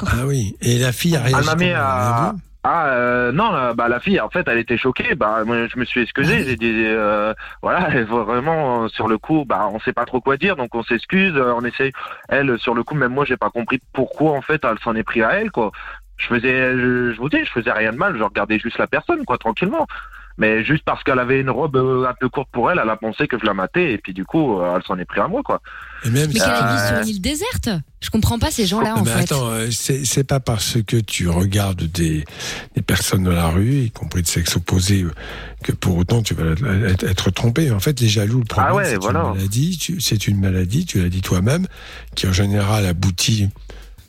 Ah 0.07 0.27
oui, 0.27 0.55
et 0.61 0.79
la 0.79 0.93
fille 0.93 1.17
a 1.17 1.23
réagi 1.23 1.37
Elle 1.41 1.45
m'a 1.47 1.55
mis 1.57 1.67
comment 1.71 1.81
à. 1.81 2.35
Ah 2.65 2.91
euh, 2.91 3.33
non, 3.33 3.51
là, 3.51 3.75
bah 3.75 3.89
la 3.89 3.99
fille, 3.99 4.21
en 4.21 4.31
fait, 4.31 4.47
elle 4.47 4.59
était 4.59 4.77
choquée. 4.77 5.17
Bah 5.17 5.43
moi, 5.45 5.67
je 5.67 5.77
me 5.79 5.85
suis 5.85 6.01
excusé. 6.03 6.45
J'ai 6.45 6.57
dit, 6.57 6.85
euh, 6.87 7.35
voilà, 7.61 7.89
vraiment 8.05 8.85
euh, 8.85 8.89
sur 8.89 9.09
le 9.09 9.19
coup, 9.19 9.45
bah 9.45 9.69
on 9.73 9.81
sait 9.81 9.93
pas 9.93 10.05
trop 10.05 10.21
quoi 10.21 10.37
dire, 10.37 10.55
donc 10.57 10.73
on 10.75 10.83
s'excuse. 10.85 11.35
euh, 11.37 11.55
On 11.57 11.65
essaye. 11.65 11.91
Elle, 12.29 12.57
sur 12.61 12.75
le 12.75 12.85
coup, 12.85 12.95
même 12.95 13.13
moi, 13.13 13.25
j'ai 13.25 13.37
pas 13.37 13.51
compris 13.51 13.81
pourquoi 13.93 14.33
en 14.33 14.43
fait 14.43 14.65
elle 14.65 14.79
s'en 14.79 14.95
est 14.95 15.03
pris 15.03 15.23
à 15.23 15.31
elle, 15.41 15.51
quoi. 15.51 15.73
Je 16.19 16.27
faisais, 16.29 16.73
je 16.79 17.17
vous 17.17 17.29
dis, 17.29 17.45
je 17.45 17.51
faisais 17.51 17.73
rien 17.73 17.93
de 17.93 17.97
mal. 17.99 18.17
Je 18.17 18.23
regardais 18.23 18.61
juste 18.61 18.79
la 18.79 18.87
personne, 18.87 19.25
quoi, 19.25 19.39
tranquillement. 19.39 19.89
Mais 20.39 20.65
juste 20.65 20.83
parce 20.85 21.03
qu'elle 21.05 21.19
avait 21.19 21.41
une 21.41 21.51
robe 21.51 21.77
euh, 21.77 22.09
un 22.09 22.15
peu 22.19 22.29
courte 22.29 22.49
pour 22.53 22.71
elle, 22.71 22.81
elle 22.83 22.89
a 22.91 22.97
pensé 22.97 23.29
que 23.29 23.39
je 23.39 23.45
la 23.45 23.55
matais 23.55 23.93
et 23.93 23.99
puis 23.99 24.15
du 24.15 24.25
coup, 24.25 24.59
euh, 24.61 24.75
elle 24.77 24.83
s'en 24.85 24.99
est 24.99 25.05
pris 25.05 25.21
à 25.21 25.29
moi, 25.29 25.43
quoi. 25.45 25.61
Et 26.05 26.11
même 26.11 26.29
Mais 26.29 26.33
si- 26.35 26.39
qu'elle 26.41 26.89
sur 26.89 26.99
une 27.03 27.09
île 27.09 27.21
déserte 27.21 27.69
Je 28.01 28.11
comprends 28.11 28.39
pas 28.39 28.51
ces 28.51 28.67
gens-là, 28.67 28.97
en 28.97 29.05
mais 29.05 29.11
fait. 29.11 29.21
attends, 29.33 29.51
euh, 29.51 29.69
c'est 29.71 30.05
c'est 30.05 30.25
pas 30.25 30.41
parce 30.41 30.79
que 30.83 30.97
tu 30.97 31.29
regardes 31.29 31.83
des, 31.85 32.25
des 32.75 32.83
personnes 32.83 33.25
dans 33.25 33.31
la 33.33 33.49
rue, 33.49 33.73
y 33.85 33.91
compris 33.91 34.23
de 34.23 34.27
sexe 34.27 34.57
opposé, 34.57 35.05
que 35.63 35.73
pour 35.73 35.97
autant 35.99 36.23
tu 36.23 36.35
vas 36.35 36.53
être, 36.89 37.05
être 37.05 37.31
trompé. 37.31 37.71
En 37.71 37.79
fait, 37.81 38.01
les 38.01 38.09
jaloux, 38.09 38.39
le 38.41 38.45
problème, 38.45 38.73
Ah 38.73 38.75
ouais, 38.75 38.85
c'est 38.87 38.97
voilà. 38.97 39.21
une 39.25 39.35
maladie. 39.35 39.79
tu- 39.79 40.01
C'est 40.01 40.27
une 40.27 40.41
maladie, 40.41 40.87
tu 40.87 41.01
l'as 41.03 41.09
dit 41.09 41.21
toi-même, 41.23 41.67
qui 42.17 42.27
en 42.27 42.33
général 42.33 42.87
aboutit 42.87 43.51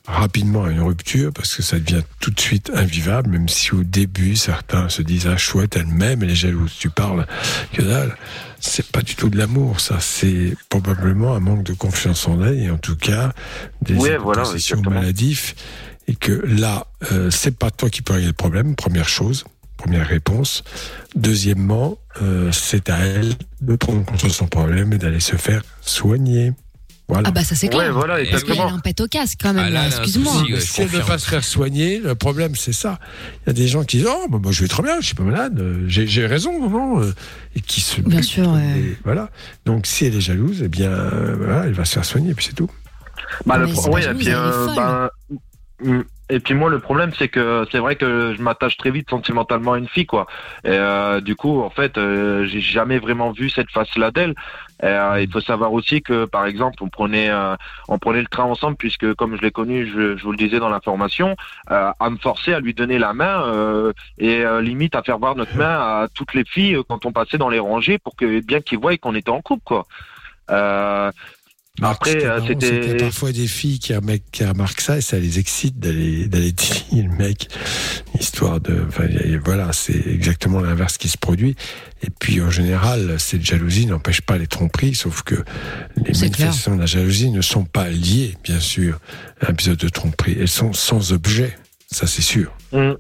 rapidement 0.08 0.66
à 0.66 0.70
une 0.70 0.82
rupture 0.82 1.32
parce 1.34 1.56
que 1.56 1.62
ça 1.62 1.80
devient 1.80 2.04
tout 2.20 2.32
de 2.32 2.40
suite 2.40 2.72
invivable, 2.74 3.30
même 3.30 3.48
si 3.48 3.74
au 3.74 3.84
début 3.84 4.36
certains 4.36 4.90
se 4.90 5.02
disent 5.02 5.28
ah 5.28 5.38
chouette 5.38 5.78
elle-même 5.78 6.24
elle 6.24 6.32
est 6.32 6.36
jalouse. 6.36 6.76
Tu 6.78 6.90
parles 6.90 7.26
que 7.72 7.82
dalle. 7.82 8.16
C'est 8.60 8.92
pas 8.92 9.02
du 9.02 9.16
tout 9.16 9.30
de 9.30 9.38
l'amour, 9.38 9.82
ça. 9.82 10.00
C'est 10.00 10.56
probablement 10.70 11.36
un 11.36 11.42
manque 11.42 11.64
de 11.64 11.74
confiance 11.74 12.28
en 12.28 12.42
elle 12.44 12.60
et 12.60 12.70
en 12.70 12.78
tout 12.78 12.96
cas 12.96 13.34
des 13.82 13.96
Ouais, 13.96 14.18
voilà, 14.18 14.44
maladifs 14.86 15.56
et 16.08 16.16
que 16.16 16.32
là, 16.32 16.88
euh, 17.12 17.30
c'est 17.30 17.58
pas 17.58 17.72
toi 17.72 17.90
qui 17.90 18.02
peux 18.02 18.14
régler 18.14 18.28
le 18.28 18.34
problème. 18.34 18.76
Première 18.76 19.08
chose, 19.08 19.46
première 19.78 20.08
réponse. 20.08 20.64
Deuxièmement, 21.16 21.98
euh, 22.22 22.52
c'est 22.52 22.90
à 22.90 23.00
elle 23.00 23.34
de 23.62 23.76
prendre 23.76 24.06
de 24.12 24.30
son 24.30 24.48
problème 24.48 24.94
et 24.94 24.98
d'aller 24.98 25.20
se 25.20 25.36
faire 25.36 25.64
soigner. 25.82 26.54
Voilà. 27.14 27.30
Ah 27.30 27.32
bah 27.32 27.44
ça 27.44 27.54
c'est 27.56 27.68
clair. 27.68 27.84
Ouais, 27.88 27.92
voilà, 27.92 28.20
exactement. 28.22 28.72
au 29.00 29.08
casque 29.08 29.40
quand 29.42 29.54
même, 29.54 29.74
Ah, 29.78 29.86
excuse-moi. 29.88 30.34
si 30.60 30.82
elle 30.82 30.92
ne 30.92 31.00
pas 31.02 31.18
se 31.20 31.30
faire 31.30 31.44
soigner, 31.44 32.00
le 32.00 32.16
problème 32.16 32.56
c'est 32.56 32.74
ça. 32.74 33.00
Il 33.46 33.48
y 33.48 33.50
a 33.52 33.54
des 33.54 33.68
gens 33.68 33.84
qui 33.84 33.98
disent 33.98 34.08
oh 34.10 34.26
bah, 34.30 34.40
moi 34.42 34.52
je 34.52 34.62
vais 34.64 34.68
très 34.68 34.82
bien, 34.84 35.00
je 35.00 35.06
suis 35.06 35.16
pas 35.16 35.24
malade, 35.24 35.62
j'ai 35.88 36.26
raison 36.26 36.70
non 36.70 37.02
euh, 37.02 37.14
et 37.56 37.62
qui 37.62 37.82
se 37.82 38.02
Bien 38.02 38.18
butent, 38.18 38.26
sûr, 38.26 38.50
ouais. 38.52 38.80
et 38.80 38.98
voilà. 39.04 39.30
Donc 39.66 39.86
si 39.86 40.06
elle 40.06 40.16
est 40.16 40.22
jalouse, 40.22 40.62
eh 40.64 40.70
bien 40.70 40.90
voilà, 41.38 41.66
elle 41.66 41.74
va 41.74 41.86
se 41.86 41.94
faire 41.94 42.06
soigner 42.06 42.32
et 42.32 42.34
puis 42.34 42.46
c'est 42.46 42.56
tout. 42.56 42.70
Bah, 43.46 43.58
le 43.58 43.68
pro- 43.68 43.92
ouais, 43.92 44.04
et 44.06 44.14
puis, 44.14 44.28
euh, 44.30 44.68
ben, 44.76 45.10
mm, 45.84 46.02
et 46.30 46.40
puis 46.40 46.54
moi 46.56 46.70
le 46.70 46.80
problème 46.80 47.12
c'est 47.20 47.28
que 47.28 47.66
c'est 47.72 47.80
vrai 47.80 47.96
que 47.96 48.34
je 48.36 48.42
m'attache 48.42 48.78
très 48.78 48.92
vite 48.92 49.10
sentimentalement 49.10 49.74
à 49.74 49.78
une 49.78 49.88
fille 49.88 50.06
quoi. 50.06 50.26
Et 50.64 50.70
euh, 50.70 51.20
du 51.22 51.36
coup 51.36 51.62
en 51.62 51.70
fait 51.70 51.98
euh, 51.98 52.46
j'ai 52.48 52.62
jamais 52.62 52.98
vraiment 52.98 53.32
vu 53.32 53.50
cette 53.50 53.70
face 53.72 53.96
là 53.98 54.10
d'elle. 54.10 54.34
Euh, 54.84 55.22
il 55.22 55.32
faut 55.32 55.40
savoir 55.40 55.72
aussi 55.72 56.02
que 56.02 56.26
par 56.26 56.46
exemple 56.46 56.84
on 56.84 56.90
prenait 56.90 57.30
euh, 57.30 57.56
on 57.88 57.98
prenait 58.00 58.20
le 58.20 58.28
train 58.28 58.44
ensemble 58.44 58.76
puisque 58.76 59.14
comme 59.14 59.38
je 59.38 59.42
l'ai 59.42 59.52
connu 59.52 59.88
je, 59.88 60.18
je 60.18 60.24
vous 60.24 60.32
le 60.32 60.38
disais 60.38 60.60
dans 60.60 60.70
l'information 60.70 61.38
euh, 61.72 61.92
à 61.98 62.10
me 62.10 62.18
forcer 62.18 62.54
à 62.54 62.60
lui 62.60 62.74
donner 62.74 63.00
la 63.00 63.14
main 63.14 63.46
euh, 63.48 63.94
et 64.18 64.44
euh, 64.44 64.62
limite 64.62 64.96
à 64.96 65.02
faire 65.02 65.20
voir 65.20 65.36
notre 65.36 65.56
main 65.56 65.80
à 65.80 66.08
toutes 66.14 66.34
les 66.34 66.44
filles 66.44 66.76
euh, 66.76 66.84
quand 66.88 67.06
on 67.06 67.14
passait 67.14 67.38
dans 67.38 67.50
les 67.50 67.60
rangées 67.60 67.98
pour 67.98 68.16
que 68.18 68.42
bien 68.42 68.60
qu'ils 68.60 68.80
voient 68.80 68.98
qu'on 68.98 69.16
était 69.16 69.32
en 69.32 69.42
couple 69.42 69.64
quoi. 69.64 69.86
Euh, 71.80 71.82
Marc, 71.82 72.08
Après, 72.08 72.24
euh, 72.26 72.40
c'était- 72.46 72.80
qu'il 72.82 72.92
a 72.92 72.96
parfois 73.06 73.32
des 73.32 73.48
filles 73.48 73.80
qui, 73.80 73.96
remarquent- 73.96 74.30
qui 74.32 74.46
remarquent 74.46 74.82
ça 74.82 74.98
et 74.98 75.02
ça 75.02 75.18
les 75.18 75.40
excite 75.40 75.80
d'aller 75.80 76.28
d'aller 76.28 76.52
dire 76.52 76.76
le 76.92 77.10
mec, 77.18 77.48
histoire 78.20 78.60
de. 78.62 78.86
Enfin, 78.88 79.06
voilà, 79.44 79.74
c'est 79.74 80.06
exactement 80.08 80.62
l'inverse 80.62 80.98
qui 81.00 81.10
se 81.10 81.18
produit. 81.18 81.56
Et 82.04 82.10
puis 82.20 82.42
en 82.42 82.52
général, 82.52 83.20
cette 83.20 83.44
jalousie 83.44 83.88
n'empêche 83.88 84.22
pas 84.22 84.38
les 84.38 84.46
tromperies, 84.46 84.94
sauf 84.94 85.24
que 85.24 85.36
les 85.98 86.14
manifestations 86.14 86.76
de 86.76 86.82
la 86.82 86.86
jalousie 86.86 87.32
ne 87.32 87.42
sont 87.42 87.66
pas 87.66 87.90
liées, 87.90 88.36
bien 88.44 88.60
sûr, 88.60 89.00
à 89.42 89.48
un 89.48 89.54
épisode 89.54 89.78
de 89.80 89.90
tromperie. 89.90 90.38
Elles 90.40 90.48
sont 90.48 90.74
sans 90.74 91.12
objet, 91.12 91.58
ça 91.90 92.06
c'est 92.06 92.22
sûr. 92.22 92.54
Mm. 92.72 92.92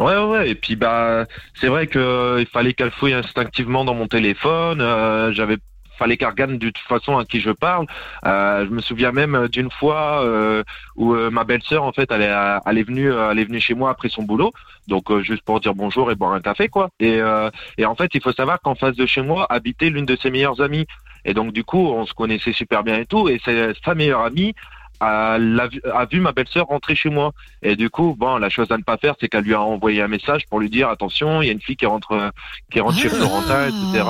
Ouais, 0.00 0.16
ouais. 0.16 0.50
Et 0.50 0.54
puis, 0.56 0.74
bah, 0.76 1.26
c'est 1.60 1.68
vrai 1.68 1.86
que 1.86 1.98
euh, 1.98 2.44
fallait 2.52 2.72
qu'elle 2.72 2.90
fouille 2.90 3.12
instinctivement 3.12 3.84
dans 3.84 3.94
mon 3.94 4.08
téléphone. 4.08 4.80
euh, 4.80 5.30
J'avais 5.34 5.58
fallait 5.98 6.16
qu'elle 6.16 6.28
regarde 6.28 6.56
de 6.58 6.70
toute 6.70 6.78
façon 6.86 7.18
à 7.18 7.24
qui 7.24 7.40
je 7.40 7.50
parle. 7.50 7.86
Euh, 8.24 8.64
je 8.64 8.70
me 8.70 8.80
souviens 8.80 9.12
même 9.12 9.48
d'une 9.48 9.70
fois 9.70 10.24
euh, 10.24 10.62
où 10.96 11.14
euh, 11.14 11.30
ma 11.30 11.44
belle-sœur, 11.44 11.82
en 11.82 11.92
fait, 11.92 12.10
elle 12.10 12.22
est, 12.22 12.30
euh, 12.30 12.58
elle 12.66 12.78
est 12.78 12.82
venue, 12.84 13.10
euh, 13.12 13.30
elle 13.30 13.38
est 13.40 13.44
venue 13.44 13.60
chez 13.60 13.74
moi 13.74 13.90
après 13.90 14.08
son 14.08 14.22
boulot, 14.22 14.52
donc 14.86 15.10
euh, 15.10 15.22
juste 15.22 15.42
pour 15.42 15.60
dire 15.60 15.74
bonjour 15.74 16.10
et 16.10 16.14
boire 16.14 16.32
un 16.32 16.40
café, 16.40 16.68
quoi. 16.68 16.88
Et, 17.00 17.20
euh, 17.20 17.50
et 17.76 17.84
en 17.84 17.94
fait, 17.94 18.10
il 18.14 18.22
faut 18.22 18.32
savoir 18.32 18.60
qu'en 18.60 18.74
face 18.74 18.96
de 18.96 19.06
chez 19.06 19.22
moi 19.22 19.46
habitait 19.50 19.90
l'une 19.90 20.06
de 20.06 20.16
ses 20.16 20.30
meilleures 20.30 20.60
amies. 20.60 20.86
Et 21.24 21.34
donc, 21.34 21.52
du 21.52 21.64
coup, 21.64 21.88
on 21.88 22.06
se 22.06 22.14
connaissait 22.14 22.52
super 22.52 22.82
bien 22.84 22.96
et 22.98 23.04
tout. 23.06 23.28
Et 23.28 23.40
sa 23.84 23.94
meilleure 23.94 24.22
amie 24.22 24.54
a, 25.00 25.36
vu, 25.70 25.80
a 25.92 26.04
vu 26.06 26.20
ma 26.20 26.32
belle-sœur 26.32 26.66
rentrer 26.66 26.94
chez 26.94 27.10
moi. 27.10 27.32
Et 27.62 27.76
du 27.76 27.90
coup, 27.90 28.16
bon, 28.18 28.38
la 28.38 28.48
chose 28.48 28.70
à 28.70 28.78
ne 28.78 28.82
pas 28.82 28.96
faire, 28.96 29.14
c'est 29.20 29.28
qu'elle 29.28 29.44
lui 29.44 29.54
a 29.54 29.60
envoyé 29.60 30.00
un 30.00 30.08
message 30.08 30.46
pour 30.48 30.60
lui 30.60 30.70
dire 30.70 30.88
attention, 30.88 31.42
il 31.42 31.46
y 31.46 31.48
a 31.50 31.52
une 31.52 31.60
fille 31.60 31.76
qui 31.76 31.86
rentre, 31.86 32.12
euh, 32.12 32.30
qui 32.70 32.80
rentre 32.80 32.96
chez 32.98 33.08
Ah. 33.12 33.16
Florentin, 33.16 33.68
etc. 33.68 34.04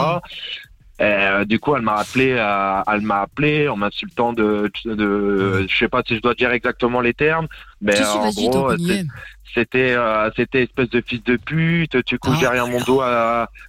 Et, 1.01 1.05
euh, 1.05 1.45
du 1.45 1.61
coup, 1.61 1.77
elle 1.77 1.83
m'a 1.83 1.95
appelé, 1.97 2.35
euh, 2.37 2.81
elle 2.93 3.03
m'a 3.03 3.21
appelé 3.21 3.69
en 3.69 3.77
m'insultant 3.77 4.33
de, 4.33 4.71
de, 4.85 5.65
je 5.69 5.77
sais 5.79 5.89
pas 5.89 6.03
si 6.07 6.17
je 6.17 6.21
dois 6.21 6.35
dire 6.35 6.51
exactement 6.51 7.01
les 7.01 7.15
termes, 7.15 7.47
mais 7.81 7.95
en 8.05 8.31
gros, 8.31 8.73
c'était, 9.55 9.93
euh, 9.97 10.29
c'était 10.37 10.65
espèce 10.65 10.91
de 10.91 11.01
fils 11.01 11.23
de 11.25 11.37
pute, 11.37 12.05
tu 12.05 12.19
couches 12.19 12.35
Oh 12.39 12.41
derrière 12.41 12.67
mon 12.67 12.81
dos 12.83 13.01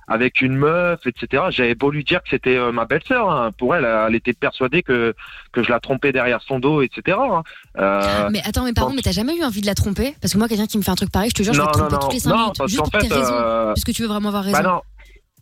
avec 0.07 0.41
une 0.41 0.55
meuf, 0.55 0.99
etc. 1.05 1.43
J'avais 1.51 1.75
beau 1.75 1.89
lui 1.91 2.03
dire 2.03 2.21
que 2.23 2.29
c'était 2.29 2.57
euh, 2.57 2.71
ma 2.71 2.85
belle-sœur, 2.85 3.29
hein. 3.29 3.51
pour 3.57 3.75
elle, 3.75 3.85
elle 3.85 4.15
était 4.15 4.33
persuadée 4.33 4.83
que 4.83 5.13
que 5.51 5.63
je 5.63 5.69
la 5.69 5.79
trompais 5.79 6.11
derrière 6.11 6.41
son 6.41 6.59
dos, 6.59 6.81
etc. 6.81 7.17
hein. 7.21 7.43
Euh, 7.77 8.27
Mais 8.31 8.41
attends, 8.45 8.65
mais 8.65 8.73
pardon, 8.73 8.93
mais 8.95 9.01
t'as 9.01 9.11
jamais 9.11 9.37
eu 9.37 9.43
envie 9.43 9.61
de 9.61 9.67
la 9.67 9.75
tromper? 9.75 10.15
Parce 10.21 10.33
que 10.33 10.37
moi, 10.37 10.47
quelqu'un 10.47 10.65
qui 10.67 10.77
me 10.77 10.83
fait 10.83 10.91
un 10.91 10.95
truc 10.95 11.11
pareil, 11.11 11.29
je 11.29 11.35
te 11.35 11.43
jure, 11.43 11.53
je 11.53 11.61
vais 11.61 11.67
te 11.67 11.71
tromper 11.73 11.93
non, 11.93 11.99
toutes 11.99 12.13
les 12.13 12.19
5 12.19 12.29
non, 12.29 12.37
minutes. 12.37 12.61
Juste 12.67 12.91
pour 12.91 13.01
raisons. 13.01 13.33
euh, 13.33 13.65
Parce 13.67 13.83
que 13.83 13.91
tu 13.91 14.01
veux 14.01 14.07
vraiment 14.07 14.29
avoir 14.29 14.43
raison. 14.43 14.57
bah 14.57 14.63
non, 14.63 14.81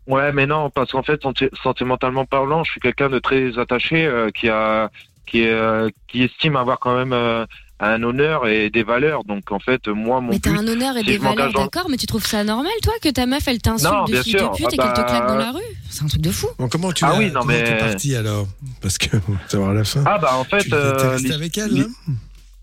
Ouais, 0.08 0.32
mais 0.32 0.46
non, 0.46 0.70
parce 0.70 0.91
qu'en 0.91 1.04
fait, 1.04 1.22
senti- 1.22 1.50
sentimentalement 1.63 2.26
parlant, 2.26 2.63
je 2.63 2.72
suis 2.72 2.80
quelqu'un 2.80 3.10
de 3.10 3.20
très 3.20 3.58
attaché, 3.60 4.06
euh, 4.06 4.30
qui 4.32 4.48
a, 4.50 4.89
qui, 5.26 5.41
est, 5.43 5.52
euh, 5.52 5.89
qui 6.08 6.24
estime 6.24 6.56
avoir 6.56 6.80
quand 6.80 6.96
même 6.96 7.12
euh, 7.12 7.46
un 7.82 8.02
honneur 8.02 8.48
et 8.48 8.70
des 8.70 8.84
valeurs. 8.84 9.24
Donc 9.26 9.52
en 9.52 9.60
fait, 9.60 9.88
moi, 9.89 10.22
mon 10.22 10.32
Mais 10.32 10.39
t'as 10.39 10.52
but, 10.52 10.60
un 10.60 10.67
honneur 10.67 10.96
et 10.96 11.02
si 11.02 11.06
des 11.08 11.17
valeurs, 11.17 11.52
dans- 11.52 11.63
d'accord, 11.63 11.88
mais 11.89 11.98
tu 11.98 12.06
trouves 12.06 12.26
ça 12.26 12.43
normal, 12.46 12.72
toi, 12.82 12.93
que 13.02 13.10
ta 13.10 13.26
meuf, 13.26 13.46
elle 13.48 13.62
t'insulte 13.62 13.91
Non, 13.93 14.06
de 14.06 14.12
bien 14.13 14.24
fille 14.24 14.34
de 14.34 14.39
sûr. 14.39 14.52
pute 14.54 14.74
et 14.74 14.78
Ah 14.80 14.84
qu'elle 14.84 14.93
te 14.93 15.02
bah, 15.02 15.08
claque 15.08 15.28
dans 15.28 15.36
la 15.36 15.52
rue? 15.52 15.62
C'est 15.89 16.04
un 16.04 16.08
truc 16.08 16.22
de 16.22 16.32
fou. 16.32 16.48
Bon, 16.58 16.70
comment 16.70 16.91
tu 16.93 17.04
Ah 17.04 17.10
l'as- 17.10 17.17
oui, 17.20 17.32
non, 17.32 17.43
mais- 17.46 17.78
parti 17.78 18.15
alors? 18.15 18.48
Parce 18.82 18.98
que 18.98 19.17
savoir 19.50 19.74
la 19.74 19.84
fin. 19.84 20.04
Ah 20.06 20.17
bah 20.17 20.36
en 20.38 20.43
fait, 20.46 20.60
tu 20.63 20.70
t'es 20.70 20.76
euh, 20.76 21.10
resté 21.12 21.34
avec 21.34 21.58
elle, 21.58 21.74
là 21.78 21.84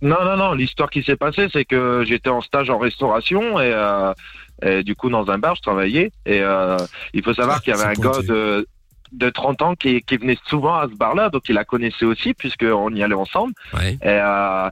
Non, 0.03 0.17
non, 0.25 0.37
non. 0.37 0.53
L'histoire 0.55 0.89
qui 0.91 1.03
s'est 1.03 1.17
passée, 1.17 1.49
c'est 1.53 1.65
que 1.67 2.05
j'étais 2.07 2.31
en 2.31 2.41
stage 2.41 2.71
en 2.71 2.79
restauration 2.79 3.61
et, 3.61 3.71
euh, 3.73 4.13
et 4.63 4.83
du 4.83 4.95
coup 4.95 5.11
dans 5.11 5.31
un 5.31 5.39
bar, 5.39 5.55
je 5.57 5.63
travaillais. 5.63 6.13
Et 6.27 6.41
euh, 6.41 6.77
il 7.13 7.23
faut 7.23 7.35
savoir 7.35 7.57
Ah, 7.59 7.61
qu'il 7.61 7.75
y 7.75 7.77
avait 7.77 7.87
un 7.91 7.95
c'est 7.95 8.03
gars 8.03 8.23
de, 8.23 8.67
de 9.13 9.31
30 9.31 9.63
ans 9.63 9.75
qui, 9.75 10.03
qui 10.03 10.17
venait 10.17 10.39
souvent 10.47 10.75
à 10.75 10.89
ce 10.89 10.95
bar-là, 10.97 11.31
donc 11.31 11.49
il 11.49 11.55
la 11.55 11.65
connaissait 11.65 12.05
aussi 12.05 12.35
puisqu'on 12.35 12.95
y 12.95 13.03
allait 13.03 13.15
ensemble. 13.15 13.53
Ouais. 13.73 13.93
Et, 13.95 13.99
euh, 14.05 14.69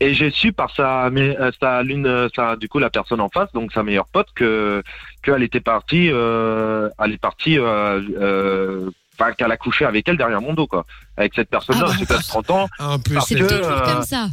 et 0.00 0.14
j'ai 0.14 0.30
su 0.30 0.52
par 0.52 0.74
sa, 0.74 1.06
euh, 1.06 1.50
sa 1.60 1.82
l'une, 1.82 2.28
sa, 2.34 2.56
du 2.56 2.68
coup 2.68 2.78
la 2.78 2.90
personne 2.90 3.20
en 3.20 3.28
face, 3.28 3.50
donc 3.52 3.72
sa 3.72 3.82
meilleure 3.82 4.08
pote, 4.08 4.28
que 4.34 4.82
qu'elle 5.22 5.42
était 5.42 5.60
partie, 5.60 6.10
euh, 6.10 6.88
elle 7.02 7.12
est 7.12 7.18
partie. 7.20 7.58
Euh, 7.58 8.00
euh, 8.20 8.90
qu'elle 9.36 9.50
a 9.50 9.56
couché 9.56 9.84
avec 9.84 10.08
elle 10.08 10.16
derrière 10.16 10.40
mon 10.40 10.54
dos, 10.54 10.68
quoi. 10.68 10.84
Avec 11.16 11.34
cette 11.34 11.50
personne-là, 11.50 11.86
Ah 11.88 11.90
bah. 11.90 11.96
ce 11.98 12.04
gars 12.04 12.18
de 12.18 12.22
30 12.22 12.50
ans. 12.50 12.68
Ah, 12.78 12.96
plus, 13.04 13.14
Parce 13.14 13.26
C'est 13.26 13.34
toujours 13.34 13.82
comme 13.82 14.02
ça. 14.04 14.28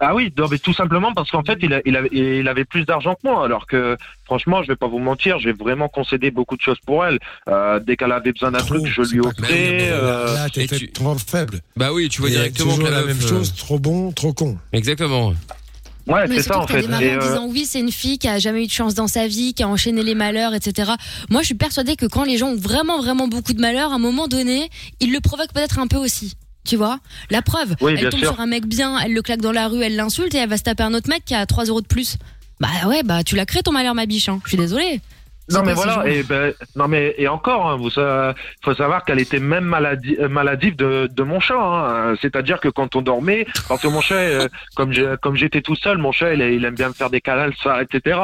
Ah 0.00 0.14
oui, 0.14 0.32
non, 0.36 0.48
mais 0.50 0.58
tout 0.58 0.74
simplement 0.74 1.12
parce 1.14 1.30
qu'en 1.30 1.44
fait, 1.44 1.58
il, 1.62 1.72
a- 1.72 1.80
il, 1.86 1.96
avait, 1.96 2.08
il 2.12 2.48
avait 2.48 2.64
plus 2.64 2.84
d'argent 2.84 3.14
que 3.14 3.20
moi. 3.28 3.44
Alors 3.44 3.66
que, 3.66 3.96
franchement, 4.24 4.62
je 4.62 4.68
vais 4.68 4.76
pas 4.76 4.88
vous 4.88 4.98
mentir, 4.98 5.38
j'ai 5.38 5.52
vraiment 5.52 5.88
concédé 5.88 6.30
beaucoup 6.30 6.56
de 6.56 6.60
choses 6.60 6.78
pour 6.84 7.06
elle. 7.06 7.18
Euh, 7.48 7.78
dès 7.80 7.96
qu'elle 7.96 8.12
avait 8.12 8.32
besoin 8.32 8.50
d'un 8.50 8.58
truc, 8.58 8.86
je 8.86 9.02
c'est 9.02 9.12
lui 9.12 9.20
offrais. 9.20 9.90
euh, 9.92 10.34
Là, 10.34 10.46
t'es 10.52 10.66
tu- 10.66 10.90
trop 10.90 11.16
faible. 11.16 11.60
Bah 11.76 11.92
oui, 11.92 12.08
tu 12.08 12.20
vois 12.20 12.28
Et 12.28 12.32
directement 12.32 12.76
que 12.76 12.82
la 12.90 13.02
même 13.04 13.16
euh, 13.16 13.28
chose, 13.28 13.54
trop 13.54 13.78
bon, 13.78 14.10
trop 14.12 14.32
con. 14.32 14.58
Exactement. 14.72 15.32
Ouais, 16.06 16.26
Mais 16.28 16.36
c'est 16.36 16.42
ça 16.42 16.58
en 16.58 16.66
fait. 16.66 16.82
démarré 16.82 17.06
Et, 17.06 17.16
en 17.16 17.20
euh, 17.20 17.28
disant 17.28 17.46
oui, 17.48 17.64
c'est 17.64 17.80
une 17.80 17.90
fille 17.92 18.18
qui 18.18 18.28
a 18.28 18.38
jamais 18.38 18.64
eu 18.64 18.66
de 18.66 18.72
chance 18.72 18.94
dans 18.94 19.06
sa 19.08 19.26
vie, 19.26 19.54
qui 19.54 19.62
a 19.62 19.68
enchaîné 19.68 20.02
les 20.02 20.14
malheurs, 20.14 20.52
etc. 20.54 20.92
Moi, 21.30 21.40
je 21.40 21.46
suis 21.46 21.54
persuadée 21.54 21.96
que 21.96 22.04
quand 22.04 22.24
les 22.24 22.36
gens 22.36 22.48
ont 22.48 22.56
vraiment, 22.56 23.00
vraiment 23.00 23.26
beaucoup 23.26 23.54
de 23.54 23.60
malheur, 23.60 23.90
à 23.90 23.94
un 23.94 23.98
moment 23.98 24.28
donné, 24.28 24.68
ils 25.00 25.12
le 25.12 25.20
provoquent 25.20 25.54
peut-être 25.54 25.78
un 25.78 25.86
peu 25.86 25.96
aussi. 25.96 26.34
Tu 26.64 26.76
vois 26.76 26.98
La 27.30 27.42
preuve, 27.42 27.74
Oui, 27.80 27.94
elle 27.98 28.08
tombe 28.08 28.20
sûr. 28.20 28.32
sur 28.32 28.40
un 28.40 28.46
mec 28.46 28.66
bien, 28.66 28.98
elle 28.98 29.12
le 29.12 29.22
claque 29.22 29.40
dans 29.40 29.52
la 29.52 29.68
rue, 29.68 29.82
elle 29.82 29.96
l'insulte 29.96 30.34
et 30.34 30.38
elle 30.38 30.48
va 30.48 30.56
se 30.56 30.62
taper 30.62 30.82
un 30.82 30.94
autre 30.94 31.08
mec 31.10 31.24
qui 31.24 31.34
a 31.34 31.44
3 31.44 31.64
euros 31.66 31.80
de 31.82 31.86
plus. 31.86 32.16
Bah 32.60 32.68
ouais, 32.86 33.02
bah 33.02 33.22
tu 33.22 33.36
l'as 33.36 33.46
créé 33.46 33.62
ton 33.62 33.72
malheur, 33.72 33.94
ma 33.94 34.06
biche. 34.06 34.28
Hein. 34.28 34.40
Je 34.44 34.50
suis 34.50 34.58
désolée. 34.58 35.00
Non 35.50 35.62
mais 35.62 35.74
voilà, 35.74 36.08
et 36.08 36.22
ben, 36.22 36.54
non 36.74 36.88
mais 36.88 37.14
et 37.18 37.28
encore, 37.28 37.68
hein, 37.68 37.76
vous 37.76 37.90
faut 37.90 38.74
savoir 38.74 39.04
qu'elle 39.04 39.20
était 39.20 39.40
même 39.40 39.64
maladi 39.64 40.16
euh, 40.18 40.26
maladive 40.26 40.74
de, 40.74 41.06
de 41.12 41.22
mon 41.22 41.38
chat. 41.38 41.54
Hein. 41.60 42.14
C'est-à-dire 42.22 42.60
que 42.60 42.68
quand 42.68 42.96
on 42.96 43.02
dormait, 43.02 43.46
parce 43.68 43.82
que 43.82 43.88
mon 43.88 44.00
chat, 44.00 44.14
euh, 44.14 44.48
comme 44.74 45.36
j'étais 45.36 45.60
tout 45.60 45.76
seul, 45.76 45.98
mon 45.98 46.12
chat, 46.12 46.32
il, 46.32 46.40
il 46.40 46.64
aime 46.64 46.74
bien 46.74 46.88
me 46.88 46.94
faire 46.94 47.10
des 47.10 47.20
câlins 47.20 47.50
etc. 47.82 48.18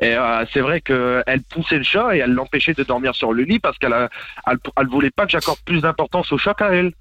Et 0.00 0.14
euh, 0.14 0.46
c'est 0.54 0.60
vrai 0.60 0.80
que 0.80 1.22
elle 1.26 1.42
poussait 1.42 1.76
le 1.76 1.84
chat 1.84 2.16
et 2.16 2.20
elle 2.20 2.32
l'empêchait 2.32 2.72
de 2.72 2.84
dormir 2.84 3.14
sur 3.14 3.34
le 3.34 3.42
lit 3.42 3.58
parce 3.58 3.76
qu'elle 3.76 3.92
elle, 4.46 4.56
elle 4.80 4.86
voulait 4.86 5.10
pas 5.10 5.26
que 5.26 5.32
j'accorde 5.32 5.58
plus 5.66 5.82
d'importance 5.82 6.32
au 6.32 6.38
chat 6.38 6.54
qu'à 6.54 6.72
elle. 6.72 6.92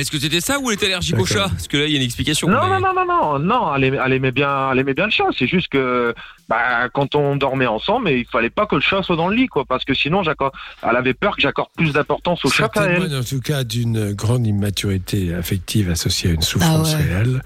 Est-ce 0.00 0.10
que 0.10 0.18
c'était 0.18 0.40
ça 0.40 0.58
ou 0.58 0.70
elle 0.70 0.74
était 0.76 0.86
allergique 0.86 1.18
au 1.18 1.26
chat? 1.26 1.48
Parce 1.50 1.68
que 1.68 1.76
là, 1.76 1.84
il 1.86 1.92
y 1.92 1.94
a 1.94 1.98
une 1.98 2.04
explication. 2.04 2.48
Non, 2.48 2.58
mais- 2.68 2.80
non, 2.80 2.92
non, 2.94 3.04
non, 3.06 3.06
non, 3.06 3.38
non, 3.38 3.74
elle 3.76 3.84
aimait, 3.84 3.98
elle 4.04 4.12
aimait 4.14 4.32
bien, 4.32 4.70
elle 4.72 4.78
aimait 4.78 4.94
bien 4.94 5.04
le 5.06 5.10
chat. 5.10 5.26
C'est 5.38 5.46
juste 5.46 5.68
que, 5.68 6.14
bah, 6.48 6.88
quand 6.92 7.14
on 7.14 7.36
dormait 7.36 7.66
ensemble, 7.66 8.10
il 8.10 8.24
fallait 8.26 8.50
pas 8.50 8.66
que 8.66 8.74
le 8.76 8.80
chat 8.80 9.02
soit 9.02 9.16
dans 9.16 9.28
le 9.28 9.36
lit, 9.36 9.46
quoi, 9.46 9.64
parce 9.64 9.84
que 9.84 9.94
sinon, 9.94 10.22
elle 10.22 10.96
avait 10.96 11.14
peur 11.14 11.36
que 11.36 11.42
j'accorde 11.42 11.68
plus 11.76 11.92
d'importance 11.92 12.44
au 12.44 12.48
Ça 12.48 12.54
chat 12.56 12.68
qu'à 12.68 12.84
elle. 12.84 12.94
témoigne 12.94 13.16
en 13.16 13.24
tout 13.24 13.40
cas 13.40 13.62
d'une 13.64 14.12
grande 14.12 14.46
immaturité 14.46 15.34
affective 15.34 15.90
associée 15.90 16.30
à 16.30 16.32
une 16.34 16.42
souffrance 16.42 16.94
Ah 16.94 16.98
ouais. 16.98 17.04
réelle. 17.04 17.42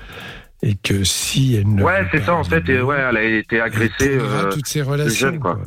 Et 0.62 0.76
que 0.76 1.04
si 1.04 1.56
elle 1.56 1.74
ne. 1.74 1.82
Ouais, 1.82 2.06
c'est 2.10 2.24
ça, 2.24 2.34
en 2.34 2.44
fait, 2.44 2.66
et 2.70 2.80
ouais, 2.80 2.96
elle 3.10 3.16
a 3.18 3.22
été 3.22 3.56
elle 3.56 3.62
agressée. 3.62 3.92
euh, 4.18 4.50
toutes 4.50 4.66
ses 4.66 4.80
relations. 4.80 5.28
jeune, 5.28 5.38
quoi. 5.40 5.56
quoi. 5.56 5.64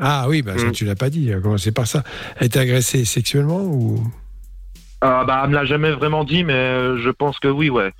Ah 0.00 0.26
oui, 0.28 0.42
bah, 0.42 0.52
ça 0.56 0.66
Mm. 0.66 0.72
tu 0.72 0.84
l'as 0.84 0.94
pas 0.94 1.10
dit. 1.10 1.32
C'est 1.56 1.72
par 1.72 1.88
ça? 1.88 2.04
Elle 2.36 2.46
était 2.46 2.60
agressée 2.60 3.04
sexuellement 3.04 3.62
ou? 3.62 4.00
Ah, 5.00 5.24
bah, 5.26 5.40
elle 5.44 5.50
me 5.50 5.54
l'a 5.54 5.64
jamais 5.64 5.90
vraiment 5.92 6.24
dit, 6.24 6.42
mais 6.44 6.54
euh, 6.54 6.98
je 6.98 7.10
pense 7.10 7.38
que 7.38 7.48
oui, 7.48 7.70
ouais. 7.70 7.92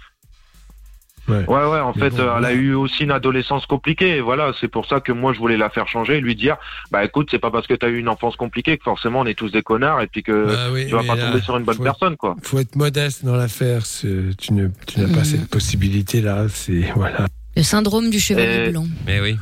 Ouais. 1.28 1.44
Ouais, 1.46 1.64
ouais, 1.66 1.80
en 1.80 1.92
Mais 1.94 2.04
fait, 2.08 2.16
bon, 2.16 2.20
euh, 2.22 2.38
elle 2.38 2.44
a 2.46 2.52
eu 2.54 2.72
aussi 2.72 3.04
une 3.04 3.10
adolescence 3.10 3.66
compliquée, 3.66 4.16
et 4.16 4.20
voilà, 4.22 4.52
c'est 4.58 4.66
pour 4.68 4.86
ça 4.86 5.00
que 5.00 5.12
moi, 5.12 5.34
je 5.34 5.38
voulais 5.38 5.58
la 5.58 5.68
faire 5.68 5.86
changer 5.86 6.16
et 6.16 6.20
lui 6.22 6.34
dire, 6.34 6.56
bah, 6.90 7.04
écoute, 7.04 7.28
c'est 7.30 7.38
pas 7.38 7.50
parce 7.50 7.66
que 7.66 7.74
t'as 7.74 7.88
eu 7.88 7.98
une 7.98 8.08
enfance 8.08 8.34
compliquée 8.36 8.78
que 8.78 8.82
forcément 8.84 9.20
on 9.20 9.26
est 9.26 9.34
tous 9.34 9.50
des 9.52 9.60
connards, 9.62 10.00
et 10.00 10.06
puis 10.06 10.22
que 10.22 10.46
Bah 10.46 10.68
oui, 10.72 10.86
tu 10.86 10.92
vas 10.94 11.02
pas 11.04 11.16
là, 11.16 11.26
tomber 11.26 11.42
sur 11.42 11.56
une 11.58 11.64
bonne 11.64 11.76
faut- 11.76 11.82
personne, 11.82 12.16
quoi. 12.16 12.34
faut 12.42 12.58
être 12.58 12.76
modeste 12.76 13.26
dans 13.26 13.36
l'affaire. 13.36 13.82
Tu 13.84 14.52
ne, 14.54 14.68
tu 14.86 15.00
n'as 15.00 15.06
pas 15.12 15.18
Mhm. 15.18 15.24
cette 15.24 15.50
possibilité-là. 15.50 16.46
C'est 16.48 16.90
voilà. 16.96 17.26
Le 17.54 17.62
syndrome 17.62 18.08
du 18.08 18.18
chevalier 18.20 18.68
Et- 18.68 18.70
blanc. 18.70 18.86
Mais 19.06 19.20
oui. 19.20 19.36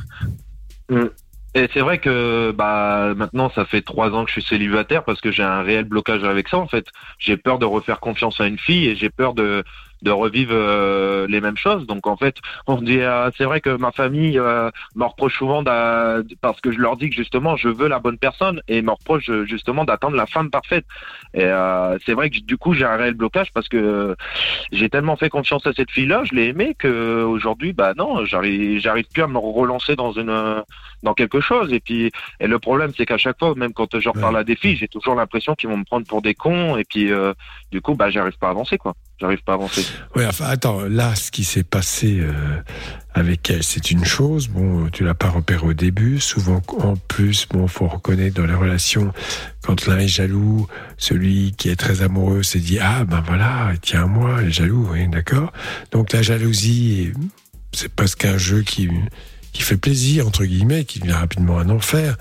Et 1.57 1.67
c'est 1.73 1.79
vrai 1.79 1.97
que 1.97 2.51
bah 2.51 3.15
maintenant 3.15 3.49
ça 3.49 3.65
fait 3.65 3.81
trois 3.81 4.11
ans 4.11 4.25
que 4.25 4.29
je 4.29 4.39
suis 4.39 4.47
célibataire 4.47 5.03
parce 5.03 5.21
que 5.21 5.31
j'ai 5.31 5.41
un 5.41 5.63
réel 5.63 5.85
blocage 5.85 6.23
avec 6.23 6.49
ça 6.49 6.59
en 6.59 6.67
fait. 6.67 6.85
J'ai 7.17 7.35
peur 7.35 7.57
de 7.57 7.65
refaire 7.65 7.99
confiance 7.99 8.39
à 8.39 8.45
une 8.45 8.59
fille 8.59 8.87
et 8.87 8.95
j'ai 8.95 9.09
peur 9.09 9.33
de 9.33 9.63
de 10.01 10.11
revivre 10.11 10.51
euh, 10.53 11.27
les 11.27 11.41
mêmes 11.41 11.57
choses. 11.57 11.85
Donc 11.87 12.07
en 12.07 12.17
fait, 12.17 12.35
on 12.67 12.81
dit 12.81 12.99
euh, 12.99 13.29
c'est 13.37 13.45
vrai 13.45 13.61
que 13.61 13.69
ma 13.69 13.91
famille 13.91 14.37
euh, 14.39 14.69
me 14.95 15.05
reproche 15.05 15.37
souvent 15.37 15.63
parce 15.63 16.61
que 16.61 16.71
je 16.71 16.79
leur 16.79 16.97
dis 16.97 17.09
que 17.09 17.15
justement 17.15 17.55
je 17.55 17.69
veux 17.69 17.87
la 17.87 17.99
bonne 17.99 18.17
personne 18.17 18.61
et 18.67 18.81
me 18.81 18.91
reproche 18.91 19.29
justement 19.45 19.85
d'attendre 19.85 20.15
la 20.15 20.25
femme 20.25 20.49
parfaite. 20.49 20.85
Et 21.33 21.43
euh, 21.43 21.97
c'est 22.05 22.13
vrai 22.13 22.29
que 22.29 22.39
du 22.39 22.57
coup 22.57 22.73
j'ai 22.73 22.85
un 22.85 22.95
réel 22.95 23.13
blocage 23.13 23.51
parce 23.53 23.67
que 23.67 24.15
j'ai 24.71 24.89
tellement 24.89 25.15
fait 25.15 25.29
confiance 25.29 25.65
à 25.65 25.73
cette 25.73 25.91
fille-là, 25.91 26.23
je 26.23 26.35
l'ai 26.35 26.47
aimée 26.47 26.75
que 26.77 27.23
aujourd'hui 27.23 27.73
bah 27.73 27.93
non, 27.95 28.25
j'arrive 28.25 28.79
j'arrive 28.79 29.05
plus 29.13 29.23
à 29.23 29.27
me 29.27 29.37
relancer 29.37 29.95
dans 29.95 30.11
une 30.11 30.63
dans 31.03 31.13
quelque 31.13 31.39
chose. 31.39 31.73
Et 31.73 31.79
puis, 31.79 32.11
et 32.39 32.47
le 32.47 32.59
problème, 32.59 32.91
c'est 32.95 33.05
qu'à 33.05 33.17
chaque 33.17 33.39
fois, 33.39 33.53
même 33.55 33.73
quand 33.73 33.99
je 33.99 34.09
reparle 34.09 34.37
à 34.37 34.43
des 34.43 34.55
filles, 34.55 34.75
j'ai 34.75 34.87
toujours 34.87 35.15
l'impression 35.15 35.55
qu'ils 35.55 35.69
vont 35.69 35.77
me 35.77 35.83
prendre 35.83 36.07
pour 36.07 36.21
des 36.21 36.33
cons. 36.33 36.77
Et 36.77 36.83
puis, 36.83 37.11
euh, 37.11 37.33
du 37.71 37.81
coup, 37.81 37.95
bah, 37.95 38.09
j'arrive 38.09 38.37
pas 38.37 38.47
à 38.47 38.51
avancer, 38.51 38.77
quoi. 38.77 38.93
J'arrive 39.19 39.41
pas 39.43 39.53
à 39.53 39.55
avancer. 39.55 39.83
Ouais, 40.15 40.27
enfin, 40.27 40.45
attends, 40.45 40.81
là, 40.81 41.15
ce 41.15 41.31
qui 41.31 41.43
s'est 41.43 41.63
passé 41.63 42.19
euh, 42.19 42.61
avec 43.15 43.49
elle, 43.49 43.63
c'est 43.63 43.89
une 43.89 44.05
chose. 44.05 44.47
Bon, 44.47 44.89
tu 44.89 45.03
l'as 45.03 45.15
pas 45.15 45.29
repéré 45.29 45.65
au 45.65 45.73
début. 45.73 46.19
Souvent, 46.19 46.61
en 46.77 46.95
plus, 46.95 47.47
bon, 47.49 47.67
faut 47.67 47.87
reconnaître 47.87 48.39
dans 48.39 48.45
les 48.45 48.53
relations, 48.53 49.11
quand 49.63 49.87
l'un 49.87 49.97
est 49.97 50.07
jaloux, 50.07 50.67
celui 50.97 51.53
qui 51.53 51.69
est 51.69 51.75
très 51.75 52.03
amoureux 52.03 52.43
se 52.43 52.59
dit 52.59 52.77
ah 52.79 53.05
ben 53.05 53.23
voilà, 53.25 53.71
tiens 53.81 54.05
moi, 54.05 54.37
il 54.43 54.49
est 54.49 54.51
jaloux, 54.51 54.87
oui, 54.91 55.07
d'accord. 55.07 55.51
Donc 55.91 56.13
la 56.13 56.21
jalousie, 56.21 57.11
c'est 57.71 57.93
presque 57.93 58.25
un 58.25 58.37
jeu 58.37 58.61
qui 58.61 58.89
qui 59.51 59.63
fait 59.63 59.77
plaisir 59.77 60.27
entre 60.27 60.45
guillemets, 60.45 60.85
qui 60.85 60.99
devient 60.99 61.13
rapidement 61.13 61.57
un 61.57 61.69
enfer. 61.71 62.17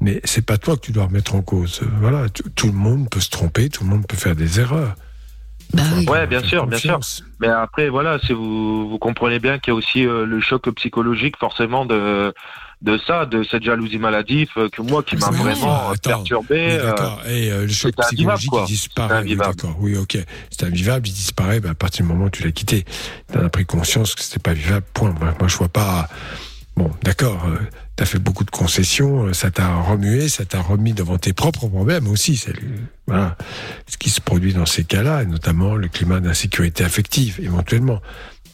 Mais 0.00 0.20
c'est 0.24 0.44
pas 0.44 0.58
toi 0.58 0.76
que 0.76 0.80
tu 0.80 0.90
dois 0.90 1.04
remettre 1.04 1.36
en 1.36 1.42
cause. 1.42 1.82
Voilà, 2.00 2.28
tout 2.28 2.66
le 2.66 2.72
monde 2.72 3.08
peut 3.08 3.20
se 3.20 3.30
tromper, 3.30 3.68
tout 3.68 3.84
le 3.84 3.90
monde 3.90 4.06
peut 4.08 4.16
faire 4.16 4.34
des 4.34 4.58
erreurs. 4.58 4.96
Bah 5.74 5.82
oui. 5.96 6.06
Ouais, 6.08 6.26
bien 6.26 6.42
sûr, 6.42 6.66
bien 6.66 6.78
sûr. 6.78 6.98
Mais 7.40 7.48
après, 7.48 7.88
voilà, 7.88 8.18
si 8.24 8.32
vous, 8.32 8.88
vous 8.88 8.98
comprenez 8.98 9.38
bien 9.38 9.58
qu'il 9.58 9.72
y 9.72 9.74
a 9.74 9.76
aussi 9.76 10.06
euh, 10.06 10.26
le 10.26 10.40
choc 10.40 10.68
psychologique, 10.74 11.36
forcément, 11.38 11.86
de, 11.86 12.34
de 12.82 12.98
ça, 13.06 13.24
de 13.26 13.42
cette 13.42 13.62
jalousie 13.62 13.98
maladive, 13.98 14.48
euh, 14.56 14.68
que 14.68 14.82
moi, 14.82 15.02
qui 15.02 15.16
m'a 15.16 15.26
C'est 15.26 15.34
vraiment 15.36 15.54
vrai. 15.76 15.88
euh, 15.88 15.92
Attends, 15.92 16.10
perturbé. 16.10 16.78
D'accord. 16.82 17.22
Et 17.28 17.50
euh, 17.52 17.62
le 17.62 17.68
choc 17.68 17.94
psychologique, 17.96 18.50
il 18.52 18.64
disparaît. 18.66 19.22
Oui, 19.22 19.36
d'accord. 19.36 19.76
Oui, 19.80 19.96
ok. 19.96 20.18
C'est 20.50 20.64
invivable, 20.66 21.06
il 21.08 21.12
disparaît 21.12 21.60
bah, 21.60 21.70
à 21.70 21.74
partir 21.74 22.04
du 22.04 22.12
moment 22.12 22.26
où 22.26 22.30
tu 22.30 22.42
l'as 22.42 22.52
quitté. 22.52 22.84
Tu 23.32 23.38
as 23.38 23.48
pris 23.48 23.64
conscience 23.64 24.14
que 24.14 24.22
c'était 24.22 24.40
pas 24.40 24.52
vivable, 24.54 24.84
point. 24.92 25.14
Moi, 25.20 25.34
moi, 25.38 25.48
je 25.48 25.56
vois 25.56 25.68
pas. 25.68 26.08
Bon, 26.80 26.90
d'accord. 27.02 27.46
tu 27.96 28.02
as 28.02 28.06
fait 28.06 28.18
beaucoup 28.18 28.44
de 28.44 28.50
concessions, 28.50 29.26
euh, 29.26 29.32
ça 29.34 29.50
t'a 29.50 29.74
remué, 29.82 30.30
ça 30.30 30.46
t'a 30.46 30.60
remis 30.62 30.94
devant 30.94 31.18
tes 31.18 31.34
propres 31.34 31.68
problèmes 31.68 32.06
aussi. 32.08 32.38
C'est 32.38 32.54
le- 32.58 32.68
voilà. 33.06 33.36
Ce 33.86 33.98
qui 33.98 34.08
se 34.08 34.22
produit 34.22 34.54
dans 34.54 34.64
ces 34.64 34.84
cas-là, 34.84 35.22
et 35.22 35.26
notamment 35.26 35.74
le 35.74 35.88
climat 35.88 36.20
d'insécurité 36.20 36.82
affective, 36.82 37.38
éventuellement. 37.42 38.00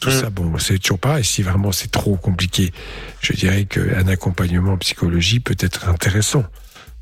Tout 0.01 0.09
Mm. 0.09 0.19
ça, 0.19 0.29
bon, 0.29 0.57
c'est 0.59 0.77
toujours 0.77 0.99
pareil. 0.99 1.23
Si 1.23 1.41
vraiment 1.41 1.71
c'est 1.71 1.89
trop 1.89 2.17
compliqué, 2.17 2.73
je 3.21 3.31
dirais 3.31 3.63
qu'un 3.63 4.07
accompagnement 4.09 4.73
en 4.73 4.77
psychologie 4.77 5.39
peut 5.39 5.55
être 5.59 5.87
intéressant 5.87 6.43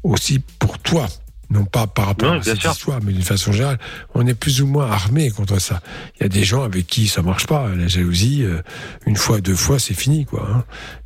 aussi 0.03 0.39
pour 0.59 0.77
toi. 0.77 1.07
Non 1.55 1.63
pas 1.65 1.87
par 1.87 2.07
rapport 2.07 2.33
à 2.33 2.41
cette 2.43 2.59
sûr. 2.59 2.71
histoire, 2.71 2.99
mais 3.01 3.13
d'une 3.13 3.21
façon 3.21 3.51
générale, 3.53 3.77
on 4.13 4.27
est 4.27 4.33
plus 4.33 4.61
ou 4.61 4.67
moins 4.67 4.91
armé 4.91 5.31
contre 5.31 5.59
ça. 5.61 5.79
Il 6.19 6.23
y 6.23 6.25
a 6.25 6.29
des 6.29 6.43
gens 6.43 6.63
avec 6.63 6.85
qui 6.85 7.07
ça 7.07 7.21
marche 7.21 7.47
pas. 7.47 7.67
La 7.75 7.87
jalousie, 7.87 8.43
euh, 8.43 8.61
une 9.05 9.15
fois, 9.15 9.39
deux 9.39 9.55
fois, 9.55 9.79
c'est 9.79 9.93
fini, 9.93 10.25
quoi. 10.25 10.45
Hein. 10.53 10.63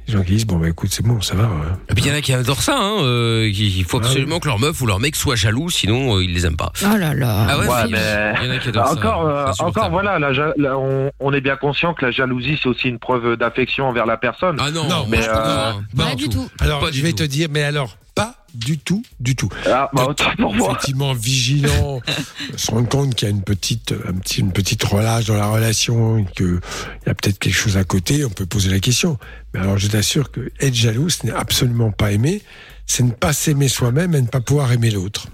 Les 0.08 0.14
gens 0.14 0.24
qui 0.24 0.32
disent, 0.32 0.48
bon, 0.48 0.58
bah 0.58 0.68
écoute, 0.68 0.90
c'est 0.92 1.06
bon, 1.06 1.22
ça 1.22 1.36
va. 1.36 1.44
hein. 1.44 1.78
Et 1.88 1.94
puis 1.94 2.04
il 2.04 2.10
y 2.10 2.12
en 2.12 2.16
a 2.16 2.22
qui 2.22 2.34
adorent 2.34 2.64
ça, 2.64 2.76
hein. 2.80 3.04
euh, 3.04 3.48
il 3.54 3.84
faut 3.84 4.00
Ah 4.02 4.06
absolument 4.08 4.40
que 4.40 4.48
leur 4.48 4.58
meuf 4.58 4.82
ou 4.82 4.88
leur 4.88 5.00
mec 5.00 5.16
soit 5.16 5.36
jaloux, 5.36 5.70
sinon 5.70 6.16
euh, 6.18 6.24
ils 6.24 6.34
les 6.34 6.48
aiment 6.48 6.58
pas. 6.58 6.72
Oh 6.84 6.98
là 6.98 7.14
là. 7.14 7.46
Ah 7.48 7.60
ouais, 7.60 7.68
Ouais, 7.68 7.86
si. 7.86 7.92
mais- 7.92 8.34
Il 8.42 8.48
y 8.48 8.52
en 8.52 8.56
a 8.56 8.58
qui 8.58 8.70
adorent 8.70 8.88
ça. 8.88 8.94
encore, 8.94 9.28
euh, 9.28 9.46
insupportable. 9.46 9.70
encore, 9.86 9.92
voilà, 9.92 10.18
la 10.18 10.34
ja- 10.34 10.54
la- 10.58 10.80
on, 10.80 11.12
on 11.20 11.32
est 11.34 11.42
bien 11.42 11.58
conscient 11.58 11.94
que 11.94 12.04
la 12.06 12.12
jalousie, 12.12 12.58
c'est 12.60 12.70
aussi 12.70 12.88
une 12.90 12.98
preuve 12.98 13.36
d'affection 13.38 13.86
envers 13.88 14.08
la 14.08 14.18
personne. 14.18 14.58
Ah 14.60 14.72
non, 14.72 14.84
Non, 14.86 14.90
moi, 14.90 15.06
mais, 15.10 15.18
je 15.22 15.26
peux 15.30 15.38
euh, 15.38 15.44
pas, 15.44 15.70
hein. 15.70 15.84
Pas 15.96 16.06
en 16.06 16.16
du 16.16 16.28
tout. 16.28 16.50
Alors, 16.60 16.80
Pas 16.80 16.92
je 16.92 17.02
vais 17.04 17.12
tout. 17.12 17.18
te 17.18 17.24
dire, 17.24 17.48
mais 17.52 17.62
alors, 17.62 17.96
Pas 18.16 18.34
du 18.54 18.78
tout, 18.78 19.04
du 19.20 19.36
tout. 19.36 19.50
Ah, 19.66 19.90
bah, 19.94 20.06
autant 20.08 20.32
pour 20.38 20.54
moi. 20.54 20.72
Effectivement, 20.72 21.14
vigilant, 21.14 22.02
se 22.56 22.72
rendre 22.72 22.90
compte 22.90 23.16
qu'il 23.16 23.28
y 23.28 23.32
a 23.32 23.34
une 23.34 23.44
petite, 23.44 23.94
un 24.08 24.14
petit, 24.14 24.42
une 24.42 24.52
petite 24.52 24.84
relâche 24.84 25.26
dans 25.26 25.36
la 25.36 25.48
relation, 25.48 26.24
qu'il 26.36 26.60
y 27.06 27.10
a 27.10 27.14
peut-être 27.14 27.40
quelque 27.40 27.54
chose 27.54 27.78
à 27.78 27.84
côté, 27.84 28.26
on 28.26 28.30
peut 28.30 28.46
poser 28.46 28.70
la 28.70 28.80
question. 28.80 29.18
Mais 29.54 29.60
alors, 29.60 29.78
je 29.78 29.88
t'assure 29.88 30.32
que 30.32 30.52
être 30.60 30.76
jaloux, 30.76 31.10
ce 31.10 31.26
n'est 31.26 31.34
absolument 31.34 31.92
pas 31.92 32.12
aimer, 32.12 32.42
c'est 32.86 33.04
ne 33.04 33.12
pas 33.12 33.34
s'aimer 33.34 33.68
soi-même 33.68 34.16
et 34.16 34.22
ne 34.22 34.28
pas 34.28 34.42
pouvoir 34.42 34.72
aimer 34.72 34.92
l'autre. 34.92 35.28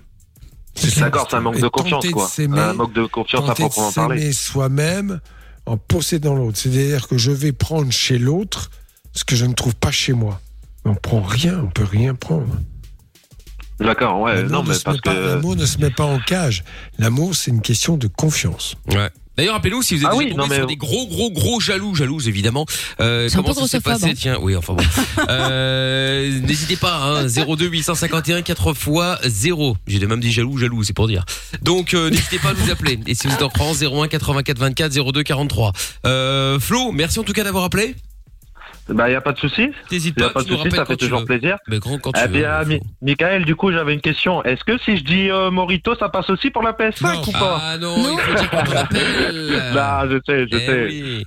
ça, 0.75 1.01
D'accord, 1.01 1.27
c'est 1.29 1.37
un 1.37 1.41
manque 1.41 1.59
de 1.59 1.67
confiance, 1.67 2.05
quoi. 2.07 2.29
Un 2.37 2.73
manque 2.73 2.93
de 2.93 3.05
confiance 3.05 3.49
à 3.49 3.55
proprement 3.55 3.91
parler. 3.91 4.19
s'aimer 4.19 4.33
soi-même 4.33 5.19
en 5.65 5.77
possédant 5.77 6.35
l'autre. 6.35 6.57
C'est-à-dire 6.57 7.07
que 7.07 7.17
je 7.17 7.31
vais 7.31 7.51
prendre 7.51 7.91
chez 7.91 8.17
l'autre 8.17 8.69
ce 9.13 9.23
que 9.23 9.35
je 9.35 9.45
ne 9.45 9.53
trouve 9.53 9.75
pas 9.75 9.91
chez 9.91 10.13
moi. 10.13 10.41
Mais 10.83 10.91
on 10.91 10.95
prend 10.95 11.21
rien, 11.21 11.61
on 11.63 11.69
peut 11.69 11.83
rien 11.83 12.13
prendre. 12.13 12.55
D'accord, 13.79 14.21
ouais, 14.21 14.35
L'amour 14.35 14.51
non, 14.51 14.63
mais 14.63 14.75
parce 14.83 15.01
que. 15.01 15.09
L'amour 15.09 15.55
ne 15.55 15.65
se 15.65 15.77
met 15.79 15.89
pas 15.89 16.05
en 16.05 16.19
cage. 16.19 16.63
L'amour, 16.97 17.35
c'est 17.35 17.51
une 17.51 17.61
question 17.61 17.97
de 17.97 18.07
confiance. 18.07 18.75
Ouais. 18.91 19.09
D'ailleurs, 19.37 19.55
rappelez-nous 19.55 19.81
si 19.81 19.95
vous 19.97 20.03
êtes 20.03 20.09
Ah 20.09 20.15
oui, 20.15 20.33
non, 20.33 20.47
mais- 20.47 20.55
sur 20.55 20.65
des 20.65 20.77
gros, 20.77 21.07
gros, 21.07 21.29
gros 21.29 21.59
jaloux, 21.59 21.93
jalouses 21.93 22.29
évidemment. 22.29 22.65
Euh, 23.01 23.27
C'est 23.27 23.35
comment 23.35 23.53
ça 23.53 23.67
s'est 23.67 23.81
passé 23.81 24.05
hein. 24.11 24.13
Tiens, 24.15 24.37
oui, 24.41 24.55
enfin 24.55 24.73
bon. 24.75 24.83
Euh, 25.29 26.39
N'hésitez 26.41 26.77
pas, 26.77 27.01
hein, 27.03 27.25
02 27.27 27.67
851 27.67 28.41
4 28.43 28.73
fois 28.73 29.19
0. 29.25 29.75
J'ai 29.87 29.99
même 30.07 30.21
dit 30.21 30.31
jaloux, 30.31 30.57
jaloux, 30.57 30.83
c'est 30.83 30.93
pour 30.93 31.07
dire. 31.07 31.25
Donc, 31.61 31.93
euh, 31.93 32.09
n'hésitez 32.09 32.39
pas 32.39 32.51
à 32.51 32.53
nous 32.53 32.71
appeler. 32.71 32.97
Et 33.07 33.15
si 33.15 33.27
vous 33.27 33.33
êtes 33.33 33.41
en 33.41 33.49
France, 33.49 33.81
01 33.81 34.07
84 34.07 34.57
24 34.57 35.11
02 35.11 35.23
43. 35.23 35.73
Euh, 36.05 36.57
Flo, 36.59 36.93
merci 36.93 37.19
en 37.19 37.23
tout 37.23 37.33
cas 37.33 37.43
d'avoir 37.43 37.65
appelé. 37.65 37.95
Bah, 38.87 39.09
y 39.09 39.15
a 39.15 39.21
pas 39.21 39.31
de 39.31 39.39
souci. 39.39 39.69
T'hésites 39.89 40.15
Y 40.19 40.23
a 40.23 40.27
pas, 40.27 40.33
pas 40.35 40.43
tu 40.43 40.49
de 40.49 40.51
nous 40.53 40.57
souci, 40.63 40.71
ça 40.71 40.77
quand 40.83 40.85
fait 40.85 40.97
tu 40.97 41.05
toujours 41.05 41.19
veux. 41.21 41.25
plaisir. 41.25 41.57
Mais 41.67 41.79
grand 41.79 41.97
quand 41.97 42.11
tu 42.11 42.21
Eh 42.23 42.27
veux. 42.27 42.33
bien, 42.39 42.63
Mi- 42.65 42.75
Flo. 42.77 42.85
Michael, 43.01 43.45
du 43.45 43.55
coup, 43.55 43.71
j'avais 43.71 43.93
une 43.95 44.01
question. 44.01 44.43
Est-ce 44.43 44.63
que 44.63 44.77
si 44.77 44.97
je 44.97 45.03
dis 45.03 45.31
euh, 45.31 45.49
Morito, 45.49 45.95
ça 45.95 46.09
passe 46.09 46.29
aussi 46.29 46.51
pour 46.51 46.61
la 46.61 46.73
PS5 46.73 47.01
Non. 47.15 47.21
ou 47.27 47.31
pas? 47.31 47.61
Ah 47.63 47.77
non, 47.79 47.95
il 47.97 48.19
faut 48.19 48.33
dire 48.35 48.49
qu'on 48.51 48.57
rappelle. 48.57 49.63
Bah, 49.73 50.05
je 50.09 50.17
sais, 50.25 50.47
je 50.51 50.55
Eh 50.57 50.65
sais. 50.65 50.85
oui. 50.85 51.25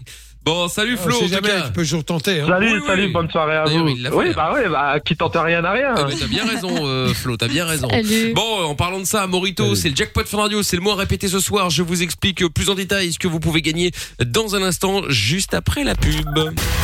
Bon, 0.48 0.66
salut 0.68 0.96
On 0.98 1.02
Flo, 1.02 1.16
en 1.16 1.20
tout 1.20 1.28
cas. 1.42 1.62
tu 1.66 1.72
peux 1.72 1.82
toujours 1.82 2.04
tenter. 2.04 2.40
hein. 2.40 2.46
Salut, 2.48 2.72
Oui, 2.72 2.78
oui. 2.80 2.86
salut, 2.86 3.08
bonne 3.12 3.30
soirée 3.30 3.56
à 3.56 3.64
vous. 3.64 3.70
fait, 3.86 4.10
Oui, 4.12 4.28
hein. 4.28 4.32
bah 4.34 4.52
oui, 4.54 4.60
bah 4.70 4.98
qui 5.04 5.14
tente 5.16 5.36
rien 5.36 5.62
à 5.62 5.72
rien. 5.72 5.94
Ah, 5.96 6.06
t'as 6.18 6.26
bien 6.26 6.46
raison, 6.46 6.70
euh, 6.86 7.12
Flo, 7.12 7.36
t'as 7.36 7.48
bien 7.48 7.66
raison. 7.66 7.88
Salut. 7.90 8.32
Bon, 8.34 8.64
en 8.64 8.74
parlant 8.74 8.98
de 9.00 9.04
ça, 9.04 9.26
Morito, 9.26 9.74
c'est 9.74 9.90
le 9.90 9.96
jackpot 9.96 10.24
Fun 10.24 10.38
Radio, 10.38 10.62
c'est 10.62 10.76
le 10.76 10.82
mois 10.82 10.94
répété 10.96 11.28
ce 11.28 11.38
soir. 11.40 11.68
Je 11.68 11.82
vous 11.82 12.02
explique 12.02 12.46
plus 12.48 12.70
en 12.70 12.74
détail 12.74 13.12
ce 13.12 13.18
que 13.18 13.28
vous 13.28 13.40
pouvez 13.40 13.60
gagner 13.60 13.90
dans 14.24 14.54
un 14.56 14.62
instant, 14.62 15.02
juste 15.08 15.52
après 15.52 15.84
la 15.84 15.94
pub. 15.94 16.14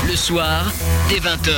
Le 0.07 0.17
soir, 0.17 0.71
dès 1.09 1.17
20h, 1.21 1.55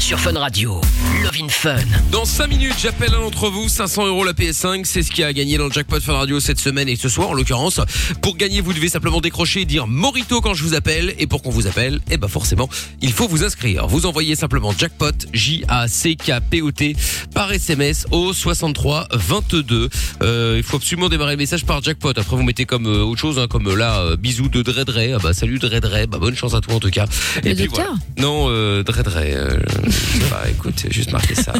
sur 0.00 0.18
Fun 0.18 0.38
Radio. 0.38 0.80
Love 1.22 1.36
in 1.42 1.48
Fun. 1.48 1.76
Dans 2.10 2.24
5 2.24 2.46
minutes, 2.46 2.74
j'appelle 2.80 3.12
un 3.14 3.20
d'entre 3.20 3.50
vous, 3.50 3.68
500 3.68 4.06
euros 4.06 4.24
la 4.24 4.32
PS5, 4.32 4.84
c'est 4.84 5.02
ce 5.02 5.10
qui 5.10 5.22
a 5.22 5.32
gagné 5.34 5.58
dans 5.58 5.66
le 5.66 5.72
jackpot 5.72 6.00
Fun 6.00 6.14
Radio 6.14 6.40
cette 6.40 6.58
semaine 6.58 6.88
et 6.88 6.96
ce 6.96 7.08
soir 7.10 7.28
en 7.30 7.34
l'occurrence. 7.34 7.80
Pour 8.22 8.36
gagner, 8.38 8.60
vous 8.62 8.72
devez 8.72 8.88
simplement 8.88 9.20
décrocher 9.20 9.60
et 9.62 9.64
dire 9.66 9.86
Morito 9.86 10.40
quand 10.40 10.54
je 10.54 10.62
vous 10.62 10.74
appelle. 10.74 11.14
Et 11.18 11.26
pour 11.26 11.33
qu'on 11.42 11.50
vous 11.50 11.66
appelle, 11.66 12.00
eh 12.10 12.16
ben 12.16 12.28
forcément, 12.28 12.68
il 13.00 13.12
faut 13.12 13.28
vous 13.28 13.44
inscrire. 13.44 13.86
Vous 13.86 14.06
envoyez 14.06 14.34
simplement 14.36 14.72
jackpot, 14.76 15.12
J-A-C-K-P-O-T, 15.32 16.96
par 17.34 17.52
SMS 17.52 18.06
au 18.10 18.32
63 18.32 19.08
22. 19.12 19.88
Euh, 20.22 20.54
il 20.56 20.62
faut 20.62 20.76
absolument 20.76 21.08
démarrer 21.08 21.32
le 21.32 21.38
message 21.38 21.64
par 21.64 21.82
jackpot. 21.82 22.10
Après, 22.10 22.36
vous 22.36 22.42
mettez 22.42 22.64
comme 22.64 22.86
euh, 22.86 23.02
autre 23.02 23.20
chose, 23.20 23.38
hein, 23.38 23.46
comme 23.48 23.68
euh, 23.68 23.74
là, 23.76 24.00
euh, 24.00 24.16
bisous 24.16 24.48
de 24.48 24.62
Dredre. 24.62 24.94
Ah 25.14 25.18
bah 25.22 25.32
salut 25.34 25.58
Dredre, 25.58 26.06
bah 26.06 26.18
bonne 26.18 26.36
chance 26.36 26.54
à 26.54 26.60
toi 26.60 26.74
en 26.74 26.80
tout 26.80 26.90
cas. 26.90 27.06
Le 27.44 27.50
docteur 27.54 27.94
Non, 28.18 28.46
euh, 28.48 28.82
Dredre. 28.82 29.12
Euh, 29.16 29.58
écoute, 30.50 30.86
juste 30.90 31.12
marqué 31.12 31.34
ça. 31.34 31.52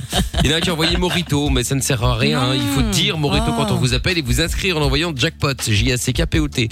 Il 0.42 0.50
y 0.50 0.52
en 0.52 0.56
a 0.56 0.58
un 0.58 0.60
qui 0.60 0.70
a 0.70 0.72
envoyé 0.72 0.96
Morito, 0.96 1.48
mais 1.50 1.64
ça 1.64 1.74
ne 1.74 1.80
sert 1.80 2.02
à 2.04 2.14
rien. 2.16 2.40
hein. 2.40 2.54
Il 2.54 2.62
faut 2.74 2.88
dire 2.90 3.18
Morito 3.18 3.44
Oh. 3.46 3.52
quand 3.56 3.72
on 3.72 3.76
vous 3.76 3.94
appelle 3.94 4.16
et 4.18 4.22
vous 4.22 4.40
inscrire 4.40 4.76
en 4.78 4.80
envoyant 4.82 5.12
jackpot, 5.14 5.54
J-A-C-K-P-O-T. 5.68 6.68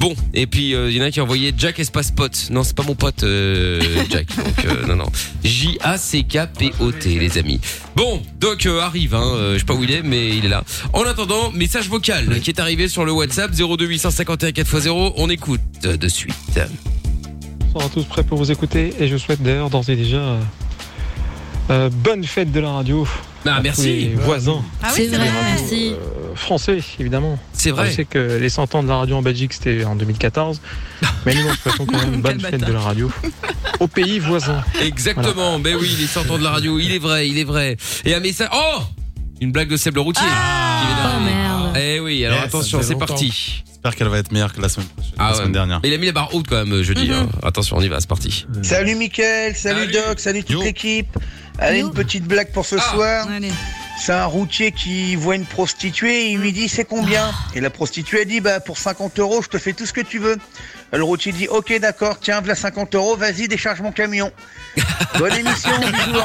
Bon, 0.00 0.14
et 0.34 0.46
puis 0.46 0.70
il 0.70 0.90
y 0.92 1.00
en 1.00 1.04
a 1.04 1.06
un 1.06 1.10
qui 1.10 1.20
a 1.20 1.22
envoyé 1.22 1.52
Jack 1.56 1.78
espace 1.78 2.10
pot. 2.10 2.25
Non, 2.50 2.62
c'est 2.64 2.74
pas 2.76 2.82
mon 2.82 2.94
pote 2.94 3.22
euh, 3.22 3.80
Jack. 4.10 4.26
Donc 4.36 4.64
euh, 4.64 4.86
non, 4.86 4.96
non. 4.96 5.06
J-A-C-K-P-O-T, 5.44 7.18
les 7.18 7.38
amis. 7.38 7.60
Bon, 7.94 8.22
Doc 8.38 8.66
euh, 8.66 8.80
arrive. 8.80 9.14
Hein, 9.14 9.22
euh, 9.34 9.54
je 9.54 9.58
sais 9.60 9.64
pas 9.64 9.74
où 9.74 9.82
il 9.82 9.90
est, 9.90 10.02
mais 10.02 10.36
il 10.36 10.44
est 10.44 10.48
là. 10.48 10.64
En 10.92 11.02
attendant, 11.02 11.50
message 11.52 11.88
vocal 11.88 12.40
qui 12.40 12.50
est 12.50 12.60
arrivé 12.60 12.88
sur 12.88 13.04
le 13.04 13.12
WhatsApp 13.12 13.52
02 13.52 13.86
851 13.86 14.50
4x0. 14.50 15.12
On 15.16 15.30
écoute 15.30 15.60
euh, 15.84 15.96
de 15.96 16.08
suite. 16.08 16.34
Bonsoir 17.72 17.86
à 17.86 17.88
tous, 17.88 18.04
prêts 18.04 18.22
pour 18.24 18.38
vous 18.38 18.50
écouter 18.50 18.94
et 18.98 19.08
je 19.08 19.16
souhaite 19.16 19.42
d'ailleurs 19.42 19.70
d'ores 19.70 19.88
et 19.90 19.96
déjà 19.96 20.16
euh, 20.16 20.40
euh, 21.70 21.90
bonne 21.92 22.24
fête 22.24 22.52
de 22.52 22.60
la 22.60 22.70
radio. 22.70 23.06
Ah, 23.48 23.60
merci. 23.62 24.08
les 24.08 24.14
voisins 24.14 24.60
Ah 24.82 24.88
C'est 24.92 25.06
vrai, 25.06 25.30
merci. 25.56 25.92
euh, 25.92 26.34
français, 26.34 26.78
évidemment. 26.98 27.38
C'est 27.52 27.70
Je 27.70 27.74
vrai. 27.74 27.92
sais 27.92 28.04
que 28.04 28.38
les 28.40 28.48
100 28.48 28.74
ans 28.74 28.82
de 28.82 28.88
la 28.88 28.96
radio 28.96 29.16
en 29.16 29.22
Belgique, 29.22 29.52
c'était 29.52 29.84
en 29.84 29.94
2014. 29.94 30.60
Mais 31.24 31.34
nous, 31.34 31.42
souhaitons 31.62 31.86
quand 31.86 31.98
même 32.04 32.14
une 32.14 32.20
bonne 32.22 32.40
fête 32.40 32.64
de 32.64 32.72
la 32.72 32.80
radio 32.80 33.10
au 33.80 33.86
pays 33.86 34.18
voisin. 34.18 34.64
Exactement. 34.82 35.58
Ben 35.60 35.76
oui, 35.80 35.94
les 35.98 36.06
100 36.06 36.28
ans 36.30 36.38
de 36.38 36.42
la 36.44 36.50
radio. 36.50 36.78
Il 36.80 36.92
est 36.92 36.98
vrai, 36.98 37.28
il 37.28 37.38
est 37.38 37.44
vrai. 37.44 37.76
Et 38.04 38.14
un 38.14 38.20
message. 38.20 38.48
Oh 38.52 38.80
Une 39.40 39.52
blague 39.52 39.68
de 39.68 39.76
Seb 39.76 39.94
le 39.94 40.00
routier. 40.00 40.26
vient 40.26 41.12
Oh 41.18 41.20
merde. 41.24 41.76
Eh 41.78 42.00
oui, 42.00 42.24
alors 42.24 42.38
Yes, 42.38 42.46
attention, 42.46 42.80
c'est 42.82 42.98
parti. 42.98 43.62
J'espère 43.66 43.94
qu'elle 43.94 44.08
va 44.08 44.18
être 44.18 44.32
meilleure 44.32 44.52
que 44.52 44.60
la 44.60 44.68
semaine, 44.68 44.88
prochaine, 44.88 45.12
Ah 45.18 45.24
la 45.26 45.30
ouais. 45.30 45.36
semaine 45.38 45.52
dernière. 45.52 45.80
Il 45.84 45.92
a 45.92 45.98
mis 45.98 46.06
la 46.06 46.12
barre 46.12 46.34
haute 46.34 46.46
quand 46.48 46.64
même 46.64 46.82
jeudi. 46.82 47.12
hein. 47.12 47.28
Attention, 47.44 47.76
on 47.76 47.82
y 47.82 47.88
va, 47.88 48.00
c'est 48.00 48.08
parti. 48.08 48.46
Salut 48.62 48.96
Mickaël, 48.96 49.54
salut, 49.54 49.80
Salut. 49.80 49.92
Doc, 49.92 50.18
salut 50.20 50.42
toute 50.42 50.64
l'équipe. 50.64 51.06
Allez, 51.58 51.80
une 51.80 51.92
petite 51.92 52.24
blague 52.24 52.52
pour 52.52 52.66
ce 52.66 52.76
Ah. 52.78 52.92
soir. 52.92 53.26
Allez. 53.34 53.50
C'est 53.98 54.12
un 54.12 54.26
routier 54.26 54.72
qui 54.72 55.16
voit 55.16 55.36
une 55.36 55.46
prostituée 55.46 56.26
et 56.26 56.32
il 56.32 56.38
lui 56.38 56.52
dit 56.52 56.68
c'est 56.68 56.84
combien 56.84 57.30
Et 57.54 57.60
la 57.62 57.70
prostituée 57.70 58.20
elle 58.22 58.28
dit 58.28 58.40
bah 58.40 58.60
pour 58.60 58.76
50 58.76 59.18
euros 59.20 59.40
je 59.42 59.48
te 59.48 59.56
fais 59.56 59.72
tout 59.72 59.86
ce 59.86 59.94
que 59.94 60.02
tu 60.02 60.18
veux. 60.18 60.36
Le 60.92 61.02
routier 61.02 61.32
dit 61.32 61.48
ok 61.48 61.78
d'accord 61.80 62.18
tiens 62.20 62.40
voilà 62.40 62.54
50 62.56 62.94
euros 62.94 63.16
vas-y 63.16 63.48
décharge 63.48 63.80
mon 63.80 63.92
camion. 63.92 64.30
Bonne 65.18 65.32
émission 65.32 65.70
bisous. 65.80 66.20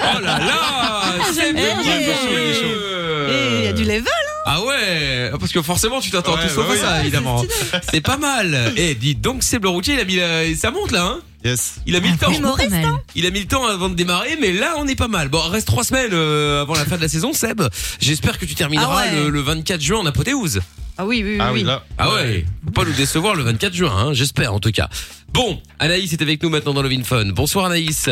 Oh 0.00 0.20
là 0.20 0.38
là 0.38 1.02
C'est 1.34 1.50
Eh, 1.50 1.54
il 3.58 3.64
y 3.64 3.68
a 3.68 3.72
du 3.72 3.82
level. 3.82 4.06
Ah 4.46 4.62
ouais 4.62 5.30
Parce 5.40 5.50
que 5.52 5.60
forcément, 5.62 6.00
tu 6.00 6.10
t'attends 6.12 6.36
Ouais, 6.36 6.46
tout 6.48 6.54
sauf 6.54 6.66
bah 6.68 6.74
oui. 6.74 6.78
ça, 6.80 7.00
évidemment. 7.00 7.42
C'est 7.92 8.00
pas 8.00 8.16
mal. 8.16 8.72
Eh, 8.76 8.94
dis 8.94 9.14
donc, 9.16 9.42
Seb 9.42 9.64
le 9.64 9.70
routier, 9.70 9.94
il 9.94 10.00
a 10.00 10.04
mis 10.04 10.16
la... 10.16 10.54
Ça 10.56 10.70
monte 10.72 10.90
là, 10.92 11.02
hein 11.04 11.20
Yes. 11.44 11.80
Il 11.86 11.96
a 11.96 12.00
mis 12.00 12.10
le 12.10 12.16
temps. 12.18 12.32
Pas 12.56 12.68
mal. 12.68 12.84
Il 13.14 13.26
a 13.26 13.30
mis 13.30 13.40
le 13.40 13.46
temps 13.46 13.66
avant 13.66 13.88
de 13.88 13.94
démarrer, 13.94 14.36
mais 14.40 14.52
là 14.52 14.74
on 14.78 14.86
est 14.86 14.94
pas 14.94 15.08
mal. 15.08 15.28
Bon, 15.28 15.40
reste 15.48 15.66
trois 15.66 15.82
semaines 15.84 16.12
euh, 16.12 16.62
avant 16.62 16.74
la 16.74 16.84
fin 16.84 16.96
de 16.96 17.02
la 17.02 17.08
saison, 17.08 17.32
Seb. 17.32 17.62
J'espère 18.00 18.38
que 18.38 18.44
tu 18.44 18.54
termineras 18.54 18.86
Ah 19.08 19.12
ouais. 19.12 19.22
le, 19.24 19.30
le 19.30 19.40
24 19.40 19.80
juin 19.80 19.98
en 19.98 20.06
apothéose. 20.06 20.60
Ah 20.98 21.06
oui, 21.06 21.22
oui, 21.24 21.32
oui. 21.32 21.38
Ah 21.40 21.52
oui. 21.52 21.66
Ah 21.98 22.14
ouais, 22.14 22.44
faut 22.64 22.70
pas 22.70 22.84
nous 22.84 22.92
décevoir 22.92 23.34
le 23.34 23.42
24 23.42 23.74
juin, 23.74 23.90
hein, 23.96 24.12
j'espère 24.12 24.52
en 24.54 24.60
tout 24.60 24.70
cas. 24.70 24.88
Bon, 25.32 25.60
Anaïs 25.78 26.12
est 26.12 26.22
avec 26.22 26.42
nous 26.42 26.50
maintenant 26.50 26.74
dans 26.74 26.82
le 26.82 26.90
Fun. 27.02 27.26
Bonsoir 27.32 27.64
Anaïs. 27.66 28.08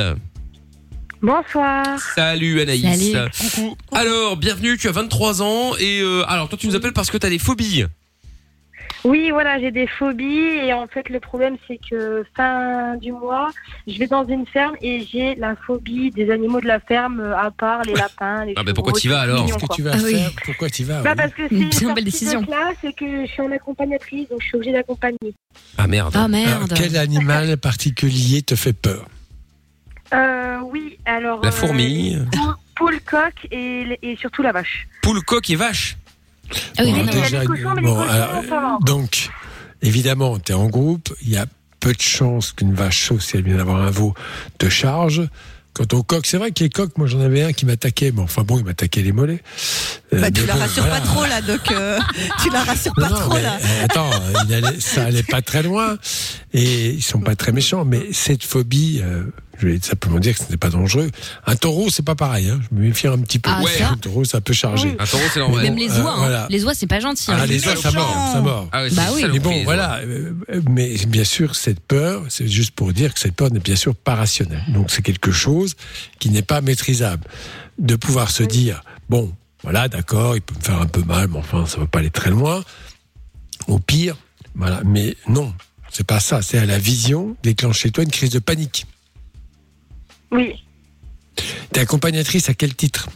Bonsoir. 1.22 1.84
Salut 2.14 2.62
Anaïs. 2.62 3.12
Salut. 3.12 3.30
Coucou. 3.38 3.76
Alors, 3.92 4.38
bienvenue, 4.38 4.78
tu 4.78 4.88
as 4.88 4.92
23 4.92 5.42
ans 5.42 5.72
et 5.78 6.00
euh, 6.00 6.24
alors 6.26 6.48
toi 6.48 6.56
tu 6.58 6.66
nous 6.66 6.74
appelles 6.74 6.94
parce 6.94 7.10
que 7.10 7.18
tu 7.18 7.26
as 7.26 7.30
des 7.30 7.38
phobies. 7.38 7.84
Oui, 9.04 9.30
voilà, 9.30 9.58
j'ai 9.58 9.70
des 9.70 9.86
phobies 9.86 10.26
et 10.62 10.72
en 10.74 10.86
fait 10.86 11.08
le 11.08 11.20
problème 11.20 11.56
c'est 11.66 11.78
que 11.90 12.24
fin 12.36 12.96
du 12.96 13.12
mois, 13.12 13.50
je 13.86 13.98
vais 13.98 14.06
dans 14.06 14.26
une 14.26 14.46
ferme 14.46 14.74
et 14.82 15.04
j'ai 15.10 15.34
la 15.36 15.56
phobie 15.56 16.10
des 16.10 16.30
animaux 16.30 16.60
de 16.60 16.66
la 16.66 16.80
ferme, 16.80 17.20
euh, 17.20 17.36
à 17.36 17.50
part 17.50 17.82
les 17.84 17.94
lapins, 17.94 18.44
les 18.44 18.52
Ah, 18.56 18.62
mais 18.64 18.74
pourquoi 18.74 18.92
t'y 18.92 19.08
vas 19.08 19.24
c'est 19.24 19.30
alors 19.30 19.46
tu 19.74 19.82
vas 19.82 19.92
Pourquoi 20.44 20.68
tu 20.68 20.84
vas 20.84 21.00
Bah 21.02 21.10
oui 21.12 21.16
parce 21.16 21.32
que 21.32 21.42
c'est 21.48 21.82
Une 21.84 21.94
belle 21.94 22.04
décision. 22.04 22.42
classe 22.44 22.76
et 22.84 22.92
que 22.92 23.24
je 23.24 23.30
suis 23.30 23.40
en 23.42 23.50
accompagnatrice, 23.52 24.28
donc 24.28 24.42
je 24.42 24.46
suis 24.48 24.56
obligée 24.56 24.72
d'accompagner. 24.72 25.34
Ah 25.78 25.86
merde. 25.86 26.12
Ah 26.14 26.28
merde. 26.28 26.72
quel 26.76 26.96
animal 26.96 27.56
particulier 27.60 28.42
te 28.42 28.54
fait 28.54 28.74
peur? 28.74 29.06
Euh, 30.12 30.58
oui, 30.64 30.98
alors... 31.06 31.40
La 31.42 31.48
euh, 31.48 31.52
fourmi. 31.52 32.16
poule, 32.32 32.54
poule, 32.74 33.00
coq 33.02 33.32
et, 33.50 33.98
et 34.02 34.16
surtout 34.16 34.42
la 34.42 34.52
vache. 34.52 34.88
Poule, 35.02 35.22
coq 35.22 35.48
et 35.48 35.56
vache? 35.56 35.96
Ah 36.78 36.82
oui, 36.84 36.92
Bon, 36.92 36.98
mais 36.98 37.04
d'accord. 37.06 37.24
il 37.28 37.32
y 37.32 37.36
a 37.36 37.40
des 37.40 37.46
cochons, 37.46 37.74
mais 37.74 37.80
les 37.82 37.86
bon, 37.86 37.94
cochons, 37.96 38.08
alors, 38.10 38.42
ça 38.48 38.60
va. 38.60 38.78
donc, 38.82 39.28
évidemment, 39.82 40.38
tu 40.38 40.52
es 40.52 40.54
en 40.54 40.66
groupe, 40.68 41.14
il 41.22 41.30
y 41.30 41.36
a 41.36 41.46
peu 41.80 41.92
de 41.92 42.00
chances 42.02 42.52
qu'une 42.52 42.74
vache, 42.74 43.06
sauf 43.08 43.22
si 43.22 43.36
elle 43.36 43.44
vient 43.44 43.56
d'avoir 43.56 43.80
un 43.82 43.90
veau, 43.90 44.14
te 44.58 44.68
charge. 44.68 45.22
Quant 45.72 45.86
au 45.96 46.02
coq, 46.02 46.26
c'est 46.26 46.36
vrai 46.36 46.50
que 46.50 46.64
les 46.64 46.68
coqs, 46.68 46.98
moi 46.98 47.06
j'en 47.06 47.20
avais 47.20 47.42
un 47.44 47.52
qui 47.52 47.64
m'attaquait, 47.64 48.10
mais 48.12 48.20
enfin 48.22 48.42
bon, 48.42 48.58
il 48.58 48.64
m'attaquait 48.64 49.02
les 49.02 49.12
mollets. 49.12 49.40
Euh, 50.12 50.20
Bah, 50.20 50.30
tu 50.32 50.44
la 50.44 50.54
bon, 50.54 50.58
rassures 50.60 50.82
voilà. 50.84 51.00
pas 51.00 51.06
trop 51.06 51.24
là, 51.24 51.40
Doc. 51.40 51.60
euh, 51.70 51.98
tu 52.42 52.50
la 52.50 52.64
rassures 52.64 52.92
Non, 52.98 53.04
pas 53.06 53.10
non, 53.14 53.20
trop 53.20 53.34
mais, 53.34 53.42
là. 53.42 53.56
euh, 53.62 53.84
attends, 53.84 54.10
il 54.48 54.54
allait- 54.54 54.80
ça 54.80 55.04
allait 55.04 55.22
pas 55.22 55.42
très 55.42 55.62
loin 55.62 55.96
et 56.52 56.90
ils 56.90 57.02
sont 57.02 57.20
pas 57.20 57.36
très 57.36 57.52
méchants. 57.52 57.84
Mais 57.84 58.08
cette 58.12 58.42
phobie, 58.42 59.00
euh, 59.02 59.22
je 59.60 59.66
vais 59.68 59.78
simplement 59.80 60.18
dire 60.18 60.36
que 60.38 60.44
ce 60.44 60.50
n'est 60.50 60.56
pas 60.56 60.70
dangereux. 60.70 61.10
Un 61.46 61.56
taureau, 61.56 61.90
c'est 61.90 62.04
pas 62.04 62.14
pareil. 62.14 62.48
Hein. 62.48 62.60
Je 62.70 62.76
me 62.76 62.82
méfie 62.82 63.06
un 63.06 63.18
petit 63.18 63.38
peu. 63.38 63.50
Ah, 63.52 63.62
Ouais. 63.62 63.82
Un 63.82 63.96
taureau, 63.96 64.24
ça 64.24 64.40
peut 64.40 64.52
charger. 64.52 64.96
Un 64.98 65.04
taureau, 65.06 65.22
c'est 65.32 65.40
normal. 65.40 65.62
Même 65.64 65.76
les 65.76 65.90
euh, 65.90 66.02
oies, 66.02 66.10
hein. 66.12 66.16
voilà. 66.18 66.46
Les 66.50 66.64
oies, 66.64 66.74
c'est 66.74 66.86
pas 66.86 67.00
gentil. 67.00 67.26
Ah, 67.28 67.40
hein. 67.42 67.46
les 67.46 67.64
oies, 67.66 67.76
ça 67.76 67.90
mord, 67.92 68.30
ça 68.32 68.40
mord. 68.40 68.68
Ah 68.72 68.82
ouais, 68.82 68.90
Bah 68.90 69.02
oui. 69.14 69.24
Mais 69.32 69.38
bon, 69.38 69.64
voilà. 69.64 69.96
euh, 69.98 70.32
Mais 70.70 70.94
bien 71.06 71.24
sûr, 71.24 71.54
cette 71.56 71.80
peur, 71.80 72.22
c'est 72.28 72.48
juste 72.48 72.72
pour 72.72 72.92
dire 72.92 73.12
que 73.14 73.20
cette 73.20 73.34
peur 73.34 73.50
n'est 73.52 73.60
bien 73.60 73.76
sûr 73.76 73.94
pas 73.94 74.14
rationnelle. 74.14 74.64
Donc 74.68 74.90
c'est 74.90 75.02
quelque 75.02 75.30
chose 75.30 75.74
qui 76.18 76.30
n'est 76.30 76.42
pas 76.42 76.60
maîtrisable. 76.60 77.24
de 77.78 77.96
pouvoir 77.96 78.30
se 78.30 78.42
dire 78.42 78.82
bon, 79.08 79.32
voilà, 79.62 79.88
d'accord, 79.88 80.36
il 80.36 80.42
peut 80.42 80.54
me 80.54 80.62
faire 80.62 80.80
un 80.80 80.86
peu 80.86 81.02
mal, 81.02 81.28
mais 81.28 81.38
enfin, 81.38 81.66
ça 81.66 81.78
va 81.78 81.86
pas 81.86 81.98
aller 81.98 82.10
très 82.10 82.30
loin. 82.30 82.62
Au 83.68 83.78
pire, 83.78 84.16
voilà. 84.54 84.80
Mais 84.84 85.16
non, 85.28 85.52
c'est 85.90 86.06
pas 86.06 86.20
ça. 86.20 86.40
C'est 86.42 86.58
à 86.58 86.66
la 86.66 86.78
vision 86.78 87.36
déclenche 87.42 87.80
chez 87.80 87.90
toi 87.90 88.04
une 88.04 88.10
crise 88.10 88.30
de 88.30 88.38
panique. 88.38 88.86
Oui. 90.30 90.64
T'es 91.72 91.80
accompagnatrice 91.80 92.48
à 92.48 92.54
quel 92.54 92.74
titre? 92.74 93.08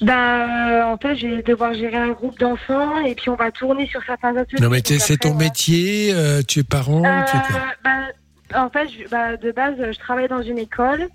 Ben, 0.00 0.12
euh, 0.14 0.82
en 0.84 0.96
fait, 0.96 1.16
je 1.16 1.26
vais 1.26 1.42
devoir 1.42 1.74
gérer 1.74 1.96
un 1.96 2.10
groupe 2.10 2.38
d'enfants 2.38 3.00
et 3.04 3.14
puis 3.14 3.28
on 3.28 3.34
va 3.36 3.50
tourner 3.50 3.86
sur 3.86 4.02
certains 4.04 4.34
ateliers. 4.36 4.62
Non, 4.62 4.70
mais 4.70 4.80
c'est 4.84 5.16
ton 5.18 5.34
métier, 5.34 6.12
euh, 6.14 6.42
tu 6.46 6.60
es 6.60 6.62
parent, 6.62 7.04
euh, 7.04 7.22
tu 7.30 7.36
es 7.36 7.40
quoi? 7.50 7.60
ben, 7.84 8.06
en 8.54 8.70
fait, 8.70 8.88
je- 8.88 9.08
ben, 9.08 9.36
de 9.36 9.52
base, 9.52 9.74
je 9.78 9.98
travaille 9.98 10.28
dans 10.28 10.42
une 10.42 10.58
école. 10.58 11.08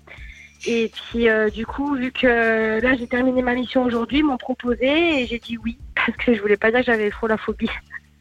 Et 0.66 0.90
puis, 1.10 1.26
du 1.54 1.66
coup, 1.66 1.94
vu 1.96 2.10
que 2.12 2.80
là, 2.80 2.96
j'ai 2.96 3.06
terminé 3.06 3.42
ma 3.42 3.54
mission 3.54 3.82
aujourd'hui, 3.82 4.18
ils 4.20 4.24
m'ont 4.24 4.38
proposé 4.38 5.22
et 5.22 5.26
j'ai 5.26 5.38
dit 5.38 5.58
oui. 5.58 5.76
Parce 5.94 6.16
que 6.18 6.34
je 6.34 6.40
voulais 6.40 6.56
pas 6.56 6.70
dire 6.70 6.80
que 6.80 6.86
j'avais 6.86 7.10
trop 7.10 7.26
la 7.26 7.36
phobie. 7.36 7.68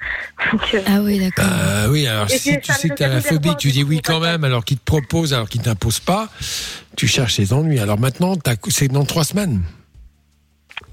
Donc, 0.52 0.62
euh, 0.74 0.82
Ah 0.88 1.00
oui, 1.02 1.20
d'accord. 1.20 1.46
Ah 1.48 1.86
oui, 1.90 2.06
alors 2.08 2.30
Et 2.32 2.38
si 2.38 2.60
tu 2.60 2.74
sais 2.74 2.90
que 2.90 2.96
tu 2.96 3.04
as 3.04 3.08
la 3.08 3.22
phobie, 3.22 3.56
tu 3.58 3.72
dis 3.72 3.84
oui 3.84 4.02
quand 4.04 4.20
même, 4.20 4.44
alors 4.44 4.66
qu'il 4.66 4.78
te 4.78 4.84
propose, 4.84 5.34
alors 5.34 5.48
qu'il 5.50 5.62
ne 5.62 5.66
t'impose 5.66 6.00
pas, 6.00 6.30
tu 6.98 7.08
cherches 7.08 7.38
les 7.38 7.54
ennuis. 7.54 7.80
Alors 7.80 8.00
maintenant, 8.00 8.36
t'as- 8.36 8.56
c'est 8.70 8.88
dans 8.90 9.06
trois 9.06 9.24
semaines. 9.24 9.62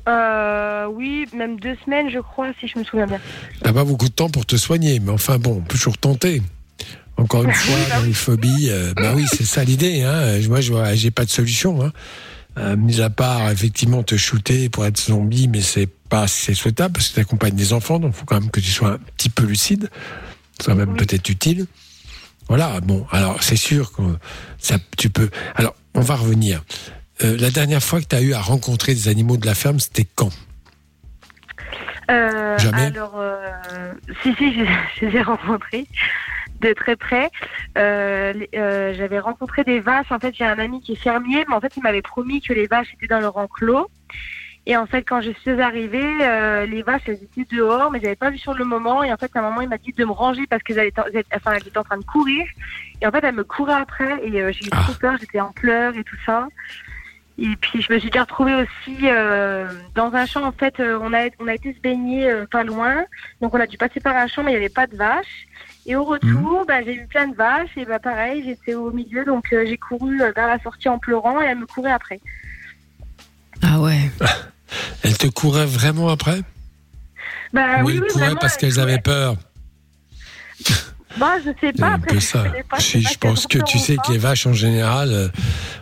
euh, 0.08 0.86
oui, 0.86 1.26
même 1.34 1.58
deux 1.60 1.76
semaines, 1.84 2.10
je 2.10 2.18
crois, 2.18 2.48
si 2.60 2.66
je 2.68 2.78
me 2.78 2.84
souviens 2.84 3.06
bien. 3.06 3.20
T'as 3.62 3.72
pas 3.72 3.84
beaucoup 3.84 4.08
de 4.08 4.12
temps 4.14 4.28
pour 4.30 4.46
te 4.46 4.56
soigner, 4.56 4.98
mais 5.00 5.10
enfin 5.12 5.38
bon, 5.38 5.56
on 5.58 5.60
peut 5.60 5.68
toujours 5.76 5.98
tenter. 5.98 6.42
Encore 7.16 7.44
une 7.44 7.52
fois, 7.52 7.96
dans 7.98 8.02
les 8.04 8.12
phobies, 8.12 8.68
euh, 8.70 8.92
bah 8.96 9.12
oui, 9.14 9.24
c'est 9.30 9.44
ça 9.44 9.62
l'idée. 9.64 10.02
Hein. 10.02 10.38
Moi, 10.48 10.60
je 10.60 10.72
vois, 10.72 10.94
j'ai 10.94 11.10
pas 11.10 11.24
de 11.24 11.30
solution. 11.30 11.82
Hein. 11.84 11.92
Euh, 12.58 12.76
mis 12.76 13.00
à 13.00 13.10
part 13.10 13.48
effectivement 13.50 14.02
te 14.02 14.16
shooter 14.16 14.68
pour 14.68 14.84
être 14.84 14.98
zombie, 15.00 15.46
mais 15.48 15.60
c'est 15.60 15.88
pas 16.10 16.22
assez 16.22 16.52
souhaitable 16.52 16.92
parce 16.92 17.08
que 17.08 17.14
tu 17.14 17.20
accompagnes 17.20 17.54
des 17.54 17.72
enfants, 17.72 17.98
donc 17.98 18.12
il 18.14 18.18
faut 18.18 18.26
quand 18.26 18.38
même 18.38 18.50
que 18.50 18.60
tu 18.60 18.70
sois 18.70 18.90
un 18.90 18.98
petit 18.98 19.30
peu 19.30 19.44
lucide. 19.44 19.88
Ce 20.58 20.64
serait 20.64 20.74
même 20.74 20.94
peut-être 20.94 21.30
utile. 21.30 21.66
Voilà. 22.48 22.80
Bon, 22.80 23.06
alors 23.12 23.42
c'est 23.42 23.56
sûr 23.56 23.92
que 23.92 24.02
ça, 24.58 24.76
tu 24.98 25.08
peux. 25.08 25.30
Alors, 25.54 25.74
on 25.94 26.00
va 26.00 26.16
revenir. 26.16 26.62
Euh, 27.22 27.36
la 27.38 27.50
dernière 27.50 27.82
fois 27.82 28.00
que 28.00 28.06
tu 28.06 28.16
as 28.16 28.22
eu 28.22 28.34
à 28.34 28.40
rencontrer 28.40 28.92
des 28.92 29.08
animaux 29.08 29.36
de 29.36 29.46
la 29.46 29.54
ferme, 29.54 29.78
c'était 29.78 30.06
quand? 30.14 30.30
Euh, 32.10 32.58
Jamais? 32.58 32.86
Alors, 32.86 33.14
euh, 33.16 33.92
si, 34.22 34.34
si, 34.34 34.52
je, 34.52 34.64
je 35.00 35.06
les 35.06 35.16
ai 35.18 35.22
rencontrés 35.22 35.86
de 36.60 36.74
très 36.74 36.96
près. 36.96 37.30
J'avais 37.76 39.20
rencontré 39.20 39.64
des 39.64 39.80
vaches. 39.80 40.10
En 40.10 40.18
fait, 40.18 40.34
j'ai 40.36 40.44
un 40.44 40.58
ami 40.58 40.82
qui 40.82 40.92
est 40.92 41.02
fermier, 41.02 41.44
mais 41.48 41.54
en 41.54 41.60
fait, 41.60 41.72
il 41.76 41.82
m'avait 41.82 42.02
promis 42.02 42.42
que 42.42 42.52
les 42.52 42.66
vaches 42.66 42.88
étaient 42.94 43.06
dans 43.06 43.20
leur 43.20 43.36
enclos. 43.36 43.88
Et 44.66 44.76
en 44.76 44.86
fait, 44.86 45.02
quand 45.02 45.20
je 45.20 45.30
suis 45.32 45.60
arrivée, 45.60 46.06
euh, 46.22 46.66
les 46.66 46.82
vaches, 46.82 47.02
elles 47.06 47.22
étaient 47.22 47.56
dehors, 47.56 47.90
mais 47.90 48.00
j'avais 48.02 48.16
pas 48.16 48.30
vu 48.30 48.38
sur 48.38 48.54
le 48.54 48.64
moment. 48.64 49.02
Et 49.02 49.12
en 49.12 49.16
fait, 49.16 49.30
à 49.34 49.40
un 49.40 49.42
moment, 49.42 49.62
il 49.62 49.68
m'a 49.68 49.78
dit 49.78 49.92
de 49.92 50.04
me 50.04 50.12
ranger 50.12 50.46
parce 50.48 50.62
qu'elles 50.62 50.78
étaient, 50.86 51.00
elles 51.12 51.24
enfin, 51.34 51.52
elles 51.52 51.66
étaient 51.66 51.78
en 51.78 51.84
train 51.84 51.98
de 51.98 52.04
courir. 52.04 52.46
Et 53.00 53.06
en 53.06 53.10
fait, 53.10 53.24
elles 53.24 53.34
me 53.34 53.44
couraient 53.44 53.80
après 53.80 54.20
et 54.22 54.40
euh, 54.42 54.52
j'ai 54.52 54.66
eu 54.66 54.70
trop 54.70 54.92
peur. 55.00 55.16
J'étais 55.18 55.40
en 55.40 55.52
pleurs 55.52 55.96
et 55.96 56.04
tout 56.04 56.18
ça. 56.26 56.46
Et 57.40 57.56
puis 57.56 57.80
je 57.80 57.90
me 57.90 57.98
suis 57.98 58.10
déjà 58.10 58.24
retrouvée 58.24 58.54
aussi 58.54 58.98
euh, 59.04 59.66
dans 59.94 60.14
un 60.14 60.26
champ. 60.26 60.44
En 60.44 60.52
fait, 60.52 60.78
euh, 60.78 60.98
on 61.00 61.14
a 61.14 61.28
on 61.38 61.48
a 61.48 61.54
été 61.54 61.72
se 61.72 61.80
baigner 61.80 62.30
euh, 62.30 62.44
pas 62.44 62.64
loin, 62.64 63.06
donc 63.40 63.54
on 63.54 63.60
a 63.60 63.66
dû 63.66 63.78
passer 63.78 63.98
par 63.98 64.14
un 64.14 64.26
champ, 64.26 64.42
mais 64.42 64.50
il 64.50 64.58
n'y 64.58 64.60
avait 64.60 64.68
pas 64.68 64.86
de 64.86 64.94
vaches. 64.94 65.46
Et 65.86 65.96
au 65.96 66.04
retour, 66.04 66.66
bah, 66.68 66.82
j'ai 66.84 66.94
eu 66.94 67.06
plein 67.06 67.28
de 67.28 67.34
vaches 67.34 67.70
et 67.78 67.86
bah 67.86 67.98
pareil, 67.98 68.44
j'étais 68.44 68.74
au 68.74 68.90
milieu, 68.90 69.24
donc 69.24 69.46
j'ai 69.50 69.78
couru 69.78 70.18
vers 70.18 70.46
la 70.46 70.58
sortie 70.58 70.90
en 70.90 70.98
pleurant 70.98 71.40
et 71.40 71.46
elle 71.46 71.58
me 71.58 71.66
courait 71.66 71.92
après. 71.92 72.20
Ah 73.62 73.80
ouais. 73.80 74.10
Elles 75.02 75.18
te 75.18 75.26
couraient 75.26 75.66
vraiment 75.66 76.08
après? 76.08 76.40
Bah 77.52 77.82
Ou 77.82 77.86
oui, 77.86 77.94
elles 77.96 78.02
oui, 78.02 78.08
couraient 78.08 78.24
vraiment, 78.26 78.40
parce 78.40 78.54
elle 78.54 78.60
qu'elles 78.60 78.80
avaient 78.80 79.00
peur? 79.00 79.36
Bah 81.18 81.34
je 81.44 81.50
sais 81.60 81.72
C'est 81.74 81.80
pas. 81.80 81.88
un 81.88 81.94
après, 81.94 82.14
je 82.14 82.20
ça. 82.20 82.44
connais 82.44 82.62
pas, 82.62 82.78
je 82.78 82.82
sais 82.84 82.98
Si, 82.98 83.02
pas 83.02 83.10
je 83.10 83.18
pense 83.18 83.46
que 83.48 83.58
tu 83.58 83.78
sais 83.80 83.96
que 83.96 84.12
les 84.12 84.18
vaches 84.18 84.46
en 84.46 84.52
général, 84.52 85.10
euh, 85.12 85.28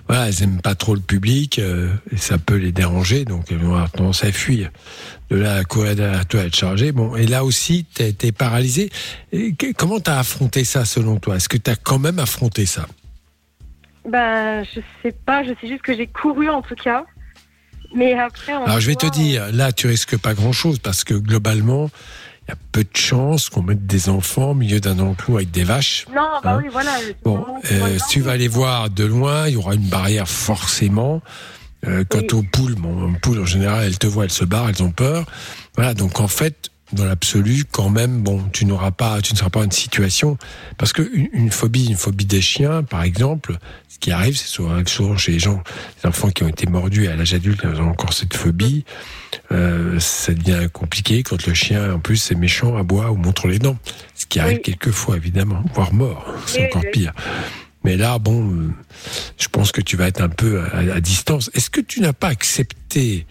voilà, 0.09 0.29
elles 0.29 0.43
aiment 0.43 0.63
pas 0.63 0.75
trop 0.75 0.95
le 0.95 1.03
public 1.03 1.59
euh, 1.59 1.91
et 2.11 2.17
ça 2.17 2.39
peut 2.39 2.57
les 2.57 2.73
déranger, 2.73 3.27
donc 3.27 3.45
elles 3.51 3.59
vont 3.59 3.75
avoir 3.75 3.91
tendance 3.91 4.25
à 4.25 4.33
fuir. 4.33 4.71
De 5.29 5.37
là 5.37 5.57
à 5.57 5.65
courir 5.65 5.97
derrière 5.97 6.25
toi, 6.25 6.41
à 6.41 6.45
être 6.45 6.57
chargé. 6.57 6.93
Bon, 6.93 7.15
et 7.15 7.27
là 7.27 7.45
aussi, 7.45 7.85
t'es 7.85 8.17
es 8.23 8.33
paralysé. 8.33 8.89
Et 9.31 9.55
que- 9.55 9.73
comment 9.75 10.01
t'as 10.01 10.19
affronté 10.19 10.65
ça 10.65 10.87
selon 10.87 11.19
toi? 11.19 11.37
Est-ce 11.37 11.51
que 11.51 11.59
t'as 11.59 11.77
quand 11.77 11.99
même 11.99 12.19
affronté 12.19 12.65
ça? 12.65 12.87
Bah 14.09 14.63
je 14.65 14.81
sais 15.03 15.13
pas, 15.27 15.45
je 15.45 15.51
sais 15.61 15.69
juste 15.69 15.83
que 15.83 15.95
j'ai 15.95 16.07
couru 16.07 16.49
en 16.49 16.63
tout 16.63 16.75
cas. 16.75 17.05
Mais 17.95 18.15
après. 18.15 18.55
en 18.55 18.65
Alors 18.65 18.81
je 18.81 18.87
vais 18.87 18.95
te 18.95 19.07
soi, 19.07 19.11
dire, 19.11 19.53
là 19.53 19.73
tu 19.73 19.87
risques 19.87 20.17
pas 20.17 20.35
grand-chose 20.35 20.79
parce 20.79 21.05
que 21.05 21.15
globalement, 21.15 21.91
il 22.47 22.51
y 22.51 22.53
a 22.53 22.57
peu 22.73 22.83
de 22.83 22.97
chances 22.97 23.49
qu'on 23.49 23.63
mette 23.63 23.87
des 23.87 24.09
enfants 24.09 24.51
au 24.51 24.55
milieu 24.55 24.81
d'un 24.81 24.99
enclos 24.99 25.37
avec 25.37 25.51
des 25.51 25.65
vaches. 25.65 26.07
Non, 26.15 26.23
bah 26.43 26.53
Hein 26.53 26.61
oui, 26.63 26.69
voilà. 26.71 26.93
Bon, 27.25 27.45
euh, 27.71 27.99
si 27.99 28.09
tu 28.09 28.21
vas 28.21 28.37
les 28.37 28.49
voir 28.49 28.91
de 28.91 29.05
loin, 29.05 29.49
il 29.49 29.55
y 29.55 29.57
aura 29.57 29.75
une 29.75 29.89
barrière 29.89 30.29
forcément. 30.29 31.23
Euh, 31.87 32.05
quant 32.09 32.23
aux 32.33 32.43
poules, 32.43 32.75
bon, 32.75 33.13
les 33.13 33.19
poules 33.21 33.41
en 33.41 33.47
général, 33.47 33.85
elles 33.85 33.99
te 33.99 34.07
voient, 34.07 34.25
elles 34.25 34.31
se 34.31 34.45
barrent, 34.45 34.69
elles 34.69 34.83
ont 34.83 34.91
peur. 34.91 35.27
Voilà, 35.77 35.95
donc 35.95 36.21
en 36.21 36.27
fait, 36.27 36.71
dans 36.93 37.05
l'absolu, 37.05 37.65
quand 37.71 37.91
même, 37.91 38.23
bon, 38.23 38.45
tu 38.53 38.65
n'auras 38.65 38.91
pas, 38.91 39.21
tu 39.21 39.35
ne 39.35 39.39
seras 39.39 39.51
pas 39.51 39.61
dans 39.61 39.67
une 39.67 39.73
situation 39.73 40.39
parce 40.79 40.93
que 40.93 41.03
une, 41.15 41.29
une 41.33 41.51
phobie, 41.51 41.87
une 41.87 41.97
phobie 41.97 42.25
des 42.25 42.41
chiens, 42.41 42.83
par 42.83 43.03
exemple, 43.03 43.59
ce 43.89 43.99
qui 43.99 44.11
arrive, 44.11 44.37
c'est 44.37 44.47
souvent, 44.49 44.81
souvent 44.87 45.17
chez 45.17 45.33
les 45.33 45.39
gens, 45.39 45.63
les 46.03 46.09
enfants 46.09 46.31
qui 46.31 46.45
ont 46.45 46.49
été 46.49 46.67
mordus 46.67 47.09
à 47.09 47.17
l'âge 47.17 47.35
adulte, 47.35 47.61
ils 47.65 47.81
ont 47.81 47.91
encore 47.91 48.13
cette 48.13 48.35
phobie. 48.35 48.85
Euh, 49.53 49.99
ça 50.01 50.33
devient 50.33 50.69
compliqué 50.73 51.23
quand 51.23 51.47
le 51.47 51.55
chien, 51.55 51.95
en 51.95 51.99
plus, 51.99 52.31
est 52.31 52.35
méchant, 52.37 52.77
aboie 52.77 53.11
ou 53.11 53.17
montre 53.17 53.49
les 53.49 53.59
dents, 53.59 53.77
ce 54.15 54.25
qui 54.27 54.41
arrive 54.41 54.61
quelquefois, 54.61 55.17
évidemment, 55.17 55.63
voire 55.75 55.93
mort, 55.93 56.25
c'est 56.47 56.61
Oui, 56.61 56.67
encore 56.69 56.83
oui. 56.85 56.91
pire. 56.93 57.13
Mais 57.85 57.97
là, 57.97 58.19
bon, 58.19 58.51
euh, 58.53 58.71
je 59.39 59.49
pense 59.49 59.73
que 59.73 59.81
tu 59.81 59.97
vas 59.97 60.09
être 60.09 60.21
un 60.21 60.29
peu 60.29 60.63
à, 60.73 60.95
à 60.95 61.01
distance. 61.01 61.51
Est-ce 61.55 61.71
que 61.71 61.81
tu 61.81 62.01
n'as 62.01 62.13
pas 62.13 62.29
accepté 62.29 63.27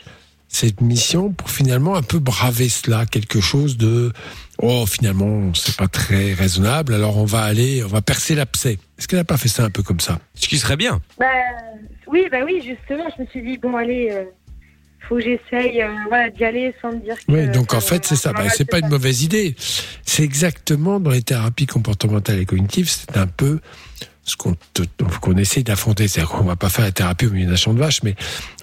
cette 0.48 0.82
mission 0.82 1.32
pour 1.32 1.50
finalement 1.50 1.96
un 1.96 2.02
peu 2.02 2.20
braver 2.20 2.70
cela, 2.70 3.06
quelque 3.06 3.42
chose 3.42 3.78
de 3.78 4.12
oh 4.60 4.86
finalement 4.86 5.54
c'est 5.54 5.76
pas 5.76 5.88
très 5.88 6.34
raisonnable, 6.34 6.94
alors 6.94 7.18
on 7.18 7.26
va 7.26 7.44
aller, 7.44 7.84
on 7.84 7.88
va 7.88 8.02
percer 8.02 8.36
l'abcès. 8.36 8.80
Est-ce 8.98 9.08
qu'elle 9.08 9.20
n'a 9.20 9.26
pas 9.26 9.38
fait 9.38 9.50
ça 9.50 9.64
un 9.64 9.70
peu 9.70 9.84
comme 9.84 10.00
ça? 10.00 10.20
Ce 10.36 10.48
qui 10.48 10.58
serait 10.58 10.78
bien. 10.78 11.00
Bah, 11.20 11.26
oui, 12.08 12.28
bah 12.32 12.40
oui, 12.46 12.64
justement, 12.66 13.10
je 13.16 13.24
me 13.24 13.28
suis 13.28 13.44
dit, 13.44 13.58
bon, 13.58 13.76
allez, 13.76 14.10
euh, 14.12 14.24
faut 15.08 15.16
que 15.16 15.22
j'essaye 15.22 15.82
euh, 15.82 15.94
voilà, 16.08 16.30
d'y 16.30 16.44
aller 16.44 16.74
sans 16.82 16.92
me 16.92 17.00
dire 17.00 17.16
que. 17.16 17.32
Oui, 17.32 17.48
donc 17.50 17.74
en 17.74 17.78
euh, 17.78 17.82
fait 17.82 18.06
c'est 18.06 18.16
ça. 18.16 18.34
Bah, 18.34 18.50
c'est 18.50 18.66
pas 18.66 18.80
une 18.80 18.90
mauvaise 18.90 19.24
idée. 19.24 19.56
C'est 20.06 20.24
exactement 20.24 21.00
dans 21.00 21.12
les 21.12 21.22
thérapies 21.22 21.68
comportementales 21.68 22.40
et 22.40 22.46
cognitives, 22.46 22.90
c'est 22.90 23.18
un 23.18 23.28
peu 23.28 23.60
ce 24.28 24.36
qu'on 24.36 24.56
qu'on 25.22 25.38
essaie 25.38 25.64
d'affronter. 25.64 26.08
C'est-à-dire 26.08 26.32
qu'on 26.32 26.44
va 26.44 26.56
pas 26.56 26.70
faire 26.70 26.86
la 26.86 26.92
thérapie 26.92 27.26
au 27.26 27.32
milieu 27.32 27.48
d'un 27.48 27.56
champ 27.56 27.74
de 27.74 27.80
vaches, 27.80 28.04
mais 28.04 28.16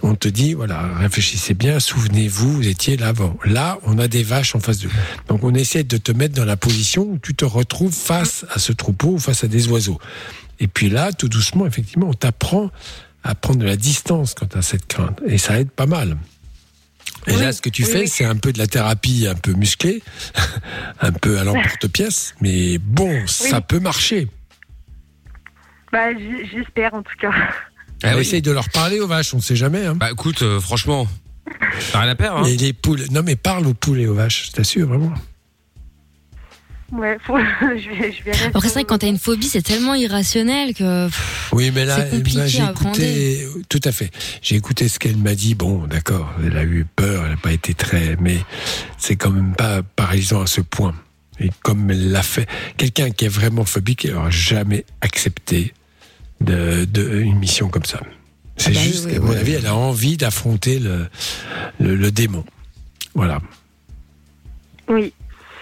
on 0.02 0.14
te 0.14 0.28
dit, 0.28 0.52
voilà, 0.52 0.88
réfléchissez 0.98 1.54
bien, 1.54 1.80
souvenez-vous, 1.80 2.52
vous 2.52 2.68
étiez 2.68 2.96
là 2.96 3.08
avant. 3.08 3.36
Là, 3.44 3.78
on 3.82 3.98
a 3.98 4.06
des 4.06 4.22
vaches 4.22 4.54
en 4.54 4.60
face 4.60 4.78
de 4.78 4.88
vous. 4.88 4.94
Donc 5.28 5.42
on 5.42 5.54
essaie 5.54 5.82
de 5.82 5.96
te 5.96 6.12
mettre 6.12 6.34
dans 6.34 6.44
la 6.44 6.58
position 6.58 7.02
où 7.04 7.18
tu 7.18 7.34
te 7.34 7.46
retrouves 7.46 7.94
face 7.94 8.44
à 8.50 8.58
ce 8.58 8.72
troupeau 8.72 9.12
ou 9.12 9.18
face 9.18 9.42
à 9.42 9.48
des 9.48 9.66
oiseaux. 9.68 9.98
Et 10.60 10.68
puis 10.68 10.90
là, 10.90 11.12
tout 11.12 11.28
doucement, 11.28 11.66
effectivement, 11.66 12.08
on 12.10 12.14
t'apprend 12.14 12.70
à 13.24 13.34
prendre 13.34 13.60
de 13.60 13.64
la 13.64 13.76
distance 13.76 14.34
quand 14.34 14.46
tu 14.46 14.58
as 14.58 14.62
cette 14.62 14.86
crainte. 14.86 15.20
Et 15.26 15.38
ça 15.38 15.58
aide 15.58 15.70
pas 15.70 15.86
mal. 15.86 16.18
Et 17.26 17.36
là, 17.36 17.52
ce 17.52 17.62
que 17.62 17.70
tu 17.70 17.84
oui, 17.84 17.90
fais, 17.90 18.00
oui. 18.00 18.08
c'est 18.08 18.26
un 18.26 18.36
peu 18.36 18.52
de 18.52 18.58
la 18.58 18.66
thérapie 18.66 19.26
un 19.26 19.34
peu 19.34 19.52
musclée, 19.52 20.02
un 21.00 21.12
peu 21.12 21.38
à 21.38 21.44
l'emporte-pièce, 21.44 22.34
mais 22.42 22.76
bon, 22.76 23.26
ça 23.26 23.62
peut 23.62 23.80
marcher. 23.80 24.28
Bah, 25.94 26.08
j'espère 26.52 26.92
en 26.92 27.04
tout 27.04 27.14
cas. 27.20 27.30
On 28.02 28.18
essaye 28.18 28.42
de 28.42 28.50
leur 28.50 28.68
parler 28.68 28.98
aux 28.98 29.06
vaches, 29.06 29.32
on 29.32 29.36
ne 29.36 29.42
sait 29.42 29.54
jamais. 29.54 29.86
Hein. 29.86 29.94
Bah 29.94 30.10
écoute, 30.10 30.42
euh, 30.42 30.58
franchement, 30.58 31.06
t'as 31.92 32.00
rien 32.00 32.10
à 32.10 32.14
perdre. 32.16 32.40
Hein. 32.40 32.46
Et 32.46 32.56
les 32.56 32.72
poules, 32.72 33.04
non 33.12 33.22
mais 33.24 33.36
parle 33.36 33.64
aux 33.68 33.74
poules 33.74 34.00
et 34.00 34.08
aux 34.08 34.14
vaches, 34.14 34.46
je 34.48 34.50
t'assure 34.50 34.88
vraiment. 34.88 35.14
Ouais, 36.90 37.16
faut... 37.24 37.38
je 37.60 37.88
vais, 37.90 38.10
je 38.10 38.24
vais 38.24 38.32
Après, 38.46 38.66
c'est 38.66 38.74
vrai 38.74 38.82
que 38.82 38.88
quand 38.88 38.98
t'as 38.98 39.06
une 39.06 39.20
phobie, 39.20 39.46
c'est 39.46 39.62
tellement 39.62 39.94
irrationnel 39.94 40.74
que. 40.74 41.06
pff, 41.06 41.50
Oui, 41.52 41.70
mais 41.72 41.84
là, 41.84 42.02
compliqué 42.02 42.38
là, 42.38 42.46
j'ai 42.48 42.64
écouté, 42.64 43.46
tout 43.68 43.80
à 43.84 43.92
fait. 43.92 44.10
J'ai 44.42 44.56
écouté 44.56 44.88
ce 44.88 44.98
qu'elle 44.98 45.16
m'a 45.16 45.36
dit. 45.36 45.54
Bon, 45.54 45.86
d'accord, 45.86 46.28
elle 46.44 46.56
a 46.56 46.64
eu 46.64 46.84
peur, 46.96 47.22
elle 47.22 47.30
n'a 47.30 47.36
pas 47.36 47.52
été 47.52 47.72
très, 47.72 48.16
mais 48.18 48.38
c'est 48.98 49.14
quand 49.14 49.30
même 49.30 49.54
pas 49.54 49.84
paralysant 49.94 50.42
à 50.42 50.48
ce 50.48 50.60
point. 50.60 50.94
Et 51.38 51.50
comme 51.62 51.88
elle 51.88 52.10
l'a 52.10 52.24
fait, 52.24 52.48
quelqu'un 52.78 53.10
qui 53.10 53.26
est 53.26 53.28
vraiment 53.28 53.64
phobique, 53.64 54.06
elle 54.06 54.14
n'aura 54.14 54.30
jamais 54.30 54.84
accepté 55.00 55.72
de, 56.40 56.84
de 56.84 57.18
une 57.20 57.38
mission 57.38 57.68
comme 57.68 57.84
ça. 57.84 58.00
C'est 58.56 58.72
bah 58.72 58.78
oui, 58.82 58.86
juste 58.88 59.04
oui, 59.06 59.12
qu'à 59.14 59.20
mon 59.20 59.30
oui. 59.30 59.36
avis, 59.36 59.52
elle 59.52 59.66
a 59.66 59.74
envie 59.74 60.16
d'affronter 60.16 60.78
le, 60.78 61.06
le, 61.80 61.96
le 61.96 62.10
démon. 62.12 62.44
Voilà. 63.14 63.40
Oui. 64.88 65.12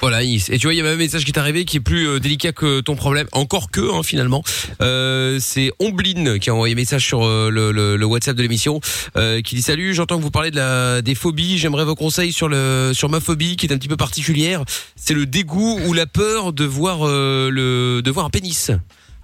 Voilà, 0.00 0.24
Nice. 0.24 0.48
Et 0.50 0.58
tu 0.58 0.66
vois, 0.66 0.74
il 0.74 0.78
y 0.78 0.80
a 0.80 0.82
même 0.82 0.94
un 0.94 0.96
message 0.96 1.24
qui 1.24 1.30
est 1.30 1.38
arrivé 1.38 1.64
qui 1.64 1.76
est 1.76 1.80
plus 1.80 2.08
euh, 2.08 2.18
délicat 2.18 2.50
que 2.50 2.80
ton 2.80 2.96
problème. 2.96 3.28
Encore 3.30 3.70
que, 3.70 3.94
hein, 3.94 4.02
finalement. 4.02 4.42
Euh, 4.80 5.38
c'est 5.40 5.70
Ombline 5.78 6.40
qui 6.40 6.50
a 6.50 6.54
envoyé 6.54 6.74
un 6.74 6.76
message 6.76 7.06
sur 7.06 7.22
euh, 7.24 7.50
le, 7.50 7.70
le- 7.70 7.96
le 7.96 8.04
WhatsApp 8.04 8.36
de 8.36 8.42
l'émission, 8.42 8.80
euh, 9.16 9.40
qui 9.42 9.54
dit 9.54 9.62
salut. 9.62 9.94
J'entends 9.94 10.16
que 10.18 10.22
vous 10.22 10.32
parlez 10.32 10.50
de 10.50 10.56
la 10.56 11.02
des 11.02 11.14
phobies. 11.14 11.56
J'aimerais 11.56 11.84
vos 11.84 11.94
conseils 11.94 12.32
sur 12.32 12.48
le 12.48 12.90
sur 12.94 13.08
ma 13.10 13.20
phobie 13.20 13.54
qui 13.56 13.66
est 13.66 13.72
un 13.72 13.78
petit 13.78 13.86
peu 13.86 13.96
particulière. 13.96 14.64
C'est 14.96 15.14
le 15.14 15.24
dégoût 15.24 15.78
ou 15.86 15.92
la 15.92 16.06
peur 16.06 16.52
de 16.52 16.64
voir 16.64 17.06
euh, 17.06 17.48
le 17.48 18.02
de 18.02 18.10
voir 18.10 18.26
un 18.26 18.30
pénis. 18.30 18.72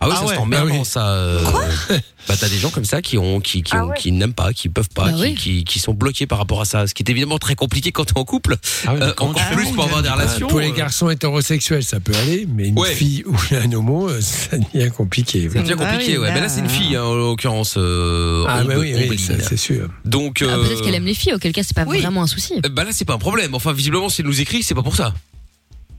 Ah 0.01 0.07
oui, 0.09 0.13
Ah 0.15 0.21
ça 0.21 0.27
ouais, 0.27 0.35
c'est 0.35 0.41
emmerdant, 0.41 0.75
ah 0.75 0.79
oui. 0.79 0.85
ça. 0.85 1.09
euh, 1.09 1.45
bah 2.29 2.35
t'as 2.39 2.49
des 2.49 2.59
gens 2.59 2.71
comme 2.71 2.85
ça 2.85 3.03
qui 3.03 3.19
ont 3.19 3.41
qui 3.41 3.63
qui, 3.63 3.73
Ah 3.75 3.85
ont, 3.85 3.89
ouais. 3.89 3.97
qui 3.99 4.13
n'aiment 4.13 4.33
pas, 4.33 4.53
qui 4.53 4.69
peuvent 4.69 4.89
pas, 4.95 5.07
Bah 5.07 5.13
qui, 5.13 5.21
oui. 5.23 5.35
qui 5.35 5.65
qui 5.65 5.79
sont 5.81 5.93
bloqués 5.95 6.27
par 6.27 6.39
rapport 6.39 6.61
à 6.61 6.65
ça. 6.65 6.87
Ce 6.87 6.95
qui 6.95 7.03
est 7.03 7.11
évidemment 7.11 7.39
très 7.39 7.57
compliqué 7.57 7.91
quand 7.91 8.05
t'es 8.05 8.17
en 8.19 8.25
couple. 8.25 8.57
Ah 8.87 8.93
oui, 8.95 9.01
Euh, 9.03 9.13
encore 9.19 9.45
plus 9.51 9.71
pour 9.73 9.85
avoir 9.85 10.03
des 10.03 10.09
relations. 10.09 10.47
Pour 10.47 10.61
les 10.61 10.71
euh, 10.71 10.75
garçons 10.75 11.11
hétérosexuels, 11.11 11.83
ça 11.83 11.99
peut 12.01 12.13
aller, 12.23 12.47
mais 12.49 12.69
une 12.69 12.79
Ouais. 12.79 12.95
fille 12.95 13.25
ou 13.27 13.35
un 13.55 13.73
homo, 13.73 14.09
ça 14.21 14.57
devient 14.57 14.91
compliqué. 14.91 15.49
Bien 15.49 15.63
Bah 15.77 15.87
compliqué, 15.91 16.17
ouais. 16.17 16.29
là, 16.29 16.35
Mais 16.35 16.41
là, 16.43 16.49
c'est 16.49 16.61
une 16.61 16.69
fille, 16.69 16.95
hein, 16.95 17.03
en 17.03 17.15
l'occurrence. 17.15 17.75
Euh, 17.77 18.45
Ah, 18.49 18.63
bah 18.65 18.75
oui, 18.79 18.95
oui, 19.11 19.19
ça, 19.19 19.35
c'est 19.41 19.57
sûr. 19.57 19.89
Donc, 20.05 20.45
Ah, 20.49 20.55
Peut-être 20.59 20.83
qu'elle 20.85 20.95
aime 20.95 21.05
les 21.07 21.15
filles, 21.15 21.35
auquel 21.35 21.53
cas 21.53 21.63
c'est 21.65 21.75
pas 21.75 21.85
Oui. 21.87 22.01
vraiment 22.01 22.23
un 22.23 22.27
souci. 22.29 22.55
bah 22.71 22.85
là, 22.85 22.91
c'est 22.93 23.05
pas 23.05 23.15
un 23.15 23.19
problème. 23.19 23.55
Enfin, 23.55 23.73
visiblement, 23.73 24.09
si 24.09 24.21
elle 24.21 24.29
nous 24.29 24.41
écrit, 24.41 24.63
c'est 24.63 24.75
pas 24.77 24.83
pour 24.83 24.95
ça. 24.97 25.13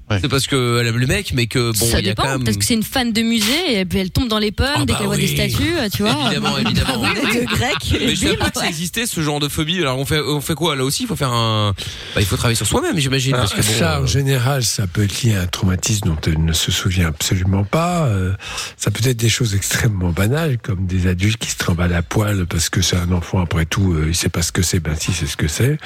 Ouais. 0.10 0.18
C'est 0.22 0.28
parce 0.28 0.48
qu'elle 0.48 0.86
aime 0.88 0.98
le 0.98 1.08
mec, 1.08 1.34
mais 1.34 1.48
que 1.48 1.72
bon, 1.72 1.86
ça 1.86 2.00
il 2.00 2.06
y 2.06 2.10
a 2.10 2.12
dépend, 2.14 2.24
quand 2.24 2.30
même. 2.30 2.44
parce 2.44 2.58
que 2.58 2.66
c'est 2.66 2.74
une 2.74 2.84
fan 2.84 3.12
de 3.14 3.22
musée 3.22 3.80
et 3.80 3.86
puis 3.86 4.00
elle 4.00 4.10
tombe 4.10 4.28
dans 4.28 4.40
les 4.40 4.52
pommes 4.52 4.68
Ah 4.74 4.80
dès 4.86 4.94
bah 4.94 4.98
qu'elle 4.98 5.08
voit 5.08 5.16
oui. 5.18 5.22
des 5.22 5.36
statues, 5.50 5.74
tu 5.94 6.02
vois. 6.02 6.18
Évidemment, 6.26 6.58
évidemment. 6.58 7.04
Les 7.14 7.40
deux 7.42 7.46
grecs. 7.46 7.76
Mais 8.00 8.16
je 8.16 8.22
savais 8.22 8.38
pas 8.38 8.50
que 8.50 8.60
ça 8.60 8.68
existait 8.68 9.06
ce 9.06 9.22
genre 9.22 9.40
de 9.40 9.48
phobie. 9.48 9.80
Alors 9.80 10.00
on 10.00 10.06
fait 10.06 10.20
on 10.20 10.42
fait 10.42 10.56
quoi 10.56 10.76
là 10.76 10.84
aussi? 10.84 11.04
Il 11.04 11.08
faut 11.08 11.16
faire 11.16 11.32
un. 11.32 11.74
Bah, 12.16 12.22
il 12.22 12.26
faut 12.26 12.38
travailler 12.38 12.56
sur 12.56 12.66
soi-même, 12.66 12.98
j'imagine. 12.98 13.34
Parce 13.34 13.54
que 13.54 13.62
bon, 13.62 13.68
ça, 13.78 13.98
euh, 13.98 14.04
en 14.04 14.06
général, 14.08 14.64
ça 14.64 14.88
peut 14.88 15.04
être 15.04 15.22
lié 15.22 15.36
à 15.36 15.42
un 15.42 15.48
traumatisme 15.48 16.08
dont 16.08 16.18
elle 16.26 16.44
ne 16.44 16.54
se 16.54 16.72
souvient 16.72 17.08
absolument 17.08 17.64
pas. 17.64 18.08
Euh, 18.08 18.34
ça 18.78 18.90
peut 18.90 19.08
être 19.08 19.18
des 19.18 19.30
choses 19.30 19.54
extrêmement 19.54 20.10
banales, 20.10 20.58
comme 20.58 20.88
des 20.88 21.06
adultes 21.08 21.38
qui 21.38 21.52
se 21.52 21.58
trimballent 21.58 21.94
à 21.94 22.02
poil 22.02 22.48
parce 22.48 22.70
que 22.70 22.82
c'est 22.82 22.98
un 22.98 23.12
enfant, 23.12 23.42
après 23.42 23.66
tout, 23.66 23.94
euh, 23.94 24.06
il 24.08 24.16
sait 24.16 24.30
pas 24.30 24.42
ce 24.42 24.52
que 24.52 24.64
c'est, 24.64 24.80
ben 24.80 24.96
si, 25.00 25.12
c'est 25.14 25.28
ce 25.28 25.38
que 25.38 25.48
c'est. 25.48 25.78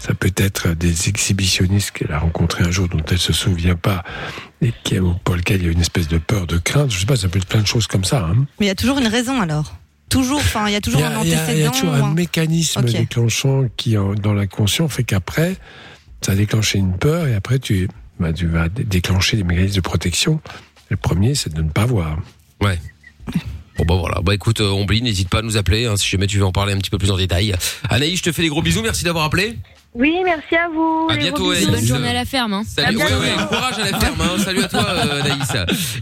Ça 0.00 0.12
peut 0.14 0.32
être 0.36 0.74
des 0.74 1.08
exhibitionnistes 1.08 1.92
qu'elle 1.92 2.12
a 2.12 2.18
rencontrés 2.18 2.64
un 2.64 2.70
jour 2.70 2.88
dont 2.88 3.02
elle 3.10 3.18
se 3.18 3.32
souvient 3.32 3.61
pas 3.76 4.04
et 4.60 4.72
qui, 4.84 4.96
pour 5.24 5.34
lequel 5.36 5.60
il 5.60 5.66
y 5.66 5.68
a 5.68 5.72
une 5.72 5.80
espèce 5.80 6.08
de 6.08 6.18
peur, 6.18 6.46
de 6.46 6.58
crainte. 6.58 6.90
Je 6.92 6.98
sais 6.98 7.06
pas, 7.06 7.16
ça 7.16 7.28
peut 7.28 7.38
être 7.38 7.46
plein 7.46 7.62
de 7.62 7.66
choses 7.66 7.86
comme 7.86 8.04
ça. 8.04 8.26
Hein. 8.30 8.46
Mais 8.60 8.66
il 8.66 8.68
y 8.68 8.70
a 8.70 8.74
toujours 8.74 8.98
une 8.98 9.06
raison 9.08 9.40
alors. 9.40 9.74
Toujours, 10.08 10.40
enfin, 10.40 10.68
il 10.68 10.72
y 10.72 10.76
a 10.76 10.80
toujours 10.82 11.02
un 11.04 11.20
a, 11.20 11.24
il 11.24 11.30
y 11.30 11.34
a- 11.34 11.52
il 11.54 11.60
y 11.60 11.64
a 11.64 11.68
antécédent. 11.68 11.70
toujours 11.70 11.90
ou 11.92 11.94
un 12.04 12.10
un- 12.10 12.14
mécanisme 12.14 12.82
déclenchant 12.82 13.64
qui, 13.76 13.94
dans 13.94 14.34
l'inconscient, 14.34 14.86
fait 14.88 15.04
qu'après, 15.04 15.56
ça 16.20 16.32
a 16.32 16.34
déclenché 16.34 16.78
une 16.78 16.96
peur 16.98 17.26
et 17.26 17.34
après, 17.34 17.58
tu, 17.58 17.88
bah, 18.20 18.32
tu 18.32 18.46
vas 18.46 18.68
dé- 18.68 18.84
déclencher 18.84 19.38
des 19.38 19.42
mécanismes 19.44 19.76
de 19.76 19.80
protection. 19.80 20.40
Le 20.90 20.96
premier, 20.98 21.34
c'est 21.34 21.52
de 21.54 21.62
ne 21.62 21.70
pas 21.70 21.86
voir. 21.86 22.18
Ouais. 22.60 22.78
Bon 23.78 23.84
bah 23.86 23.94
voilà, 23.98 24.20
bah 24.22 24.34
écoute, 24.34 24.60
euh, 24.60 24.68
Ombline, 24.70 25.04
n'hésite 25.04 25.30
pas 25.30 25.38
à 25.38 25.42
nous 25.42 25.56
appeler 25.56 25.86
hein, 25.86 25.96
si 25.96 26.06
jamais 26.06 26.26
tu 26.26 26.36
veux 26.36 26.44
en 26.44 26.52
parler 26.52 26.74
un 26.74 26.78
petit 26.78 26.90
peu 26.90 26.98
plus 26.98 27.10
en 27.10 27.16
détail. 27.16 27.54
Anaïs, 27.88 28.18
je 28.18 28.22
te 28.24 28.32
fais 28.32 28.42
des 28.42 28.48
gros 28.48 28.60
bisous, 28.60 28.82
merci 28.82 29.02
d'avoir 29.04 29.24
appelé. 29.24 29.56
Oui, 29.94 30.16
merci 30.24 30.56
à 30.56 30.70
vous. 30.70 31.06
À 31.10 31.16
les 31.16 31.24
bientôt, 31.24 31.50
Anaïs. 31.50 31.66
Bonne 31.66 31.84
journée 31.84 32.08
à 32.08 32.12
la 32.14 32.24
ferme. 32.24 32.54
Hein. 32.54 32.62
Salut, 32.66 32.96
ouais, 32.96 33.02
ouais, 33.02 33.46
courage 33.46 33.78
à 33.78 33.90
la 33.90 34.00
ferme, 34.00 34.20
hein. 34.22 34.38
salut 34.42 34.62
à 34.62 34.68
toi 34.68 34.86
euh, 34.88 35.20
Anaïs. 35.20 35.52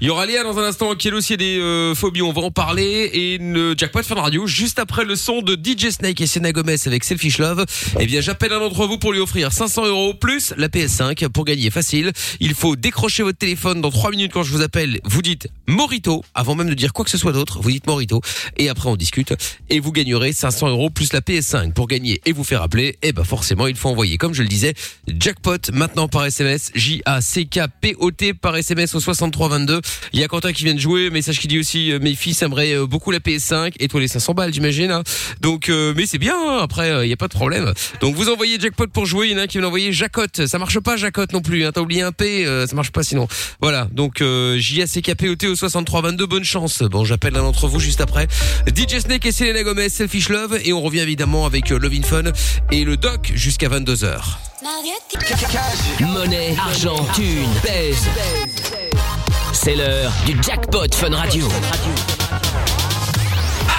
Il 0.01 0.07
y 0.07 0.11
aura 0.11 0.27
Léa 0.27 0.45
dans 0.45 0.57
un 0.61 0.63
instant 0.63 0.95
qui 0.95 1.09
elle 1.09 1.15
aussi 1.15 1.37
des 1.37 1.59
euh, 1.59 1.97
phobies, 1.97 2.23
on 2.23 2.33
va 2.33 2.43
en 2.43 2.53
parler 2.53 3.11
et 3.13 3.39
le 3.39 3.75
jackpot 3.77 4.05
Fun 4.05 4.15
Radio 4.15 4.47
juste 4.47 4.79
après 4.79 5.05
le 5.05 5.17
son 5.17 5.43
de 5.43 5.55
DJ 5.55 5.91
Snake 5.91 6.21
et 6.21 6.29
Selena 6.29 6.53
Gomez 6.53 6.77
avec 6.87 7.03
Selfish 7.03 7.39
Love. 7.39 7.65
Eh 7.99 8.07
bien 8.07 8.21
j'appelle 8.21 8.53
un 8.53 8.61
d'entre 8.61 8.87
vous 8.87 8.97
pour 8.97 9.13
lui 9.13 9.19
offrir 9.19 9.51
500 9.51 9.87
euros 9.87 10.15
plus 10.15 10.55
la 10.57 10.69
PS5 10.69 11.29
pour 11.29 11.45
gagner 11.45 11.71
facile. 11.71 12.13
Il 12.39 12.55
faut 12.55 12.77
décrocher 12.77 13.25
votre 13.25 13.39
téléphone 13.39 13.81
dans 13.81 13.91
3 13.91 14.13
minutes 14.13 14.33
quand 14.33 14.45
je 14.45 14.53
vous 14.53 14.63
appelle. 14.63 15.01
Vous 15.03 15.21
dites 15.21 15.49
Morito 15.67 16.25
avant 16.37 16.55
même 16.55 16.71
de 16.71 16.75
dire 16.75 16.93
quoi 16.93 17.05
que 17.05 17.11
ce 17.11 17.19
soit 17.19 17.33
d'autre. 17.33 17.59
Vous 17.61 17.73
dites 17.73 17.89
Morito 17.89 18.21
et 18.57 18.69
après 18.69 18.89
on 18.89 18.95
discute 18.95 19.35
et 19.69 19.81
vous 19.81 19.91
gagnerez 19.91 20.33
500 20.33 20.69
euros 20.69 20.91
plus 20.91 21.13
la 21.13 21.23
PS5 21.23 21.73
pour 21.73 21.89
gagner 21.89 22.21
et 22.25 22.33
vous 22.33 22.45
faire 22.45 22.63
appeler. 22.63 22.97
Et 23.03 23.11
ben 23.13 23.25
forcément 23.25 23.67
il 23.67 23.80
envoyer 23.89 24.19
comme 24.19 24.35
je 24.35 24.43
le 24.43 24.49
disais 24.49 24.75
jackpot 25.09 25.59
maintenant 25.73 26.09
par 26.09 26.27
SMS 26.27 26.71
J 26.75 27.03
A 27.07 27.21
C 27.21 27.47
K 27.47 27.61
P 27.81 27.95
O 27.99 28.11
T 28.11 28.35
par 28.35 28.57
SMS 28.57 28.95
au 28.95 29.01
6322. 29.01 29.81
Il 30.13 30.21
y 30.21 30.25
a 30.25 30.29
Quentin 30.29 30.53
qui 30.53 30.65
vient 30.65 30.75
de 30.75 30.81
jouer, 30.81 31.11
message 31.11 31.39
qui 31.39 31.49
dit 31.49 31.59
aussi 31.59 31.93
euh, 31.93 31.99
mes 32.01 32.15
fils 32.15 32.43
aimeraient 32.43 32.75
euh, 32.75 32.87
beaucoup 32.87 33.11
la 33.11 33.19
PS5 33.19 33.73
et 33.81 33.89
toi 33.89 34.01
les 34.01 34.09
500 34.09 34.35
balles 34.35 34.53
j'imagine. 34.53 34.91
hein. 34.91 35.03
Donc 35.41 35.69
euh, 35.69 35.95
mais 35.97 36.07
c'est 36.07 36.19
bien 36.19 36.35
hein, 36.37 36.59
après 36.63 37.07
il 37.07 37.11
y 37.11 37.13
a 37.13 37.17
pas 37.17 37.29
de 37.29 37.35
problème. 37.35 37.73
Donc 38.01 38.15
vous 38.15 38.29
envoyez 38.29 38.59
jackpot 38.61 38.87
pour 38.89 39.07
jouer, 39.07 39.29
il 39.29 39.33
y 39.33 39.35
en 39.35 39.39
a 39.39 39.43
un 39.43 39.47
qui 39.47 39.59
vient 39.59 39.63
d'envoyer 39.63 39.93
jacotte. 39.93 40.47
Ça 40.47 40.59
marche 40.59 40.79
pas 40.81 40.97
jacotte 40.97 41.33
non 41.33 41.41
plus 41.41 41.65
hein. 41.65 41.71
T'as 41.73 41.81
oublié 41.81 42.03
un 42.03 42.13
P, 42.13 42.47
euh, 42.47 42.67
ça 42.67 42.75
marche 42.75 42.91
pas 42.91 43.03
sinon. 43.03 43.27
Voilà, 43.61 43.89
donc 43.93 44.21
euh, 44.21 44.59
J 44.59 44.83
A 44.83 44.87
C 44.87 45.03
K 45.03 45.15
P 45.15 45.29
O 45.29 45.35
T 45.37 45.47
au 45.49 45.55
6322 45.57 46.27
bonne 46.27 46.45
chance. 46.45 46.83
Bon, 46.83 47.05
j'appelle 47.05 47.37
un 47.37 47.43
d'entre 47.43 47.69
vous 47.69 47.81
juste 47.81 48.01
après. 48.01 48.27
DJ 48.75 48.99
Snake 49.01 49.27
et 49.27 49.33
Selena 49.33 49.63
Gomez 49.63 49.89
Selfish 49.89 50.29
Love 50.29 50.59
et 50.65 50.73
on 50.73 50.81
revient 50.81 51.01
évidemment 51.01 51.47
avec 51.47 51.71
euh, 51.73 51.79
Love 51.79 51.93
in 51.95 52.03
Fun 52.03 52.25
et 52.71 52.85
le 52.85 52.97
doc 52.97 53.33
jusqu'à 53.35 53.69
22h. 53.71 54.21
Monnaie, 56.01 56.57
argent, 56.61 56.97
thune, 57.15 57.49
pèse. 57.63 58.05
C'est 59.53 59.77
l'heure 59.77 60.11
du 60.27 60.37
jackpot 60.43 60.93
Fun 60.93 61.15
Radio. 61.15 61.47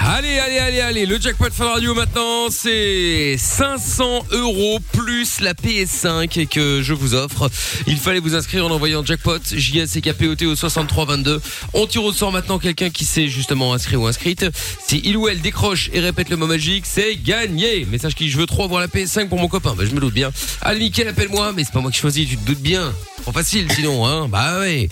Allez, 0.04 0.40
allez, 0.40 0.58
allez, 0.58 0.82
allez, 0.82 1.06
le 1.06 1.20
jackpot 1.20 1.52
Fun 1.52 1.66
Radio 1.66 1.94
maintenant, 1.94 2.50
c'est 2.50 3.38
500 3.38 4.26
euros 4.32 4.80
plus 4.94 5.40
la 5.42 5.54
PS5 5.54 6.48
que 6.48 6.82
je 6.82 6.94
vous 6.94 7.14
offre. 7.14 7.50
Il 7.86 7.98
fallait 7.98 8.20
vous 8.20 8.36
inscrire 8.36 8.66
en 8.66 8.72
envoyant 8.72 9.06
jackpot 9.06 9.40
J-A-C-K-P-O-T 9.52 10.48
au 10.48 10.56
6322. 10.56 11.40
On 11.74 11.86
tire 11.86 12.04
au 12.04 12.12
sort 12.14 12.32
maintenant 12.32 12.58
quelqu'un 12.58 12.90
qui 12.90 13.06
s'est 13.06 13.28
justement 13.28 13.74
inscrit 13.74 13.96
ou 13.96 14.08
inscrite. 14.08 14.46
Si 14.86 15.02
il 15.06 15.18
ou 15.18 15.28
elle 15.28 15.40
décroche 15.40 15.92
et 15.94 16.00
répète 16.00 16.30
le 16.30 16.38
mot 16.38 16.48
magique, 16.48 16.86
c'est 16.88 17.16
gagné. 17.16 17.86
Message 17.86 18.16
qui, 18.16 18.30
je 18.30 18.38
veux 18.40 18.48
trop 18.48 18.64
avoir 18.64 18.82
la 18.82 18.88
PS5 18.88 19.28
pour 19.28 19.40
mon 19.40 19.48
copain. 19.48 19.76
Bah, 19.78 19.84
je 19.88 19.94
me 19.94 20.00
doute 20.00 20.16
bien. 20.16 20.32
Allez, 20.62 20.80
Mickaël, 20.80 21.10
appelle-moi, 21.10 21.54
mais 21.56 21.64
c'est 21.64 21.74
pas 21.74 21.80
moi 21.80 21.92
qui 21.92 22.00
choisis, 22.00 22.28
tu 22.28 22.38
te 22.38 22.46
doutes 22.46 22.62
bien. 22.62 22.92
Trop 23.22 23.32
facile 23.32 23.72
sinon, 23.72 24.06
hein. 24.08 24.28
Bah 24.28 24.60
ouais. 24.60 24.90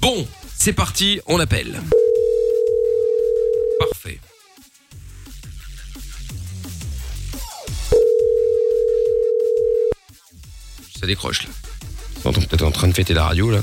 Bon, 0.00 0.26
c'est 0.58 0.72
parti, 0.72 1.20
on 1.26 1.38
appelle. 1.38 1.80
Parfait. 3.78 4.18
Ça 11.00 11.06
décroche 11.06 11.44
là. 11.44 11.50
Ils 12.16 12.22
sont 12.22 12.32
peut-être 12.32 12.62
en 12.62 12.70
train 12.70 12.86
de 12.86 12.92
fêter 12.92 13.14
la 13.14 13.24
radio 13.24 13.50
là. 13.50 13.60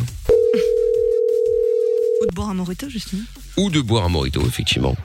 Ou 2.20 2.26
de 2.26 2.34
boire 2.34 2.50
un 2.50 2.56
morito, 2.56 2.90
justement. 2.90 3.22
Ou 3.58 3.70
de 3.70 3.80
boire 3.80 4.06
un 4.06 4.10
morito, 4.10 4.42
effectivement. 4.48 4.96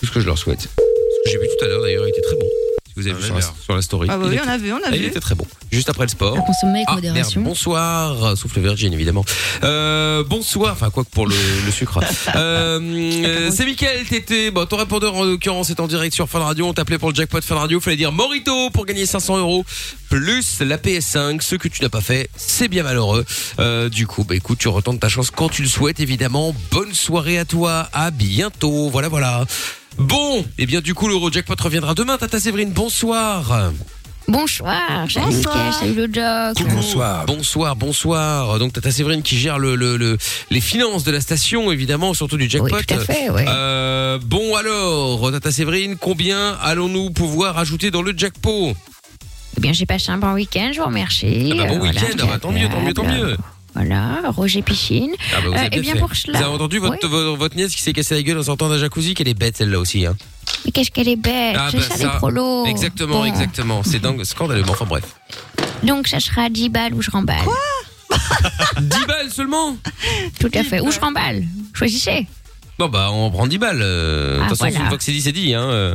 Tout 0.00 0.06
ce 0.06 0.10
que 0.10 0.18
je 0.18 0.26
leur 0.26 0.36
souhaite. 0.36 0.62
Ce 0.62 0.66
que 0.66 1.30
j'ai 1.30 1.38
vu 1.38 1.46
tout 1.46 1.64
à 1.64 1.68
l'heure 1.68 1.82
d'ailleurs, 1.82 2.04
il 2.04 2.10
était 2.10 2.22
très 2.22 2.34
bon. 2.34 2.48
Vous 2.96 3.06
avez 3.06 3.16
vu 3.16 3.22
sur 3.22 3.34
la, 3.34 3.40
sur 3.42 3.74
la 3.76 3.82
story. 3.82 4.08
Ah 4.10 4.16
bah 4.16 4.24
il 4.24 4.30
oui, 4.30 4.36
était- 4.36 4.44
on 4.46 4.50
a 4.50 4.56
vu, 4.58 4.72
on 4.72 4.76
a 4.76 4.80
Ah, 4.86 4.90
il 4.96 5.02
vu. 5.02 5.06
était 5.08 5.20
très 5.20 5.34
bon. 5.34 5.46
Juste 5.70 5.90
après 5.90 6.04
le 6.04 6.08
sport. 6.08 6.36
À 6.38 6.40
consommer 6.40 6.78
avec 6.78 6.86
Ah, 6.88 6.94
modération. 6.94 7.40
merde, 7.42 7.50
bonsoir, 7.50 8.36
sauf 8.38 8.54
le 8.56 8.62
Virgin 8.62 8.92
évidemment. 8.94 9.24
Euh, 9.64 10.24
bonsoir, 10.24 10.72
enfin 10.72 10.88
quoi 10.90 11.04
que 11.04 11.10
pour 11.10 11.26
le, 11.26 11.34
le 11.66 11.70
sucre. 11.72 12.00
Euh, 12.36 12.80
euh, 12.80 13.50
c'est 13.54 13.64
Mickaël, 13.64 14.04
t'étais, 14.06 14.50
bon, 14.50 14.66
ton 14.66 14.76
répondeur 14.76 15.14
en 15.14 15.24
l'occurrence 15.24 15.70
est 15.70 15.80
en 15.80 15.86
direct 15.86 16.14
sur 16.14 16.28
Fun 16.28 16.40
Radio, 16.40 16.66
on 16.66 16.72
t'appelait 16.74 16.98
pour 16.98 17.10
le 17.10 17.14
jackpot 17.14 17.40
Fun 17.42 17.54
Radio, 17.56 17.80
fallait 17.80 17.96
dire 17.96 18.12
Morito 18.12 18.70
pour 18.70 18.84
gagner 18.84 19.06
500 19.06 19.38
euros 19.38 19.64
plus 20.10 20.60
la 20.60 20.76
PS5, 20.78 21.40
ce 21.42 21.56
que 21.56 21.68
tu 21.68 21.82
n'as 21.82 21.88
pas 21.88 22.00
fait, 22.00 22.28
c'est 22.36 22.68
bien 22.68 22.82
malheureux. 22.82 23.24
Euh, 23.58 23.88
du 23.88 24.06
coup, 24.06 24.24
bah 24.24 24.34
écoute, 24.34 24.58
tu 24.58 24.68
retentes 24.68 25.00
ta 25.00 25.08
chance 25.08 25.30
quand 25.30 25.48
tu 25.48 25.62
le 25.62 25.68
souhaites 25.68 26.00
évidemment. 26.00 26.54
Bonne 26.70 26.94
soirée 26.94 27.38
à 27.38 27.44
toi, 27.44 27.88
à 27.92 28.10
bientôt, 28.10 28.88
voilà 28.90 29.08
voilà. 29.08 29.44
Bon, 29.98 30.44
et 30.58 30.66
bien 30.66 30.80
du 30.80 30.94
coup 30.94 31.08
l'Eurojackpot 31.08 31.54
reviendra 31.60 31.94
demain, 31.94 32.18
Tata 32.18 32.38
Séverine, 32.38 32.70
bonsoir. 32.72 33.70
Bonsoir, 34.28 35.08
salut 35.08 35.42
salut 35.72 35.94
le. 36.08 36.54
Coucou. 36.54 36.68
Bonsoir, 37.26 37.76
bonsoir. 37.76 38.58
Donc 38.58 38.72
Tata 38.72 38.90
Séverine 38.90 39.22
qui 39.22 39.38
gère 39.38 39.58
le, 39.58 39.76
le, 39.76 39.96
le- 39.96 40.18
les 40.50 40.60
finances 40.60 41.04
de 41.04 41.12
la 41.12 41.20
station, 41.20 41.70
évidemment, 41.70 42.12
surtout 42.12 42.36
du 42.36 42.50
jackpot. 42.50 42.74
Oui, 42.76 42.84
tout 42.86 42.94
à 42.94 42.98
fait, 42.98 43.30
ouais. 43.30 43.44
Euh, 43.48 44.18
bon 44.22 44.56
alors, 44.56 45.30
Tata 45.30 45.52
Séverine, 45.52 45.96
combien 45.96 46.54
allons-nous 46.60 47.10
pouvoir 47.10 47.56
ajouter 47.56 47.90
dans 47.92 48.02
le 48.02 48.12
jackpot? 48.16 48.74
Eh 49.56 49.60
bien, 49.60 49.72
j'ai 49.72 49.86
passé 49.86 50.10
un 50.10 50.18
bon 50.18 50.32
week-end, 50.34 50.70
je 50.74 50.80
vous 50.80 50.86
remercie. 50.86 51.52
Ah 51.52 51.56
bah, 51.56 51.68
bon 51.68 51.74
Euh, 51.76 51.78
voilà, 51.78 51.92
week-end, 51.92 52.16
ah 52.22 52.26
bah, 52.26 52.38
tant 52.40 52.50
mieux, 52.52 52.68
tant 52.68 52.80
mieux, 52.82 52.92
tant 52.94 53.04
mieux. 53.04 53.36
Voilà, 53.76 54.22
Roger 54.30 54.62
Piscine. 54.62 55.10
Ah 55.32 55.36
bah, 55.36 55.48
vous 55.48 55.52
Euh, 55.52 55.56
avez 55.58 55.66
eh 55.66 55.70
bien 55.70 55.80
bien, 55.82 55.92
fait. 55.94 55.98
pour 56.00 56.14
cela. 56.16 56.38
Vous 56.38 56.44
avez 56.46 56.54
entendu 56.54 56.78
votre, 56.78 56.94
Oui. 56.94 57.10
votre, 57.10 57.36
votre 57.36 57.56
nièce 57.56 57.74
qui 57.74 57.82
s'est 57.82 57.92
cassé 57.92 58.14
la 58.14 58.22
gueule 58.22 58.38
en 58.38 58.42
sortant 58.42 58.70
d'un 58.70 58.78
jacuzzi, 58.78 59.12
qu'elle 59.14 59.28
est 59.28 59.34
bête 59.38 59.56
celle-là 59.58 59.78
aussi. 59.78 60.06
Hein. 60.06 60.16
Mais 60.64 60.70
qu'est-ce 60.72 60.90
qu'elle 60.90 61.08
est 61.08 61.16
bête, 61.16 61.56
Ah 61.58 61.68
c'est 61.70 61.76
bah, 61.76 61.84
ça, 61.96 62.04
les 62.04 62.08
prolos. 62.18 62.64
Exactement, 62.66 63.18
Bon. 63.18 63.24
exactement. 63.26 63.82
C'est 63.84 63.98
dingue, 63.98 64.24
scandaleux. 64.24 64.62
mais 64.64 64.70
Enfin 64.70 64.86
bref. 64.86 65.04
Donc, 65.82 66.08
ça 66.08 66.20
sera 66.20 66.48
10 66.48 66.70
balles 66.70 66.94
ou 66.94 67.02
je 67.02 67.10
remballe. 67.10 67.44
Quoi 67.44 67.56
10 68.80 69.06
balles 69.06 69.30
seulement 69.30 69.76
Tout 70.40 70.50
à 70.54 70.62
fait, 70.64 70.80
ou 70.80 70.90
je 70.90 70.98
remballe. 70.98 71.44
Choisissez. 71.74 72.26
Bon 72.78 72.88
bah 72.88 73.08
on 73.12 73.30
prend 73.30 73.46
10 73.46 73.58
balles. 73.58 73.80
euh, 73.82 74.36
De 74.38 74.42
Ah, 74.42 74.48
toute 74.48 74.58
façon, 74.58 74.70
voilà. 74.70 74.80
une 74.84 74.88
fois 74.88 74.98
que 74.98 75.04
c'est 75.04 75.12
dit, 75.12 75.20
c'est 75.20 75.32
dit. 75.32 75.54
Hein. 75.54 75.92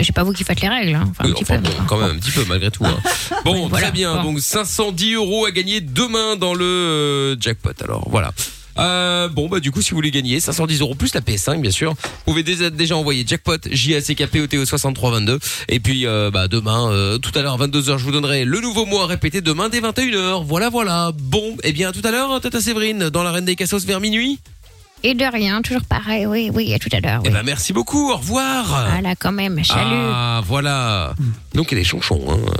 J'ai 0.00 0.12
pas 0.12 0.22
vous 0.24 0.32
qui 0.32 0.44
faites 0.44 0.60
les 0.60 0.68
règles. 0.68 0.94
Hein. 0.94 1.06
Enfin, 1.10 1.24
un 1.24 1.28
Oui, 1.28 1.34
petit 1.34 1.42
enfin, 1.44 1.58
peu. 1.60 1.68
bon, 1.68 1.84
quand 1.86 1.98
même 1.98 2.16
un 2.16 2.18
petit 2.18 2.30
peu 2.30 2.44
malgré 2.48 2.70
tout. 2.70 2.84
hein. 2.84 2.96
Bon, 3.44 3.68
très 3.68 3.90
bien. 3.92 4.16
bon. 4.22 4.32
Donc 4.32 4.40
510 4.40 5.14
euros 5.14 5.46
à 5.46 5.50
gagner 5.50 5.80
demain 5.80 6.36
dans 6.36 6.54
le 6.54 6.64
euh, 6.64 7.36
jackpot. 7.40 7.70
Alors 7.82 8.08
voilà. 8.10 8.32
Euh, 8.78 9.26
bon 9.28 9.48
bah 9.48 9.58
du 9.58 9.72
coup 9.72 9.82
si 9.82 9.90
vous 9.90 9.96
voulez 9.96 10.12
gagner 10.12 10.38
510 10.38 10.82
euros 10.82 10.94
plus 10.94 11.12
la 11.12 11.20
PS5 11.20 11.60
bien 11.60 11.72
sûr 11.72 11.94
vous 11.94 12.32
pouvez 12.32 12.44
déjà, 12.44 12.70
déjà 12.70 12.96
envoyer 12.96 13.24
jackpot 13.26 13.56
JACKPOTO 13.68 14.64
6322 14.64 15.40
et 15.68 15.80
puis 15.80 16.06
euh, 16.06 16.30
bah 16.30 16.46
demain 16.46 16.88
euh, 16.92 17.18
tout 17.18 17.36
à 17.36 17.42
l'heure 17.42 17.60
à 17.60 17.66
22h 17.66 17.98
je 17.98 18.04
vous 18.04 18.12
donnerai 18.12 18.44
le 18.44 18.60
nouveau 18.60 18.86
mot 18.86 19.00
à 19.00 19.06
répéter 19.08 19.40
demain 19.40 19.68
dès 19.68 19.80
21h 19.80 20.44
voilà 20.46 20.70
voilà 20.70 21.10
bon 21.12 21.56
et 21.64 21.72
bien 21.72 21.88
à 21.88 21.92
tout 21.92 22.02
à 22.04 22.12
l'heure 22.12 22.40
Tata 22.40 22.60
Séverine 22.60 23.10
dans 23.10 23.24
la 23.24 23.32
Reine 23.32 23.46
des 23.46 23.56
Cassos 23.56 23.84
vers 23.84 23.98
minuit 23.98 24.38
Et 25.04 25.14
de 25.14 25.24
rien, 25.24 25.62
toujours 25.62 25.84
pareil. 25.84 26.26
Oui, 26.26 26.50
oui, 26.52 26.74
à 26.74 26.78
tout 26.78 26.88
à 26.92 27.00
l'heure. 27.00 27.20
et 27.24 27.28
Oui. 27.28 27.32
ben 27.34 27.42
merci 27.44 27.72
beaucoup 27.72 28.10
au 28.10 28.16
revoir 28.16 28.64
Voilà, 28.66 29.14
quand 29.16 29.32
même. 29.32 29.62
Salut. 29.64 29.80
Ah, 30.12 30.40
voilà. 30.46 31.14
Donc 31.54 31.72
elle 31.72 31.78
est 31.78 31.84
chonchon, 31.84 32.20
hein, 32.30 32.52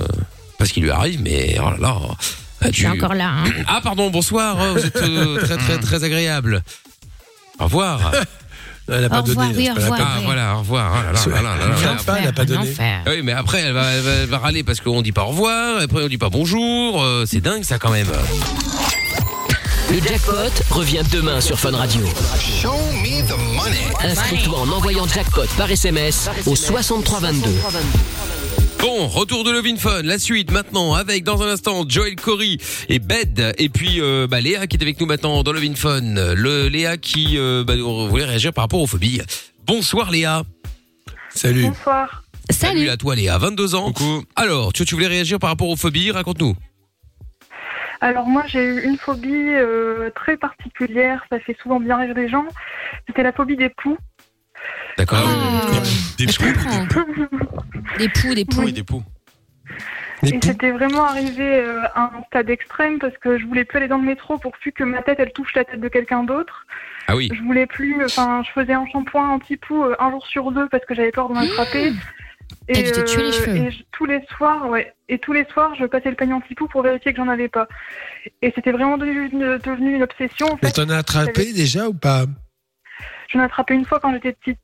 parce 0.57 0.71
qu'il 0.71 0.83
lui 0.83 0.91
arrive, 0.91 1.21
mais 1.21 1.57
oh 1.59 1.69
là 1.71 1.77
là. 1.79 1.95
Je 2.61 2.67
suis 2.67 2.75
tu- 2.83 2.87
encore 2.89 3.13
là. 3.13 3.29
Hein. 3.29 3.51
Ah 3.67 3.79
pardon, 3.83 4.09
bonsoir. 4.09 4.59
euh, 4.61 4.73
Vous 4.73 4.85
êtes 4.85 4.95
euh, 4.97 5.37
très 5.45 5.57
très 5.57 5.77
très 5.79 6.03
agréable. 6.03 6.63
Au 7.59 7.65
revoir. 7.65 8.11
Elle 8.91 9.03
a 9.03 9.09
pas 9.09 9.19
Au 9.19 9.23
revoir, 9.23 9.47
donné. 9.49 9.57
oui, 9.59 9.65
c'est 9.65 9.71
au 9.71 9.75
pas 9.75 9.81
la 9.81 9.85
revoir. 9.89 9.97
peine. 9.99 10.07
Ah 10.17 10.21
voilà, 10.25 10.55
au 10.55 10.59
revoir. 10.59 10.91
Oh 10.97 11.03
là 11.03 11.11
là 11.11 11.13
là 11.13 11.41
là 11.41 11.41
là 11.41 11.57
là. 11.57 11.65
Elle 11.75 11.75
vient 11.79 11.95
pas, 12.03 12.19
elle 12.21 12.27
a 12.27 12.31
pas 12.33 12.45
donné. 12.45 12.71
enfer. 12.71 13.01
Ah 13.05 13.09
Oui, 13.11 13.21
mais 13.23 13.33
après 13.33 13.59
elle 13.59 13.73
va, 13.73 13.91
elle 13.91 14.01
va, 14.01 14.11
elle 14.11 14.29
va 14.29 14.37
râler 14.39 14.63
parce 14.63 14.79
qu'on 14.81 15.01
dit 15.03 15.11
pas 15.11 15.23
au 15.23 15.27
revoir, 15.27 15.81
et 15.81 15.83
après 15.83 16.03
on 16.03 16.07
dit 16.07 16.17
pas 16.17 16.29
bonjour. 16.29 17.03
euh, 17.03 17.25
c'est 17.27 17.39
dingue 17.41 17.63
ça 17.63 17.77
quand 17.77 17.91
même. 17.91 18.07
Le 19.91 19.99
jackpot 19.99 20.35
revient 20.69 21.01
demain 21.11 21.41
sur 21.41 21.59
Fun 21.59 21.71
Radio. 21.71 22.01
Inscris-toi 24.03 24.59
en 24.59 24.69
envoyant 24.69 25.07
jackpot 25.07 25.47
par 25.57 25.71
SMS 25.71 26.29
au 26.45 26.55
6322. 26.55 27.49
Bon, 28.79 29.07
retour 29.07 29.43
de 29.43 29.49
Love 29.49 29.65
in 29.65 29.77
Fun, 29.77 30.03
la 30.03 30.19
suite 30.19 30.51
maintenant 30.51 30.93
avec 30.93 31.23
dans 31.23 31.41
un 31.41 31.47
instant 31.47 31.85
Joel 31.87 32.15
Corey 32.15 32.57
et 32.87 32.99
Bed 32.99 33.55
et 33.57 33.69
puis 33.69 33.99
euh, 33.99 34.27
bah, 34.27 34.41
Léa 34.41 34.67
qui 34.67 34.77
est 34.77 34.83
avec 34.83 34.99
nous 35.01 35.07
maintenant 35.07 35.41
dans 35.41 35.51
Love 35.51 35.63
in 35.63 35.75
Fun. 35.75 36.35
Le 36.35 36.67
Léa 36.67 36.97
qui 36.97 37.39
euh, 37.39 37.63
bah, 37.63 37.73
voulait 37.75 38.25
réagir 38.25 38.53
par 38.53 38.65
rapport 38.65 38.81
aux 38.81 38.87
phobies. 38.87 39.21
Bonsoir 39.65 40.11
Léa. 40.11 40.43
Salut. 41.33 41.63
Bonsoir. 41.63 42.23
Salut. 42.51 42.89
à 42.89 42.97
toi 42.97 43.15
Léa, 43.15 43.39
22 43.39 43.73
ans. 43.73 43.91
Alors, 44.35 44.71
tu, 44.71 44.85
tu 44.85 44.93
voulais 44.95 45.07
réagir 45.07 45.39
par 45.39 45.49
rapport 45.49 45.69
aux 45.69 45.75
phobies, 45.75 46.11
raconte-nous. 46.11 46.55
Alors 48.01 48.27
moi 48.27 48.43
j'ai 48.47 48.63
eu 48.63 48.81
une 48.83 48.97
phobie 48.97 49.33
euh, 49.33 50.09
très 50.11 50.37
particulière, 50.37 51.25
ça 51.29 51.39
fait 51.39 51.57
souvent 51.61 51.79
bien 51.79 51.97
rire 51.97 52.13
les 52.15 52.29
gens. 52.29 52.45
C'était 53.07 53.23
la 53.23 53.33
phobie 53.33 53.57
des 53.57 53.69
poux. 53.69 53.97
D'accord. 54.97 55.19
Ah, 55.25 55.81
Des 56.17 56.25
comprends. 56.25 57.05
Des 57.97 58.09
poux, 58.09 58.35
des 58.35 58.45
poux. 58.45 58.61
Oui, 58.63 58.73
des 58.73 58.83
poux. 58.83 59.03
Et 60.23 60.31
poux. 60.33 60.39
c'était 60.43 60.71
vraiment 60.71 61.05
arrivé 61.05 61.59
euh, 61.59 61.81
à 61.95 62.11
un 62.15 62.23
stade 62.27 62.49
extrême 62.49 62.99
parce 62.99 63.17
que 63.17 63.37
je 63.37 63.45
voulais 63.45 63.63
plus 63.63 63.77
aller 63.77 63.87
dans 63.87 63.97
le 63.97 64.03
métro 64.03 64.37
pour 64.37 64.51
plus 64.53 64.71
que 64.71 64.83
ma 64.83 65.01
tête 65.01 65.19
elle 65.19 65.31
touche 65.31 65.53
la 65.55 65.63
tête 65.63 65.79
de 65.79 65.87
quelqu'un 65.87 66.23
d'autre. 66.23 66.65
Ah 67.07 67.15
oui. 67.15 67.29
Je 67.33 67.41
voulais 67.41 67.65
plus, 67.65 68.03
enfin 68.05 68.43
je 68.45 68.51
faisais 68.51 68.73
un 68.73 68.85
shampoing 68.87 69.29
anti-poux 69.29 69.83
euh, 69.83 69.95
un 69.99 70.11
jour 70.11 70.25
sur 70.27 70.51
deux 70.51 70.67
parce 70.69 70.85
que 70.85 70.93
j'avais 70.95 71.11
peur 71.11 71.29
d'en 71.29 71.35
attraper. 71.35 71.93
Les 72.69 72.85
cheveux. 72.85 73.55
et 73.55 73.71
je- 73.71 73.83
tous 73.91 74.05
les 74.05 74.21
soirs, 74.37 74.69
ouais. 74.69 74.93
Et 75.09 75.17
tous 75.19 75.33
les 75.33 75.45
soirs, 75.45 75.73
je 75.79 75.85
passais 75.85 76.09
le 76.09 76.15
panier 76.15 76.33
anti-poux 76.33 76.67
pour 76.67 76.83
vérifier 76.83 77.11
que 77.13 77.17
j'en 77.17 77.27
avais 77.27 77.47
pas. 77.49 77.67
Et 78.41 78.51
c'était 78.55 78.71
vraiment 78.71 78.97
devenu 78.97 79.27
une, 79.31 79.57
devenu 79.57 79.95
une 79.95 80.03
obsession. 80.03 80.47
En 80.53 80.59
Mais 80.61 80.71
t'en 80.71 80.87
as 80.89 80.97
attrapé 80.97 81.51
déjà 81.53 81.87
ou 81.89 81.93
pas? 81.93 82.25
J'en 83.29 83.39
ai 83.41 83.43
attrapé 83.43 83.73
une 83.73 83.85
fois 83.85 83.99
quand 83.99 84.13
j'étais 84.13 84.33
petite. 84.33 84.59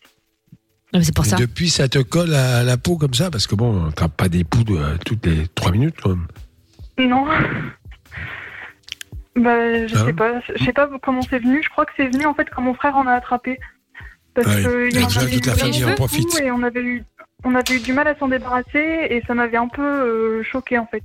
Ah, 0.93 1.01
C'est 1.01 1.15
pour 1.15 1.25
ça. 1.25 1.35
Depuis, 1.35 1.69
ça 1.69 1.87
te 1.89 1.99
colle 1.99 2.33
à 2.33 2.63
la 2.63 2.77
peau 2.77 2.95
comme 2.97 3.13
ça 3.13 3.29
Parce 3.31 3.47
que 3.47 3.55
bon, 3.55 3.83
on 3.85 3.89
attrape 3.89 4.15
pas 4.15 4.29
des 4.29 4.43
poux 4.43 4.63
euh, 4.71 4.97
toutes 5.05 5.25
les 5.25 5.47
trois 5.49 5.71
minutes 5.71 5.95
quand 6.01 6.09
même. 6.09 6.27
Non. 6.99 7.25
Bah, 9.35 9.85
je 9.87 9.93
Ah. 9.97 10.05
sais 10.05 10.13
pas. 10.13 10.39
Je 10.55 10.63
sais 10.63 10.71
pas 10.73 10.89
comment 11.01 11.21
c'est 11.21 11.39
venu. 11.39 11.61
Je 11.61 11.69
crois 11.69 11.85
que 11.85 11.91
c'est 11.97 12.07
venu 12.07 12.25
en 12.25 12.33
fait 12.33 12.49
quand 12.49 12.61
mon 12.61 12.73
frère 12.73 12.95
en 12.95 13.05
a 13.05 13.11
attrapé. 13.13 13.59
Parce 14.33 14.47
Ah 14.49 14.55
oui. 14.57 14.63
que 14.63 14.89
il 14.91 14.97
Et 14.97 15.03
en 15.03 15.07
avait 15.17 15.31
toute 15.35 15.45
la 15.47 15.55
famille 15.55 15.83
un 15.83 15.91
en 15.91 15.95
profite. 15.95 16.39
Et 16.41 16.51
on 16.51 16.63
avait 16.63 16.81
eu, 16.81 17.03
on 17.45 17.55
avait 17.55 17.75
eu 17.75 17.79
du 17.79 17.93
mal 17.93 18.07
à 18.07 18.17
s'en 18.17 18.27
débarrasser 18.27 19.07
et 19.09 19.23
ça 19.27 19.33
m'avait 19.33 19.57
un 19.57 19.69
peu 19.69 19.81
euh, 19.81 20.43
choqué 20.43 20.77
en 20.77 20.87
fait. 20.87 21.03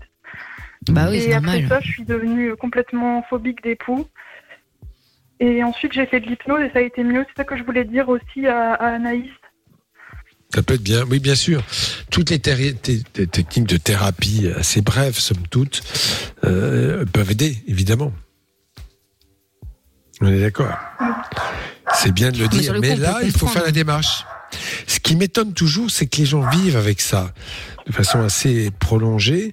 Bah 0.88 1.08
oui, 1.10 1.18
et 1.18 1.34
après 1.34 1.60
normal. 1.60 1.68
ça, 1.68 1.80
je 1.80 1.92
suis 1.92 2.04
devenue 2.04 2.56
complètement 2.56 3.22
phobique 3.28 3.62
des 3.62 3.76
poux. 3.76 4.06
Et 5.38 5.62
ensuite, 5.62 5.92
j'ai 5.92 6.06
fait 6.06 6.20
de 6.20 6.26
l'hypnose 6.26 6.62
et 6.62 6.70
ça 6.72 6.78
a 6.78 6.82
été 6.82 7.04
mieux. 7.04 7.24
C'est 7.28 7.42
ça 7.42 7.44
que 7.44 7.56
je 7.56 7.62
voulais 7.62 7.84
dire 7.84 8.08
aussi 8.08 8.46
à, 8.46 8.72
à 8.74 8.94
Anaïs. 8.94 9.30
Ça 10.54 10.62
peut 10.62 10.74
être 10.74 10.82
bien, 10.82 11.04
oui, 11.08 11.20
bien 11.20 11.34
sûr. 11.34 11.62
Toutes 12.10 12.30
les 12.30 12.40
techniques 12.40 13.68
de 13.68 13.76
thérapie 13.76 14.50
assez 14.56 14.80
brèves, 14.80 15.14
somme 15.14 15.46
toute, 15.48 15.82
euh, 16.44 17.04
peuvent 17.06 17.30
aider, 17.30 17.56
évidemment. 17.68 18.12
On 20.20 20.26
est 20.26 20.40
d'accord. 20.40 20.76
C'est 21.94 22.12
bien 22.12 22.30
de 22.30 22.38
le 22.38 22.44
Mais 22.44 22.48
dire, 22.48 22.74
le 22.74 22.80
mais 22.80 22.94
coup, 22.94 23.00
là, 23.00 23.20
il 23.22 23.30
faut 23.32 23.46
faire 23.46 23.64
la 23.64 23.70
démarche. 23.70 24.24
Ce 24.86 25.00
qui 25.00 25.16
m'étonne 25.16 25.52
toujours, 25.52 25.90
c'est 25.90 26.06
que 26.06 26.18
les 26.18 26.26
gens 26.26 26.48
vivent 26.48 26.76
avec 26.76 27.00
ça 27.00 27.32
de 27.86 27.92
façon 27.92 28.22
assez 28.22 28.70
prolongée, 28.78 29.52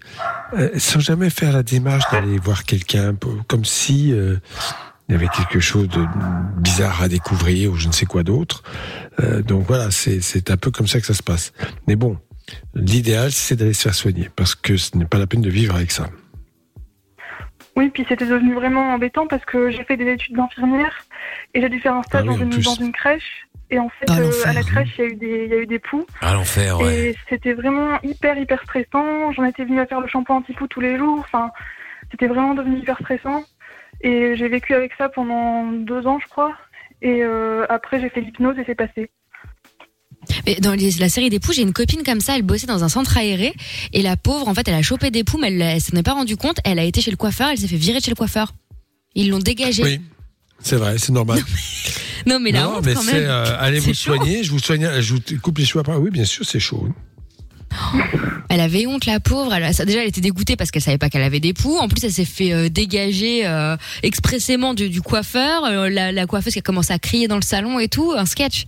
euh, 0.54 0.70
sans 0.78 1.00
jamais 1.00 1.30
faire 1.30 1.52
la 1.52 1.64
démarche 1.64 2.04
d'aller 2.12 2.38
voir 2.38 2.64
quelqu'un, 2.64 3.16
comme 3.48 3.66
si 3.66 4.12
euh, 4.14 4.38
il 5.08 5.14
y 5.14 5.16
avait 5.16 5.28
quelque 5.30 5.60
chose 5.60 5.88
de 5.88 6.06
bizarre 6.60 7.02
à 7.02 7.08
découvrir 7.08 7.72
ou 7.72 7.76
je 7.76 7.88
ne 7.88 7.94
sais 7.94 8.06
quoi 8.06 8.24
d'autre. 8.24 8.64
Euh, 9.20 9.42
donc 9.42 9.66
voilà, 9.68 9.90
c'est 9.92 10.52
un 10.52 10.58
peu 10.58 10.72
comme 10.72 10.88
ça 10.88 11.00
que 11.00 11.06
ça 11.06 11.14
se 11.14 11.24
passe. 11.24 11.54
Mais 11.88 11.96
bon, 11.96 12.18
l'idéal, 12.76 13.32
c'est 13.32 13.56
d'aller 13.56 13.74
se 13.74 13.84
faire 13.84 13.96
soigner, 13.96 14.30
parce 14.36 14.56
que 14.56 14.78
ce 14.78 14.98
n'est 14.98 15.06
pas 15.06 15.18
la 15.18 15.28
peine 15.28 15.42
de 15.42 15.50
vivre 15.50 15.76
avec 15.76 15.92
ça. 15.92 16.10
Oui, 17.76 17.90
puis 17.90 18.06
c'était 18.10 18.26
devenu 18.26 18.56
vraiment 18.56 18.94
embêtant 18.96 19.28
parce 19.28 19.46
que 19.46 19.70
j'ai 19.70 19.84
fait 19.84 19.98
des 19.98 20.12
études 20.12 20.36
d'infirmière 20.36 21.06
et 21.54 21.62
j'ai 21.62 21.70
dû 21.70 21.80
faire 21.80 21.94
un 21.94 22.02
stage 22.02 22.26
Ah 22.28 22.32
oui, 22.32 22.36
dans, 22.36 22.42
en 22.42 22.46
une, 22.46 22.50
plus. 22.50 22.64
dans 22.64 22.74
une 22.74 22.92
crèche. 22.92 23.47
Et 23.70 23.80
en 23.80 23.90
fait, 23.90 24.06
Ah, 24.10 24.20
euh, 24.20 24.32
à 24.46 24.54
la 24.54 24.64
crèche, 24.64 24.90
il 24.98 25.02
y, 25.02 25.04
a 25.04 25.10
eu 25.10 25.16
des- 25.16 25.44
il 25.46 25.50
y 25.50 25.54
a 25.54 25.58
eu 25.58 25.66
des 25.68 25.80
poux. 25.80 26.06
À 26.22 26.34
l'enfer, 26.34 26.80
ouais. 26.80 27.10
Et 27.10 27.16
c'était 27.30 27.54
vraiment 27.54 28.00
hyper, 28.02 28.38
hyper 28.38 28.62
stressant. 28.64 29.32
J'en 29.34 29.44
étais 29.44 29.66
venue 29.66 29.80
à 29.82 29.86
faire 29.86 30.00
le 30.00 30.08
shampoing 30.08 30.38
anti-poux 30.38 30.68
tous 30.68 30.80
les 30.80 30.98
jours. 30.98 31.20
Enfin, 31.20 31.52
c'était 32.12 32.28
vraiment 32.28 32.54
devenu 32.54 32.80
hyper 32.80 32.98
stressant. 33.00 33.44
Et 34.02 34.36
j'ai 34.38 34.48
vécu 34.48 34.74
avec 34.74 34.94
ça 34.98 35.10
pendant 35.10 35.66
deux 35.72 36.08
ans, 36.08 36.20
je 36.22 36.28
crois. 36.28 36.54
Et 37.02 37.24
euh, 37.24 37.66
après, 37.70 38.00
j'ai 38.00 38.10
fait 38.10 38.22
l'hypnose 38.22 38.58
et 38.58 38.64
c'est 38.66 38.76
passé. 38.76 39.10
Mais 40.46 40.56
dans 40.56 40.74
les- 40.74 40.92
la 41.00 41.10
série 41.10 41.30
des 41.30 41.40
poux, 41.40 41.52
j'ai 41.54 41.62
une 41.62 41.74
copine 41.74 42.04
comme 42.04 42.22
ça, 42.22 42.36
elle 42.36 42.42
bossait 42.44 42.68
dans 42.68 42.84
un 42.84 42.90
centre 42.90 43.18
aéré 43.18 43.54
et 43.94 44.02
la 44.02 44.18
pauvre, 44.18 44.48
en 44.48 44.54
fait, 44.54 44.68
elle 44.68 44.74
a 44.76 44.82
chopé 44.82 45.12
des 45.12 45.24
poux, 45.24 45.38
mais 45.38 45.48
elle, 45.48 45.62
elle 45.62 45.82
s'en 45.82 45.96
est 45.98 46.04
pas 46.04 46.14
rendu 46.14 46.38
compte. 46.38 46.58
Elle 46.64 46.80
a 46.80 46.84
été 46.84 47.02
chez 47.02 47.12
le 47.12 47.18
coiffeur, 47.18 47.50
elle 47.50 47.58
s'est 47.58 47.68
fait 47.68 47.76
virer 47.76 48.00
de 48.00 48.04
chez 48.04 48.12
le 48.12 48.16
coiffeur. 48.16 48.52
Ils 49.16 49.30
l'ont 49.30 49.40
dégagée. 49.40 49.84
Oui, 49.84 50.02
c'est 50.60 50.76
vrai, 50.76 50.98
c'est 50.98 51.12
normal. 51.12 51.40
Non, 52.26 52.40
mais 52.40 52.52
la 52.52 52.64
non, 52.64 52.76
honte 52.78 52.86
mais 52.86 52.94
quand 52.94 53.04
même. 53.04 53.24
euh, 53.26 53.56
allez 53.60 53.80
C'est 53.80 53.88
vous 53.88 53.94
chaud. 53.94 54.16
soigner, 54.16 54.44
je 54.44 54.52
vous 54.52 54.60
soigne, 54.60 54.90
je 55.00 55.14
vous 55.14 55.20
coupe 55.42 55.58
les 55.60 55.66
cheveux 55.66 55.80
après. 55.80 55.96
Oui, 55.96 56.10
bien 56.12 56.26
sûr, 56.26 56.46
c'est 56.46 56.60
chaud. 56.60 56.90
Elle 58.50 58.62
avait 58.62 58.88
honte, 58.88 59.06
la 59.06 59.20
pauvre. 59.20 59.54
Elle, 59.54 59.74
ça, 59.74 59.84
déjà, 59.86 60.02
elle 60.02 60.08
était 60.08 60.22
dégoûtée 60.22 60.56
parce 60.56 60.72
qu'elle 60.72 60.82
savait 60.82 60.98
pas 60.98 61.10
qu'elle 61.10 61.22
avait 61.24 61.40
des 61.42 61.54
poux. 61.54 61.78
En 61.78 61.88
plus, 61.90 62.02
elle 62.06 62.14
s'est 62.14 62.24
fait 62.26 62.54
euh, 62.54 62.70
dégager 62.70 63.46
euh, 63.46 63.76
expressément 64.04 64.74
du, 64.74 64.90
du 64.90 65.02
coiffeur. 65.02 65.66
Euh, 65.66 65.90
la, 65.90 66.12
la 66.14 66.26
coiffeuse 66.26 66.54
qui 66.54 66.60
a 66.60 66.62
commencé 66.62 66.94
à 66.94 67.00
crier 67.00 67.28
dans 67.28 67.36
le 67.36 67.42
salon 67.42 67.78
et 67.80 67.90
tout. 67.90 68.14
Un 68.16 68.26
sketch. 68.26 68.68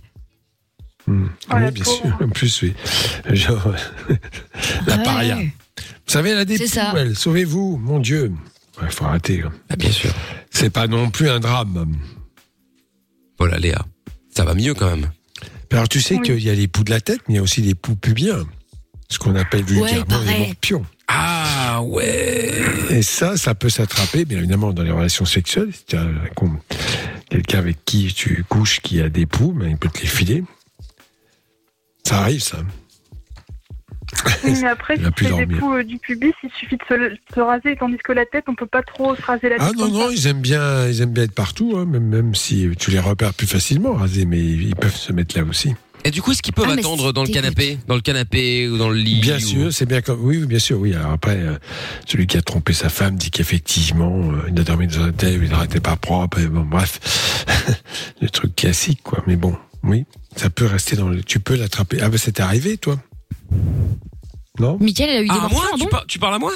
Hmm. 1.06 1.24
Oh, 1.50 1.54
oui, 1.54 1.60
la 1.62 1.70
bien 1.70 1.82
pauvre. 1.84 1.96
sûr. 2.02 2.18
En 2.22 2.28
plus, 2.28 2.62
oui. 2.62 2.74
Genre, 3.34 3.74
la 4.86 4.96
Ouais. 4.98 5.02
paria. 5.02 5.36
Vous 5.36 5.48
savez, 6.06 6.30
elle 6.30 6.38
a 6.38 6.44
des 6.44 6.58
C'est 6.58 6.66
ça. 6.66 6.90
poux, 6.90 6.98
elle. 6.98 7.16
Sauvez-vous, 7.16 7.78
mon 7.82 8.00
Dieu. 8.00 8.32
Il 8.82 8.90
faut 8.90 9.04
arrêter. 9.04 9.42
hein. 9.42 9.52
Ah, 9.68 9.76
bien 9.76 9.90
sûr. 9.90 10.10
C'est 10.50 10.70
pas 10.70 10.86
non 10.86 11.10
plus 11.10 11.28
un 11.28 11.40
drame. 11.40 11.94
Voilà, 13.38 13.58
Léa. 13.58 13.84
Ça 14.34 14.44
va 14.44 14.54
mieux 14.54 14.74
quand 14.74 14.90
même. 14.90 15.10
Alors, 15.72 15.88
tu 15.88 16.00
sais 16.00 16.16
Oui. 16.16 16.22
qu'il 16.22 16.42
y 16.42 16.50
a 16.50 16.54
les 16.54 16.68
poux 16.68 16.82
de 16.84 16.90
la 16.90 17.00
tête, 17.00 17.20
mais 17.28 17.34
il 17.34 17.36
y 17.36 17.40
a 17.40 17.42
aussi 17.42 17.60
les 17.62 17.74
poux 17.74 17.94
pubiens. 17.96 18.44
Ce 19.08 19.18
qu'on 19.18 19.34
appelle 19.36 19.64
vulgairement 19.64 20.04
pareil. 20.04 20.28
les 20.40 20.46
morpions. 20.46 20.86
Ah, 21.08 21.82
ouais. 21.82 22.52
Et 22.90 23.02
ça, 23.02 23.36
ça 23.36 23.54
peut 23.54 23.68
s'attraper, 23.70 24.24
bien 24.24 24.38
évidemment, 24.38 24.72
dans 24.72 24.82
les 24.84 24.90
relations 24.92 25.24
sexuelles. 25.24 25.70
Si 25.72 25.84
tu 25.86 25.96
as 25.96 26.06
quelqu'un 27.28 27.58
avec 27.58 27.84
qui 27.84 28.12
tu 28.12 28.44
couches 28.48 28.80
qui 28.80 29.00
a 29.00 29.08
des 29.08 29.26
poux, 29.26 29.52
ben, 29.52 29.68
il 29.70 29.76
peut 29.76 29.88
te 29.88 30.00
les 30.00 30.06
filer. 30.06 30.44
Ça 32.06 32.20
arrive, 32.20 32.40
ça. 32.42 32.58
Oui, 34.44 34.52
mais 34.62 34.68
après, 34.68 34.96
si 34.96 35.02
va 35.02 35.10
plus 35.10 35.26
c'est 35.26 35.32
des 35.32 35.46
dormir. 35.46 35.58
poux 35.58 35.72
euh, 35.74 35.84
du 35.84 35.98
pubis, 35.98 36.32
il 36.42 36.50
suffit 36.58 36.76
de 36.76 36.82
se, 36.88 37.16
se 37.34 37.40
raser, 37.40 37.76
tandis 37.76 37.98
que 37.98 38.12
la 38.12 38.26
tête, 38.26 38.44
on 38.48 38.54
peut 38.54 38.66
pas 38.66 38.82
trop 38.82 39.14
se 39.16 39.22
raser 39.22 39.48
la 39.48 39.56
tête. 39.58 39.66
Ah 39.68 39.72
non, 39.76 39.88
non, 39.88 40.08
ça. 40.08 40.12
ils 40.14 40.26
aiment 40.26 40.40
bien, 40.40 40.86
ils 40.88 41.00
aiment 41.00 41.12
bien 41.12 41.24
être 41.24 41.34
partout, 41.34 41.74
hein, 41.76 41.84
même, 41.84 42.04
même 42.04 42.34
si 42.34 42.68
tu 42.78 42.90
les 42.90 43.00
repères 43.00 43.34
plus 43.34 43.46
facilement, 43.46 43.94
rasés, 43.94 44.26
mais 44.26 44.38
ils 44.40 44.74
peuvent 44.76 44.96
se 44.96 45.12
mettre 45.12 45.36
là 45.38 45.44
aussi. 45.44 45.74
Et 46.02 46.10
du 46.10 46.22
coup, 46.22 46.32
est-ce 46.32 46.40
qu'ils 46.40 46.54
peuvent 46.54 46.64
Ah, 46.66 46.72
attendre 46.72 47.08
c'est 47.08 47.12
dans 47.12 47.24
le 47.24 47.28
canapé 47.28 47.78
Dans 47.86 47.94
le 47.94 48.00
canapé 48.00 48.68
ou 48.70 48.78
dans 48.78 48.88
le 48.88 48.96
lit 48.96 49.20
Bien 49.20 49.36
ou- 49.36 49.40
sûr, 49.40 49.72
c'est 49.72 49.84
bien 49.84 50.00
comme. 50.00 50.24
Oui, 50.24 50.38
bien 50.46 50.58
sûr, 50.58 50.78
oui. 50.78 50.94
Alors 50.94 51.12
après, 51.12 51.36
euh, 51.36 51.58
celui 52.06 52.26
qui 52.26 52.38
a 52.38 52.40
trompé 52.42 52.72
sa 52.72 52.88
femme 52.88 53.16
dit 53.16 53.30
qu'effectivement, 53.30 54.18
euh, 54.32 54.48
il 54.50 54.58
a 54.58 54.64
dormi 54.64 54.86
dans 54.86 55.00
un 55.00 55.08
hôtel, 55.08 55.40
il 55.44 55.50
n'arrêtait 55.50 55.80
pas 55.80 55.96
propre, 55.96 56.38
et 56.38 56.46
bon, 56.46 56.62
bref. 56.62 57.44
le 58.22 58.30
truc 58.30 58.56
classique, 58.56 59.00
quoi. 59.02 59.22
Mais 59.26 59.36
bon, 59.36 59.54
oui, 59.82 60.06
ça 60.36 60.48
peut 60.48 60.64
rester 60.64 60.96
dans 60.96 61.08
le. 61.10 61.22
Tu 61.22 61.38
peux 61.38 61.54
l'attraper. 61.54 61.98
Ah, 62.00 62.08
ben, 62.08 62.16
c'était 62.16 62.42
arrivé, 62.42 62.78
toi 62.78 62.98
Non 64.58 64.76
Mickaël, 64.80 65.10
elle 65.10 65.16
a 65.18 65.22
eu 65.22 65.28
des 65.28 65.30
Ah, 65.34 65.48
moi 65.50 65.62
ah 65.66 65.74
tu, 65.76 65.80
bon 65.84 65.88
par- 65.88 66.06
tu 66.06 66.18
parles 66.18 66.34
à 66.34 66.38
moi? 66.38 66.52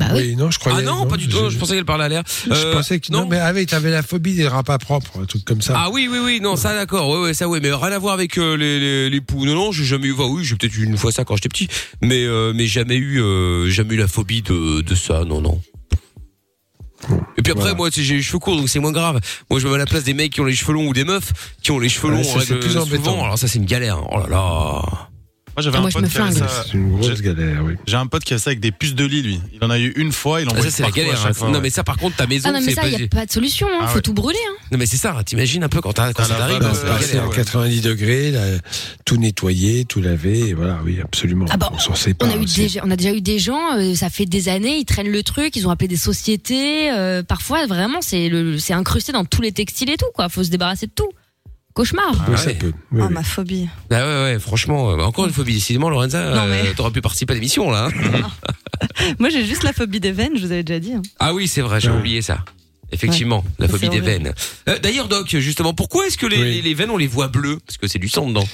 Bah 0.00 0.06
oui. 0.14 0.20
Oui, 0.28 0.36
non, 0.36 0.48
je 0.50 0.58
croyais. 0.60 0.78
Ah 0.80 0.82
non, 0.82 1.06
pas 1.06 1.16
du 1.16 1.28
tout. 1.28 1.50
Je 1.50 1.58
pensais 1.58 1.74
qu'elle 1.74 1.84
parlait 1.84 2.04
à 2.04 2.08
l'air. 2.08 2.22
Je 2.46 2.52
Euh, 2.52 2.72
pensais 2.72 3.00
que 3.00 3.10
non, 3.12 3.26
mais 3.26 3.38
ah 3.38 3.50
oui, 3.52 3.66
t'avais 3.66 3.90
la 3.90 4.02
phobie 4.04 4.34
des 4.34 4.46
rats 4.46 4.62
pas 4.62 4.78
propres, 4.78 5.20
un 5.20 5.24
truc 5.24 5.44
comme 5.44 5.60
ça. 5.60 5.74
Ah 5.76 5.90
oui, 5.90 6.08
oui, 6.10 6.18
oui, 6.22 6.40
non, 6.40 6.54
ça 6.54 6.72
d'accord, 6.74 7.08
ouais, 7.08 7.20
ouais, 7.20 7.34
ça, 7.34 7.48
ouais, 7.48 7.58
mais 7.60 7.72
rien 7.72 7.90
à 7.92 7.98
voir 7.98 8.14
avec 8.14 8.38
euh, 8.38 8.56
les, 8.56 8.78
les, 8.78 9.10
les 9.10 9.20
poux. 9.20 9.44
Non, 9.44 9.54
non, 9.56 9.72
j'ai 9.72 9.84
jamais 9.84 10.06
eu, 10.06 10.12
enfin, 10.12 10.26
oui, 10.28 10.44
j'ai 10.44 10.54
peut-être 10.54 10.76
eu 10.76 10.84
une 10.84 10.96
fois 10.96 11.10
ça 11.10 11.24
quand 11.24 11.34
j'étais 11.34 11.48
petit, 11.48 11.68
mais, 12.00 12.22
euh, 12.24 12.52
mais 12.54 12.66
jamais 12.66 12.94
eu, 12.96 13.20
euh, 13.20 13.68
jamais 13.70 13.94
eu 13.94 13.98
la 13.98 14.06
phobie 14.08 14.42
de, 14.42 14.82
de 14.82 14.94
ça, 14.94 15.24
non, 15.24 15.40
non. 15.40 15.60
Et 17.36 17.42
puis 17.42 17.50
après, 17.52 17.62
Voilà. 17.62 17.74
moi, 17.74 17.90
j'ai 17.92 18.14
les 18.14 18.22
cheveux 18.22 18.38
courts, 18.38 18.56
donc 18.56 18.68
c'est 18.68 18.78
moins 18.80 18.92
grave. 18.92 19.18
Moi, 19.50 19.58
je 19.58 19.64
me 19.66 19.70
mets 19.70 19.76
à 19.76 19.78
la 19.78 19.86
place 19.86 20.04
des 20.04 20.14
mecs 20.14 20.32
qui 20.32 20.40
ont 20.40 20.44
les 20.44 20.54
cheveux 20.54 20.74
longs 20.74 20.86
ou 20.88 20.92
des 20.92 21.04
meufs 21.04 21.32
qui 21.62 21.70
ont 21.72 21.78
les 21.80 21.88
cheveux 21.88 22.08
Ouais, 22.10 22.16
longs. 22.18 22.24
ça, 22.24 22.38
en 22.38 22.40
c'est 22.40 22.54
plus 22.56 22.70
souvent. 22.70 22.82
embêtant. 22.84 23.24
Alors 23.24 23.38
ça, 23.38 23.48
c'est 23.48 23.58
une 23.58 23.64
galère. 23.66 24.00
Oh 24.12 24.18
là 24.18 24.26
là. 24.28 25.08
Moi, 25.58 25.62
j'avais 25.64 25.76
Ah, 25.78 25.80
un 25.80 25.90
pote 25.90 26.02
me 26.02 26.08
qui 26.08 26.16
avait 26.18 26.30
flingue. 26.30 26.48
ça. 26.48 26.64
C'est 26.66 26.74
une 26.74 26.96
grosse 27.00 27.20
galère, 27.20 27.64
oui. 27.64 27.74
J'ai 27.84 27.96
un 27.96 28.06
pote 28.06 28.22
qui 28.22 28.32
a 28.32 28.38
ça 28.38 28.50
avec 28.50 28.60
des 28.60 28.70
puces 28.70 28.94
de 28.94 29.04
lit, 29.04 29.22
lui. 29.22 29.40
Il 29.52 29.64
en 29.64 29.70
a 29.70 29.78
eu 29.80 29.92
une 29.96 30.12
fois, 30.12 30.40
il 30.40 30.48
en 30.48 30.52
Ah, 30.56 30.62
ça, 30.62 30.70
c'est 30.70 30.84
la 30.84 30.92
galère. 30.92 31.26
hein. 31.26 31.50
Non, 31.50 31.60
mais 31.60 31.70
ça, 31.70 31.82
par 31.82 31.96
contre, 31.96 32.14
ta 32.16 32.28
maison, 32.28 32.48
Ah 32.48 32.52
non, 32.52 32.60
mais 32.60 32.66
c'est 32.66 32.74
ça, 32.76 32.82
pas... 32.82 32.88
il 32.88 32.96
n'y 32.96 33.02
a 33.02 33.08
pas 33.08 33.26
de 33.26 33.32
solution, 33.32 33.66
hein. 33.68 33.78
Ah 33.82 33.88
faut 33.88 33.96
ouais. 33.96 34.00
tout 34.02 34.12
brûler. 34.14 34.38
Hein. 34.48 34.54
Non, 34.70 34.78
mais 34.78 34.86
c'est 34.86 34.96
ça, 34.96 35.16
t'imagines 35.26 35.64
un 35.64 35.68
peu 35.68 35.80
quand, 35.80 35.92
quand 35.96 36.24
ça 36.24 36.34
t'arrive, 36.36 36.60
Passer 36.60 37.18
à 37.18 37.26
ouais. 37.26 37.34
90 37.34 37.80
degrés, 37.80 38.30
là, 38.30 38.40
tout 39.04 39.16
nettoyer, 39.16 39.84
tout 39.84 40.00
laver, 40.00 40.50
et 40.50 40.54
voilà, 40.54 40.78
oui, 40.84 41.00
absolument. 41.02 41.46
Ah 41.50 41.56
bah, 41.56 41.70
on 41.72 41.78
s'en 41.78 41.96
sépare 41.96 42.28
On 42.28 42.32
a, 42.32 42.36
eu 42.36 42.68
on 42.84 42.90
a 42.92 42.96
déjà 42.96 43.12
eu 43.12 43.20
des 43.20 43.40
gens, 43.40 43.76
euh, 43.76 43.96
ça 43.96 44.10
fait 44.10 44.26
des 44.26 44.48
années, 44.48 44.76
ils 44.78 44.84
traînent 44.84 45.10
le 45.10 45.22
truc, 45.24 45.56
ils 45.56 45.66
ont 45.66 45.70
appelé 45.70 45.88
des 45.88 45.96
sociétés. 45.96 46.92
euh, 46.92 47.24
parfois, 47.24 47.66
vraiment, 47.66 47.98
c'est 48.00 48.30
incrusté 48.72 49.10
dans 49.10 49.24
tous 49.24 49.42
les 49.42 49.50
textiles 49.50 49.90
et 49.90 49.96
tout, 49.96 50.06
quoi. 50.14 50.28
Faut 50.28 50.44
se 50.44 50.50
débarrasser 50.50 50.86
de 50.86 50.92
tout. 50.94 51.08
Cauchemar. 51.74 52.26
Oui, 52.28 52.36
ça 52.38 52.46
ouais. 52.46 52.54
peut. 52.54 52.72
Oui, 52.92 53.00
Oh, 53.02 53.06
oui. 53.06 53.12
ma 53.14 53.22
phobie. 53.22 53.68
Ah 53.90 53.94
ouais, 54.06 54.22
ouais, 54.32 54.38
franchement, 54.40 54.90
euh, 54.90 54.96
encore 55.02 55.26
une 55.26 55.32
phobie. 55.32 55.54
Décidément, 55.54 55.90
Lorenza, 55.90 56.34
Non, 56.34 56.46
mais- 56.46 56.68
euh, 56.68 56.72
t'aurais 56.76 56.90
pu 56.90 57.00
participer 57.00 57.32
à 57.32 57.34
l'émission, 57.34 57.70
là. 57.70 57.88
hein. 57.88 58.28
Moi, 59.18 59.28
j'ai 59.30 59.44
juste 59.44 59.62
la 59.62 59.72
phobie 59.72 60.00
des 60.00 60.12
veines, 60.12 60.32
je 60.36 60.40
vous 60.46 60.52
avais 60.52 60.64
déjà 60.64 60.80
dit. 60.80 60.92
hein. 60.94 61.02
Ah 61.20 61.34
oui, 61.34 61.46
c'est 61.46 61.60
vrai, 61.60 61.80
j'ai 61.80 61.90
Ouais. 61.90 61.98
oublié 61.98 62.22
ça. 62.22 62.44
Effectivement, 62.90 63.44
la 63.58 63.66
Ça, 63.66 63.72
phobie 63.74 63.86
c'est 63.86 63.90
des 64.00 64.00
horrible. 64.00 64.24
veines. 64.24 64.34
Euh, 64.68 64.78
D'ailleurs, 64.78 65.08
Doc, 65.08 65.28
justement, 65.28 65.74
pourquoi 65.74 66.06
est-ce 66.06 66.16
que 66.18 66.26
les, 66.26 66.38
Oui. 66.38 66.54
les- 66.54 66.62
les 66.62 66.74
veines, 66.74 66.90
on 66.90 66.96
les 66.96 67.06
voit 67.06 67.28
bleues? 67.28 67.58
Parce 67.66 67.76
que 67.76 67.86
c'est 67.86 67.98
du 67.98 68.08
sang 68.08 68.26
dedans. 68.28 68.48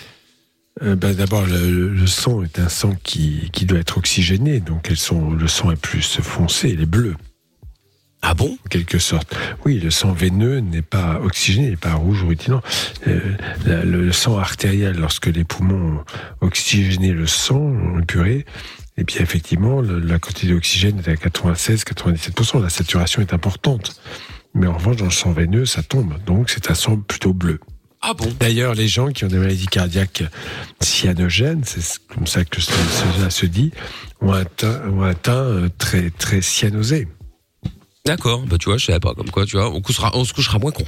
Euh, 0.83 0.97
ben, 0.97 1.15
D'abord, 1.15 1.47
le, 1.47 1.89
le 1.89 2.07
sang 2.09 2.43
est 2.43 2.59
un 2.59 2.69
sang 2.69 2.95
qui, 3.05 3.49
qui 3.53 3.65
doit 3.65 3.79
être 3.79 3.97
oxygéné, 3.97 4.59
donc 4.59 4.89
elles 4.91 4.97
sont, 4.99 5.31
le 5.31 5.47
sang 5.47 5.71
est 5.71 5.81
plus 5.81 6.19
foncé, 6.21 6.71
il 6.71 6.81
est 6.83 6.87
bleu, 6.87 7.15
Ah 8.27 8.33
bon? 8.35 8.57
En 8.65 8.69
quelque 8.71 8.99
sorte. 8.99 9.37
Oui, 9.67 9.79
le 9.79 9.91
sang 9.91 10.13
veineux 10.13 10.61
n'est 10.61 10.81
pas 10.83 11.21
oxygéné, 11.23 11.67
il 11.67 11.71
n'est 11.73 11.77
pas 11.77 11.93
rouge 11.95 12.23
ou 12.23 12.29
rutilant. 12.29 12.63
Euh, 13.07 13.21
la- 13.67 13.85
le, 13.85 14.13
sang 14.13 14.39
artériel, 14.39 14.97
lorsque 14.99 15.27
les 15.27 15.45
poumons 15.45 15.99
ont 16.41 16.47
oxygéné 16.47 17.13
le 17.13 17.27
sang, 17.27 17.57
ont 17.61 17.99
épuré, 18.01 18.47
et 18.97 19.05
bien 19.05 19.21
effectivement, 19.21 19.83
le- 19.83 19.99
la 19.99 20.19
quantité 20.19 20.47
d'oxygène 20.49 20.99
est 21.01 21.09
à 21.09 21.17
96-97%. 21.17 22.61
La 22.61 22.71
saturation 22.71 23.21
est 23.21 23.35
importante. 23.35 24.01
Mais 24.55 24.67
en 24.69 24.75
revanche, 24.79 24.97
dans 24.97 25.05
le 25.07 25.11
sang 25.11 25.33
veineux, 25.33 25.67
ça 25.67 25.83
tombe. 25.83 26.15
Donc, 26.25 26.49
c'est 26.49 26.71
un 26.71 26.75
sang 26.75 26.97
plutôt 26.97 27.35
bleu. 27.35 27.61
Ah 28.01 28.15
bon? 28.17 28.33
D'ailleurs, 28.41 28.75
les 28.75 28.87
gens 28.89 29.09
qui 29.09 29.25
ont 29.25 29.29
des 29.29 29.39
maladies 29.39 29.67
cardiaques 29.67 30.23
cyanogènes, 30.81 31.63
c'est 31.65 31.83
comme 32.15 32.27
ça 32.27 32.45
que 32.45 32.61
cela 32.61 32.77
cela 33.19 33.31
se 33.31 33.47
dit, 33.47 33.73
ont 34.21 34.33
un 34.33 34.45
teint, 34.45 34.81
ont 34.91 35.03
un 35.03 35.15
teint 35.15 35.33
euh, 35.33 35.69
très, 35.79 36.11
très 36.11 36.41
cyanosé. 36.41 37.09
D'accord, 38.07 38.41
bah 38.43 38.59
tu 38.59 38.67
vois, 38.69 38.77
je 38.77 38.85
savais 38.85 39.01
pas. 39.01 39.15
Comme 39.15 39.31
quoi, 39.31 39.47
tu 39.47 39.57
vois, 39.57 39.71
on, 39.71 39.81
couchera, 39.81 40.11
on 40.15 40.25
se 40.25 40.35
couchera 40.35 40.59
moins 40.59 40.73
con. 40.73 40.85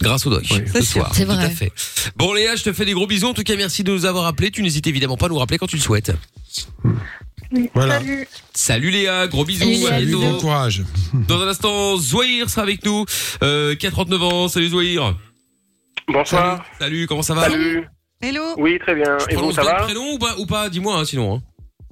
Grâce 0.00 0.26
au 0.26 0.30
Doc, 0.30 0.44
Oui. 0.52 0.58
ce 0.72 0.80
soir. 0.82 1.10
c'est 1.12 1.24
Tout 1.24 1.32
vrai. 1.32 1.44
à 1.44 1.50
fait. 1.50 1.72
Bon, 2.16 2.32
Léa, 2.34 2.54
je 2.54 2.62
te 2.62 2.72
fais 2.72 2.84
des 2.84 2.92
gros 2.92 3.06
bisous. 3.08 3.26
En 3.28 3.34
tout 3.34 3.42
cas, 3.42 3.56
merci 3.56 3.82
de 3.82 3.90
nous 3.92 4.04
avoir 4.06 4.26
appelés. 4.26 4.52
Tu 4.52 4.62
n'hésites 4.62 4.86
évidemment 4.86 5.16
pas 5.16 5.26
à 5.26 5.28
nous 5.28 5.38
rappeler 5.38 5.58
quand 5.58 5.66
tu 5.66 5.74
le 5.76 5.82
souhaites. 5.82 6.12
Voilà. 7.74 7.98
Salut. 7.98 8.28
Salut 8.54 8.90
Léa, 8.90 9.26
gros 9.26 9.44
bisous. 9.44 9.64
Salut, 9.64 9.82
Salut, 9.86 10.12
bon 10.16 10.38
courage. 10.38 10.82
Dans 11.26 11.40
un 11.42 11.48
instant, 11.48 11.96
Zouaïr 11.96 12.48
sera 12.48 12.62
avec 12.62 12.84
nous. 12.84 13.04
Euh, 13.42 13.74
49 13.74 14.22
ans. 14.22 14.48
Salut 14.48 14.68
Zouaïr. 14.68 15.16
Bonsoir. 16.08 16.64
Salut, 16.78 17.06
comment 17.08 17.22
ça 17.22 17.34
va 17.34 17.42
Salut. 17.50 17.88
Hello 18.22 18.54
Oui, 18.58 18.78
très 18.78 18.94
bien. 18.94 19.16
Je 19.28 19.34
Et 19.34 19.36
vous, 19.36 19.50
ça 19.50 19.64
va 19.64 19.74
prénom 19.82 20.12
ou 20.12 20.18
pas, 20.18 20.36
ou 20.38 20.46
pas 20.46 20.68
Dis-moi, 20.68 20.96
hein, 20.96 21.04
sinon. 21.04 21.36
Hein. 21.36 21.42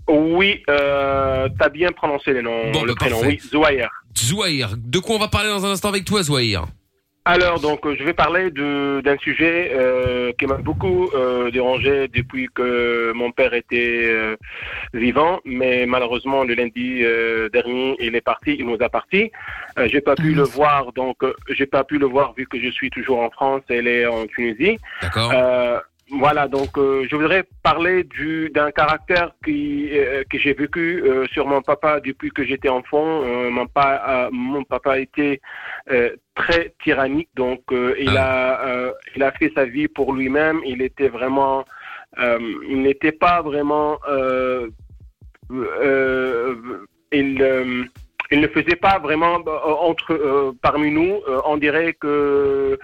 Oui, 0.08 0.62
euh, 0.68 1.48
t'as 1.58 1.70
bien 1.70 1.90
prononcé 1.90 2.32
le 2.32 2.42
nom, 2.42 2.70
Bon, 2.72 2.82
le 2.84 2.92
bah, 2.92 2.96
prénom. 3.00 3.20
parfait. 3.20 3.38
Oui, 3.42 3.48
Zouaïr. 3.50 3.88
Zouaïr, 4.18 4.74
de 4.76 4.98
quoi 4.98 5.16
on 5.16 5.18
va 5.18 5.28
parler 5.28 5.48
dans 5.50 5.64
un 5.66 5.70
instant 5.70 5.88
avec 5.88 6.04
toi, 6.04 6.22
Zouaïr 6.22 6.64
Alors, 7.26 7.58
donc, 7.60 7.86
euh, 7.86 7.96
je 7.98 8.04
vais 8.04 8.12
parler 8.12 8.50
de- 8.50 9.00
d'un 9.02 9.16
sujet 9.18 9.72
euh, 9.74 10.32
qui 10.38 10.46
m'a 10.46 10.56
beaucoup 10.56 11.08
euh, 11.14 11.50
dérangé 11.50 12.08
depuis 12.08 12.48
que 12.54 13.12
mon 13.12 13.30
père 13.32 13.54
était 13.54 14.02
euh, 14.04 14.36
vivant, 14.92 15.40
mais 15.44 15.86
malheureusement, 15.86 16.44
le 16.44 16.54
lundi 16.54 17.00
euh, 17.02 17.48
dernier, 17.48 17.96
il 18.00 18.14
est 18.14 18.20
parti, 18.20 18.56
il 18.58 18.66
nous 18.66 18.76
a 18.80 18.88
parti. 18.88 19.30
Euh, 19.78 19.88
j'ai 19.90 20.00
pas 20.02 20.14
pu 20.16 20.32
Ah, 20.34 20.36
le 20.36 20.42
voir, 20.44 20.92
donc, 20.92 21.16
j'ai 21.48 21.66
pas 21.66 21.82
pu 21.84 21.98
le 21.98 22.06
voir 22.06 22.34
vu 22.36 22.46
que 22.46 22.60
je 22.60 22.68
suis 22.70 22.90
toujours 22.90 23.20
en 23.20 23.30
France, 23.30 23.62
elle 23.68 23.88
est 23.88 24.06
en 24.06 24.26
Tunisie. 24.26 24.78
D'accord 25.02 25.32
Euh, 25.34 25.78
voilà, 26.10 26.48
donc 26.48 26.76
euh, 26.76 27.06
je 27.10 27.16
voudrais 27.16 27.44
parler 27.62 28.04
du 28.04 28.50
d'un 28.50 28.70
caractère 28.70 29.32
qui 29.44 29.88
euh, 29.92 30.22
que 30.30 30.38
j'ai 30.38 30.52
vécu 30.52 31.02
euh, 31.02 31.26
sur 31.32 31.46
mon 31.46 31.62
papa 31.62 31.98
depuis 32.00 32.30
que 32.30 32.44
j'étais 32.44 32.68
enfant. 32.68 33.22
Euh, 33.24 33.48
mon, 33.50 33.66
pa- 33.66 34.02
euh, 34.06 34.28
mon 34.30 34.64
papa 34.64 34.98
était 34.98 35.40
euh, 35.90 36.10
très 36.34 36.74
tyrannique, 36.82 37.30
donc 37.34 37.60
euh, 37.72 37.94
il 37.98 38.10
a 38.18 38.66
euh, 38.66 38.92
il 39.16 39.22
a 39.22 39.32
fait 39.32 39.50
sa 39.54 39.64
vie 39.64 39.88
pour 39.88 40.12
lui-même. 40.12 40.60
Il 40.66 40.82
était 40.82 41.08
vraiment, 41.08 41.64
euh, 42.18 42.38
il 42.68 42.82
n'était 42.82 43.12
pas 43.12 43.40
vraiment, 43.40 43.98
euh, 44.06 44.68
euh, 45.50 46.54
il 47.12 47.40
euh, 47.40 47.84
il 48.30 48.40
ne 48.40 48.48
faisait 48.48 48.76
pas 48.76 48.98
vraiment 48.98 49.36
entre 49.80 50.12
euh, 50.12 50.52
parmi 50.62 50.90
nous. 50.90 51.20
euh, 51.28 51.40
on 51.46 51.56
dirait 51.56 51.94
que 51.94 52.78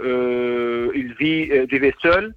euh, 0.00 0.88
il 0.94 1.14
vit, 1.14 1.48
euh, 1.52 1.66
vivait 1.70 1.94
seul. 2.02 2.34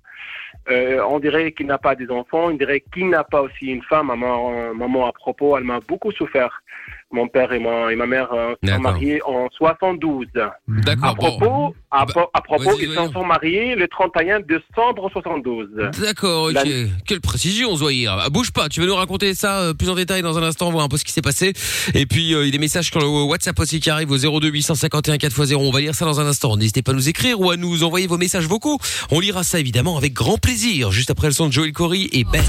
Euh, 0.69 1.01
on 1.07 1.19
dirait 1.19 1.51
qu'il 1.53 1.67
n'a 1.67 1.77
pas 1.77 1.95
des 1.95 2.09
enfants, 2.09 2.47
on 2.47 2.51
dirait 2.51 2.83
qu'il 2.93 3.09
n'a 3.09 3.23
pas 3.23 3.41
aussi 3.41 3.67
une 3.67 3.83
femme. 3.83 4.07
Maman, 4.07 4.73
maman 4.73 5.07
à 5.07 5.11
propos, 5.11 5.57
elle 5.57 5.63
m'a 5.63 5.79
beaucoup 5.79 6.11
souffert. 6.11 6.61
Mon 7.09 7.29
père 7.29 7.53
et 7.53 7.59
ma, 7.59 7.89
et 7.91 7.95
ma 7.95 8.05
mère 8.05 8.27
euh, 8.33 8.53
sont 8.67 8.79
mariés 8.81 9.21
en 9.25 9.47
72. 9.57 10.27
D'accord, 10.67 11.05
À 11.05 11.13
bon. 11.13 11.37
propos, 11.37 11.75
à, 11.89 12.05
Bah, 12.05 12.11
po- 12.13 12.29
à 12.33 12.41
propos 12.41 12.77
ils 12.81 12.89
se 12.89 13.11
sont 13.13 13.23
mariés 13.23 13.75
le 13.75 13.87
31 13.87 14.41
décembre 14.41 15.09
72. 15.13 15.69
D'accord, 16.01 16.47
ok. 16.47 16.53
La- 16.53 16.63
Quelle 17.05 17.21
précision, 17.21 17.73
Zoïr. 17.77 18.11
Ah, 18.19 18.29
bouge 18.29 18.51
pas, 18.51 18.67
tu 18.67 18.81
vas 18.81 18.87
nous 18.87 18.95
raconter 18.95 19.33
ça 19.35 19.59
euh, 19.61 19.73
plus 19.73 19.89
en 19.89 19.95
détail 19.95 20.21
dans 20.21 20.37
un 20.37 20.43
instant, 20.43 20.69
voir 20.69 20.83
un 20.83 20.89
peu 20.89 20.97
ce 20.97 21.05
qui 21.05 21.13
s'est 21.13 21.21
passé. 21.21 21.53
Et 21.93 22.05
puis, 22.05 22.33
euh, 22.33 22.41
il 22.43 22.47
y 22.47 22.49
a 22.49 22.51
des 22.51 22.57
messages 22.59 22.87
sur 22.91 22.99
le 22.99 23.07
WhatsApp 23.07 23.57
aussi 23.57 23.79
qui 23.79 23.89
arrivent 23.89 24.11
au 24.11 24.17
02 24.17 24.49
851 24.49 25.15
4x0. 25.15 25.55
On 25.55 25.71
va 25.71 25.79
lire 25.79 25.95
ça 25.95 26.03
dans 26.03 26.19
un 26.19 26.25
instant. 26.25 26.57
N'hésitez 26.57 26.81
pas 26.81 26.91
à 26.91 26.95
nous 26.95 27.07
écrire 27.07 27.39
ou 27.39 27.49
à 27.51 27.55
nous 27.55 27.85
envoyer 27.85 28.07
vos 28.07 28.17
messages 28.17 28.47
vocaux. 28.47 28.79
On 29.11 29.21
lira 29.21 29.43
ça 29.43 29.59
évidemment 29.61 29.95
avec 29.97 30.11
grand 30.11 30.37
plaisir, 30.37 30.91
juste 30.91 31.09
après 31.09 31.27
le 31.27 31.33
son 31.33 31.47
de 31.47 31.53
Joel 31.53 31.71
Corey 31.71 32.09
et 32.11 32.25
Ben. 32.25 32.43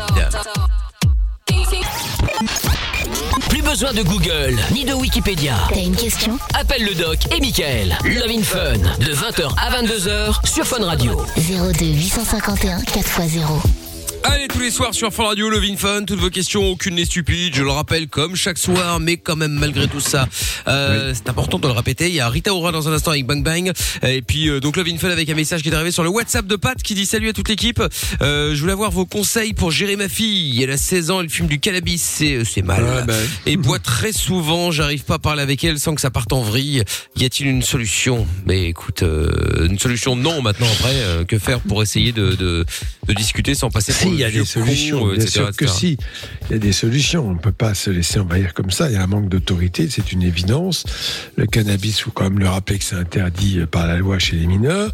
Besoin 3.69 3.93
de 3.93 4.03
Google, 4.03 4.57
ni 4.73 4.87
de 4.87 4.95
Wikipédia. 4.95 5.53
T'as 5.69 5.83
une 5.83 5.95
question? 5.95 6.39
Appelle 6.59 6.87
le 6.87 6.95
doc 6.95 7.19
et 7.37 7.39
Michael. 7.39 7.99
Love 8.03 8.31
in 8.31 8.43
Fun, 8.43 8.79
de 8.99 9.13
20h 9.13 9.51
à 9.59 9.83
22h 9.83 10.47
sur 10.49 10.65
Fun 10.65 10.83
Radio. 10.83 11.21
02 11.37 11.85
851 11.85 12.79
4x0. 12.79 13.88
Allez, 14.25 14.49
tous 14.49 14.61
les 14.61 14.71
soirs 14.71 14.95
sur 14.95 15.13
Fun 15.13 15.25
Radio, 15.25 15.49
Love 15.49 15.65
in 15.65 15.77
Fun, 15.77 16.05
toutes 16.05 16.19
vos 16.19 16.29
questions, 16.29 16.71
aucune 16.71 16.97
n'est 16.97 17.05
stupide, 17.05 17.55
je 17.55 17.63
le 17.63 17.71
rappelle 17.71 18.09
comme 18.09 18.35
chaque 18.35 18.59
soir, 18.59 19.01
mais 19.01 19.17
quand 19.17 19.37
même 19.37 19.53
malgré 19.53 19.87
tout 19.87 20.01
ça, 20.01 20.29
euh, 20.67 21.13
c'est 21.15 21.29
important 21.31 21.59
de 21.59 21.67
le 21.67 21.73
répéter. 21.73 22.09
Il 22.09 22.15
y 22.15 22.21
a 22.21 22.29
Rita 22.29 22.53
Ora 22.53 22.73
dans 22.73 22.89
un 22.89 22.93
instant 22.93 23.13
avec 23.13 23.27
Bang 23.27 23.43
Bang, 23.43 23.73
et 24.03 24.21
puis 24.23 24.49
euh, 24.49 24.61
donc 24.61 24.77
Love 24.77 24.89
in 24.89 24.99
Fun 24.99 25.11
avec 25.11 25.29
un 25.31 25.35
message 25.35 25.63
qui 25.63 25.69
est 25.69 25.75
arrivé 25.75 25.93
sur 25.93 26.03
le 26.03 26.11
WhatsApp 26.11 26.47
de 26.47 26.57
Pat 26.57 26.81
qui 26.83 26.95
dit 26.95 27.07
salut 27.07 27.29
à 27.29 27.33
toute 27.33 27.49
l'équipe. 27.49 27.83
Euh, 28.21 28.55
je 28.55 28.61
voulais 28.61 28.73
avoir 28.73 28.91
vos 28.91 29.07
conseils 29.07 29.55
pour 29.55 29.71
gérer 29.71 29.97
ma 29.97 30.09
fille. 30.09 30.63
Elle 30.63 30.71
a 30.71 30.77
16 30.77 31.11
ans, 31.11 31.21
elle 31.21 31.31
fume 31.31 31.47
du 31.47 31.61
cannabis, 31.61 32.03
c'est 32.03 32.45
c'est 32.45 32.63
mal. 32.63 32.83
Ouais, 32.83 33.05
bah, 33.07 33.15
Et 33.47 33.57
boit 33.57 33.79
très 33.79 34.13
souvent, 34.13 34.71
j'arrive 34.71 35.05
pas 35.05 35.15
à 35.15 35.19
parler 35.19 35.43
avec 35.43 35.63
elle 35.65 35.79
sans 35.79 35.95
que 35.95 36.01
ça 36.01 36.11
parte 36.11 36.33
en 36.33 36.43
vrille. 36.43 36.83
Y 37.17 37.25
a-t-il 37.25 37.49
une 37.49 37.63
solution? 37.63 38.27
Mais 38.47 38.69
écoute, 38.69 39.03
euh, 39.03 39.67
une 39.69 39.79
solution 39.79 40.17
non 40.17 40.43
maintenant 40.43 40.69
après, 40.79 40.95
euh, 40.95 41.25
que 41.25 41.39
faire 41.39 41.61
pour 41.61 41.83
essayer 41.83 42.13
de, 42.13 42.35
de, 42.35 42.67
de 43.07 43.13
discuter 43.15 43.55
sans 43.55 43.71
passer 43.71 43.93
pour 44.03 44.08
Si, 44.09 44.15
il 44.15 44.21
y 44.21 44.25
a 44.25 44.31
des 44.31 44.45
solutions, 44.45 44.99
con, 45.01 45.09
euh, 45.09 45.17
bien 45.17 45.25
etc., 45.25 45.31
sûr 45.31 45.57
que 45.57 45.65
etc. 45.65 45.79
si. 45.79 45.97
Il 46.49 46.53
y 46.53 46.55
a 46.55 46.59
des 46.59 46.73
solutions. 46.73 47.29
On 47.29 47.35
ne 47.35 47.39
peut 47.39 47.53
pas 47.53 47.75
se 47.75 47.91
laisser 47.91 48.19
envahir 48.19 48.55
comme 48.55 48.71
ça. 48.71 48.89
Il 48.89 48.95
y 48.95 48.97
a 48.97 49.03
un 49.03 49.07
manque 49.07 49.29
d'autorité, 49.29 49.89
c'est 49.91 50.13
une 50.13 50.23
évidence. 50.23 50.85
Le 51.37 51.47
cannabis, 51.47 51.99
il 51.99 52.03
faut 52.03 52.11
quand 52.11 52.25
même 52.25 52.39
le 52.39 52.49
rappeler 52.49 52.79
que 52.79 52.85
c'est 52.85 52.97
interdit 52.97 53.61
par 53.71 53.87
la 53.87 53.97
loi 53.97 54.19
chez 54.19 54.37
les 54.37 54.47
mineurs. 54.47 54.93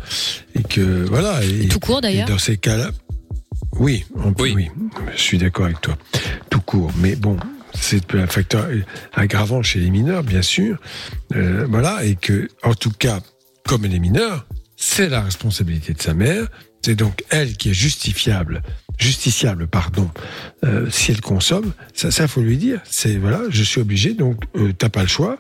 Et 0.55 0.63
que, 0.63 1.05
voilà. 1.09 1.45
Et, 1.45 1.69
Tout 1.69 1.81
court, 1.81 2.01
d'ailleurs. 2.01 2.29
et 2.29 2.33
Dans 2.33 2.39
ces 2.39 2.57
cas-là, 2.57 2.91
oui, 3.79 4.05
on 4.17 4.33
peut, 4.33 4.51
oui. 4.55 4.69
je 5.17 5.21
suis 5.21 5.39
d'accord 5.39 5.67
avec 5.67 5.81
toi. 5.81 5.97
Tout 6.51 6.61
court. 6.61 6.93
Mais 6.99 7.17
bon, 7.17 7.37
c'est 7.75 8.15
un 8.15 8.27
facteur 8.27 8.69
aggravant 9.13 9.63
chez 9.63 9.81
les 9.81 9.91
mineurs, 9.91 10.23
bien 10.23 10.43
sûr. 10.43 10.79
Euh, 11.35 11.67
voilà. 11.69 12.05
Et 12.05 12.15
que, 12.15 12.49
en 12.63 12.75
tout 12.75 12.93
cas, 12.93 13.21
comme 13.67 13.85
les 13.85 13.99
mineurs, 13.99 14.47
c'est 14.77 15.09
la 15.09 15.23
responsabilité 15.23 15.93
de 15.93 16.03
sa 16.03 16.15
mère. 16.15 16.47
C'est 16.83 16.95
donc 16.95 17.25
elle 17.31 17.57
qui 17.57 17.71
est 17.71 17.75
justifiable, 17.75 18.63
justiciable, 18.99 19.67
pardon, 19.67 20.11
euh, 20.65 20.89
si 20.91 21.11
elle 21.11 21.21
consomme. 21.21 21.73
Ça, 21.95 22.11
ça 22.11 22.29
faut 22.29 22.41
lui 22.41 22.57
dire. 22.57 22.81
C'est 22.85 23.17
voilà, 23.17 23.41
je 23.51 23.63
suis 23.63 23.81
obligé, 23.81 24.15
donc 24.15 24.43
euh, 24.57 24.73
t'as 24.77 24.89
pas 24.89 25.03
le 25.03 25.09
choix. 25.09 25.39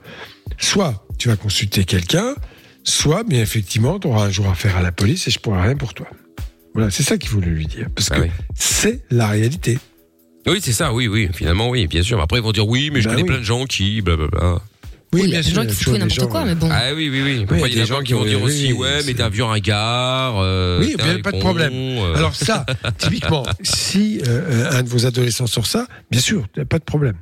Soit 0.58 1.06
tu 1.18 1.28
vas 1.28 1.36
consulter 1.36 1.84
quelqu'un, 1.84 2.34
soit, 2.82 3.24
mais 3.28 3.38
effectivement, 3.40 3.98
tu 3.98 4.08
auras 4.08 4.26
un 4.26 4.30
jour 4.30 4.48
affaire 4.48 4.76
à 4.76 4.82
la 4.82 4.92
police 4.92 5.26
et 5.28 5.30
je 5.30 5.38
pourrai 5.38 5.62
rien 5.62 5.76
pour 5.76 5.94
toi. 5.94 6.06
Voilà, 6.74 6.90
c'est 6.90 7.02
ça 7.04 7.16
qu'il 7.18 7.30
faut 7.30 7.40
lui 7.40 7.66
dire, 7.66 7.86
parce 7.94 8.08
Ah 8.12 8.20
que 8.20 8.26
c'est 8.56 9.02
la 9.10 9.28
réalité. 9.28 9.78
Oui, 10.46 10.58
c'est 10.62 10.72
ça, 10.72 10.92
oui, 10.92 11.06
oui, 11.08 11.28
finalement, 11.32 11.70
oui, 11.70 11.86
bien 11.86 12.02
sûr. 12.02 12.20
Après, 12.20 12.38
ils 12.38 12.42
vont 12.42 12.52
dire 12.52 12.68
oui, 12.68 12.90
mais 12.92 13.00
je 13.00 13.06
Bah 13.06 13.12
connais 13.12 13.22
oui. 13.22 13.28
plein 13.28 13.38
de 13.38 13.44
gens 13.44 13.64
qui, 13.64 14.02
blablabla. 14.02 14.60
Oui, 15.14 15.20
il 15.24 15.28
y 15.28 15.30
bien 15.30 15.38
a 15.38 15.42
des 15.42 15.48
sûr, 15.48 15.54
gens 15.56 15.62
il 15.62 15.74
qui 15.74 15.84
des 15.92 15.98
n'importe 15.98 16.28
quoi, 16.30 16.40
euh, 16.42 16.44
mais 16.46 16.54
bon. 16.54 16.68
Ah 16.70 16.92
oui, 16.94 17.08
oui, 17.10 17.22
oui. 17.22 17.46
Il 17.50 17.60
y 17.60 17.64
a 17.64 17.68
des 17.82 17.86
gens 17.86 18.00
qui 18.00 18.12
vont 18.12 18.24
dire 18.24 18.42
aussi, 18.42 18.72
ouais, 18.72 19.00
mais 19.06 19.14
t'es 19.14 19.22
un 19.22 19.28
vieux 19.28 19.44
ringard. 19.44 20.38
euh, 20.38 20.80
Oui, 20.80 20.94
bien, 20.96 21.16
un 21.16 21.20
pas 21.20 21.32
de 21.32 21.38
problème. 21.38 21.72
euh. 21.72 22.14
Alors 22.16 22.34
ça, 22.34 22.66
typiquement, 22.98 23.44
si 23.62 24.20
euh, 24.26 24.70
un 24.72 24.82
de 24.82 24.88
vos 24.88 25.06
adolescents 25.06 25.46
sur 25.46 25.66
ça, 25.66 25.86
bien 26.10 26.20
sûr, 26.20 26.46
pas 26.68 26.78
de 26.78 26.84
problème. 26.84 27.16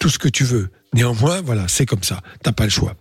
Tout 0.00 0.08
ce 0.08 0.18
que 0.18 0.28
tu 0.28 0.44
veux. 0.44 0.70
Néanmoins, 0.92 1.40
voilà, 1.40 1.66
c'est 1.68 1.86
comme 1.86 2.02
ça. 2.02 2.20
T'as 2.42 2.52
pas 2.52 2.64
le 2.64 2.70
choix. 2.70 2.94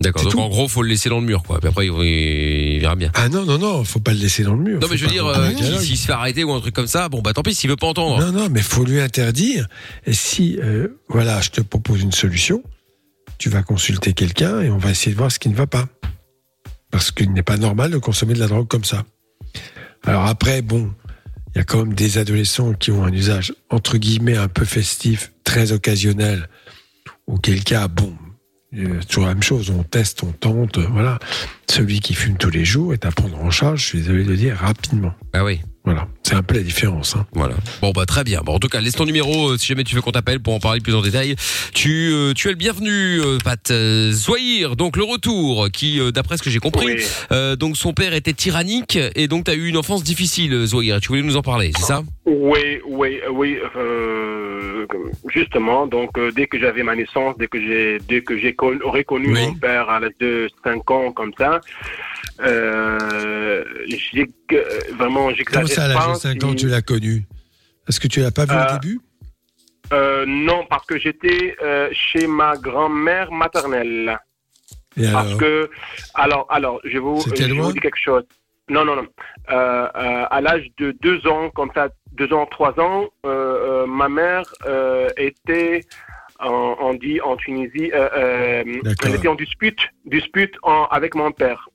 D'accord, 0.00 0.24
donc 0.24 0.32
tout. 0.32 0.40
en 0.40 0.48
gros, 0.48 0.66
faut 0.66 0.82
le 0.82 0.88
laisser 0.88 1.08
dans 1.08 1.20
le 1.20 1.24
mur, 1.24 1.44
quoi. 1.44 1.60
Puis 1.60 1.68
après, 1.68 1.86
il, 1.86 1.92
il 2.74 2.80
verra 2.80 2.96
bien. 2.96 3.10
Ah 3.14 3.28
non, 3.28 3.44
non, 3.44 3.58
non, 3.58 3.84
faut 3.84 4.00
pas 4.00 4.12
le 4.12 4.18
laisser 4.18 4.42
dans 4.42 4.54
le 4.54 4.60
mur. 4.60 4.80
Non, 4.80 4.88
mais 4.90 4.96
je 4.96 5.04
veux 5.04 5.10
dire, 5.10 5.24
euh, 5.26 5.50
s'il 5.56 5.78
s'il 5.80 5.96
se 5.96 6.06
fait 6.06 6.12
arrêter 6.12 6.42
ou 6.42 6.52
un 6.52 6.60
truc 6.60 6.74
comme 6.74 6.88
ça, 6.88 7.08
bon, 7.08 7.22
bah 7.22 7.32
tant 7.32 7.42
pis, 7.42 7.54
s'il 7.54 7.70
veut 7.70 7.76
pas 7.76 7.86
entendre. 7.86 8.20
Non, 8.20 8.32
non, 8.32 8.48
mais 8.50 8.60
faut 8.60 8.84
lui 8.84 9.00
interdire. 9.00 9.68
Et 10.04 10.12
si, 10.12 10.58
euh, 10.60 10.88
voilà, 11.08 11.40
je 11.40 11.50
te 11.50 11.60
propose 11.60 12.02
une 12.02 12.10
solution, 12.12 12.62
tu 13.38 13.48
vas 13.48 13.62
consulter 13.62 14.12
quelqu'un 14.12 14.60
et 14.60 14.70
on 14.70 14.78
va 14.78 14.90
essayer 14.90 15.12
de 15.12 15.18
voir 15.18 15.30
ce 15.30 15.38
qui 15.38 15.48
ne 15.48 15.54
va 15.54 15.66
pas. 15.66 15.86
Parce 16.90 17.10
qu'il 17.10 17.32
n'est 17.32 17.42
pas 17.42 17.56
normal 17.56 17.90
de 17.90 17.98
consommer 17.98 18.34
de 18.34 18.40
la 18.40 18.46
drogue 18.46 18.68
comme 18.68 18.84
ça. 18.84 19.04
Alors 20.04 20.26
après, 20.26 20.62
bon, 20.62 20.92
il 21.54 21.58
y 21.58 21.60
a 21.60 21.64
quand 21.64 21.78
même 21.78 21.94
des 21.94 22.18
adolescents 22.18 22.72
qui 22.72 22.90
ont 22.90 23.04
un 23.04 23.12
usage, 23.12 23.54
entre 23.70 23.96
guillemets, 23.96 24.36
un 24.36 24.48
peu 24.48 24.64
festif, 24.64 25.32
très 25.44 25.72
occasionnel, 25.72 26.48
auquel 27.26 27.64
cas, 27.64 27.88
bon, 27.88 28.14
euh, 28.76 29.00
toujours 29.08 29.26
la 29.26 29.34
même 29.34 29.42
chose, 29.42 29.70
on 29.70 29.82
teste, 29.82 30.22
on 30.22 30.32
tente, 30.32 30.78
voilà. 30.78 31.18
Celui 31.70 32.00
qui 32.00 32.14
fume 32.14 32.36
tous 32.36 32.50
les 32.50 32.64
jours 32.64 32.92
est 32.92 33.06
à 33.06 33.10
prendre 33.10 33.40
en 33.40 33.50
charge, 33.50 33.82
je 33.82 33.86
suis 33.86 33.98
désolé 34.00 34.24
de 34.24 34.30
le 34.30 34.36
dire, 34.36 34.56
rapidement. 34.56 35.14
Ah 35.32 35.44
oui. 35.44 35.60
Voilà, 35.86 36.08
c'est 36.22 36.34
un 36.34 36.42
peu 36.42 36.54
la 36.54 36.62
différence. 36.62 37.14
Hein. 37.14 37.26
Voilà. 37.32 37.56
Bon 37.82 37.90
bah 37.92 38.06
très 38.06 38.24
bien. 38.24 38.40
Bon 38.42 38.54
en 38.54 38.58
tout 38.58 38.68
cas 38.68 38.80
laisse 38.80 38.94
ton 38.94 39.04
numéro 39.04 39.50
euh, 39.50 39.58
si 39.58 39.66
jamais 39.66 39.84
tu 39.84 39.94
veux 39.94 40.00
qu'on 40.00 40.12
t'appelle 40.12 40.40
pour 40.40 40.54
en 40.54 40.58
parler 40.58 40.80
plus 40.80 40.94
en 40.94 41.02
détail. 41.02 41.36
Tu 41.74 42.10
euh, 42.10 42.32
tu 42.34 42.48
es 42.48 42.52
le 42.52 42.56
bienvenu 42.56 43.20
euh, 43.20 43.36
Pat 43.44 43.70
euh, 43.70 44.10
Zouahir, 44.10 44.76
donc 44.76 44.96
le 44.96 45.04
retour 45.04 45.68
qui 45.70 46.00
euh, 46.00 46.10
d'après 46.10 46.38
ce 46.38 46.42
que 46.42 46.48
j'ai 46.48 46.58
compris 46.58 46.86
Oui. 46.86 47.04
euh, 47.32 47.54
donc 47.56 47.76
son 47.76 47.92
père 47.92 48.14
était 48.14 48.32
tyrannique 48.32 48.98
et 49.14 49.28
donc 49.28 49.44
tu 49.44 49.50
as 49.50 49.54
eu 49.54 49.66
une 49.68 49.76
enfance 49.76 50.02
difficile 50.02 50.64
Zouahir. 50.64 51.00
Tu 51.02 51.08
voulais 51.08 51.22
nous 51.22 51.36
en 51.36 51.42
parler, 51.42 51.70
c'est 51.76 51.84
ça? 51.84 52.02
Oui, 52.24 52.80
oui, 52.86 53.18
oui. 53.30 53.58
euh, 53.76 54.86
justement, 55.28 55.86
donc 55.86 56.16
euh, 56.16 56.30
dès 56.34 56.46
que 56.46 56.58
j'avais 56.58 56.82
ma 56.82 56.96
naissance, 56.96 57.36
dès 57.38 57.46
que 57.46 57.60
j'ai, 57.60 57.98
dès 58.08 58.22
que 58.22 58.38
j'ai 58.38 58.54
con- 58.54 58.78
reconnu 58.84 59.32
Oui. 59.34 59.46
mon 59.48 59.54
père 59.54 59.90
à 59.90 60.00
l'âge 60.00 60.12
de 60.20 60.48
5 60.64 60.90
ans 60.90 61.12
comme 61.12 61.32
ça, 61.36 61.60
euh, 62.40 63.64
j'ai 63.86 64.26
euh, 64.52 64.80
vraiment 64.98 65.24
Comment 65.26 65.30
j'exagère 65.30 65.68
ça, 65.76 65.84
à 65.84 65.88
pas. 65.88 65.94
l'âge 65.94 66.08
de 66.08 66.14
5 66.20 66.44
ans, 66.44 66.50
si- 66.50 66.56
tu 66.56 66.66
l'as 66.68 66.82
connu 66.82 67.22
Est-ce 67.88 68.00
que 68.00 68.08
tu 68.08 68.20
l'as 68.20 68.30
pas 68.30 68.44
vu 68.44 68.54
Euh, 68.54 68.64
au 68.64 68.78
début? 68.80 69.00
Euh, 69.92 70.24
non, 70.26 70.64
parce 70.68 70.86
que 70.86 70.98
j'étais 70.98 71.56
euh, 71.62 71.88
chez 71.92 72.26
ma 72.26 72.56
grand-mère 72.56 73.30
maternelle. 73.30 74.18
Et 74.96 75.10
Parce 75.12 75.26
alors? 75.28 75.38
que, 75.38 75.70
alors, 76.14 76.46
alors, 76.50 76.80
je 76.84 76.98
vous, 76.98 77.20
je 77.36 77.52
vous 77.52 77.72
dis 77.72 77.80
quelque 77.80 77.98
chose. 78.00 78.24
Non, 78.70 78.84
non, 78.84 78.96
non. 78.96 79.06
Euh, 79.50 79.88
euh, 79.94 80.26
à 80.30 80.40
l'âge 80.40 80.66
de 80.78 80.92
deux 81.02 81.26
ans, 81.26 81.50
comme 81.50 81.70
ça, 81.74 81.88
deux 82.12 82.32
ans, 82.32 82.46
trois 82.46 82.78
ans, 82.80 83.08
euh, 83.26 83.82
euh, 83.82 83.86
ma 83.86 84.08
mère 84.08 84.54
euh, 84.66 85.10
était, 85.18 85.84
en, 86.40 86.76
on 86.80 86.94
dit 86.94 87.20
en 87.20 87.36
Tunisie, 87.36 87.90
euh, 87.92 88.08
euh, 88.16 88.64
elle 89.04 89.14
était 89.16 89.28
en 89.28 89.34
dispute, 89.34 89.80
dispute 90.06 90.54
en, 90.62 90.84
avec 90.84 91.14
mon 91.14 91.30
père. 91.30 91.68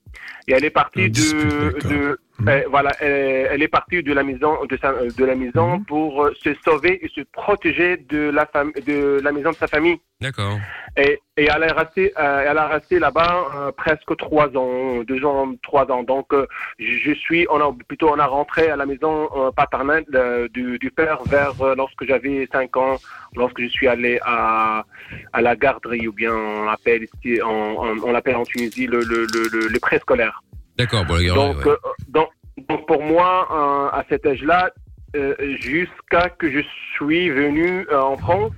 Et 0.50 0.52
elle 0.52 0.64
est 0.64 0.70
partie 0.70 1.08
de. 1.08 2.18
Euh, 2.48 2.62
voilà, 2.70 2.90
elle, 3.00 3.48
elle 3.52 3.62
est 3.62 3.68
partie 3.68 4.02
de 4.02 4.12
la 4.12 4.22
maison, 4.22 4.64
de, 4.64 4.76
sa, 4.76 4.92
de 4.92 5.24
la 5.24 5.34
maison 5.34 5.78
Mhm. 5.78 5.84
pour 5.84 6.24
euh, 6.24 6.34
se 6.42 6.50
sauver 6.64 7.04
et 7.04 7.08
se 7.08 7.20
protéger 7.32 7.96
de 7.98 8.30
la 8.30 8.44
fam- 8.46 8.72
de 8.84 9.20
la 9.22 9.32
maison 9.32 9.50
de 9.50 9.56
sa 9.56 9.66
famille. 9.66 9.98
D'accord. 10.20 10.58
Et, 10.96 11.18
et 11.38 11.48
elle 11.54 11.62
est 11.62 11.72
restée, 11.72 12.12
euh, 12.18 12.44
elle 12.46 12.58
a 12.58 12.68
resté 12.68 12.98
là-bas 12.98 13.46
euh, 13.56 13.72
presque 13.72 14.14
trois 14.18 14.48
ans, 14.56 15.02
deux 15.02 15.24
ans, 15.24 15.54
trois 15.62 15.90
ans. 15.90 16.02
Donc, 16.02 16.26
euh, 16.34 16.46
je 16.78 17.12
suis, 17.12 17.46
on 17.50 17.58
a 17.60 17.74
plutôt, 17.88 18.10
on 18.10 18.18
a 18.18 18.26
rentré 18.26 18.68
à 18.68 18.76
la 18.76 18.84
maison 18.84 19.30
euh, 19.34 19.50
paternelle 19.50 20.04
euh, 20.14 20.46
du, 20.48 20.78
du 20.78 20.90
père 20.90 21.22
vers 21.24 21.54
euh, 21.62 21.74
lorsque 21.74 22.04
j'avais 22.04 22.46
cinq 22.52 22.76
ans, 22.76 22.96
lorsque 23.34 23.60
je 23.62 23.68
suis 23.68 23.88
allé 23.88 24.18
à, 24.22 24.84
à 25.32 25.40
la 25.40 25.56
garderie 25.56 26.06
ou 26.06 26.12
bien 26.12 26.34
on 26.34 26.64
l'appelle 26.64 27.04
ici, 27.04 27.40
on, 27.42 27.76
on, 27.78 28.02
on 28.04 28.12
l'appelle 28.12 28.36
en 28.36 28.44
Tunisie 28.44 28.86
le, 28.86 29.00
le, 29.00 29.26
le, 29.32 29.48
le, 29.52 29.68
le 29.68 29.78
préscolaire. 29.80 30.42
D'accord, 30.80 31.04
bon 31.04 31.16
les 31.16 31.26
gars. 31.26 31.34
Donc, 31.34 31.56
ouais. 31.64 31.70
euh, 31.72 31.76
donc, 32.08 32.28
donc 32.68 32.86
pour 32.86 33.02
moi, 33.02 33.48
euh, 33.50 33.98
à 33.98 34.04
cet 34.08 34.24
âge-là, 34.26 34.70
euh, 35.16 35.34
jusqu'à 35.60 36.28
que 36.30 36.50
je 36.50 36.60
suis 36.94 37.28
venu 37.30 37.86
euh, 37.90 38.00
en 38.00 38.16
France, 38.16 38.52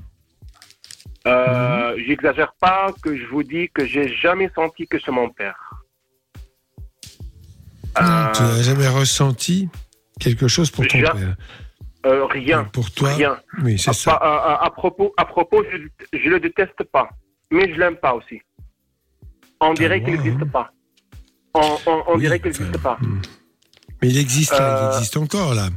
euh, 1.27 1.97
j'exagère 2.07 2.53
pas 2.61 2.93
que 3.03 3.17
je 3.17 3.25
vous 3.27 3.43
dis 3.43 3.69
que 3.75 3.85
j'ai 3.87 4.09
jamais 4.09 4.51
senti 4.55 4.87
que 4.87 4.99
c'est 5.05 5.13
mon 5.13 5.31
père. 5.31 5.59
Euh, 8.01 8.33
Tu 8.33 8.43
n'as 8.43 8.63
jamais 8.63 8.89
ressenti 8.89 9.69
quelque 10.21 10.49
chose 10.49 10.71
pour 10.71 10.87
ton 10.87 10.99
Ja- 10.99 11.13
père? 11.13 11.37
Euh, 12.07 12.25
rien. 12.27 12.65
Pour 12.65 12.91
toi? 12.91 13.11
Rien. 13.15 13.39
Oui, 13.63 13.79
c'est 13.79 13.93
ça. 13.93 14.13
à- 14.15 14.55
à- 14.55 14.65
à 14.67 14.71
propos, 14.71 15.15
à 15.17 15.25
propos, 15.25 15.63
je, 15.71 16.19
je 16.19 16.29
le 16.31 16.41
déteste 16.41 16.83
pas, 16.91 17.09
mais 17.53 17.73
je 17.73 17.79
l'aime 17.79 17.97
pas 17.97 18.15
aussi. 18.15 18.41
On 19.61 19.73
dirait 19.75 20.01
moi, 20.01 20.09
qu'il 20.09 20.19
hein. 20.19 20.23
n'existe 20.25 20.51
pas. 20.51 20.73
On, 21.55 21.61
on, 21.87 22.03
on 22.09 22.15
Oui, 22.15 22.21
dirait 22.21 22.41
qu'il 22.41 22.51
enfin, 22.51 22.65
n'existe 22.65 22.83
pas. 22.83 22.99
Mais 24.01 24.09
il 24.09 24.19
existe 24.19 24.53
là, 24.53 24.79
il 24.81 24.85
Euh, 24.85 24.97
existe 24.97 25.17
encore 25.17 25.55
là. 25.55 25.69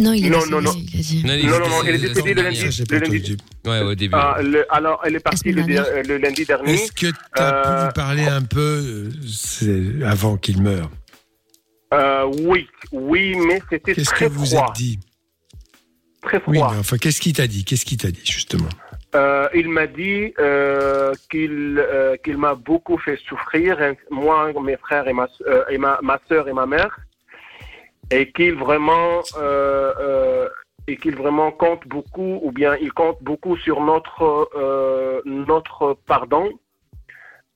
Non, 0.00 0.12
il 0.12 0.26
a 0.26 0.30
Non, 0.30 0.46
non, 0.46 0.60
non. 0.60 0.72
Non, 0.72 0.78
il 0.78 1.46
Non, 1.46 1.58
non, 1.58 1.82
elle 1.84 1.94
est 1.96 2.08
décédée 2.08 2.34
le 2.34 2.42
lundi. 2.42 2.84
Pas 2.88 2.94
le 2.98 3.06
lundi. 3.06 3.36
Ouais, 3.66 3.80
au 3.80 3.94
début. 3.94 4.14
Ah, 4.16 4.38
le- 4.42 4.64
alors, 4.72 5.00
elle 5.04 5.16
est 5.16 5.20
partie 5.20 5.50
le, 5.52 5.62
le 5.62 6.16
lundi 6.18 6.44
dernier. 6.44 6.74
Est-ce 6.74 6.92
que 6.92 7.06
tu 7.06 7.12
as 7.34 7.52
pu 7.62 7.68
Euh, 7.68 7.84
lui 7.86 7.92
parler 7.94 8.26
un 8.26 8.42
peu 8.42 9.10
euh, 9.62 10.06
avant 10.06 10.36
qu'il 10.36 10.62
meure? 10.62 10.90
Euh, 11.94 12.24
oui, 12.42 12.68
oui, 12.92 13.34
mais 13.36 13.60
c'était 13.70 13.94
Qu'est-ce 13.94 14.10
que 14.10 14.14
très 14.16 14.28
vous 14.28 14.44
froid. 14.46 14.66
êtes 14.68 14.76
dit? 14.76 15.00
Très 16.22 16.40
Oui, 16.46 16.58
froid. 16.58 16.70
mais 16.72 16.78
enfin, 16.78 16.98
qu'est-ce 16.98 17.20
qu'il 17.20 17.32
t'a 17.32 17.46
dit? 17.46 17.64
Qu'est-ce 17.64 17.84
qu'il 17.84 17.96
t'a 17.96 18.10
dit 18.10 18.20
justement? 18.24 18.68
Euh, 19.14 19.48
il 19.54 19.68
m'a 19.70 19.86
dit 19.86 20.34
euh, 20.38 21.14
qu'il 21.30 21.78
euh, 21.78 22.16
qu'il 22.22 22.36
m'a 22.36 22.54
beaucoup 22.54 22.98
fait 22.98 23.16
souffrir, 23.28 23.80
hein, 23.80 23.94
moi, 24.10 24.52
mes 24.62 24.76
frères 24.76 25.08
et 25.08 25.14
ma 25.14 25.26
et 25.70 25.78
ma, 25.78 25.98
ma 26.02 26.18
sœur 26.28 26.46
et 26.48 26.52
ma 26.52 26.66
mère, 26.66 26.98
et 28.10 28.30
qu'il 28.32 28.54
vraiment 28.56 29.22
et 30.86 30.96
qu'il 30.96 31.16
vraiment 31.16 31.50
compte 31.52 31.86
beaucoup, 31.86 32.40
ou 32.42 32.52
bien 32.52 32.76
il 32.80 32.92
compte 32.92 33.22
beaucoup 33.22 33.56
sur 33.56 33.80
notre 33.80 34.50
notre 35.24 35.96
pardon. 36.06 36.50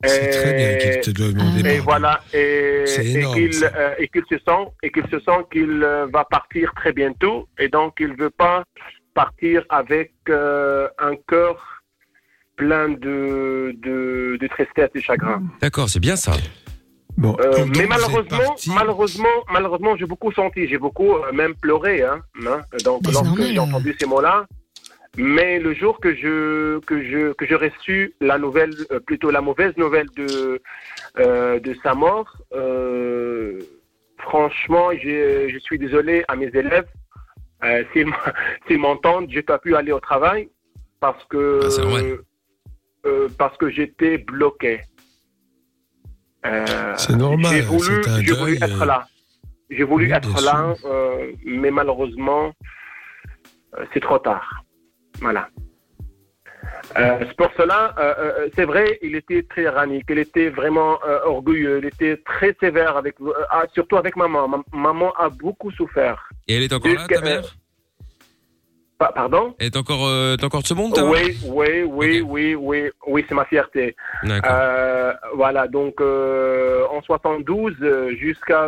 C'est 0.05 0.31
très 0.31 0.55
bien 0.55 0.71
Et- 0.73 0.79
qu'il 0.79 1.01
te 1.01 1.11
doit 1.11 1.29
demander 1.33 1.61
Et 1.61 1.63
pardon. 1.63 1.83
voilà, 1.85 2.21
et, 2.35 2.85
et 2.89 3.25
qu'il 3.35 3.55
ça. 3.55 3.71
et 4.01 4.09
qu'il 4.09 4.25
se 4.29 4.37
sent 4.39 4.65
et 4.83 4.91
qu'il 4.91 5.07
se 5.09 5.21
sent 5.21 5.41
qu'il 5.53 5.79
va 6.13 6.25
partir 6.25 6.73
très 6.75 6.93
bientôt 6.93 7.47
et 7.57 7.69
donc 7.69 7.99
il 8.01 8.13
veut 8.17 8.31
pas 8.31 8.65
partir 9.15 9.65
avec 9.69 10.13
euh, 10.29 10.89
un 10.99 11.15
cœur 11.29 11.83
plein 12.57 12.89
de, 12.91 13.75
de, 13.83 14.37
de 14.41 14.47
tristesse 14.49 14.91
et 14.95 15.01
chagrin. 15.01 15.43
D'accord, 15.61 15.89
c'est 15.89 16.01
bien 16.01 16.17
ça. 16.17 16.33
Bon, 17.19 17.37
Euh, 17.41 17.67
mais 17.77 17.87
malheureusement, 17.87 18.39
parti. 18.39 18.71
malheureusement, 18.75 19.37
malheureusement, 19.53 19.97
j'ai 19.97 20.07
beaucoup 20.07 20.33
senti, 20.33 20.67
j'ai 20.67 20.79
beaucoup 20.79 21.13
euh, 21.15 21.31
même 21.33 21.55
pleuré, 21.55 22.03
hein, 22.03 22.21
hein, 22.47 22.61
donc 22.85 23.03
Bah, 23.03 23.11
lorsque 23.13 23.43
j'ai 23.43 23.59
entendu 23.59 23.95
ces 23.99 24.07
mots-là. 24.07 24.47
Mais 25.19 25.59
le 25.59 25.75
jour 25.75 26.01
que 26.01 26.15
je 26.15 26.79
que 26.87 27.03
je 27.05 27.35
que 27.35 27.45
j'ai 27.47 27.55
reçu 27.55 28.15
la 28.23 28.39
nouvelle, 28.39 28.73
euh, 28.93 28.99
plutôt 28.99 29.31
la 29.31 29.43
mauvaise 29.43 29.77
nouvelle 29.77 30.07
de 30.17 30.63
euh, 31.19 31.61
de 31.61 31.77
sa 31.83 31.93
mort, 31.95 32.35
euh, 32.55 33.61
franchement, 34.19 34.89
je 34.93 35.59
suis 35.61 35.79
désolé 35.79 36.25
à 36.29 36.35
mes 36.37 36.47
élèves 36.47 36.89
euh, 37.65 37.85
s'ils 37.93 38.79
m'entendent, 38.79 39.29
j'ai 39.31 39.43
pas 39.43 39.59
pu 39.59 39.77
aller 39.77 39.93
au 39.93 40.01
travail 40.01 40.49
parce 41.01 41.25
que 41.25 41.61
Ah, 41.63 42.23
euh, 43.05 43.29
parce 43.37 43.57
que 43.57 43.69
j'étais 43.71 44.19
bloqué. 44.19 44.81
Euh, 46.47 46.95
C'est 46.97 47.17
normal, 47.17 47.53
J'ai 47.53 47.61
voulu, 47.63 48.03
j'ai 48.21 48.33
voulu 48.33 48.57
être 48.57 48.83
euh, 48.83 48.85
là. 48.85 49.07
J'ai 49.71 49.85
voulu 49.85 50.07
oui, 50.07 50.13
être 50.13 50.43
là, 50.45 50.75
euh, 50.85 51.33
mais 51.45 51.71
malheureusement, 51.71 52.53
euh, 53.79 53.85
c'est 53.93 54.01
trop 54.01 54.19
tard. 54.19 54.65
Voilà. 55.21 55.49
Euh, 56.99 57.19
c'est 57.21 57.37
pour 57.37 57.51
cela, 57.57 57.95
euh, 57.99 58.15
euh, 58.19 58.49
c'est 58.55 58.65
vrai, 58.65 58.99
il 59.03 59.15
était 59.15 59.43
très 59.45 59.63
tyrannique, 59.63 60.05
il 60.11 60.19
était 60.19 60.51
vraiment 60.51 60.99
euh, 61.07 61.21
orgueilleux, 61.25 61.79
il 61.83 61.87
était 61.87 62.19
très 62.25 62.55
sévère, 62.61 62.97
avec, 62.97 63.17
ah, 63.51 63.65
surtout 63.73 63.97
avec 63.97 64.17
maman. 64.17 64.49
Ma- 64.49 64.63
maman 64.73 65.13
a 65.15 65.29
beaucoup 65.29 65.71
souffert. 65.71 66.29
Et 66.49 66.57
elle 66.57 66.63
est 66.63 66.73
encore 66.73 66.93
là, 66.93 67.07
ta 67.09 67.21
mère? 67.21 67.57
Pa- 68.99 69.13
Pardon? 69.15 69.55
Elle 69.59 69.67
est 69.67 69.77
encore, 69.77 70.07
t'es 70.39 70.45
encore 70.45 70.63
de 70.63 70.67
ce 70.67 70.75
monde, 70.75 70.93
Oui, 71.11 71.37
oui, 71.47 71.83
oui, 71.83 72.21
oui, 72.21 72.55
oui, 72.55 72.91
oui, 73.07 73.25
c'est 73.29 73.35
ma 73.35 73.45
fierté. 73.47 73.97
Voilà, 75.35 75.67
donc 75.69 76.01
en 76.01 77.03
72 77.03 77.75
euh, 77.83 78.15
jusqu'à 78.17 78.67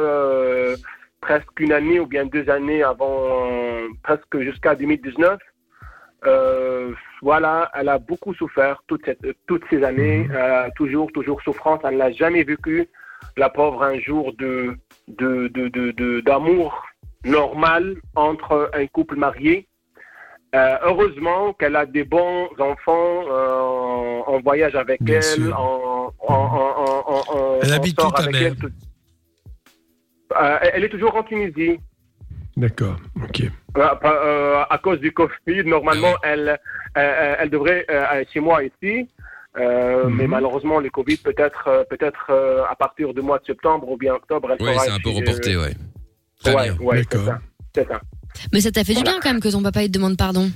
presque 1.20 1.59
une 1.61 1.72
année 1.72 2.01
ou 2.01 2.07
bien 2.07 2.26
deux 2.26 2.49
années 2.51 2.82
avant, 2.82 3.49
presque 4.03 4.38
jusqu'à 4.40 4.74
2019, 4.74 5.38
euh, 6.27 6.93
voilà, 7.22 7.70
elle 7.75 7.89
a 7.89 7.99
beaucoup 7.99 8.35
souffert 8.35 8.83
toutes, 8.87 9.05
cette- 9.05 9.27
toutes 9.47 9.64
ces 9.70 9.83
années, 9.85 10.29
euh, 10.33 10.68
toujours, 10.77 11.11
toujours 11.12 11.41
souffrance. 11.43 11.81
Elle 11.85 11.97
n'a 11.99 12.12
jamais 12.12 12.43
vécu, 12.45 12.89
la 13.37 13.49
pauvre, 13.51 13.83
un 13.83 13.99
jour 13.99 14.33
de 14.39 14.77
de- 15.09 15.49
de- 15.49 15.68
de- 15.68 15.91
de- 15.91 16.20
d'amour 16.20 16.83
normal 17.25 17.97
entre 18.14 18.70
un 18.72 18.87
couple 18.87 19.16
marié. 19.16 19.66
Euh, 20.55 20.77
heureusement 20.83 21.53
qu'elle 21.53 21.77
a 21.77 21.85
des 21.85 22.05
bons 22.05 22.49
enfants 22.59 23.22
en 24.27 24.41
voyage 24.41 24.75
avec 24.77 25.03
Bien 25.03 25.20
elle, 25.20 25.53
en, 25.53 26.12
en, 26.20 26.35
en, 26.35 27.25
en- 27.35 27.59
Elle 27.62 27.72
habite 27.72 28.01
où, 28.03 28.11
ta 28.12 28.22
mère 28.31 28.43
elle 28.53 28.57
tout- 28.57 28.70
elle 30.41 30.70
elle 30.75 30.85
est 30.85 30.89
toujours 30.89 31.14
en 31.16 31.22
Tunisie. 31.22 31.79
D'accord, 32.57 32.96
ok. 33.22 33.42
Euh, 33.76 33.88
euh, 34.05 34.62
à 34.70 34.78
cause 34.78 35.00
du 35.00 35.12
Covid, 35.12 35.64
normalement, 35.64 36.14
elle, 36.22 36.59
euh, 36.96 37.34
elle 37.38 37.50
devrait 37.50 37.84
euh, 37.90 38.20
être 38.20 38.30
chez 38.32 38.40
moi 38.40 38.62
ici. 38.64 39.09
Euh, 39.57 40.05
Mhm. 40.09 40.16
Mais 40.16 40.26
malheureusement, 40.26 40.80
le 40.80 40.90
Covid, 40.90 41.16
peut-être 41.18 41.64
euh, 41.68 41.84
peut-être 41.84 42.26
euh, 42.30 42.64
à 42.68 42.74
partir 42.74 43.14
du 43.14 43.20
mois 43.22 43.38
de 43.38 43.44
septembre 43.46 43.88
ou 43.88 43.96
bien 43.96 44.14
octobre, 44.14 44.50
elle 44.50 44.66
Oui, 44.66 44.74
c'est 44.78 44.90
un 44.90 44.98
peu 44.98 45.11
reporté, 45.11 45.57
ouais. 45.57 45.74
Très 46.42 46.55
ouais, 46.55 46.70
bien. 46.72 46.76
ouais, 46.86 47.02
c'est 47.11 47.18
ça. 47.24 47.38
C'est 47.74 47.88
ça. 47.88 48.00
Mais 48.52 48.61
ça 48.61 48.72
t'a 48.72 48.82
fait 48.84 48.94
du 48.94 49.02
bien 49.05 49.18
quand 49.22 49.30
même 49.32 49.40
que 49.40 49.48
ton 49.48 49.62
papa 49.62 49.82
il 49.82 49.88
te 49.88 49.92
demande 49.92 50.16
pardon. 50.16 50.50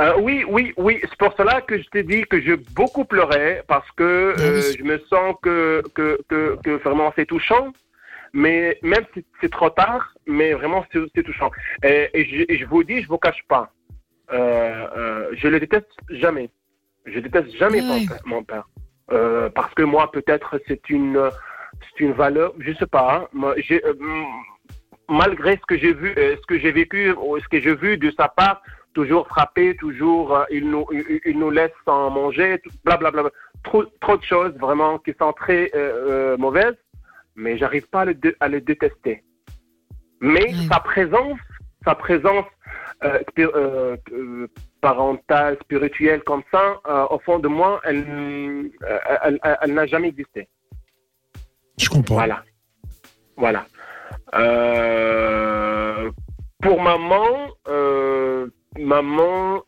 Euh, 0.00 0.12
oui, 0.20 0.44
oui, 0.48 0.72
oui. 0.76 0.98
C'est 1.02 1.16
pour 1.16 1.32
cela 1.38 1.60
que 1.60 1.78
je 1.80 1.88
t'ai 1.88 2.02
dit 2.02 2.22
que 2.28 2.40
je 2.40 2.54
beaucoup 2.74 3.04
pleurais 3.04 3.62
parce 3.66 3.88
que 3.92 4.02
euh, 4.38 4.60
je 4.76 4.82
me 4.82 4.98
sens 5.08 5.34
que, 5.42 5.82
que, 5.94 6.18
que, 6.28 6.58
que 6.62 6.70
vraiment 6.82 7.12
c'est 7.16 7.26
touchant. 7.26 7.72
Mais 8.36 8.78
même 8.82 9.04
si 9.14 9.24
c'est 9.40 9.50
trop 9.58 9.70
tard, 9.70 10.12
mais 10.26 10.52
vraiment 10.54 10.84
c'est 10.92 11.22
touchant. 11.22 11.50
Et, 11.84 12.10
et 12.12 12.24
je, 12.24 12.44
et 12.52 12.58
je 12.58 12.66
vous 12.66 12.82
dis, 12.82 13.00
je 13.00 13.08
vous 13.08 13.16
cache 13.26 13.42
pas, 13.48 13.70
euh, 14.32 14.86
euh, 14.96 15.28
je 15.34 15.46
le 15.46 15.60
déteste 15.60 15.94
jamais. 16.10 16.50
Je 17.06 17.20
déteste 17.20 17.50
jamais 17.56 17.80
mon 18.26 18.42
père. 18.42 18.66
Euh, 19.12 19.48
parce 19.50 19.72
que 19.74 19.82
moi, 19.82 20.10
peut-être 20.10 20.60
c'est 20.66 20.90
une, 20.90 21.20
c'est 21.82 22.00
une 22.06 22.12
valeur, 22.12 22.52
je 22.58 22.72
sais 22.72 22.86
pas. 22.86 23.28
hein. 23.34 23.54
J'ai, 23.58 23.84
euh, 23.84 23.94
malgré 25.08 25.52
ce 25.56 25.66
que 25.68 25.76
j'ai 25.78 25.92
vu, 25.92 26.12
euh, 26.16 26.34
ce 26.40 26.46
que 26.46 26.58
j'ai 26.58 26.72
vécu, 26.72 27.14
ce 27.42 27.48
que 27.48 27.60
j'ai 27.60 27.76
vu 27.76 27.98
de 27.98 28.10
sa 28.18 28.28
part, 28.28 28.62
toujours 28.94 29.28
frappé, 29.28 29.76
toujours 29.76 30.36
euh, 30.36 30.44
il 30.50 30.70
nous 30.70 30.86
il, 30.90 31.20
il 31.24 31.38
nous 31.38 31.50
laisse 31.50 31.76
sans 31.84 32.10
manger, 32.10 32.60
blablabla, 32.84 33.30
trop 33.62 33.84
trop 34.00 34.16
de 34.16 34.24
choses 34.24 34.54
vraiment 34.58 34.98
qui 34.98 35.12
sont 35.20 35.32
très 35.34 35.70
mauvaises, 36.38 36.76
mais 37.36 37.58
j'arrive 37.58 37.86
pas 37.88 38.02
à 38.02 38.04
le, 38.06 38.14
à 38.40 38.48
le 38.48 38.60
détester. 38.60 39.22
Mais 40.20 40.52
sa 40.72 40.80
présence, 40.80 41.38
sa 41.84 41.94
présence 41.94 42.46
euh, 43.04 43.18
spir- 43.30 43.50
euh, 43.54 43.96
euh, 44.12 44.46
parentale, 44.80 45.58
spirituelle 45.62 46.22
comme 46.22 46.42
ça, 46.50 46.80
euh, 46.86 47.06
au 47.10 47.18
fond 47.18 47.38
de 47.38 47.48
moi, 47.48 47.80
elle, 47.84 48.70
elle, 49.22 49.38
elle- 49.42 49.58
elle 49.62 49.74
n'a 49.74 49.86
jamais 49.86 50.08
existé. 50.08 50.48
Je 51.78 51.88
comprends. 51.88 52.14
Voilà. 52.14 52.44
Voilà. 53.36 53.66
Pour 56.62 56.80
maman, 56.80 57.50
maman, 58.78 59.62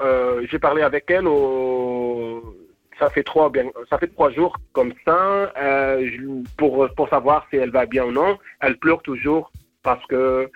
j'ai 0.51 0.59
parlé 0.59 0.83
avec 0.83 1.11
elle 1.11 1.27
au, 1.27 2.56
ça 2.99 3.11
fait 3.11 3.23
trois 3.23 3.51
bien, 3.51 3.65
ça 3.91 3.99
fait 3.99 4.07
trois 4.09 4.31
jours 4.33 4.57
comme 4.73 4.93
ça, 5.07 5.53
euh, 5.59 6.09
pour 6.57 6.89
pour 6.97 7.09
savoir 7.09 7.47
si 7.51 7.57
elle 7.57 7.71
va 7.71 7.87
bien 7.87 8.05
ou 8.05 8.13
non. 8.13 8.39
Elle 8.61 8.77
pleure 8.79 9.03
toujours 9.03 9.51
parce 9.83 10.05
que 10.07 10.51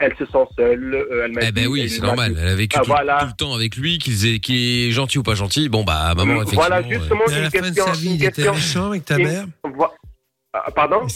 elle 0.00 0.14
se 0.16 0.26
sent 0.26 0.44
seule. 0.56 0.94
euh, 0.94 1.24
Elle 1.26 1.32
m'a 1.32 1.40
Eh 1.48 1.52
ben 1.52 1.66
oui, 1.68 1.88
c'est 1.88 2.00
m'a 2.00 2.08
normal. 2.08 2.36
Elle 2.40 2.48
a 2.48 2.54
vécu 2.56 2.76
Ah, 2.78 2.82
tout, 2.82 2.90
voilà. 2.90 3.18
tout 3.20 3.26
le 3.26 3.32
temps 3.36 3.54
avec 3.54 3.76
lui, 3.76 3.98
qu'il 3.98 4.14
est, 4.26 4.40
qu'il 4.40 4.88
est 4.88 4.90
gentil 4.90 5.18
ou 5.18 5.22
pas 5.22 5.34
gentil. 5.36 5.68
Bon, 5.68 5.84
bah, 5.84 6.12
maman, 6.16 6.36
effectivement. 6.42 6.62
voilà, 6.66 6.82
justement, 6.82 7.24
à 7.26 7.30
une 7.36 7.42
la 7.44 7.50
fin 7.50 7.58
de 7.60 7.64
question- 7.66 7.86
sa 7.86 7.92
vie, 7.92 8.06
une 8.08 8.14
il 8.14 8.24
était 8.24 8.32
question- 8.42 8.52
méchant 8.54 8.88
avec 8.88 9.04
ta 9.04 9.18
mère 9.18 9.44
Ah, 10.54 10.70
Pardon? 10.74 11.06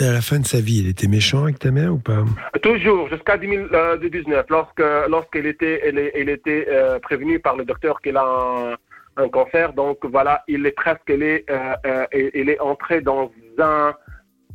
À 0.00 0.04
la 0.12 0.20
fin 0.20 0.40
de 0.40 0.46
sa 0.46 0.60
vie, 0.60 0.78
il 0.78 0.88
était 0.88 1.06
méchant 1.06 1.44
avec 1.44 1.58
ta 1.60 1.70
mère 1.70 1.92
ou 1.94 1.98
pas? 1.98 2.24
Toujours, 2.62 3.08
jusqu'à 3.08 3.36
2019, 3.36 4.46
lorsque, 4.48 4.82
lorsqu'elle 5.08 5.46
était, 5.46 5.80
elle, 5.84 5.98
est- 5.98 6.10
elle 6.14 6.28
était 6.28 6.66
euh, 6.68 6.98
prévenue 6.98 7.38
par 7.38 7.54
le 7.56 7.64
docteur 7.64 8.00
qu'elle 8.00 8.16
a 8.16 8.76
un, 9.16 9.28
cancer. 9.28 9.72
Donc 9.72 10.04
voilà, 10.04 10.42
il 10.48 10.66
est 10.66 10.72
presque, 10.72 11.08
elle 11.08 11.22
est, 11.22 11.50
euh, 11.50 11.74
euh, 11.86 12.06
elle 12.12 12.48
est 12.48 12.60
entrée 12.60 13.00
dans 13.00 13.30
un, 13.58 13.94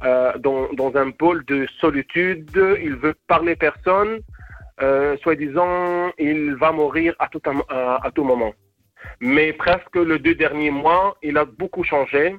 euh, 0.04 0.38
dans, 0.38 0.72
dans 0.74 0.96
un 0.96 1.12
pôle 1.12 1.44
de 1.46 1.68
solitude. 1.80 2.50
Il 2.82 2.96
veut 2.96 3.16
parler 3.28 3.56
personne. 3.56 4.20
Euh, 4.82 5.18
soi-disant, 5.18 6.12
il 6.18 6.56
va 6.56 6.72
mourir 6.72 7.14
à 7.20 7.28
tout, 7.28 7.42
à, 7.70 8.10
tout 8.16 8.24
moment. 8.24 8.54
Mais 9.20 9.52
presque 9.52 9.96
les 9.96 10.20
deux 10.20 10.36
derniers 10.36 10.72
mois, 10.72 11.18
il 11.22 11.38
a 11.38 11.44
beaucoup 11.44 11.84
changé. 11.84 12.38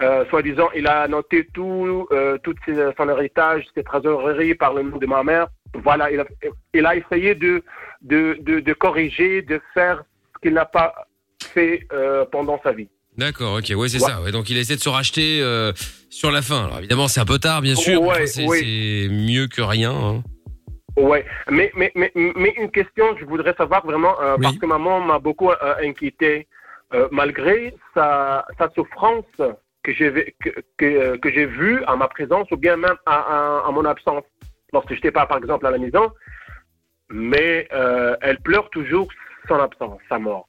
Euh, 0.00 0.24
soi-disant, 0.30 0.70
il 0.74 0.86
a 0.86 1.06
noté 1.08 1.46
tout, 1.52 2.08
euh, 2.10 2.38
tout 2.38 2.54
son 2.96 3.08
héritage, 3.10 3.66
ses 3.74 3.84
trésoreries 3.84 4.54
par 4.54 4.72
le 4.72 4.82
nom 4.82 4.96
de 4.96 5.06
ma 5.06 5.22
mère. 5.22 5.48
Voilà, 5.74 6.10
il 6.10 6.20
a, 6.20 6.24
il 6.72 6.86
a 6.86 6.96
essayé 6.96 7.34
de, 7.34 7.62
de, 8.00 8.38
de 8.40 8.72
corriger, 8.72 9.42
de 9.42 9.60
faire 9.74 10.02
ce 10.34 10.40
qu'il 10.40 10.54
n'a 10.54 10.64
pas 10.64 11.06
fait 11.54 11.86
euh, 11.92 12.24
pendant 12.30 12.60
sa 12.62 12.72
vie. 12.72 12.88
D'accord, 13.18 13.58
ok, 13.58 13.72
ouais, 13.76 13.88
c'est 13.88 14.02
Ouais. 14.02 14.08
ça. 14.10 14.20
Ouais, 14.22 14.32
donc 14.32 14.48
il 14.50 14.56
essaie 14.56 14.76
de 14.76 14.80
se 14.80 14.88
racheter 14.88 15.40
euh, 15.42 15.72
sur 16.08 16.30
la 16.30 16.40
fin. 16.42 16.64
Alors 16.64 16.78
évidemment, 16.78 17.08
c'est 17.08 17.20
un 17.20 17.24
peu 17.26 17.38
tard, 17.38 17.60
bien 17.60 17.74
sûr. 17.74 18.00
mais 18.02 18.08
Ouais, 18.08 18.26
c'est 18.26 18.46
oui. 18.46 19.08
mieux 19.10 19.48
que 19.48 19.60
rien. 19.62 19.92
hein. 19.92 20.22
Ouais, 20.96 21.24
mais, 21.50 21.70
mais, 21.74 21.90
mais, 21.94 22.10
mais 22.14 22.54
une 22.58 22.70
question, 22.70 23.16
je 23.18 23.24
voudrais 23.24 23.54
savoir 23.54 23.84
vraiment, 23.84 24.14
euh, 24.20 24.36
parce 24.40 24.56
que 24.58 24.66
maman 24.66 25.00
m'a 25.00 25.18
beaucoup 25.18 25.50
inquiété, 25.82 26.46
malgré 27.10 27.74
sa, 27.94 28.44
sa 28.58 28.68
souffrance 28.74 29.24
que 29.82 29.92
j'ai 29.94 30.34
que, 30.44 30.50
que, 30.76 31.16
que 31.16 31.32
j'ai 31.32 31.46
vue 31.46 31.82
à 31.86 31.96
ma 31.96 32.08
présence 32.08 32.46
ou 32.50 32.56
bien 32.58 32.76
même 32.76 32.96
à, 33.06 33.16
à, 33.62 33.66
à 33.66 33.70
mon 33.72 33.84
absence, 33.86 34.24
lorsque 34.74 34.90
je 34.90 34.94
n'étais 34.96 35.10
pas 35.10 35.24
par 35.26 35.38
exemple 35.38 35.66
à 35.66 35.70
la 35.70 35.78
maison, 35.78 36.12
mais 37.10 37.66
elle 38.20 38.38
pleure 38.44 38.68
toujours 38.70 39.08
son 39.48 39.56
absence, 39.56 40.00
sa 40.08 40.18
mort. 40.18 40.46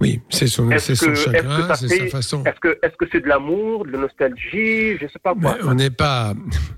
Oui, 0.00 0.20
c'est 0.30 0.46
son, 0.46 0.68
que, 0.68 0.78
chagrin, 0.78 1.74
c'est 1.74 1.88
sa 1.88 2.06
façon. 2.06 2.44
Est-ce 2.44 2.96
que 2.96 3.06
c'est 3.10 3.20
de 3.20 3.26
l'amour, 3.26 3.84
de 3.84 3.92
la 3.92 3.98
nostalgie, 3.98 4.96
je 4.96 5.06
sais 5.12 5.18
pas 5.20 5.34
quoi. 5.34 5.56
On 5.64 5.74
n'est 5.74 5.90
pas, 5.90 6.34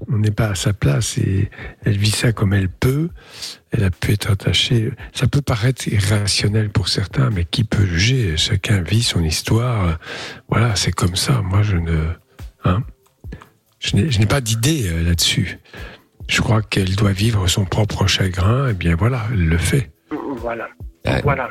on 0.09 0.19
n'est 0.19 0.31
pas 0.31 0.49
à 0.49 0.55
sa 0.55 0.73
place 0.73 1.19
et 1.19 1.51
elle 1.85 1.99
vit 1.99 2.11
ça 2.11 2.33
comme 2.33 2.55
elle 2.55 2.71
peut. 2.71 3.11
Elle 3.73 3.85
a 3.85 3.91
pu 3.91 4.13
être 4.13 4.31
attachée. 4.31 4.91
Ça 5.13 5.27
peut 5.27 5.43
paraître 5.43 5.87
irrationnel 5.89 6.71
pour 6.71 6.89
certains, 6.89 7.29
mais 7.31 7.45
qui 7.45 7.65
peut 7.65 7.85
juger? 7.85 8.39
Chacun 8.39 8.81
vit 8.81 9.03
son 9.03 9.23
histoire. 9.23 9.99
Voilà, 10.49 10.75
c'est 10.75 10.93
comme 10.93 11.17
ça. 11.17 11.43
Moi, 11.43 11.63
je 11.63 11.77
ne, 11.77 11.99
hein, 12.65 12.83
je 13.81 13.97
n'ai, 13.97 14.11
je 14.11 14.19
n'ai 14.19 14.27
pas 14.27 14.41
d'idée 14.41 14.89
euh, 14.89 15.03
là-dessus. 15.03 15.59
Je 16.27 16.41
crois 16.41 16.63
qu'elle 16.63 16.97
doit 16.97 17.13
vivre 17.13 17.47
son 17.49 17.67
propre 17.67 18.07
chagrin. 18.07 18.69
Et 18.71 18.75
bien 18.75 18.97
voilà, 18.97 19.27
elle 19.33 19.47
le 19.47 19.59
fait. 19.59 19.91
Voilà. 20.37 20.69
Voilà. 21.23 21.51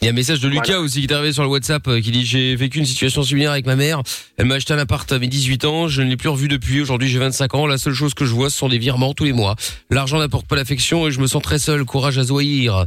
Il 0.00 0.04
y 0.04 0.08
a 0.08 0.12
un 0.12 0.14
message 0.14 0.38
de 0.40 0.48
Lucas 0.48 0.62
Voilà. 0.66 0.80
aussi 0.82 1.00
qui 1.00 1.06
est 1.06 1.12
arrivé 1.12 1.32
sur 1.32 1.42
le 1.42 1.48
WhatsApp 1.48 1.86
euh, 1.88 2.00
qui 2.00 2.12
dit 2.12 2.24
j'ai 2.24 2.54
vécu 2.54 2.78
une 2.78 2.86
situation 2.86 3.22
similaire 3.24 3.50
avec 3.50 3.66
ma 3.66 3.74
mère. 3.74 4.02
Elle 4.36 4.46
m'a 4.46 4.54
acheté 4.54 4.72
un 4.72 4.78
appart 4.78 5.10
à 5.10 5.18
mes 5.18 5.26
18 5.26 5.64
ans. 5.64 5.88
Je 5.88 6.02
ne 6.02 6.08
l'ai 6.08 6.16
plus 6.16 6.28
revu 6.28 6.46
depuis. 6.46 6.80
Aujourd'hui 6.80 7.08
j'ai 7.08 7.18
25 7.18 7.54
ans. 7.54 7.66
La 7.66 7.78
seule 7.78 7.94
chose 7.94 8.14
que 8.14 8.24
je 8.24 8.32
vois 8.32 8.48
ce 8.48 8.56
sont 8.58 8.68
des 8.68 8.78
virements 8.78 9.12
tous 9.12 9.24
les 9.24 9.32
mois. 9.32 9.56
L'argent 9.90 10.18
n'apporte 10.20 10.46
pas 10.46 10.54
l'affection 10.54 11.08
et 11.08 11.10
je 11.10 11.18
me 11.20 11.26
sens 11.26 11.42
très 11.42 11.58
seul. 11.58 11.84
Courage 11.84 12.16
à 12.16 12.22
Zoïr. 12.22 12.86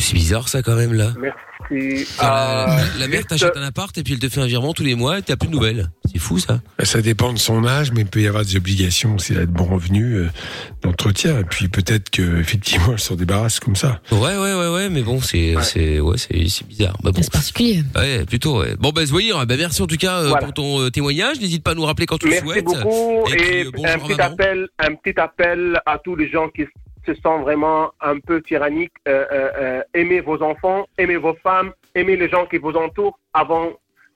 C'est 0.00 0.14
bizarre 0.14 0.48
ça 0.48 0.62
quand 0.62 0.76
même 0.76 0.92
là. 0.94 1.12
Merci. 1.20 1.36
Euh, 1.72 2.66
la 2.98 3.06
mère 3.06 3.24
t'achète 3.26 3.56
un 3.56 3.62
appart 3.62 3.96
et 3.96 4.02
puis 4.02 4.14
elle 4.14 4.18
te 4.18 4.28
fait 4.28 4.40
un 4.40 4.46
virement 4.46 4.72
tous 4.72 4.82
les 4.82 4.96
mois 4.96 5.18
et 5.18 5.22
t'as 5.22 5.36
plus 5.36 5.46
de 5.48 5.52
nouvelles. 5.52 5.90
C'est 6.10 6.18
fou 6.18 6.38
ça. 6.40 6.60
Ça 6.82 7.00
dépend 7.00 7.32
de 7.32 7.38
son 7.38 7.64
âge, 7.64 7.92
mais 7.92 8.00
il 8.00 8.06
peut 8.06 8.20
y 8.20 8.26
avoir 8.26 8.44
des 8.44 8.56
obligations 8.56 9.18
s'il 9.18 9.38
a 9.38 9.46
de 9.46 9.52
bons 9.52 9.66
revenus 9.66 10.16
euh, 10.16 10.30
d'entretien. 10.82 11.38
Et 11.38 11.44
puis 11.44 11.68
peut-être 11.68 12.10
que 12.10 12.22
effectivement, 12.40 12.92
elle 12.92 12.98
s'en 12.98 13.14
débarrasse 13.14 13.60
comme 13.60 13.76
ça. 13.76 14.00
Ouais 14.10 14.18
ouais 14.36 14.54
ouais 14.54 14.68
ouais 14.74 14.88
mais 14.88 15.02
bon 15.02 15.20
c'est 15.20 15.54
c'est 15.62 16.00
ouais 16.00 16.16
c'est 16.18 16.66
bizarre. 16.66 16.96
Bah, 17.04 17.12
bon. 17.12 17.22
C'est 17.22 17.30
particulier. 17.32 17.84
Ouais 17.94 18.24
plutôt 18.24 18.60
ouais. 18.60 18.74
Bon 18.78 18.90
bah 18.90 19.04
Zoïr, 19.04 19.46
bah 19.46 19.56
merci 19.56 19.80
en 19.82 19.86
tout 19.86 19.96
cas 19.96 20.20
euh, 20.22 20.28
Voilà. 20.30 20.46
pour 20.46 20.54
ton 20.54 20.80
euh, 20.80 20.90
témoignage. 20.90 21.38
N'hésite 21.40 21.62
pas 21.62 21.72
à 21.72 21.74
nous 21.74 21.84
rappeler 21.84 22.06
quand 22.06 22.18
tu 22.18 22.26
le 22.26 22.32
Merci 22.32 22.46
souhaites. 22.48 22.64
beaucoup 22.64 23.26
Et 23.28 23.36
puis, 23.36 23.46
et, 23.46 23.66
euh, 23.66 23.70
un 23.84 23.98
petit 23.98 24.20
appel, 24.20 24.68
un 24.80 24.94
petit 24.96 25.20
appel 25.20 25.80
à 25.86 25.98
tous 26.02 26.16
les 26.16 26.28
gens 26.30 26.48
qui 26.48 26.62
se 27.14 27.20
sent 27.20 27.38
vraiment 27.42 27.90
un 28.00 28.18
peu 28.18 28.40
tyrannique, 28.42 28.92
euh, 29.08 29.24
euh, 29.32 29.50
euh, 29.58 29.82
aimez 29.94 30.20
vos 30.20 30.42
enfants, 30.42 30.86
aimez 30.98 31.16
vos 31.16 31.34
femmes, 31.42 31.72
aimez 31.94 32.16
les 32.16 32.28
gens 32.28 32.46
qui 32.46 32.58
vous 32.58 32.72
entourent 32.72 33.18
avant 33.34 33.70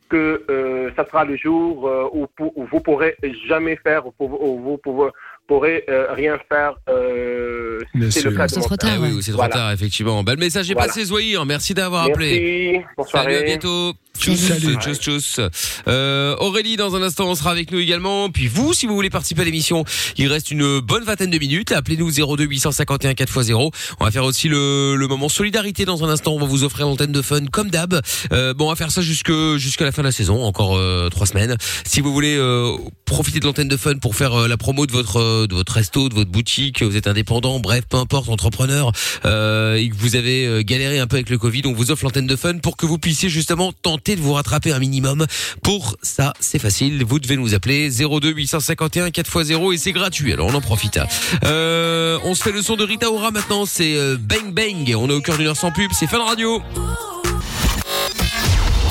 que 0.09 0.45
euh, 0.51 0.91
ça 0.97 1.07
sera 1.07 1.25
le 1.25 1.37
jour 1.37 1.89
euh, 1.89 2.09
où, 2.13 2.27
pour- 2.37 2.57
où 2.59 2.67
vous 2.71 2.81
pourrez 2.81 3.17
jamais 3.49 3.77
faire, 3.77 4.07
où 4.07 4.13
vous, 4.19 4.39
où 4.41 4.61
vous 4.63 4.79
pourrez, 4.79 5.11
pourrez, 5.47 5.85
euh, 5.89 6.13
rien 6.13 6.39
faire. 6.49 6.75
Euh, 6.89 7.81
c'est 8.11 8.23
le 8.25 8.33
cas 8.33 8.47
de 8.47 8.61
trop 8.61 8.77
tard, 8.77 8.99
oui, 9.01 9.23
c'est 9.23 9.33
trop 9.33 9.39
Voilà. 9.41 9.55
tard, 9.55 9.73
effectivement. 9.73 10.23
Bah, 10.23 10.33
le 10.35 10.41
message 10.41 10.71
est 10.71 10.75
Voilà. 10.75 10.89
passé, 10.89 11.05
Zoïr. 11.05 11.45
Merci 11.47 11.73
d'avoir 11.75 12.07
Merci. 12.07 12.13
appelé. 12.13 12.85
Bonne 12.97 13.07
Salut, 13.07 13.35
à 13.35 13.43
bientôt. 13.43 13.93
Tchuss, 14.19 14.39
Salut. 14.39 14.77
tchuss, 14.79 14.99
tchuss. 15.01 15.41
Euh, 15.89 16.37
Aurélie, 16.39 16.77
dans 16.77 16.95
un 16.95 17.03
instant, 17.03 17.27
on 17.29 17.35
sera 17.35 17.51
avec 17.51 17.73
nous 17.73 17.79
également. 17.81 18.31
Puis 18.31 18.47
vous, 18.47 18.73
si 18.73 18.87
vous 18.87 18.95
voulez 18.95 19.11
participer 19.11 19.43
à 19.43 19.45
l'émission, 19.45 19.85
il 20.17 20.29
reste 20.29 20.51
une 20.51 20.79
bonne 20.81 21.03
vingtaine 21.05 21.31
de 21.31 21.39
minutes. 21.39 21.73
Appelez-nous 21.73 22.11
02 22.37 22.45
851 22.45 23.13
4x0. 23.13 23.71
On 24.01 24.05
va 24.05 24.11
faire 24.11 24.25
aussi 24.25 24.49
le, 24.49 24.95
le 24.97 25.07
moment 25.09 25.29
solidarité 25.29 25.85
dans 25.85 26.05
un 26.05 26.09
instant. 26.09 26.33
On 26.33 26.39
va 26.39 26.47
vous 26.47 26.63
offrir 26.65 26.87
l'antenne 26.87 27.13
de 27.13 27.23
fun 27.23 27.45
comme 27.47 27.71
d'hab. 27.71 28.01
Euh, 28.33 28.55
bon, 28.55 28.67
on 28.67 28.69
va 28.71 28.77
faire 28.77 28.93
ça 28.93 29.03
jusque 29.03 29.33
jusqu'à 29.57 29.85
la 29.85 29.93
fin 29.93 30.03
de 30.03 30.07
la 30.09 30.13
saison, 30.13 30.43
encore 30.45 30.77
euh, 30.77 31.09
trois 31.11 31.27
semaines. 31.27 31.57
Si 31.85 32.01
vous 32.01 32.13
voulez 32.13 32.37
euh, 32.37 32.77
profiter 33.05 33.41
de 33.41 33.45
l'antenne 33.45 33.69
de 33.69 33.77
fun 33.77 33.97
pour 33.99 34.15
faire 34.15 34.33
euh, 34.35 34.49
la 34.49 34.57
promo 34.57 34.87
de 34.87 34.93
votre 34.93 35.19
euh, 35.21 35.47
de 35.49 35.55
votre 35.55 35.73
resto, 35.73 36.09
de 36.09 36.15
votre 36.15 36.31
boutique, 36.31 36.83
vous 36.83 36.97
êtes 36.97 37.09
indépendant, 37.09 37.59
bref, 37.59 37.85
peu 37.91 37.97
importe, 37.97 38.29
entrepreneur, 38.29 38.93
euh, 39.25 39.75
et 39.75 39.89
que 39.89 39.95
vous 39.97 40.15
avez 40.17 40.63
galéré 40.65 40.99
un 41.01 41.07
peu 41.09 41.17
avec 41.17 41.31
le 41.31 41.39
Covid, 41.39 41.63
on 41.67 41.73
vous 41.73 41.91
offre 41.91 42.05
l'antenne 42.05 42.27
de 42.29 42.37
fun 42.37 42.59
pour 42.59 42.77
que 42.77 42.87
vous 42.87 42.99
puissiez 42.99 43.29
justement 43.29 43.73
tenter 43.73 44.04
de 44.13 44.21
vous 44.21 44.35
rattraper 44.35 44.73
un 44.73 44.79
minimum. 44.79 45.27
Pour 45.63 45.97
ça, 46.03 46.35
c'est 46.41 46.59
facile. 46.59 47.05
Vous 47.05 47.19
devez 47.19 47.37
nous 47.37 47.55
appeler 47.55 47.91
02 47.91 48.31
851 48.31 49.09
4x0 49.09 49.75
et 49.75 49.79
c'est 49.79 49.93
gratuit. 49.93 50.33
Alors 50.33 50.49
on 50.49 50.55
en 50.55 50.61
profite. 50.61 51.01
Euh, 51.45 52.19
on 52.25 52.35
se 52.35 52.43
fait 52.43 52.53
le 52.53 52.63
son 52.63 52.77
de 52.77 52.85
Rita 52.85 53.11
Ora 53.11 53.31
maintenant. 53.31 53.65
C'est 53.65 53.97
euh, 53.97 54.17
Bang 54.21 54.53
Bang. 54.53 54.95
On 54.97 55.09
est 55.09 55.15
au 55.15 55.21
cœur 55.21 55.39
d'une 55.39 55.47
heure 55.47 55.57
sans 55.57 55.73
pub. 55.73 55.91
C'est 55.95 56.07
Fun 56.07 56.23
Radio. 56.23 56.63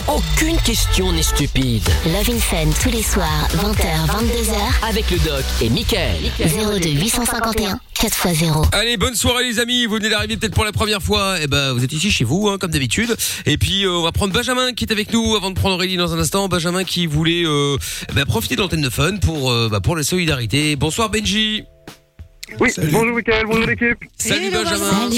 Aucune 0.07 0.57
question 0.57 1.13
n'est 1.13 1.23
stupide. 1.23 1.87
Love 2.05 2.29
in 2.29 2.39
Fun 2.39 2.69
tous 2.81 2.89
les 2.89 3.01
soirs, 3.01 3.47
20h, 3.55 4.07
22h. 4.07 4.89
Avec 4.89 5.09
le 5.09 5.17
doc 5.19 5.43
et 5.61 5.69
Michael. 5.69 6.17
02 6.39 6.89
851 6.89 7.79
4x0. 7.95 8.65
Allez, 8.73 8.97
bonne 8.97 9.15
soirée 9.15 9.45
les 9.45 9.59
amis. 9.59 9.85
Vous 9.85 9.95
venez 9.95 10.09
d'arriver 10.09 10.35
peut-être 10.35 10.53
pour 10.53 10.65
la 10.65 10.73
première 10.73 11.01
fois. 11.01 11.35
Eh 11.41 11.47
ben, 11.47 11.71
vous 11.71 11.85
êtes 11.85 11.93
ici 11.93 12.11
chez 12.11 12.25
vous, 12.25 12.49
hein, 12.49 12.57
comme 12.57 12.71
d'habitude. 12.71 13.15
Et 13.45 13.57
puis, 13.57 13.85
euh, 13.85 13.91
on 13.91 14.03
va 14.03 14.11
prendre 14.11 14.33
Benjamin 14.33 14.73
qui 14.73 14.83
est 14.83 14.91
avec 14.91 15.13
nous 15.13 15.35
avant 15.35 15.51
de 15.51 15.55
prendre 15.55 15.75
Aurélie 15.75 15.95
dans 15.95 16.13
un 16.13 16.19
instant. 16.19 16.49
Benjamin 16.49 16.83
qui 16.83 17.05
voulait 17.05 17.45
euh, 17.45 17.77
eh 18.09 18.13
ben, 18.13 18.25
profiter 18.25 18.57
de 18.57 18.61
l'antenne 18.61 18.81
de 18.81 18.89
fun 18.89 19.17
pour 19.17 19.51
euh, 19.51 19.69
bah, 19.71 19.79
pour 19.79 19.95
la 19.95 20.03
solidarité. 20.03 20.75
Bonsoir 20.75 21.09
Benji. 21.09 21.63
Oui, 22.59 22.69
bonjour 22.91 23.15
Mickaël, 23.15 23.45
bonjour 23.45 23.65
l'équipe. 23.65 23.97
Salut 24.17 24.49
Benjamin. 24.51 25.09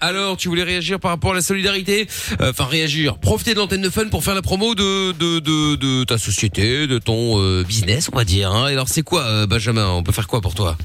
Alors, 0.00 0.36
tu 0.36 0.48
voulais 0.48 0.62
réagir 0.62 1.00
par 1.00 1.10
rapport 1.10 1.32
à 1.32 1.34
la 1.34 1.40
solidarité 1.40 2.06
Euh, 2.40 2.50
Enfin, 2.50 2.64
réagir. 2.64 3.18
Profiter 3.18 3.52
de 3.54 3.58
l'antenne 3.58 3.82
de 3.82 3.90
fun 3.90 4.08
pour 4.08 4.22
faire 4.24 4.34
la 4.34 4.42
promo 4.42 4.74
de 4.74 5.12
de 5.12 5.38
de, 5.40 5.76
de 5.76 6.04
ta 6.04 6.18
société, 6.18 6.86
de 6.86 6.98
ton 6.98 7.38
euh, 7.40 7.62
business, 7.64 8.08
on 8.12 8.16
va 8.16 8.24
dire. 8.24 8.50
Hein. 8.50 8.66
Alors, 8.66 8.88
c'est 8.88 9.02
quoi, 9.02 9.22
euh, 9.22 9.46
Benjamin? 9.46 9.88
On 9.90 10.02
peut 10.02 10.12
faire 10.12 10.28
quoi 10.28 10.40
pour 10.40 10.54
toi? 10.54 10.76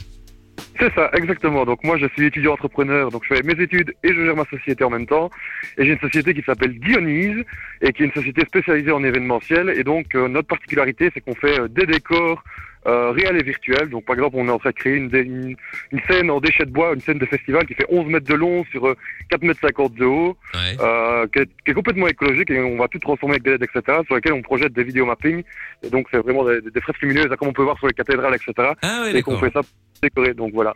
C'est 0.80 0.94
ça, 0.94 1.10
exactement. 1.14 1.65
Donc 1.65 1.84
moi 1.84 1.98
je 1.98 2.06
suis 2.15 2.26
étudiant 2.26 2.53
entrepreneur, 2.53 3.11
donc 3.11 3.23
je 3.30 3.36
fais 3.36 3.41
mes 3.44 3.61
études 3.61 3.94
et 4.03 4.14
je 4.14 4.26
gère 4.26 4.36
ma 4.36 4.45
société 4.45 4.84
en 4.86 4.90
même 4.90 5.06
temps. 5.07 5.30
Et 5.77 5.86
j'ai 5.86 5.91
une 5.91 5.99
société 5.99 6.34
qui 6.34 6.41
s'appelle 6.45 6.77
Dionyse 6.80 7.44
et 7.81 7.91
qui 7.91 8.03
est 8.03 8.06
une 8.06 8.14
société 8.14 8.41
spécialisée 8.45 8.91
en 8.91 9.03
événementiel. 9.03 9.73
Et 9.77 9.84
donc 9.84 10.15
euh, 10.15 10.30
notre 10.30 10.48
particularité 10.48 11.11
c'est 11.14 11.19
qu'on 11.22 11.36
fait 11.36 11.60
euh, 11.60 11.68
des 11.68 11.86
décors 11.86 12.44
euh, 12.88 13.11
réels 13.11 13.38
et 13.38 13.43
virtuels. 13.43 13.89
Donc 13.89 14.06
par 14.06 14.15
exemple 14.15 14.35
on 14.38 14.47
est 14.47 14.51
en 14.51 14.60
train 14.60 14.69
de 14.69 14.76
créer 14.76 14.95
une, 14.95 15.10
dé- 15.10 15.22
une, 15.22 15.56
une 15.91 15.99
scène 16.10 16.30
en 16.31 16.39
déchets 16.39 16.65
de 16.65 16.72
bois, 16.72 16.93
une 16.93 17.01
scène 17.01 17.18
de 17.19 17.26
festival 17.26 17.65
qui 17.65 17.73
fait 17.73 17.85
11 17.89 18.07
mètres 18.07 18.27
de 18.27 18.35
long 18.35 18.64
sur 18.72 18.88
euh, 18.88 18.95
4 19.30 19.43
mètres 19.43 19.60
50 19.61 19.93
de 19.95 20.06
haut, 20.06 20.38
euh, 20.80 21.27
qui, 21.34 21.39
est, 21.39 21.49
qui 21.65 21.72
est 21.72 21.73
complètement 21.73 22.07
écologique 22.07 22.49
et 22.51 22.60
on 22.60 22.77
va 22.77 22.88
tout 22.88 22.99
transformer 22.99 23.34
avec 23.35 23.43
des 23.43 23.51
LED, 23.51 23.64
etc. 23.64 23.99
Sur 24.06 24.15
lesquels 24.15 24.34
on 24.34 24.41
projette 24.41 24.73
des 24.73 24.84
vidéos 24.84 25.06
mapping. 25.06 25.43
Et 25.84 25.89
donc 25.89 26.07
c'est 26.11 26.18
vraiment 26.19 26.45
des, 26.45 26.61
des 26.61 26.81
fresques 26.81 27.01
lumineuses 27.01 27.27
comme 27.38 27.49
on 27.49 27.53
peut 27.53 27.64
voir 27.64 27.77
sur 27.77 27.88
les 27.88 27.93
cathédrales, 27.93 28.35
etc. 28.35 28.72
Ah 28.81 29.01
ouais, 29.03 29.15
et 29.18 29.22
qu'on 29.22 29.34
d'accord. 29.34 29.45
fait 29.47 29.53
ça 29.53 29.61
décoré. 30.01 30.34
Donc 30.34 30.51
voilà. 30.53 30.73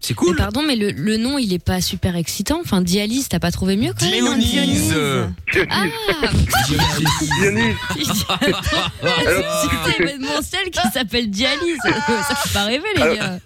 C'est 0.00 0.14
Mais 0.22 0.36
pardon, 0.36 0.62
mais 0.66 0.76
le, 0.76 0.90
le 0.92 1.16
nom, 1.16 1.38
il 1.38 1.52
est 1.52 1.62
pas 1.62 1.80
super 1.80 2.14
excitant. 2.16 2.60
Enfin, 2.62 2.80
Dialyse, 2.82 3.28
t'as 3.28 3.40
pas 3.40 3.50
trouvé 3.50 3.76
mieux 3.76 3.92
quand 3.98 4.08
même 4.08 4.26
hein, 4.26 4.38
Dionyse. 4.38 4.94
Ah 5.70 5.82
Dionys. 7.40 7.74
C'est 9.88 10.02
événementiel 10.02 10.70
qui 10.70 10.88
s'appelle 10.92 11.30
Dialyse. 11.30 11.78
Ça 12.28 12.34
fait 12.36 12.52
pas 12.54 12.64
rêver, 12.64 12.84
les 12.96 13.16
gars. 13.16 13.38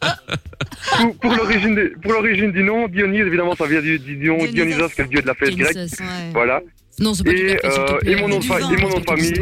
pour, 1.01 1.17
pour 1.17 1.33
l'origine 1.35 1.75
des- 1.75 1.89
pour 2.03 2.13
l'origine 2.13 2.53
du 2.53 2.63
nom, 2.63 2.89
Dionys, 2.89 3.19
évidemment, 3.21 3.55
ça 3.57 3.67
vient 3.67 3.81
du, 3.81 3.99
du 3.99 4.17
dion 4.17 4.37
Dionysos, 4.39 4.89
qui 4.95 5.01
est 5.01 5.05
le 5.05 5.11
dieu 5.11 5.23
de 5.23 5.27
la 5.27 5.35
fête 5.35 5.57
grecque. 5.57 5.73
Dionysos, 5.73 6.01
ouais. 6.01 6.31
Voilà. 6.33 6.61
Non, 6.99 7.15
c'est 7.15 7.25
pas 7.25 7.33
du 7.33 7.49
et, 7.49 7.57
te 7.57 7.67
euh, 7.67 7.99
et 8.05 8.17
mon 8.17 8.29
nom 8.29 8.39
de, 8.39 8.43
Du 8.77 8.83
nom 8.83 9.03
famille. 9.07 9.33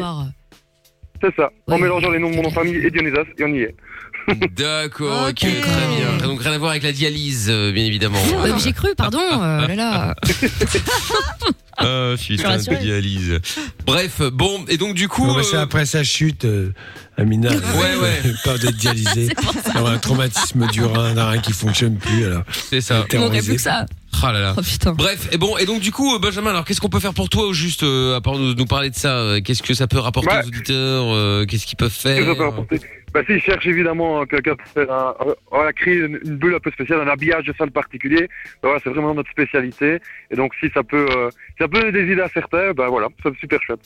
C'est 1.23 1.35
ça. 1.37 1.51
En 1.69 1.79
mélangeant 1.79 2.11
les 2.11 2.19
noms 2.19 2.31
de 2.31 2.37
mon 2.37 2.43
nom 2.43 2.49
de 2.49 2.55
famille 2.55 2.77
et 2.77 2.91
Dionysos, 2.91 3.27
et 3.39 3.45
on 3.45 3.49
y 3.49 3.61
est. 3.63 3.75
D'accord, 4.57 5.29
ok, 5.31 5.35
très 5.41 5.49
bien. 5.49 6.17
Donc 6.23 6.43
rien 6.43 6.53
à 6.53 6.59
voir 6.59 6.71
avec 6.73 6.83
la 6.83 6.93
dialyse, 6.93 7.49
euh, 7.51 7.73
bien 7.73 7.85
évidemment. 7.85 8.19
Mais 8.43 8.51
J'ai 8.59 8.73
cru, 8.73 8.95
pardon. 8.97 9.19
euh, 9.21 9.67
là, 9.67 9.75
là. 9.75 10.15
Ah, 11.81 12.13
Je 12.17 12.23
suis 12.23 12.37
putain 12.37 12.51
de 12.51 12.55
rassurée. 12.55 12.77
dialyse. 12.77 13.41
Bref, 13.87 14.21
bon, 14.33 14.65
et 14.69 14.77
donc 14.77 14.95
du 14.95 15.09
coup. 15.09 15.27
Non, 15.27 15.37
mais 15.37 15.43
c'est 15.43 15.57
euh, 15.57 15.63
après 15.63 15.87
sa 15.87 16.05
chute, 16.05 16.45
euh, 16.45 16.73
Amina. 17.17 17.51
Ouais, 17.51 17.97
ouais. 18.01 18.33
Peur 18.45 18.59
d'être 18.59 18.77
dialysée. 18.77 19.29
Un 19.75 19.99
traumatisme 19.99 20.67
du 20.69 20.85
rein, 20.85 21.15
d'un 21.15 21.25
rein 21.25 21.39
qui 21.39 21.53
fonctionne 21.53 21.97
plus. 21.97 22.25
Alors, 22.27 22.43
C'est 22.71 22.81
ça. 22.81 23.05
Il 23.13 23.19
manquerait 23.19 23.43
plus 23.43 23.55
que 23.57 23.61
ça. 23.61 23.87
Ah 24.23 24.33
là 24.33 24.41
là. 24.41 24.55
Oh 24.59 24.61
putain. 24.63 24.93
Bref, 24.93 25.29
et 25.33 25.39
bon, 25.39 25.57
et 25.57 25.65
donc 25.65 25.81
du 25.81 25.93
coup, 25.93 26.15
euh, 26.15 26.19
Benjamin, 26.19 26.51
alors 26.51 26.65
qu'est-ce 26.67 26.81
qu'on 26.81 26.89
peut 26.91 27.01
faire 27.01 27.15
pour 27.15 27.31
toi 27.31 27.45
au 27.47 27.53
juste, 27.55 27.85
euh, 27.85 28.17
à 28.17 28.21
part 28.21 28.37
nous, 28.37 28.55
nous 28.55 28.67
parler 28.67 28.91
de 28.91 28.97
ça 28.97 29.17
euh, 29.17 29.41
Qu'est-ce 29.41 29.63
que 29.63 29.73
ça 29.73 29.87
peut 29.87 29.99
rapporter 29.99 30.29
Ouais. 30.31 30.43
aux 30.45 30.49
auditeurs 30.49 31.05
euh, 31.15 31.47
Qu'est-ce 31.47 31.65
qu'ils 31.65 31.77
peuvent 31.79 31.91
faire 31.91 32.17
Qu'est-ce 32.17 32.27
que 32.39 32.45
ça 32.45 32.51
peut 32.69 32.77
bah, 33.13 33.21
s'ils 33.27 33.41
cherchent 33.41 33.67
évidemment 33.67 34.25
quelqu'un 34.27 34.55
pour 34.57 34.69
faire 34.69 34.91
un, 34.93 35.15
un- 35.21 35.35
voilà, 35.51 35.73
créer 35.73 35.97
une, 35.97 36.19
une 36.25 36.37
bulle 36.37 36.55
un 36.55 36.61
peu 36.61 36.71
spéciale, 36.71 37.01
un 37.01 37.09
habillage 37.09 37.45
de 37.45 37.53
salle 37.59 37.71
particulier, 37.71 38.29
bah, 38.63 38.69
voilà, 38.71 38.81
c'est 38.85 38.91
vraiment 38.91 39.15
notre 39.15 39.31
spécialité. 39.31 39.99
Et 40.31 40.37
donc, 40.37 40.53
si 40.61 40.69
ça 40.73 40.83
peut, 40.83 41.07
euh, 41.17 41.31
si 41.31 41.55
ça 41.59 41.69
peut 41.69 41.91
des 41.93 42.13
idées 42.13 42.21
à 42.23 42.29
certains, 42.29 42.73
bah 42.73 42.89
voilà, 42.89 43.09
c'est 43.23 43.37
super 43.39 43.61
chouette. 43.63 43.81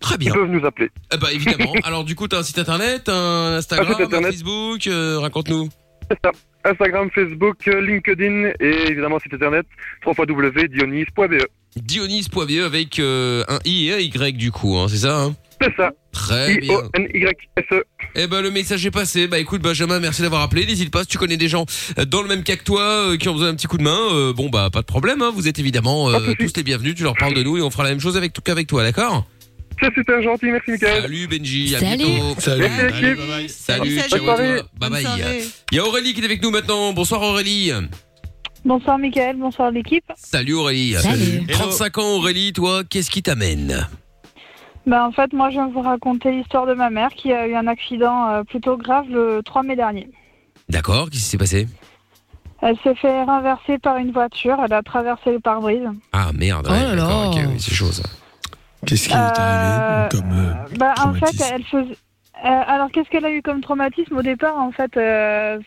Très 0.00 0.18
bien. 0.18 0.32
Ils 0.34 0.38
peuvent 0.38 0.50
nous 0.50 0.66
appeler. 0.66 0.90
Eh 1.14 1.16
bah 1.16 1.28
évidemment. 1.32 1.72
alors 1.84 2.04
du 2.04 2.14
coup, 2.14 2.28
t'as 2.28 2.38
un 2.38 2.42
site 2.42 2.58
internet, 2.58 3.08
un 3.08 3.54
Instagram, 3.56 3.88
Un 3.98 4.02
internet. 4.04 4.26
un 4.28 4.30
Facebook, 4.32 4.86
euh, 4.86 5.18
raconte-nous. 5.18 5.68
C'est 6.10 6.18
ça. 6.22 6.30
Instagram, 6.66 7.08
Facebook, 7.14 7.56
euh, 7.68 7.80
LinkedIn 7.80 8.52
et 8.60 8.88
évidemment 8.90 9.18
site 9.18 9.32
internet 9.34 9.64
www.dionys.be. 10.04 11.38
Dionys.be 11.76 12.62
avec 12.64 12.98
euh, 12.98 13.42
un 13.48 13.58
I 13.64 13.88
et 13.88 13.94
un 13.94 13.98
Y 13.98 14.36
du 14.36 14.50
coup, 14.52 14.76
hein, 14.76 14.86
c'est 14.88 14.98
ça 14.98 15.22
hein? 15.22 15.34
C'est 15.60 15.74
ça. 15.76 15.90
Très 16.12 16.56
bien. 16.58 16.72
I-O-N-Y-S-E. 16.74 17.84
Eh 18.16 18.26
ben 18.26 18.40
le 18.42 18.50
message 18.50 18.84
est 18.86 18.90
passé. 18.90 19.26
Bah 19.28 19.38
écoute 19.38 19.62
Benjamin, 19.62 19.98
merci 20.00 20.22
d'avoir 20.22 20.42
appelé. 20.42 20.66
N'hésite 20.66 20.90
pas 20.90 21.02
si 21.02 21.08
tu 21.08 21.18
connais 21.18 21.36
des 21.36 21.48
gens 21.48 21.64
euh, 21.98 22.04
dans 22.04 22.22
le 22.22 22.28
même 22.28 22.42
cas 22.42 22.56
que 22.56 22.64
toi 22.64 22.82
euh, 22.82 23.16
qui 23.16 23.28
ont 23.28 23.32
besoin 23.32 23.48
d'un 23.48 23.54
petit 23.56 23.66
coup 23.66 23.78
de 23.78 23.82
main. 23.82 23.98
euh, 24.12 24.32
bon 24.32 24.48
bah 24.50 24.68
pas 24.72 24.80
de 24.80 24.86
problème. 24.86 25.22
Hein, 25.22 25.32
vous 25.34 25.48
êtes 25.48 25.58
évidemment 25.58 26.10
euh, 26.10 26.34
tous 26.38 26.52
les 26.56 26.62
bienvenus. 26.62 26.94
Tu 26.94 27.02
leur 27.02 27.14
parles 27.14 27.34
de 27.34 27.42
nous 27.42 27.56
et 27.58 27.62
on 27.62 27.70
fera 27.70 27.84
la 27.84 27.90
même 27.90 28.00
chose 28.00 28.16
avec 28.16 28.32
qu'avec 28.44 28.66
toi, 28.66 28.82
d'accord? 28.82 29.26
C'est 29.82 29.92
super 29.92 30.22
gentil, 30.22 30.46
merci 30.46 30.70
Mickaël. 30.72 31.02
Salut 31.02 31.26
Benji, 31.26 31.74
à 31.74 31.80
Salut. 31.80 32.04
bientôt. 32.04 32.40
Salut. 32.40 32.60
Merci, 32.62 33.02
l'équipe. 33.02 33.18
Salut, 33.48 33.48
Salut, 33.48 34.00
ciao 34.08 34.08
salut. 34.26 34.54
à 34.58 34.60
toi. 34.60 34.68
Bye 34.78 34.90
bye. 34.90 35.06
Il 35.72 35.76
y 35.76 35.80
a 35.80 35.84
Aurélie 35.86 36.14
qui 36.14 36.20
est 36.20 36.24
avec 36.24 36.42
nous 36.42 36.50
maintenant. 36.50 36.92
Bonsoir 36.92 37.22
Aurélie. 37.22 37.72
Bonsoir 38.64 38.98
Mickaël, 38.98 39.36
bonsoir 39.36 39.70
l'équipe. 39.72 40.04
Salut 40.16 40.54
Aurélie. 40.54 40.94
Salut. 40.94 41.46
35 41.48 41.98
ans 41.98 42.16
Aurélie, 42.16 42.52
toi, 42.52 42.82
qu'est-ce 42.88 43.10
qui 43.10 43.22
t'amène? 43.22 43.86
Ben, 44.86 45.02
en 45.06 45.12
fait, 45.12 45.32
moi, 45.32 45.48
je 45.48 45.54
viens 45.54 45.68
vous 45.68 45.80
raconter 45.80 46.30
l'histoire 46.32 46.66
de 46.66 46.74
ma 46.74 46.90
mère 46.90 47.10
qui 47.14 47.32
a 47.32 47.46
eu 47.46 47.54
un 47.54 47.66
accident 47.66 48.28
euh, 48.28 48.42
plutôt 48.44 48.76
grave 48.76 49.06
le 49.08 49.40
3 49.44 49.62
mai 49.62 49.76
dernier. 49.76 50.08
D'accord, 50.68 51.08
qu'est-ce 51.10 51.22
qui 51.24 51.28
s'est 51.30 51.38
passé? 51.38 51.66
Elle 52.60 52.76
s'est 52.82 52.94
fait 52.94 53.22
renverser 53.24 53.78
par 53.78 53.96
une 53.98 54.10
voiture, 54.12 54.56
elle 54.64 54.72
a 54.72 54.82
traversé 54.82 55.32
le 55.32 55.40
pare-brise. 55.40 55.88
Ah 56.12 56.30
merde, 56.34 56.66
Oh 56.68 56.72
ouais, 56.72 56.80
là 56.80 56.96
d'accord, 56.96 57.28
ok, 57.28 57.40
oui, 57.48 57.60
c'est 57.60 57.74
chaud 57.74 57.92
ça. 57.92 58.02
Qu'est-ce 58.86 59.08
qui 59.08 59.14
est 59.14 59.16
arrivé 59.16 60.08
comme 60.10 60.32
euh, 60.32 60.52
Bah, 60.78 60.94
en 61.02 61.14
fait, 61.14 61.42
elle 61.52 61.64
faisait. 61.64 61.96
euh, 62.44 62.62
alors, 62.66 62.90
qu'est-ce 62.90 63.08
qu'elle 63.08 63.24
a 63.24 63.30
eu 63.32 63.42
comme 63.42 63.60
traumatisme? 63.62 64.16
Au 64.16 64.22
départ 64.22 64.56
En 64.58 64.70
fait, 64.72 64.96
euh, 64.96 65.58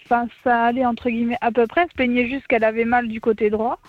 ça 0.44 0.64
allait 0.66 0.86
entre 0.86 1.10
guillemets 1.10 1.38
à 1.42 1.52
peu 1.52 1.66
près. 1.68 1.82
Elle 1.82 1.90
se 1.90 1.96
plaignait 1.96 2.28
juste 2.28 2.46
qu'elle 2.48 2.64
avait 2.64 2.86
mal 2.86 3.08
du 3.08 3.20
côté 3.22 3.50
droit. 3.50 3.80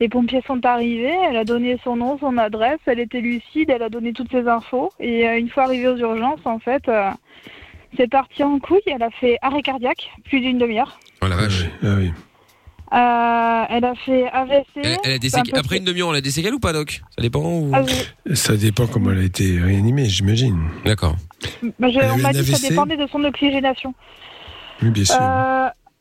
Les 0.00 0.08
pompiers 0.08 0.42
sont 0.46 0.64
arrivés, 0.66 1.14
elle 1.28 1.36
a 1.36 1.44
donné 1.44 1.78
son 1.84 1.96
nom, 1.96 2.18
son 2.18 2.36
adresse, 2.36 2.80
elle 2.86 2.98
était 2.98 3.20
lucide, 3.20 3.70
elle 3.70 3.82
a 3.82 3.88
donné 3.88 4.12
toutes 4.12 4.30
ses 4.32 4.48
infos. 4.48 4.90
Et 4.98 5.26
euh, 5.28 5.38
une 5.38 5.48
fois 5.48 5.64
arrivée 5.64 5.86
aux 5.88 5.96
urgences, 5.96 6.40
en 6.44 6.58
fait, 6.58 6.88
euh, 6.88 7.10
c'est 7.96 8.10
parti 8.10 8.42
en 8.42 8.58
couille. 8.58 8.80
Elle 8.86 9.02
a 9.04 9.10
fait 9.10 9.38
arrêt 9.40 9.62
cardiaque, 9.62 10.10
plus 10.24 10.40
d'une 10.40 10.58
demi-heure. 10.58 10.98
Oh 11.22 11.28
la 11.28 11.36
vache. 11.36 11.66
Ah 11.82 11.94
oui. 11.96 12.10
Euh, 12.92 13.64
elle 13.70 13.84
a 13.84 13.94
fait 14.04 14.28
AVC. 14.30 14.64
Elle, 14.76 14.98
elle 15.04 15.12
a 15.12 15.18
des 15.18 15.36
un 15.36 15.42
peu- 15.42 15.58
Après 15.58 15.78
une 15.78 15.84
demi-heure, 15.84 16.10
elle 16.10 16.16
a 16.18 16.20
des 16.20 16.30
séquelles 16.30 16.54
ou 16.54 16.60
pas, 16.60 16.72
Doc? 16.72 17.00
Ça 17.16 17.22
dépend 17.22 17.40
ou... 17.42 17.70
Ah 17.72 17.82
oui. 17.82 18.34
Ça 18.36 18.56
dépend 18.56 18.86
comment 18.86 19.10
elle 19.12 19.18
a 19.20 19.22
été 19.24 19.58
réanimée, 19.60 20.04
j'imagine. 20.06 20.58
D'accord. 20.84 21.16
Bah, 21.78 21.88
on 22.12 22.18
m'a 22.18 22.32
dit 22.32 22.38
que 22.50 22.56
ça 22.56 22.68
dépendait 22.68 22.96
de 22.96 23.06
son 23.06 23.22
oxygénation. 23.24 23.94
Oui, 24.82 24.90
bien 24.90 25.04
sûr. 25.04 25.16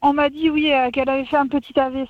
Euh, 0.03 0.07
on 0.07 0.13
m'a 0.13 0.29
dit 0.29 0.49
oui 0.49 0.71
euh, 0.71 0.89
qu'elle 0.91 1.09
avait 1.09 1.25
fait 1.25 1.37
un 1.37 1.47
petit 1.47 1.77
AVC, 1.79 2.07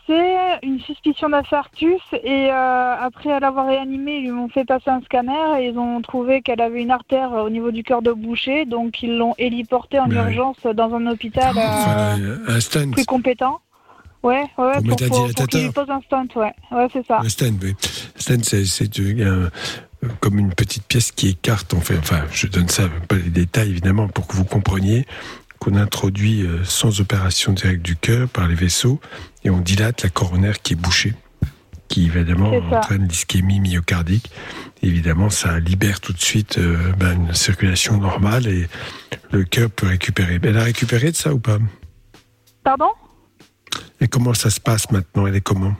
une 0.64 0.80
suspicion 0.80 1.30
d'infarctus 1.30 2.02
et 2.24 2.50
euh, 2.52 2.96
après 3.00 3.40
l'avoir 3.40 3.68
réanimée, 3.68 4.18
ils 4.18 4.24
lui 4.24 4.32
ont 4.32 4.50
fait 4.50 4.66
passer 4.66 4.90
un 4.90 5.02
scanner 5.02 5.60
et 5.62 5.68
ils 5.70 5.78
ont 5.78 6.02
trouvé 6.02 6.42
qu'elle 6.42 6.62
avait 6.62 6.82
une 6.82 6.92
artère 6.92 7.34
euh, 7.34 7.44
au 7.44 7.50
niveau 7.50 7.72
du 7.72 7.84
cœur 7.84 8.02
de 8.02 8.12
boucher, 8.12 8.66
donc 8.66 9.02
ils 9.04 9.18
l'ont 9.18 9.36
héliportée 9.38 10.00
en 10.00 10.10
urgence 10.10 10.58
dans 10.76 10.94
un 10.94 11.08
hôpital 11.08 11.56
euh, 11.58 11.62
Enfin, 11.62 12.20
euh, 12.20 12.60
un 12.76 12.92
plus 12.92 13.06
compétent. 13.06 13.60
Ouais, 14.24 14.46
ouais, 14.58 14.74
Pour 14.88 14.96
pour, 14.96 15.08
pour- 15.10 15.34
pour 15.36 15.48
qu'il 15.48 15.72
pose 15.74 15.90
un 15.90 16.00
stunt, 16.02 16.28
ouais, 16.38 16.54
ouais, 16.72 16.88
c'est 16.94 17.06
ça. 17.06 17.20
Un 17.20 17.28
stent, 17.28 17.56
oui. 17.62 17.76
Stent, 18.16 18.42
c'est 18.46 19.00
euh, 19.00 19.50
comme 20.22 20.40
une 20.40 20.54
petite 20.54 20.86
pièce 20.86 21.12
qui 21.12 21.28
écarte, 21.30 21.74
en 21.74 21.82
fait. 21.82 21.98
Enfin, 21.98 22.22
je 22.32 22.48
donne 22.48 22.70
ça, 22.70 22.84
pas 23.10 23.16
les 23.18 23.30
détails, 23.30 23.70
évidemment, 23.72 24.08
pour 24.08 24.26
que 24.28 24.38
vous 24.38 24.46
compreniez 24.46 25.06
qu'on 25.64 25.76
introduit 25.76 26.46
euh, 26.46 26.66
sans 26.66 27.00
opération 27.00 27.54
directe 27.54 27.84
du 27.84 27.96
cœur 27.96 28.28
par 28.28 28.50
les 28.50 28.56
vaisseaux 28.56 29.00
et 29.46 29.50
on 29.50 29.60
dilate 29.60 30.04
la 30.04 30.10
coronaire 30.10 30.62
qui 30.62 30.74
est 30.74 30.76
bouchée, 30.76 31.14
qui 31.88 32.08
évidemment 32.08 32.52
entraîne 32.72 33.08
l'ischémie 33.08 33.62
myocardique. 33.62 34.30
Évidemment, 34.82 35.30
ça 35.30 35.60
libère 35.60 36.02
tout 36.02 36.12
de 36.12 36.20
suite 36.20 36.58
euh, 36.58 36.92
ben, 36.98 37.28
une 37.28 37.34
circulation 37.34 37.98
normale 37.98 38.48
et 38.48 38.68
le 39.32 39.46
cœur 39.46 39.70
peut 39.70 39.88
récupérer. 39.88 40.38
Elle 40.44 40.58
a 40.58 40.64
récupéré 40.64 41.12
de 41.12 41.16
ça 41.16 41.34
ou 41.34 41.40
pas? 41.40 41.58
Pardon? 42.66 42.90
Et 44.02 44.10
comment 44.10 44.34
ça 44.34 44.50
se 44.50 44.60
passe 44.60 44.92
maintenant? 44.92 45.28
Elle 45.28 45.36
est 45.38 45.42
comment? 45.42 45.76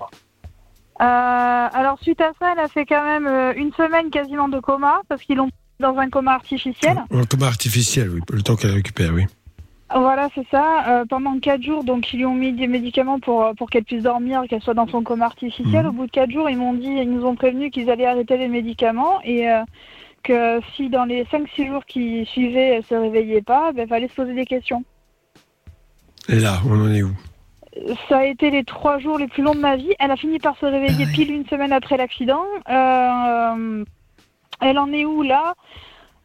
Euh, 1.02 1.04
alors 1.04 2.00
suite 2.02 2.22
à 2.22 2.32
ça, 2.40 2.54
elle 2.54 2.64
a 2.64 2.70
fait 2.70 2.86
quand 2.86 3.04
même 3.04 3.58
une 3.58 3.74
semaine 3.74 4.10
quasiment 4.12 4.48
de 4.48 4.62
coma 4.62 5.02
parce 5.10 5.22
qu'ils 5.24 5.36
l'ont 5.36 5.50
dans 5.82 5.98
un 5.98 6.10
coma 6.10 6.36
artificiel. 6.36 7.04
Un 7.12 7.26
coma 7.26 7.48
artificiel, 7.48 8.10
oui, 8.12 8.22
le 8.32 8.42
temps 8.42 8.56
qu'elle 8.56 8.72
récupère, 8.72 9.14
oui. 9.14 9.26
Voilà, 9.96 10.30
c'est 10.34 10.48
ça. 10.50 10.88
Euh, 10.88 11.06
pendant 11.06 11.38
quatre 11.40 11.62
jours, 11.62 11.84
donc 11.84 12.12
ils 12.14 12.18
lui 12.18 12.26
ont 12.26 12.34
mis 12.34 12.52
des 12.52 12.68
médicaments 12.68 13.20
pour 13.20 13.44
euh, 13.44 13.54
pour 13.54 13.70
qu'elle 13.70 13.84
puisse 13.84 14.04
dormir, 14.04 14.44
qu'elle 14.50 14.62
soit 14.62 14.74
dans 14.74 14.88
son 14.88 15.04
coma 15.04 15.26
artificiel. 15.26 15.84
Mhm. 15.84 15.90
Au 15.90 15.92
bout 15.92 16.06
de 16.08 16.12
quatre 16.12 16.32
jours, 16.32 16.50
ils 16.50 16.58
m'ont 16.58 16.74
dit, 16.74 16.88
ils 16.88 17.10
nous 17.10 17.26
ont 17.26 17.36
prévenu 17.36 17.70
qu'ils 17.70 17.90
allaient 17.90 18.08
arrêter 18.08 18.38
les 18.38 18.48
médicaments 18.48 19.22
et 19.24 19.50
euh, 19.50 19.62
que 20.24 20.60
si 20.76 20.90
dans 20.90 21.06
les 21.06 21.26
5-6 21.26 21.68
jours 21.68 21.86
qui 21.86 22.26
suivaient, 22.26 22.76
elle 22.76 22.84
se 22.84 22.96
réveillait 22.96 23.42
pas, 23.42 23.72
ben 23.72 23.88
fallait 23.88 24.08
se 24.08 24.16
poser 24.16 24.34
des 24.34 24.46
questions. 24.46 24.84
Et 26.30 26.40
là, 26.40 26.54
on 26.68 26.82
en 26.82 26.92
est 26.92 27.04
où? 27.04 27.12
Ça 28.08 28.20
a 28.20 28.26
été 28.26 28.50
les 28.50 28.64
trois 28.64 29.00
jours 29.00 29.18
les 29.18 29.28
plus 29.28 29.44
longs 29.44 29.56
de 29.56 29.60
ma 29.60 29.76
vie. 29.76 29.94
Elle 30.00 30.12
a 30.12 30.16
fini 30.16 30.40
par 30.40 30.58
se 30.58 30.66
réveiller 30.66 31.06
pile 31.08 31.32
une 31.32 31.46
semaine 31.48 31.74
après 31.74 31.98
l'accident. 31.98 32.46
Euh, 32.70 33.84
elle 34.62 34.80
en 34.80 34.92
est 34.92 35.06
où 35.06 35.22
là? 35.22 35.54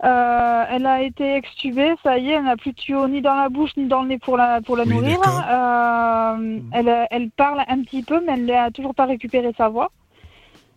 Euh, 0.04 0.64
Elle 0.70 0.86
a 0.86 1.02
été 1.02 1.34
extubée, 1.34 1.94
ça 2.02 2.18
y 2.18 2.30
est, 2.30 2.34
elle 2.34 2.44
n'a 2.44 2.56
plus 2.56 2.72
de 2.72 2.76
tuyau 2.76 3.08
ni 3.08 3.20
dans 3.20 3.34
la 3.34 3.48
bouche 3.48 3.76
ni 3.76 3.86
dans 3.86 4.02
le 4.02 4.08
nez 4.08 4.18
pour 4.18 4.36
la, 4.36 4.60
pour 4.60 4.76
la 4.76 4.84
Oui, 4.84 4.90
nourrir. 4.90 5.18
Euh, 5.24 6.60
elle, 6.72 7.08
elle 7.10 7.30
parle 7.30 7.62
un 7.66 7.82
petit 7.82 8.02
peu, 8.02 8.22
mais 8.24 8.34
elle 8.34 8.46
n'a 8.46 8.70
toujours 8.70 8.94
pas 8.94 9.06
récupéré 9.06 9.52
sa 9.56 9.68
voix. 9.68 9.90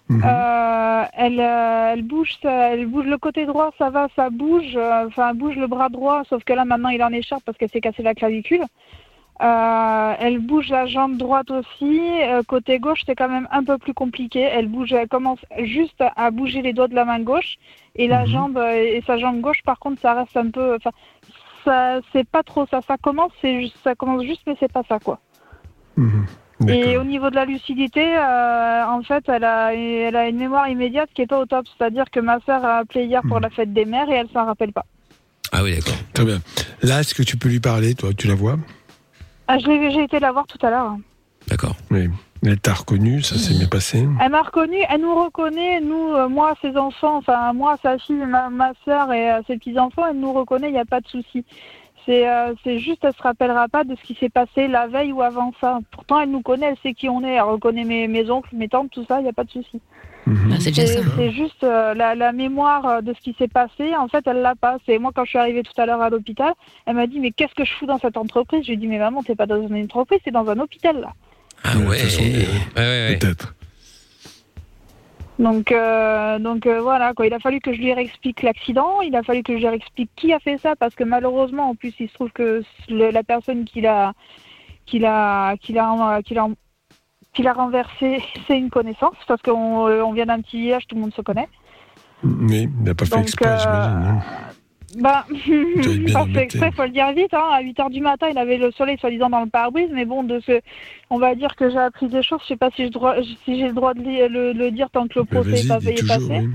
Mhm. 0.10 0.23
Euh, 0.26 1.03
elle, 1.14 1.39
elle 1.39 2.02
bouge, 2.02 2.39
elle 2.43 2.88
bouge 2.88 3.06
le 3.06 3.18
côté 3.18 3.45
droit, 3.45 3.72
ça 3.77 3.89
va, 3.89 4.07
ça 4.15 4.30
bouge. 4.30 4.76
Enfin, 5.07 5.30
elle 5.30 5.38
bouge 5.38 5.56
le 5.56 5.68
bras 5.68 5.89
droit, 5.89 6.23
sauf 6.27 6.43
que 6.43 6.53
là 6.53 6.65
maintenant 6.65 6.89
il 6.89 7.03
en 7.03 7.14
écharpe 7.14 7.43
parce 7.45 7.57
qu'elle 7.57 7.69
s'est 7.69 7.80
cassé 7.80 8.02
la 8.02 8.15
clavicule. 8.15 8.64
Euh, 9.41 10.13
elle 10.19 10.38
bouge 10.39 10.69
la 10.69 10.85
jambe 10.85 11.18
droite 11.18 11.49
aussi. 11.51 11.99
Euh, 12.22 12.43
côté 12.47 12.77
gauche, 12.80 13.01
c'est 13.05 13.15
quand 13.15 13.30
même 13.30 13.47
un 13.51 13.63
peu 13.63 13.77
plus 13.80 13.93
compliqué. 13.93 14.39
Elle 14.41 14.68
bouge, 14.68 14.93
elle 14.93 15.07
commence 15.07 15.39
juste 15.63 16.03
à 16.15 16.30
bouger 16.31 16.61
les 16.61 16.73
doigts 16.73 16.88
de 16.88 16.93
la 16.95 17.05
main 17.05 17.19
gauche 17.19 17.55
et 17.95 18.07
la 18.07 18.26
jambe 18.26 18.57
euh, 18.57 18.73
et 18.97 19.01
sa 19.07 19.18
jambe 19.18 19.41
gauche. 19.41 19.61
Par 19.65 19.80
contre, 19.80 19.99
ça 20.01 20.13
reste 20.13 20.38
un 20.38 20.49
peu. 20.51 20.76
Enfin, 20.76 20.91
ça, 21.65 21.99
c'est 22.13 22.27
pas 22.27 22.43
trop 22.43 22.65
ça. 22.69 22.81
Ça 22.88 22.97
commence, 22.97 23.31
c'est 23.41 23.61
juste- 23.61 23.77
ça 23.84 23.95
commence 23.95 24.23
juste, 24.23 24.41
mais 24.45 24.55
c'est 24.59 24.72
pas 24.72 24.84
ça 24.88 24.99
quoi. 24.99 25.19
Et 26.69 26.95
au 26.97 27.03
niveau 27.03 27.31
de 27.31 27.35
la 27.35 27.45
lucidité, 27.45 28.03
euh, 28.18 28.85
en 28.85 29.01
fait, 29.01 29.23
elle 29.27 29.43
a, 29.43 29.73
elle 29.73 30.15
a 30.15 30.27
une 30.27 30.38
mémoire 30.38 30.69
immédiate 30.69 31.09
qui 31.15 31.23
est 31.23 31.27
pas 31.27 31.39
au 31.39 31.47
top. 31.47 31.65
C'est-à-dire 31.76 32.05
que 32.11 32.19
ma 32.19 32.39
sœur 32.41 32.63
a 32.63 32.77
appelé 32.77 33.05
hier 33.05 33.22
pour 33.27 33.39
la 33.39 33.49
fête 33.49 33.73
des 33.73 33.85
mères 33.85 34.07
et 34.09 34.13
elle 34.13 34.30
s'en 34.30 34.45
rappelle 34.45 34.72
pas. 34.72 34.85
Ah 35.51 35.63
oui, 35.63 35.76
d'accord. 35.76 35.95
Très 36.13 36.23
bien. 36.26 36.39
Là, 36.84 36.99
est-ce 36.99 37.13
que 37.15 37.23
tu 37.23 37.35
peux 37.38 37.49
lui 37.49 37.59
parler, 37.59 37.95
toi? 37.95 38.11
Tu 38.15 38.27
la 38.27 38.35
vois? 38.35 38.57
Ah, 39.53 39.57
je 39.57 39.68
l'ai, 39.68 39.91
j'ai 39.91 40.03
été 40.03 40.18
la 40.22 40.32
voir 40.32 40.48
tout 40.48 40.65
à 40.65 40.69
l'heure. 40.69 40.95
D'accord. 41.49 41.76
Oui. 41.90 42.07
Elle 42.41 42.57
t'a 42.57 42.73
reconnu, 42.73 43.22
ça 43.22 43.36
s'est 43.36 43.53
bien 43.53 43.68
passé. 43.68 44.07
Elle 44.22 44.32
m'a 44.32 44.44
reconnue, 44.44 44.82
elle 44.90 45.02
nous 45.02 45.14
reconnaît, 45.14 45.82
nous, 45.82 46.14
euh, 46.14 46.30
moi, 46.30 46.53
ses 46.61 46.78
enfants, 46.78 47.18
enfin 47.18 47.52
moi, 47.52 47.76
sa 47.84 47.98
fille, 47.98 48.15
ma, 48.15 48.49
ma 48.49 48.72
soeur 48.86 49.11
et 49.11 49.30
euh, 49.30 49.41
ses 49.48 49.57
petits-enfants, 49.57 50.07
elle 50.10 50.19
nous 50.22 50.32
reconnaît, 50.32 50.69
il 50.69 50.73
n'y 50.73 50.80
a 50.80 50.86
pas 50.86 51.02
de 51.02 51.07
souci. 51.07 51.44
C'est 52.06 52.30
euh, 52.30 52.53
c'est 52.64 52.80
juste, 52.80 53.03
elle 53.03 53.14
se 53.14 53.22
rappellera 53.22 53.68
pas 53.68 53.84
de 53.84 53.94
ce 53.94 54.02
qui 54.03 54.15
s'est 54.15 54.30
passé 54.30 54.69
la 54.69 54.88
veille 54.88 55.11
ou 55.11 55.22
avant 55.22 55.52
ça. 55.60 55.80
Pourtant, 55.91 56.22
elle 56.22 56.32
nous 56.32 56.41
connaît, 56.41 56.68
elle 56.68 56.78
sait 56.82 56.94
qui 56.94 57.10
on 57.10 57.22
est, 57.22 57.34
elle 57.34 57.41
reconnaît 57.41 57.84
mes, 57.84 58.07
mes 58.07 58.32
oncles, 58.32 58.56
mes 58.56 58.69
tantes, 58.69 58.90
tout 58.90 59.03
ça, 59.03 59.19
il 59.19 59.23
n'y 59.23 59.30
a 59.30 59.34
pas 59.34 59.44
de 59.44 59.52
souci. 59.52 59.82
Mhm. 60.27 60.52
Ah, 60.53 60.56
c'est 60.60 60.73
ça. 60.73 61.02
C'est 61.18 61.31
juste 61.31 61.64
euh, 61.64 61.93
la, 61.95 62.14
la 62.15 62.31
mémoire 62.31 62.85
euh, 62.85 63.02
de 63.02 63.14
ce 63.14 63.19
qui 63.22 63.34
s'est 63.39 63.48
passé. 63.48 63.95
En 63.95 64.07
fait, 64.07 64.26
elle 64.27 64.41
l'a 64.41 64.56
pas. 64.56 64.77
C'est 64.85 64.99
moi 64.99 65.11
quand 65.15 65.26
je 65.26 65.30
suis 65.31 65.39
arrivée 65.39 65.64
tout 65.64 65.80
à 65.81 65.85
l'heure 65.88 66.02
à 66.02 66.10
l'hôpital, 66.11 66.53
elle 66.85 66.95
m'a 66.95 67.07
dit 67.07 67.19
mais 67.19 67.31
qu'est-ce 67.31 67.56
que 67.56 67.65
je 67.65 67.73
fous 67.73 67.88
dans 67.88 67.98
cette 67.98 68.18
entreprise? 68.18 68.61
Je 68.64 68.68
lui 68.68 68.73
ai 68.73 68.77
dit 68.77 68.88
mais 68.88 68.99
maman 68.99 69.23
t'es 69.23 69.35
pas 69.35 69.48
dans 69.48 69.61
une 69.68 69.84
entreprise, 69.84 70.19
c'est 70.23 70.31
dans 70.31 70.48
un 70.49 70.60
hôpital 70.60 70.99
là. 71.02 71.14
Ah 71.64 71.77
ouais. 71.77 71.98
Ouais. 72.77 73.18
Peut-être. 73.18 73.56
Donc 75.39 75.72
euh, 75.72 76.38
donc 76.38 76.68
euh, 76.68 76.81
voilà 76.81 77.14
quoi. 77.14 77.26
Il 77.26 77.34
a 77.34 77.39
fallu 77.39 77.60
que 77.60 77.73
je 77.73 77.80
lui 77.80 77.91
réexplique 77.93 78.43
l'accident. 78.43 79.02
Il 79.02 79.15
a 79.15 79.23
fallu 79.23 79.41
que 79.41 79.53
je 79.53 79.57
lui 79.60 79.68
réexplique 79.69 80.11
qui 80.15 80.34
a 80.34 80.39
fait 80.39 80.57
ça 80.60 80.76
parce 80.76 80.93
que 80.93 81.03
malheureusement 81.03 81.69
en 81.72 81.76
plus 81.76 81.93
il 81.99 82.10
se 82.10 82.14
trouve 82.14 82.31
que 82.31 82.61
le- 82.89 83.10
la 83.10 83.23
personne 83.23 83.65
qui 83.65 83.81
l'a 83.81 84.14
qui 84.85 84.99
l'a 84.99 85.56
qui 85.60 85.73
l'a 85.73 86.22
qui 86.23 86.35
l'a 86.35 86.48
qui 87.33 87.43
l'a 87.43 87.53
renversé, 87.53 88.21
c'est 88.47 88.57
une 88.57 88.69
connaissance 88.69 89.15
parce 89.27 89.41
qu'on 89.41 89.87
euh, 89.87 90.01
on 90.03 90.13
vient 90.13 90.25
d'un 90.25 90.41
petit 90.41 90.59
village, 90.61 90.87
tout 90.87 90.95
le 90.95 91.01
monde 91.01 91.13
se 91.13 91.21
connaît. 91.21 91.49
Oui, 92.23 92.69
il 92.77 92.83
n'a 92.83 92.93
pas 92.93 93.05
fait 93.05 93.15
Donc, 93.15 93.23
exprès, 93.23 93.47
euh, 93.49 93.57
j'imagine. 93.59 94.07
hein. 94.07 94.19
Bah, 94.99 95.25
pas 96.13 96.25
fait 96.33 96.43
exprès, 96.43 96.71
faut 96.73 96.83
le 96.83 96.89
dire 96.89 97.11
vite. 97.13 97.33
Hein. 97.33 97.49
À 97.53 97.61
8 97.61 97.77
h 97.79 97.89
du 97.91 98.01
matin, 98.01 98.27
il 98.29 98.37
avait 98.37 98.57
le 98.57 98.71
soleil 98.71 98.97
soi-disant 98.99 99.29
dans 99.29 99.39
le 99.41 99.49
pare-brise, 99.49 99.89
mais 99.93 100.03
bon, 100.05 100.23
de 100.23 100.41
ce, 100.45 100.59
on 101.09 101.17
va 101.17 101.33
dire 101.33 101.55
que 101.55 101.69
j'ai 101.69 101.77
appris 101.77 102.09
des 102.09 102.21
choses. 102.21 102.39
Je 102.43 102.47
sais 102.49 102.57
pas 102.57 102.69
si 102.71 102.83
j'ai 102.83 103.67
le 103.67 103.73
droit 103.73 103.93
de 103.93 104.01
le, 104.27 104.51
le 104.51 104.71
dire 104.71 104.89
tant 104.91 105.07
que 105.07 105.17
le 105.19 105.23
procès 105.25 105.49
n'est 105.63 105.67
pas 105.67 105.79
dis 105.79 105.85
payé 105.85 105.97
toujours, 105.99 106.15
passé. 106.17 106.39
oui. 106.41 106.49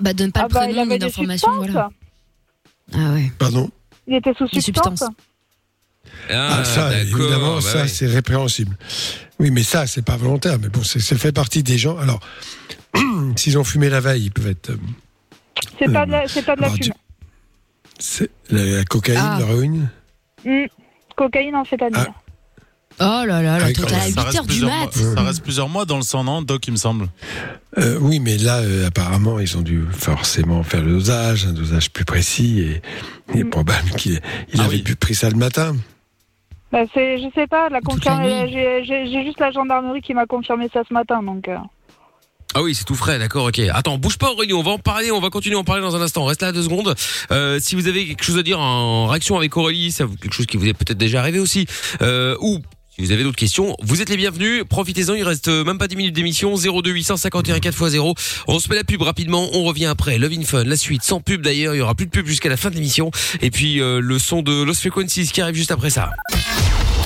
Bah, 0.00 0.12
donne 0.12 0.32
pas 0.32 0.40
Ah 0.42 0.46
le 0.48 0.54
bah, 0.54 0.60
il 0.60 0.66
prénom 0.66 0.82
avait 0.82 0.92
ni 0.92 0.98
des 0.98 1.06
d'informations, 1.06 1.48
substances. 1.62 1.70
voilà. 1.72 1.90
Ah 2.94 3.14
ouais. 3.14 3.32
Pardon? 3.38 3.70
Il 4.06 4.14
était 4.14 4.34
sous 4.34 4.46
substance. 4.48 5.04
Substances. 6.04 6.30
Ah, 6.30 6.64
ça, 6.64 6.98
évidemment, 7.00 7.54
bah 7.56 7.60
ça, 7.60 7.88
c'est 7.88 8.06
répréhensible. 8.06 8.76
Oui, 9.38 9.50
mais 9.50 9.62
ça, 9.62 9.86
c'est 9.86 10.02
pas 10.02 10.16
volontaire. 10.16 10.58
Mais 10.60 10.68
bon, 10.68 10.82
c'est- 10.82 11.00
ça 11.00 11.16
fait 11.16 11.32
partie 11.32 11.62
des 11.62 11.78
gens. 11.78 11.96
Alors, 11.98 12.20
s'ils 13.36 13.58
ont 13.58 13.64
fumé 13.64 13.88
la 13.88 14.00
veille, 14.00 14.24
ils 14.24 14.30
peuvent 14.32 14.48
être. 14.48 14.70
euh, 14.70 14.76
C'est 15.78 15.92
pas 15.92 16.06
de 16.06 16.12
la, 16.12 16.28
c'est 16.28 16.42
pas 16.44 16.56
de 16.56 16.60
la 16.60 16.66
alors, 16.68 16.76
fumée. 16.76 16.94
c'est 17.98 18.30
la, 18.50 18.64
la 18.64 18.84
cocaïne, 18.84 19.20
Ah. 19.22 19.36
l'héroïne? 19.38 19.90
Hmm. 20.44 20.64
Cocaïne, 21.16 21.54
amphétamine. 21.56 22.06
Oh 23.00 23.24
là 23.26 23.42
là, 23.42 23.58
la 23.58 23.72
totale 23.72 23.94
à 23.94 23.98
même. 23.98 24.06
8 24.08 24.14
Ça 24.14 24.22
reste, 24.22 24.36
heures 24.38 24.42
du 24.42 24.48
plusieurs 24.48 24.70
mat. 24.70 24.96
mois, 24.96 25.14
ça 25.16 25.22
reste 25.22 25.42
plusieurs 25.42 25.68
mois 25.68 25.84
dans 25.84 25.96
le 25.96 26.02
sang, 26.02 26.24
non, 26.24 26.42
Doc, 26.42 26.66
il 26.66 26.72
me 26.72 26.76
semble. 26.76 27.08
Euh, 27.78 27.98
Oui, 28.00 28.18
mais 28.18 28.36
là, 28.38 28.58
euh, 28.58 28.86
apparemment, 28.88 29.38
ils 29.38 29.56
ont 29.56 29.62
dû 29.62 29.84
forcément 29.92 30.62
faire 30.62 30.82
le 30.82 30.92
dosage, 30.92 31.46
un 31.46 31.52
dosage 31.52 31.90
plus 31.90 32.04
précis, 32.04 32.60
et 32.60 32.82
il 33.34 33.40
est 33.40 33.44
Mm. 33.44 33.50
probable 33.50 33.90
qu'il 33.96 34.20
il 34.52 34.60
Ah 34.60 34.64
avait 34.64 34.76
oui. 34.76 34.82
pu 34.82 34.96
pris 34.96 35.14
ça 35.14 35.30
le 35.30 35.36
matin. 35.36 35.76
Bah, 36.72 36.80
c'est, 36.92 37.18
je 37.18 37.26
sais 37.34 37.46
pas, 37.46 37.68
la 37.70 37.78
j'ai, 38.46 38.84
j'ai, 38.84 39.24
juste 39.24 39.40
la 39.40 39.50
gendarmerie 39.52 40.02
qui 40.02 40.12
m'a 40.12 40.26
confirmé 40.26 40.68
ça 40.72 40.82
ce 40.86 40.92
matin, 40.92 41.22
donc. 41.22 41.48
euh. 41.48 41.56
Ah 42.54 42.62
oui, 42.62 42.74
c'est 42.74 42.84
tout 42.84 42.94
frais, 42.94 43.18
d'accord, 43.18 43.46
ok. 43.46 43.58
Attends, 43.72 43.98
bouge 43.98 44.16
pas 44.18 44.30
Aurélie, 44.32 44.54
on 44.54 44.62
va 44.62 44.72
en 44.72 44.78
parler, 44.78 45.10
on 45.12 45.20
va 45.20 45.28
continuer 45.30 45.56
à 45.56 45.58
en 45.60 45.64
parler 45.64 45.82
dans 45.82 45.94
un 45.96 46.00
instant. 46.00 46.24
Reste 46.24 46.42
là 46.42 46.50
deux 46.50 46.62
secondes. 46.62 46.94
Euh, 47.30 47.58
si 47.60 47.74
vous 47.74 47.86
avez 47.88 48.06
quelque 48.06 48.24
chose 48.24 48.38
à 48.38 48.42
dire 48.42 48.58
en 48.58 49.06
réaction 49.06 49.36
avec 49.36 49.54
Aurélie, 49.56 49.92
ça 49.92 50.06
vous 50.06 50.16
quelque 50.16 50.32
chose 50.32 50.46
qui 50.46 50.56
vous 50.56 50.66
est 50.66 50.72
peut-être 50.72 50.96
déjà 50.98 51.20
arrivé 51.20 51.38
aussi, 51.38 51.66
euh, 52.00 52.36
ou 52.40 52.58
vous 52.98 53.12
avez 53.12 53.22
d'autres 53.22 53.36
questions, 53.36 53.76
vous 53.80 54.02
êtes 54.02 54.08
les 54.08 54.16
bienvenus. 54.16 54.64
Profitez-en, 54.68 55.14
il 55.14 55.22
reste 55.22 55.48
euh, 55.48 55.64
même 55.64 55.78
pas 55.78 55.88
10 55.88 55.96
minutes 55.96 56.14
d'émission. 56.14 56.56
02 56.56 56.90
851 56.90 57.58
4x0. 57.58 58.14
On 58.48 58.58
se 58.58 58.68
met 58.68 58.76
la 58.76 58.84
pub 58.84 59.02
rapidement, 59.02 59.48
on 59.52 59.64
revient 59.64 59.86
après. 59.86 60.18
Love 60.18 60.32
in 60.32 60.42
Fun, 60.42 60.64
la 60.64 60.76
suite, 60.76 61.02
sans 61.02 61.20
pub 61.20 61.42
d'ailleurs, 61.42 61.74
il 61.74 61.78
y 61.78 61.80
aura 61.80 61.94
plus 61.94 62.06
de 62.06 62.10
pub 62.10 62.26
jusqu'à 62.26 62.48
la 62.48 62.56
fin 62.56 62.70
de 62.70 62.74
l'émission. 62.74 63.10
Et 63.40 63.50
puis 63.50 63.80
euh, 63.80 64.00
le 64.00 64.18
son 64.18 64.42
de 64.42 64.62
Los 64.62 64.74
Frequencies 64.74 65.28
qui 65.28 65.40
arrive 65.40 65.54
juste 65.54 65.70
après 65.70 65.90
ça. 65.90 66.10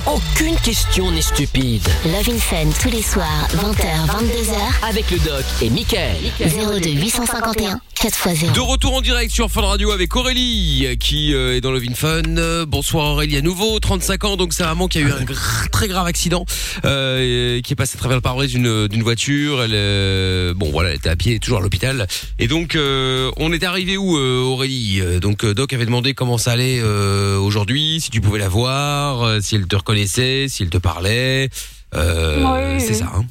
Aucune 0.06 0.56
question 0.64 1.12
n'est 1.12 1.22
stupide. 1.22 1.86
Love 2.04 2.28
in 2.34 2.38
Fun 2.38 2.68
tous 2.82 2.90
les 2.90 3.02
soirs, 3.02 3.46
20h, 3.54 4.08
22h. 4.08 4.88
Avec 4.88 5.08
le 5.12 5.18
doc 5.18 5.44
et 5.62 5.70
Michael. 5.70 6.16
02 6.40 6.90
851 6.90 7.80
4x0. 7.94 8.52
De 8.52 8.58
retour 8.60 8.94
en 8.96 9.00
direct 9.00 9.30
sur 9.32 9.48
Fun 9.48 9.60
Radio 9.60 9.92
avec 9.92 10.16
Aurélie 10.16 10.88
qui 10.98 11.32
euh, 11.32 11.54
est 11.56 11.60
dans 11.60 11.70
Love 11.70 11.84
in 11.88 11.94
Fun. 11.94 12.22
Euh, 12.36 12.66
bonsoir 12.66 13.12
Aurélie 13.12 13.36
à 13.36 13.42
nouveau, 13.42 13.78
35 13.78 14.24
ans, 14.24 14.36
donc 14.36 14.54
c'est 14.54 14.64
un 14.64 14.68
maman 14.68 14.88
qui 14.88 14.98
a 14.98 15.02
eu 15.02 15.12
un 15.12 15.22
gr- 15.22 15.70
très 15.70 15.86
grave 15.86 16.06
accident, 16.08 16.44
euh, 16.84 17.58
et 17.58 17.62
qui 17.62 17.72
est 17.74 17.76
passé 17.76 17.96
à 17.96 17.98
travers 18.00 18.16
le 18.16 18.22
pare-brise 18.22 18.52
d'une 18.52 19.02
voiture. 19.04 19.62
Elle, 19.62 19.70
euh, 19.74 20.52
bon 20.52 20.70
voilà, 20.72 20.90
elle 20.90 20.96
était 20.96 21.10
à 21.10 21.16
pied, 21.16 21.38
toujours 21.38 21.58
à 21.58 21.60
l'hôpital. 21.60 22.08
Et 22.40 22.48
donc 22.48 22.74
euh, 22.74 23.30
on 23.36 23.52
est 23.52 23.62
arrivé 23.62 23.96
où 23.96 24.16
euh, 24.18 24.40
Aurélie? 24.42 25.00
Donc 25.20 25.46
Doc 25.46 25.72
avait 25.72 25.86
demandé 25.86 26.12
comment 26.14 26.38
ça 26.38 26.50
allait 26.52 26.80
euh, 26.82 27.38
aujourd'hui, 27.38 28.00
si 28.00 28.10
tu 28.10 28.20
pouvais 28.20 28.40
la 28.40 28.48
voir, 28.48 29.22
euh, 29.22 29.38
si 29.40 29.54
elle 29.54 29.66
te 29.68 29.76
reconnaissait, 29.76 29.91
si 30.06 30.62
elle 30.62 30.70
te 30.70 30.78
parlait. 30.78 31.48
Euh, 31.94 32.36
Oui, 32.74 32.80
c'est 32.80 32.90
oui. 32.90 32.94
ça. 32.94 33.06
Hein 33.14 33.24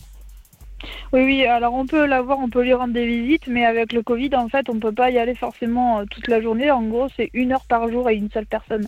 Oui, 1.14 1.24
oui, 1.24 1.46
alors 1.46 1.74
on 1.74 1.86
peut 1.86 2.06
la 2.06 2.22
voir, 2.22 2.40
on 2.40 2.50
peut 2.50 2.64
lui 2.64 2.74
rendre 2.74 2.94
des 2.94 3.06
visites, 3.06 3.48
mais 3.48 3.66
avec 3.66 3.92
le 3.94 4.04
Covid, 4.04 4.30
en 4.36 4.48
fait, 4.50 4.70
on 4.70 4.80
peut 4.80 4.92
pas 4.92 5.10
y 5.10 5.18
aller 5.18 5.36
forcément 5.36 6.00
euh, 6.00 6.06
toute 6.10 6.28
la 6.28 6.42
journée. 6.42 6.72
En 6.72 6.84
gros, 6.84 7.08
c'est 7.16 7.30
une 7.34 7.52
heure 7.52 7.66
par 7.68 7.90
jour 7.90 8.10
et 8.10 8.16
une 8.16 8.30
seule 8.32 8.46
personne. 8.46 8.88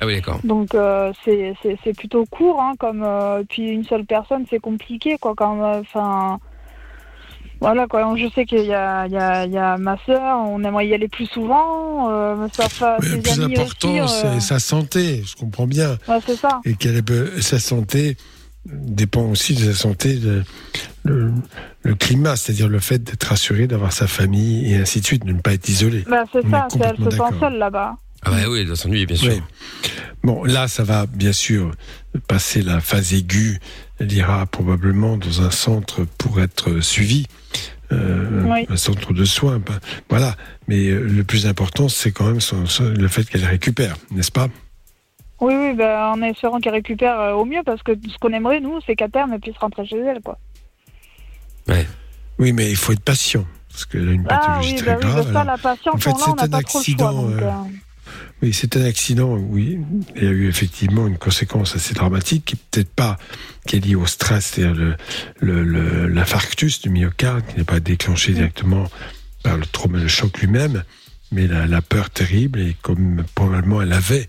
ah 0.00 0.06
oui 0.06 0.14
d'accord. 0.16 0.40
Donc 0.44 0.74
euh, 0.74 1.12
c'est 1.24 1.96
plutôt 1.96 2.24
court, 2.26 2.60
hein, 2.60 2.74
comme 2.78 3.02
euh, 3.04 3.42
puis 3.48 3.68
une 3.68 3.84
seule 3.84 4.04
personne, 4.06 4.46
c'est 4.48 4.58
compliqué, 4.60 5.18
quoi. 5.18 5.34
Quand, 5.36 5.62
enfin, 5.78 6.38
voilà, 7.60 7.86
quoi. 7.86 8.14
Je 8.16 8.26
sais 8.34 8.44
qu'il 8.46 8.64
y 8.64 8.72
a, 8.74 9.06
y, 9.06 9.50
y 9.50 9.80
ma 9.80 9.96
sœur, 10.06 10.38
on 10.46 10.62
aimerait 10.64 10.88
y 10.88 10.94
aller 10.94 11.08
plus 11.08 11.26
souvent. 11.26 12.10
Euh, 12.10 12.48
sa 12.52 12.68
fa- 12.68 12.96
Mais 13.00 13.08
ses 13.08 13.16
le 13.16 13.22
plus 13.22 13.40
amis 13.42 13.54
important, 13.58 13.94
euh, 13.96 14.06
c'est 14.06 14.40
sa 14.40 14.58
santé, 14.58 15.22
je 15.26 15.36
comprends 15.36 15.66
bien. 15.66 15.98
ouais, 16.08 16.18
c'est 16.26 16.36
ça. 16.36 16.60
Et 16.64 16.74
qu'elle 16.74 17.02
sa 17.40 17.58
santé 17.58 18.16
dépend 18.66 19.22
aussi 19.22 19.54
de 19.54 19.72
sa 19.72 19.78
santé, 19.78 20.16
de, 20.16 20.42
le, 21.04 21.32
le 21.82 21.94
climat, 21.94 22.36
c'est-à-dire 22.36 22.68
le 22.68 22.78
fait 22.78 22.98
d'être 23.02 23.32
assuré, 23.32 23.66
d'avoir 23.66 23.92
sa 23.92 24.06
famille 24.06 24.70
et 24.72 24.76
ainsi 24.76 25.00
de 25.00 25.06
suite, 25.06 25.24
de 25.24 25.32
ne 25.32 25.40
pas 25.40 25.54
être 25.54 25.68
isolé. 25.68 26.04
Bah, 26.08 26.24
c'est 26.32 26.44
On 26.44 26.48
est 26.48 26.50
ça, 26.50 26.66
c'est- 26.70 26.78
elle 26.80 26.96
complètement 26.96 27.26
se 27.28 27.32
sent 27.34 27.40
seule 27.40 27.58
là-bas. 27.58 27.96
Ah 28.22 28.30
bah 28.32 28.36
oui, 28.50 28.60
elle 28.60 28.66
doit 28.66 28.76
s'ennuyer 28.76 29.06
bien 29.06 29.16
sûr. 29.16 29.32
Oui. 29.32 29.40
Bon, 30.22 30.44
là, 30.44 30.68
ça 30.68 30.84
va 30.84 31.06
bien 31.06 31.32
sûr 31.32 31.70
passer 32.28 32.60
la 32.60 32.80
phase 32.80 33.14
aiguë. 33.14 33.58
Elle 34.00 34.12
ira 34.12 34.46
probablement 34.46 35.16
dans 35.18 35.42
un 35.42 35.50
centre 35.50 36.04
pour 36.18 36.40
être 36.40 36.80
suivie. 36.80 37.26
Euh, 37.92 38.44
Oui. 38.46 38.66
un 38.68 38.76
centre 38.76 39.12
de 39.12 39.24
soins, 39.24 39.58
ben, 39.58 39.78
voilà. 40.08 40.36
Mais 40.68 40.86
euh, 40.88 41.00
le 41.00 41.22
plus 41.24 41.46
important, 41.46 41.88
c'est 41.88 42.10
quand 42.12 42.24
même 42.24 42.40
son- 42.40 42.64
son- 42.66 42.84
le 42.84 43.08
fait 43.08 43.24
qu'elle 43.28 43.44
récupère, 43.44 43.96
n'est-ce 44.10 44.30
pas? 44.32 44.48
Oui, 45.40 45.54
oui, 45.54 45.74
bah, 45.74 46.12
en 46.14 46.22
espérant 46.22 46.60
qu'elle 46.60 46.74
récupère 46.74 47.18
euh, 47.18 47.32
au 47.32 47.44
mieux, 47.44 47.62
parce 47.64 47.82
que 47.82 47.92
ce 47.92 48.16
qu'on 48.18 48.32
aimerait, 48.32 48.60
nous, 48.60 48.78
c'est 48.86 48.94
qu'à 48.94 49.08
terme, 49.08 49.32
elle 49.34 49.40
puisse 49.40 49.56
rentrer 49.58 49.84
chez 49.86 49.98
elle, 49.98 50.20
quoi. 50.22 50.38
Oui, 52.38 52.52
mais 52.52 52.70
il 52.70 52.76
faut 52.76 52.92
être 52.92 53.00
patient 53.02 53.44
parce 53.70 53.84
qu'elle 53.84 54.08
a 54.08 54.12
une 54.12 54.24
Ah 54.28 54.38
pathologie 54.38 54.72
oui, 54.72 54.76
très 54.78 54.92
bah 54.94 54.98
oui, 55.02 55.06
grave. 55.08 55.32
ça, 55.32 55.44
la 55.44 55.58
patience, 55.58 55.94
en 55.94 55.98
fait, 55.98 56.10
c'est 56.18 56.34
n'a 56.34 56.42
un 56.44 56.48
pas 56.48 56.48
trop 56.48 56.58
le 56.58 56.62
choix. 56.62 56.80
accident. 56.80 57.12
donc, 57.12 57.42
euh, 57.42 57.50
Oui, 58.42 58.54
c'est 58.54 58.76
un 58.76 58.84
accident, 58.84 59.36
oui. 59.36 59.78
Il 60.16 60.24
y 60.24 60.26
a 60.26 60.30
eu 60.30 60.48
effectivement 60.48 61.06
une 61.06 61.18
conséquence 61.18 61.76
assez 61.76 61.92
dramatique, 61.94 62.44
qui 62.46 62.56
peut-être 62.56 62.88
pas 62.94 63.18
qui 63.66 63.76
est 63.76 63.80
liée 63.84 63.94
au 63.96 64.06
stress, 64.06 64.46
c'est-à-dire 64.54 64.96
l'infarctus 65.42 66.80
du 66.80 66.90
myocarde, 66.90 67.44
qui 67.46 67.58
n'est 67.58 67.64
pas 67.64 67.80
déclenché 67.80 68.32
directement 68.32 68.84
par 69.42 69.56
le 69.56 69.66
trauma, 69.66 69.98
le 69.98 70.08
choc 70.08 70.38
lui-même, 70.40 70.84
mais 71.32 71.46
la, 71.46 71.66
la 71.66 71.82
peur 71.82 72.10
terrible, 72.10 72.60
et 72.60 72.76
comme 72.82 73.24
probablement 73.34 73.82
elle 73.82 73.92
avait 73.92 74.28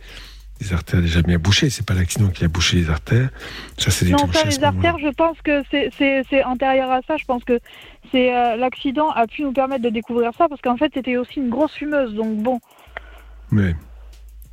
les 0.60 0.74
artères 0.74 1.02
déjà 1.02 1.22
bien 1.24 1.40
bouchées, 1.40 1.70
c'est 1.72 1.86
pas 1.86 1.96
l'accident 1.96 2.28
qui 2.30 2.44
a 2.44 2.48
bouché 2.48 2.78
les 2.78 2.90
artères, 2.90 3.30
ça 3.78 3.90
s'est 3.92 4.06
Non, 4.10 4.32
ça, 4.32 4.44
les 4.46 4.64
artères, 4.64 4.98
je 5.00 5.10
pense 5.10 5.38
que 5.44 5.64
c'est- 5.72 5.90
c'est 5.98 6.22
c'est 6.30 6.44
antérieur 6.44 6.92
à 6.92 7.02
ça. 7.08 7.18
Je 7.18 7.26
pense 7.26 7.44
que 7.44 7.60
c'est 8.12 8.32
euh, 8.36 8.56
l'accident 8.58 9.10
a 9.10 9.26
pu 9.26 9.42
nous 9.42 9.54
permettre 9.54 9.82
de 9.84 9.90
découvrir 9.90 10.32
ça, 10.38 10.48
parce 10.48 10.62
qu'en 10.62 10.78
fait, 10.78 10.92
c'était 10.94 11.18
aussi 11.18 11.40
une 11.40 11.50
grosse 11.50 11.74
fumeuse. 11.74 12.14
Donc 12.14 12.38
bon, 12.44 12.60
Mais 13.50 13.76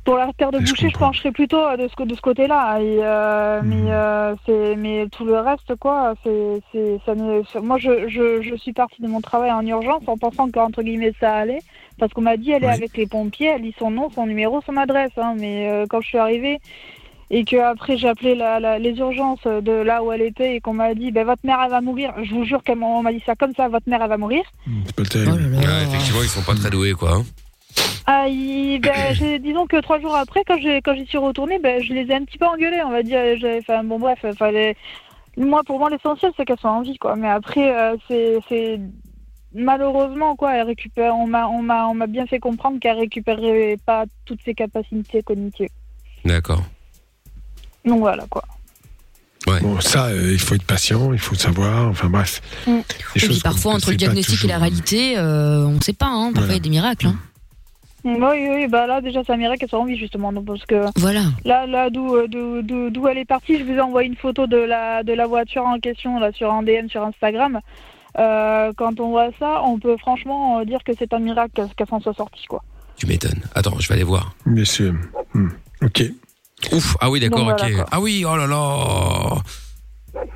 pour 0.09 0.17
l'artère 0.17 0.49
de 0.49 0.59
Je 0.59 0.65
boucher, 0.71 0.89
je 0.89 0.97
pencherais 0.97 1.31
plutôt 1.31 1.59
euh, 1.63 1.77
de 1.77 1.87
ce, 1.87 2.03
de 2.03 2.15
côté-là. 2.19 2.79
Et, 2.81 2.97
euh, 3.03 3.61
Mhm. 3.61 3.67
mais, 3.69 3.91
euh, 3.91 4.35
c'est- 4.43 4.75
mais 4.75 5.07
tout 5.11 5.23
le 5.23 5.37
reste, 5.39 5.75
quoi, 5.75 6.15
c'est 6.23 6.61
c'est- 6.71 6.97
ça 7.05 7.13
ne- 7.13 7.43
ça- 7.53 7.61
moi, 7.61 7.77
je, 7.77 8.07
je, 8.07 8.41
je 8.41 8.55
suis 8.55 8.73
partie 8.73 9.03
de 9.03 9.07
mon 9.07 9.21
travail 9.21 9.51
en 9.51 9.63
urgence 9.63 10.01
en 10.07 10.17
pensant 10.17 10.49
qu'entre 10.49 10.81
guillemets 10.81 11.13
ça 11.19 11.35
allait, 11.35 11.61
parce 11.99 12.11
qu'on 12.11 12.21
m'a 12.21 12.37
dit 12.37 12.49
elle 12.49 12.63
est 12.63 12.67
Oui. 12.67 12.73
avec 12.73 12.97
les 12.97 13.05
pompiers, 13.05 13.51
elle 13.55 13.61
dit 13.61 13.75
son 13.77 13.91
nom, 13.91 14.09
son 14.09 14.25
numéro, 14.25 14.61
son 14.65 14.77
adresse. 14.77 15.11
Hein, 15.17 15.35
mais 15.37 15.69
euh, 15.69 15.85
quand 15.87 16.01
je 16.01 16.07
suis 16.07 16.17
arrivée 16.17 16.57
et 17.29 17.43
que 17.45 17.57
après 17.57 17.95
j'ai 17.95 18.07
appelé 18.09 18.33
la, 18.33 18.59
la- 18.59 18.79
les 18.79 18.97
urgences 18.97 19.43
de 19.45 19.71
là 19.71 20.01
où 20.03 20.11
elle 20.11 20.23
était 20.23 20.55
et 20.55 20.59
qu'on 20.59 20.73
m'a 20.73 20.95
dit 20.95 21.11
ben, 21.11 21.23
votre 21.23 21.45
mère 21.45 21.59
elle 21.63 21.69
va 21.69 21.81
mourir, 21.81 22.13
je 22.23 22.33
vous 22.33 22.45
jure 22.45 22.63
qu'on 22.63 23.03
m'a 23.03 23.13
dit 23.13 23.21
ça 23.27 23.35
comme 23.35 23.53
ça, 23.53 23.67
votre 23.67 23.87
mère 23.87 24.01
elle 24.01 24.09
va 24.09 24.17
mourir. 24.17 24.41
c'est 24.87 24.95
pas 24.95 25.03
terrible. 25.03 25.55
Ouais, 25.55 25.83
effectivement, 25.87 26.23
ils 26.23 26.29
sont 26.29 26.41
pas 26.41 26.55
très 26.55 26.71
doués 26.71 26.93
quoi. 26.93 27.21
Ah, 28.11 28.27
il- 28.27 28.79
ben, 28.81 29.39
disons 29.43 29.67
que 29.67 29.79
trois 29.81 29.99
jours 29.99 30.15
après, 30.15 30.43
quand 30.43 30.57
j'ai 30.59 30.81
quand 30.81 30.95
j'y 30.95 31.05
suis 31.05 31.19
retournée, 31.19 31.59
ben, 31.59 31.79
je 31.83 31.93
les 31.93 32.07
ai 32.09 32.15
un 32.15 32.25
petit 32.25 32.39
peu 32.39 32.47
engueulés, 32.47 32.81
on 32.83 32.89
va 32.89 33.03
dire. 33.03 33.19
Enfin, 33.59 33.83
bon, 33.83 33.99
bref, 33.99 34.25
fallait. 34.35 34.75
Moi, 35.37 35.61
pour 35.63 35.77
moi, 35.77 35.91
l'essentiel, 35.91 36.31
c'est 36.35 36.43
qu'elles 36.43 36.57
soient 36.57 36.71
en 36.71 36.81
vie, 36.81 36.97
quoi. 36.97 37.15
Mais 37.15 37.29
après, 37.29 37.71
euh, 37.71 37.95
c'est 38.49 38.81
malheureusement, 39.53 40.35
quoi. 40.35 40.55
Elle 40.55 40.65
récupère. 40.65 41.15
On 41.15 41.27
m'a 41.27 41.47
on 41.47 41.61
m'a 41.61 41.85
on 41.85 41.93
m'a 41.93 42.07
bien 42.07 42.25
fait 42.25 42.39
comprendre 42.39 42.79
qu'elle 42.79 42.97
récupérait 42.97 43.77
pas 43.85 44.05
toutes 44.25 44.41
ses 44.43 44.55
capacités 44.55 45.21
cognitives. 45.21 45.69
D'accord. 46.25 46.63
Donc 47.85 47.99
voilà, 47.99 48.25
quoi. 48.27 48.43
Bon, 49.45 49.79
ça, 49.81 50.05
euh, 50.07 50.31
il 50.33 50.39
faut 50.39 50.55
être 50.55 50.65
patient, 50.65 51.13
il 51.13 51.19
faut 51.19 51.35
savoir, 51.35 51.87
enfin 51.87 52.07
bref. 52.07 52.41
Mm. 52.65 52.79
Des 53.15 53.23
Et 53.23 53.27
puis 53.27 53.39
parfois, 53.39 53.73
entre 53.73 53.91
le 53.91 53.97
diagnostic 53.97 54.43
et 54.45 54.47
la 54.47 54.57
réalité, 54.57 55.17
euh, 55.17 55.65
on 55.65 55.73
ne 55.73 55.81
sait 55.81 55.93
pas. 55.93 56.09
Hein. 56.09 56.31
Parfois, 56.33 56.53
il 56.53 56.57
y 56.57 56.59
a 56.59 56.63
des 56.63 56.69
miracles. 56.69 57.07
Hein. 57.07 57.19
Oui, 58.05 58.15
oui, 58.49 58.67
bah 58.67 58.87
là, 58.87 59.01
déjà, 59.01 59.23
ça 59.23 59.35
mérite 59.35 59.59
qu'elle 59.59 59.69
soit 59.69 59.79
en 59.79 59.85
vie, 59.85 59.97
justement. 59.97 60.31
Donc, 60.31 60.45
parce 60.45 60.65
que 60.65 60.85
Voilà. 60.97 61.21
là, 61.43 61.65
là 61.67 61.89
d'où 61.89 62.15
euh, 62.15 62.27
d'où- 62.27 62.61
d'où- 62.61 62.89
d'où 62.89 63.07
elle 63.07 63.17
est 63.17 63.25
partie, 63.25 63.59
je 63.59 63.63
vous 63.63 63.73
ai 63.73 63.81
envoyé 63.81 64.07
une 64.07 64.15
photo 64.15 64.47
de 64.47 64.57
la, 64.57 65.03
de 65.03 65.13
la 65.13 65.27
voiture 65.27 65.65
en 65.65 65.79
question, 65.79 66.17
là, 66.19 66.31
sur 66.31 66.51
un 66.53 66.63
DM, 66.63 66.87
sur 66.89 67.03
Instagram. 67.03 67.59
Euh, 68.17 68.71
quand 68.77 68.99
on 68.99 69.09
voit 69.09 69.29
ça, 69.37 69.61
on 69.63 69.77
peut 69.79 69.97
franchement 69.97 70.59
euh, 70.59 70.65
dire 70.65 70.83
que 70.83 70.93
c'est 70.97 71.13
un 71.13 71.19
miracle 71.19 71.61
qu'elle 71.75 71.87
s'en 71.87 71.99
soit 71.99 72.13
sortie, 72.13 72.45
quoi. 72.47 72.63
Tu 72.97 73.05
m'étonnes. 73.05 73.41
Attends, 73.55 73.77
je 73.79 73.87
vais 73.87 73.95
aller 73.95 74.03
voir. 74.03 74.33
Bien 74.45 74.65
sûr. 74.65 74.93
Hmm. 75.33 75.49
Ok. 75.81 76.03
Ouf, 76.73 76.97
ah 77.01 77.09
oui, 77.09 77.19
d'accord, 77.19 77.39
Donc, 77.45 77.51
ok. 77.51 77.69
voilà, 77.69 77.85
ah 77.91 78.01
oui, 78.01 78.25
oh 78.27 78.35
là 78.35 78.47
là. 78.47 79.35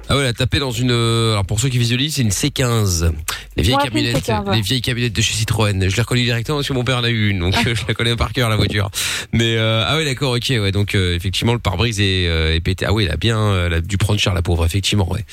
Ah 0.09 0.15
ouais, 0.15 0.21
elle 0.23 0.27
a 0.29 0.33
tapé 0.33 0.59
dans 0.59 0.71
une. 0.71 0.91
euh, 0.91 1.31
Alors 1.33 1.45
pour 1.45 1.59
ceux 1.59 1.69
qui 1.69 1.77
visualisent, 1.77 2.15
c'est 2.15 2.21
une 2.21 2.29
C15. 2.29 3.11
Les 3.55 3.63
vieilles 3.63 3.75
Ouais, 3.75 3.81
c'est 3.83 3.87
une 3.87 3.93
camionnettes, 3.93 4.27
C15, 4.27 4.49
ouais. 4.49 4.55
les 4.55 4.61
vieilles 4.61 4.81
camionnettes 4.81 5.13
de 5.13 5.21
chez 5.21 5.33
Citroën. 5.33 5.89
Je 5.89 5.95
les 5.95 6.01
reconnais 6.01 6.23
directement 6.23 6.57
parce 6.57 6.67
que 6.67 6.73
mon 6.73 6.83
père 6.83 6.97
en 6.97 7.03
a 7.03 7.09
eu 7.09 7.29
une, 7.29 7.39
donc 7.39 7.55
je 7.63 7.83
la 7.87 7.93
connais 7.93 8.15
par 8.15 8.33
cœur 8.33 8.49
la 8.49 8.55
voiture. 8.55 8.89
Mais 9.31 9.55
euh, 9.57 9.83
ah 9.87 9.95
ouais, 9.97 10.05
d'accord, 10.05 10.31
ok, 10.33 10.47
ouais. 10.49 10.71
Donc 10.71 10.95
euh, 10.95 11.15
effectivement, 11.15 11.53
le 11.53 11.59
pare-brise 11.59 11.99
est, 11.99 12.27
euh, 12.27 12.53
est 12.55 12.59
pété. 12.59 12.85
Ah 12.87 12.93
oui, 12.93 13.05
elle 13.05 13.11
a 13.11 13.17
bien, 13.17 13.39
euh, 13.39 13.67
elle 13.67 13.73
a 13.75 13.81
dû 13.81 13.97
prendre 13.97 14.19
cher 14.19 14.33
la 14.33 14.41
pauvre, 14.41 14.65
effectivement, 14.65 15.09
ouais. 15.11 15.23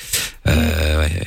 Euh, 0.47 0.99
ouais. 0.99 1.03
ouais. 1.05 1.21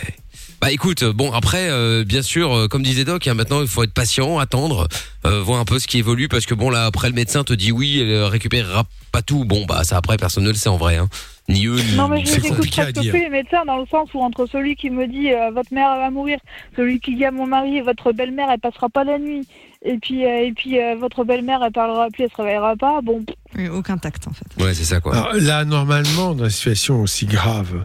Bah 0.60 0.72
écoute, 0.72 1.02
euh, 1.02 1.12
bon 1.12 1.30
après, 1.32 1.68
euh, 1.68 2.05
bien 2.05 2.22
sûr, 2.22 2.55
euh, 2.56 2.68
comme 2.68 2.82
disait 2.82 3.05
Doc, 3.05 3.26
hein, 3.26 3.34
maintenant 3.34 3.60
il 3.60 3.68
faut 3.68 3.82
être 3.82 3.92
patient, 3.92 4.38
attendre, 4.38 4.88
euh, 5.26 5.42
voir 5.42 5.60
un 5.60 5.66
peu 5.66 5.78
ce 5.78 5.86
qui 5.86 5.98
évolue, 5.98 6.28
parce 6.28 6.46
que 6.46 6.55
bon 6.55 6.70
là 6.70 6.86
après 6.86 7.09
le 7.09 7.14
médecin 7.14 7.44
te 7.44 7.52
dit 7.52 7.70
oui, 7.70 7.98
elle 8.01 8.09
euh, 8.10 8.28
récupérera 8.28 8.84
pas 9.12 9.20
tout. 9.20 9.44
Bon 9.44 9.66
bah 9.66 9.84
ça 9.84 9.98
après 9.98 10.16
personne 10.16 10.44
ne 10.44 10.48
le 10.48 10.55
sait 10.55 10.70
en 10.70 10.78
vrai, 10.78 10.96
hein. 10.96 11.09
Ni 11.49 11.66
eux 11.66 11.77
ni. 11.77 11.97
Non, 11.97 12.09
mais 12.09 12.25
je 12.25 12.37
les 12.41 12.47
écoute 12.47 12.71
presque 12.71 12.95
plus 13.01 13.11
les 13.21 13.29
médecins 13.29 13.65
dans 13.66 13.79
le 13.79 13.87
sens 13.87 14.09
où 14.15 14.21
entre 14.21 14.47
celui 14.47 14.77
qui 14.77 14.91
me 14.91 15.07
dit 15.07 15.33
euh, 15.33 15.51
votre 15.51 15.73
mère 15.75 15.97
va 15.97 16.11
mourir, 16.11 16.39
celui 16.77 17.01
qui 17.01 17.15
dit 17.16 17.25
à 17.25 17.31
mon 17.31 17.47
mari 17.47 17.81
votre 17.83 18.12
belle-mère 18.12 18.49
elle 18.51 18.61
passera 18.61 18.89
pas 18.89 19.05
la 19.05 19.19
nuit, 19.19 19.47
et 19.85 19.99
puis 19.99 20.25
euh, 20.25 20.47
et 20.47 20.53
puis 20.53 20.81
euh, 20.81 20.97
votre 20.99 21.25
belle-mère 21.25 21.61
elle 21.65 21.73
parlera 21.73 22.09
plus, 22.11 22.25
elle 22.25 22.31
se 22.31 22.37
réveillera 22.37 22.77
pas. 22.77 23.01
Bon, 23.03 23.25
Oui, 23.57 23.69
aucun 23.69 23.99
tact 23.99 24.27
en 24.27 24.33
fait. 24.33 24.47
Ouais, 24.65 24.73
c'est 24.75 24.85
ça 24.85 25.01
quoi. 25.01 25.15
Alors, 25.16 25.33
là, 25.35 25.65
normalement, 25.65 26.35
dans 26.35 26.45
une 26.45 26.51
situation 26.51 27.03
aussi 27.03 27.27
grave, 27.27 27.85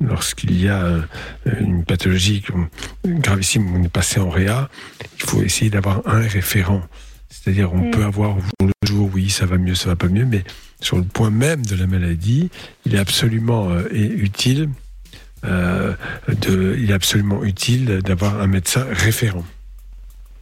lorsqu'il 0.00 0.60
y 0.60 0.68
a 0.68 0.82
une 1.60 1.84
pathologie 1.84 2.42
gravissime, 3.04 3.74
on 3.76 3.82
est 3.84 3.88
passé 3.88 4.20
en 4.20 4.28
réa, 4.30 4.68
il 5.18 5.24
faut 5.24 5.42
essayer 5.42 5.70
d'avoir 5.70 6.02
un 6.06 6.20
référent. 6.20 6.82
C'est-à-dire, 7.28 7.72
on 7.72 7.78
Mm. 7.78 7.90
peut 7.92 8.04
avoir 8.04 8.36
le 8.60 8.72
jour, 8.86 9.10
oui, 9.14 9.30
ça 9.30 9.46
va 9.46 9.56
mieux, 9.58 9.74
ça 9.74 9.88
va 9.88 9.96
pas 9.96 10.08
mieux, 10.08 10.24
mais 10.24 10.42
sur 10.80 10.96
le 10.96 11.04
point 11.04 11.30
même 11.30 11.64
de 11.64 11.76
la 11.76 11.86
maladie, 11.86 12.50
il 12.84 12.94
est 12.94 12.98
absolument 12.98 13.70
euh, 13.70 13.88
utile. 13.92 14.68
euh, 15.44 15.92
de, 16.28 16.76
il 16.78 16.90
est 16.90 16.94
absolument 16.94 17.42
utile 17.44 18.00
d'avoir 18.02 18.40
un 18.40 18.46
médecin 18.46 18.84
référent. 18.90 19.44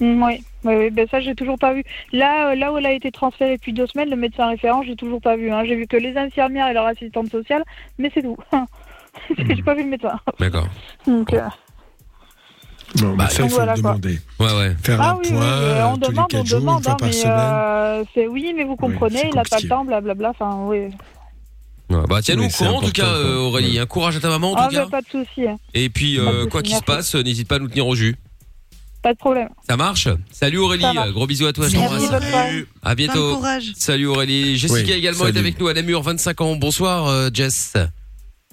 Mm, 0.01 0.23
oui, 0.23 0.45
oui, 0.65 0.75
oui, 0.77 0.91
ben 0.91 1.07
ça 1.09 1.21
j'ai 1.21 1.35
toujours 1.35 1.59
pas 1.59 1.73
vu. 1.73 1.85
Là, 2.13 2.51
euh, 2.51 2.55
là 2.55 2.73
où 2.73 2.79
elle 2.79 2.87
a 2.87 2.93
été 2.93 3.13
transférée 3.13 3.57
depuis 3.57 3.73
deux 3.73 3.87
semaines, 3.87 4.11
le 4.11 4.17
médecin 4.17 4.49
référent, 4.49 4.83
j'ai 4.83 4.97
toujours 4.97 5.21
pas 5.21 5.37
vu. 5.37 5.51
Hein. 5.51 5.65
J'ai 5.65 5.77
vu 5.77 5.87
que 5.87 5.97
les 5.97 6.17
infirmières 6.17 6.69
et 6.69 6.73
leur 6.75 6.87
assistante 6.87 7.31
sociale, 7.31 7.63
mais 7.99 8.11
c'est 8.15 8.23
tout. 8.23 8.37
j'ai 9.39 9.63
pas 9.63 9.75
vu 9.75 9.85
le 9.85 9.91
médecin. 9.91 10.19
D'accord. 10.41 10.69
Donc, 11.07 11.33
euh, 11.33 11.43
Non, 13.03 13.17
Bah, 13.17 13.29
ça, 13.29 13.43
il 13.43 13.49
faut 13.51 13.57
voilà, 13.57 13.73
le 13.75 13.79
demander. 13.83 14.21
Ouais, 14.39 14.53
ouais. 14.57 14.77
Faire 14.83 15.01
ah 15.01 15.11
un 15.11 15.17
oui, 15.17 15.29
point 15.29 15.39
oui, 15.41 15.47
euh, 15.47 15.87
on 15.87 15.95
tous 15.97 16.01
les 16.03 16.09
demande, 16.09 16.25
on 16.25 16.27
quatre 16.29 16.47
jours, 16.47 16.59
une 16.59 16.65
demande, 16.65 16.83
fois 16.85 16.93
hein, 16.93 16.97
par 16.99 17.09
mais 17.09 17.13
semaine. 17.13 17.35
euh, 17.39 18.05
c'est 18.15 18.27
oui, 18.29 18.53
mais 18.57 18.65
vous 18.65 18.77
comprenez, 18.77 19.31
il 19.33 19.39
a 19.39 19.43
pas 19.43 19.59
le 19.61 19.69
temps, 19.69 19.85
blablabla. 19.85 20.31
Enfin, 20.31 20.59
oui. 20.67 20.79
Ouais, 21.91 21.99
bah 22.09 22.21
tiens-nous 22.23 22.45
Oui, 22.45 22.49
au 22.49 22.57
courant 22.65 22.79
en 22.79 22.83
tout 22.83 22.93
cas, 22.93 23.07
euh, 23.07 23.37
Aurélie. 23.39 23.79
Un 23.79 23.87
courage 23.87 24.17
à 24.17 24.21
ta 24.21 24.29
maman 24.29 24.53
en 24.53 24.57
Ah, 24.57 24.69
tout 24.69 24.75
cas. 24.77 24.87
pas 24.87 25.01
de 25.03 25.07
souci. 25.09 25.47
hein. 25.47 25.57
Et 25.75 25.91
puis 25.91 26.19
euh, 26.19 26.47
quoi 26.47 26.63
qu'il 26.63 26.75
se 26.77 26.83
passe, 26.83 27.15
euh, 27.15 27.23
n'hésite 27.23 27.49
pas 27.49 27.57
à 27.57 27.59
nous 27.59 27.69
tenir 27.69 27.87
au 27.87 27.95
jus. 27.95 28.17
Pas 29.03 29.13
de 29.13 29.19
problème. 29.19 29.49
Ça 29.69 29.77
marche? 29.77 30.09
Salut 30.31 30.59
Aurélie, 30.59 30.87
gros 31.13 31.27
bisous 31.27 31.47
à 31.47 31.53
toi, 31.53 31.69
je 31.69 31.75
t'embrasse. 31.77 32.05
À 32.83 32.95
bientôt. 32.95 33.37
Bon. 33.41 33.43
Salut 33.77 34.07
Aurélie. 34.07 34.57
Jessica 34.57 34.81
Oui, 34.83 34.93
également 34.93 35.27
est 35.27 35.37
avec 35.37 35.61
nous 35.61 35.69
à 35.69 35.75
Namur, 35.75 36.01
25 36.03 36.41
ans. 36.41 36.57
Bonsoir 36.57 37.31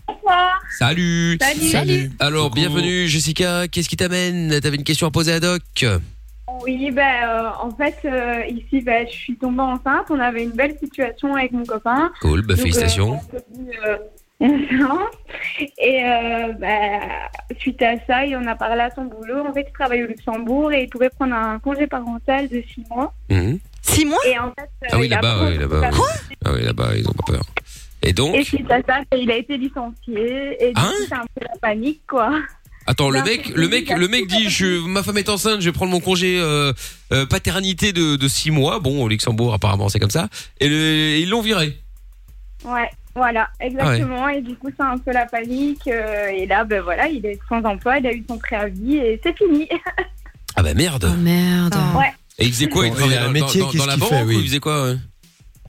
euh, 0.09 0.13
Jess. 0.13 0.77
Salut. 0.79 1.37
Salut. 1.41 1.69
Salut. 1.69 2.11
Alors, 2.19 2.49
bienvenue 2.51 3.07
Jessica. 3.07 3.67
Qu'est-ce 3.67 3.89
qui 3.89 3.97
t'amène? 3.97 4.59
T'avais 4.61 4.77
une 4.77 4.83
question 4.83 5.07
à 5.07 5.11
poser 5.11 5.33
à 5.33 5.39
Doc 5.39 5.61
Oui, 6.63 6.91
ben, 6.91 7.23
euh, 7.25 7.49
en 7.61 7.71
fait, 7.75 7.97
euh, 8.05 8.43
ici, 8.47 8.81
ben, 8.81 9.05
je 9.07 9.13
suis 9.15 9.35
tombée 9.35 9.61
enceinte. 9.61 10.05
On 10.09 10.19
avait 10.19 10.43
une 10.43 10.51
belle 10.51 10.75
situation 10.81 11.35
avec 11.35 11.51
mon 11.51 11.65
copain. 11.65 12.11
Cool, 12.21 12.41
bah, 12.41 12.53
Donc, 12.53 12.61
félicitations. 12.63 13.13
euh, 13.13 13.17
on 13.17 13.37
s'est 13.37 13.45
dit, 13.53 13.69
euh, 13.85 13.97
et 15.77 16.03
suite 17.59 17.81
à 17.83 17.93
ça, 18.07 18.25
il 18.25 18.35
en 18.35 18.45
a 18.47 18.55
parlé 18.55 18.81
à 18.81 18.89
son 18.91 19.03
boulot. 19.05 19.45
En 19.47 19.53
fait, 19.53 19.67
il 19.69 19.73
travaille 19.73 20.03
au 20.03 20.07
Luxembourg 20.07 20.71
et 20.73 20.83
il 20.83 20.89
pouvait 20.89 21.09
prendre 21.09 21.35
un 21.35 21.59
congé 21.59 21.85
parental 21.87 22.47
de 22.47 22.63
six 22.73 22.83
mois. 22.89 23.13
Mhm. 23.29 23.59
Six 23.83 24.05
mois? 24.05 24.17
Et 24.27 24.37
en 24.39 24.47
fait, 24.57 24.69
euh, 24.83 24.87
Ah 24.91 24.97
oui, 24.99 25.07
là-bas, 25.09 25.45
oui, 25.47 25.57
là-bas. 25.57 25.89
oui. 25.91 25.99
Ah 26.45 26.51
oui, 26.53 26.63
là-bas, 26.63 26.89
ils 26.95 27.07
ont 27.07 27.13
pas 27.13 27.33
peur. 27.33 27.41
Et 28.03 28.13
donc 28.13 28.35
Et 28.35 28.43
suite 28.43 28.69
à 28.71 28.81
ça, 28.81 28.99
il 29.17 29.29
a 29.31 29.37
été 29.37 29.57
licencié. 29.57 30.57
Et 30.59 30.67
du 30.73 30.73
Hein 30.75 30.91
coup, 30.97 31.03
c'est 31.07 31.15
un 31.15 31.25
peu 31.35 31.41
la 31.45 31.57
panique, 31.61 32.01
quoi. 32.07 32.31
Attends, 32.87 33.11
le 33.11 33.21
mec, 33.21 33.49
le 33.49 33.67
mec, 33.67 33.89
le 33.91 34.07
mec 34.07 34.25
dit, 34.27 34.49
je, 34.49 34.79
ma 34.87 35.03
femme 35.03 35.19
est 35.19 35.29
enceinte, 35.29 35.61
je 35.61 35.65
vais 35.65 35.71
prendre 35.71 35.91
mon 35.91 35.99
congé 35.99 36.39
euh, 36.39 36.73
euh, 37.13 37.25
paternité 37.27 37.93
de, 37.93 38.15
de 38.15 38.27
six 38.27 38.49
mois. 38.49 38.79
Bon, 38.79 39.03
au 39.03 39.07
Luxembourg, 39.07 39.53
apparemment, 39.53 39.87
c'est 39.87 39.99
comme 39.99 40.09
ça. 40.09 40.29
Et 40.59 40.67
le- 40.67 41.17
ils 41.19 41.29
l'ont 41.29 41.41
viré. 41.41 41.77
Ouais, 42.65 42.89
voilà, 43.15 43.49
exactement. 43.59 44.27
Et 44.29 44.41
du 44.41 44.55
coup, 44.55 44.69
c'est 44.75 44.83
un 44.83 44.97
peu 44.97 45.11
la 45.11 45.27
panique. 45.27 45.87
euh, 45.87 46.27
et 46.29 46.47
là, 46.47 46.63
ben 46.63 46.81
voilà, 46.81 47.07
il 47.07 47.23
est 47.25 47.39
sans 47.47 47.61
emploi, 47.63 47.99
il 47.99 48.07
a 48.07 48.13
eu 48.13 48.23
son 48.27 48.39
préavis 48.39 48.97
et 48.97 49.19
c'est 49.23 49.37
fini. 49.37 49.67
Ah 50.57 50.63
bah 50.63 50.73
merde. 50.73 51.15
merde. 51.19 51.75
Ouais. 51.97 52.11
Et 52.37 52.45
il 52.45 52.51
faisait 52.51 52.67
quoi 52.67 52.85
Il 52.85 52.89
Bon, 52.89 52.95
travaillait 52.97 53.15
il 53.15 53.19
a 53.19 53.23
un 53.23 53.27
dans, 53.27 53.31
métier, 53.31 53.61
dans- 53.61 53.67
dans 53.67 53.71
qu'est-ce 53.71 53.87
la 53.87 53.93
qu'il 53.93 53.99
banque 54.01 54.09
fait, 54.09 54.23
oui. 54.23 54.35
ou 54.35 54.39
il 54.39 54.45
faisait 54.47 54.59
quoi 54.59 54.83
ouais? 54.83 54.95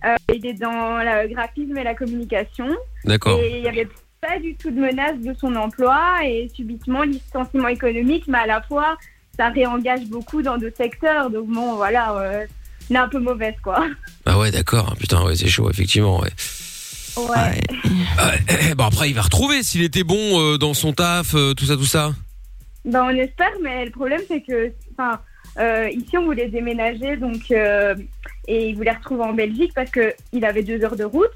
Euh, 0.05 0.17
il 0.35 0.45
est 0.47 0.55
dans 0.55 0.99
le 0.99 1.33
graphisme 1.33 1.77
et 1.79 1.85
la 1.85 1.95
communication. 1.95 2.69
D'accord. 3.05 3.39
Et 3.41 3.59
il 3.59 3.63
n'y 3.63 3.69
avait 3.69 3.89
pas 4.21 4.39
du 4.39 4.55
tout 4.55 4.71
de 4.71 4.81
menace 4.81 5.19
de 5.19 5.35
son 5.35 5.55
emploi 5.57 6.25
et 6.25 6.51
subitement 6.55 7.03
licenciement 7.03 7.69
économique, 7.69 8.25
mais 8.29 8.39
à 8.39 8.47
la 8.47 8.63
fois, 8.63 8.97
ça 9.37 9.49
réengage 9.49 10.05
beaucoup 10.07 10.43
dans 10.43 10.59
d'autres 10.59 10.77
secteurs. 10.77 11.31
Donc 11.31 11.49
bon, 11.49 11.77
voilà, 11.77 12.17
euh, 12.17 12.47
est 12.91 12.97
un 12.97 13.09
peu 13.09 13.19
mauvaise, 13.19 13.55
quoi. 13.63 13.87
Ah 14.27 14.39
ouais, 14.39 14.53
d'accord. 14.53 14.95
Putain, 14.99 15.25
ouais, 15.25 15.35
c'est 15.35 15.49
chaud, 15.49 15.69
effectivement. 15.69 16.21
Ouais. 16.21 16.31
Ouais. 17.17 17.61
Ah, 18.19 18.33
eh, 18.49 18.75
bon 18.75 18.85
après, 18.85 19.11
il 19.11 19.15
va 19.15 19.23
retrouver 19.23 19.63
s'il 19.63 19.83
était 19.83 20.05
bon 20.05 20.41
euh, 20.41 20.59
dans 20.59 20.75
son 20.75 20.93
taf, 20.93 21.35
euh, 21.35 21.55
tout 21.55 21.67
ça, 21.67 21.77
tout 21.77 21.85
ça. 21.85 22.13
Ben, 22.85 23.05
on 23.05 23.11
espère, 23.11 23.53
mais 23.61 23.85
le 23.85 23.91
problème, 23.91 24.21
c'est 24.29 24.41
que 24.41 24.73
enfin, 24.93 25.21
euh, 25.59 25.89
ici, 25.91 26.17
on 26.17 26.25
voulait 26.25 26.49
déménager 26.49 27.17
donc, 27.17 27.51
euh, 27.51 27.95
et 28.49 28.69
il 28.69 28.77
voulait 28.77 28.93
retrouver 28.93 29.25
en 29.25 29.33
Belgique 29.33 29.73
parce 29.75 29.91
qu'il 29.91 30.45
avait 30.45 30.63
deux 30.63 30.83
heures 30.85 30.97
de 30.97 31.05
route. 31.05 31.31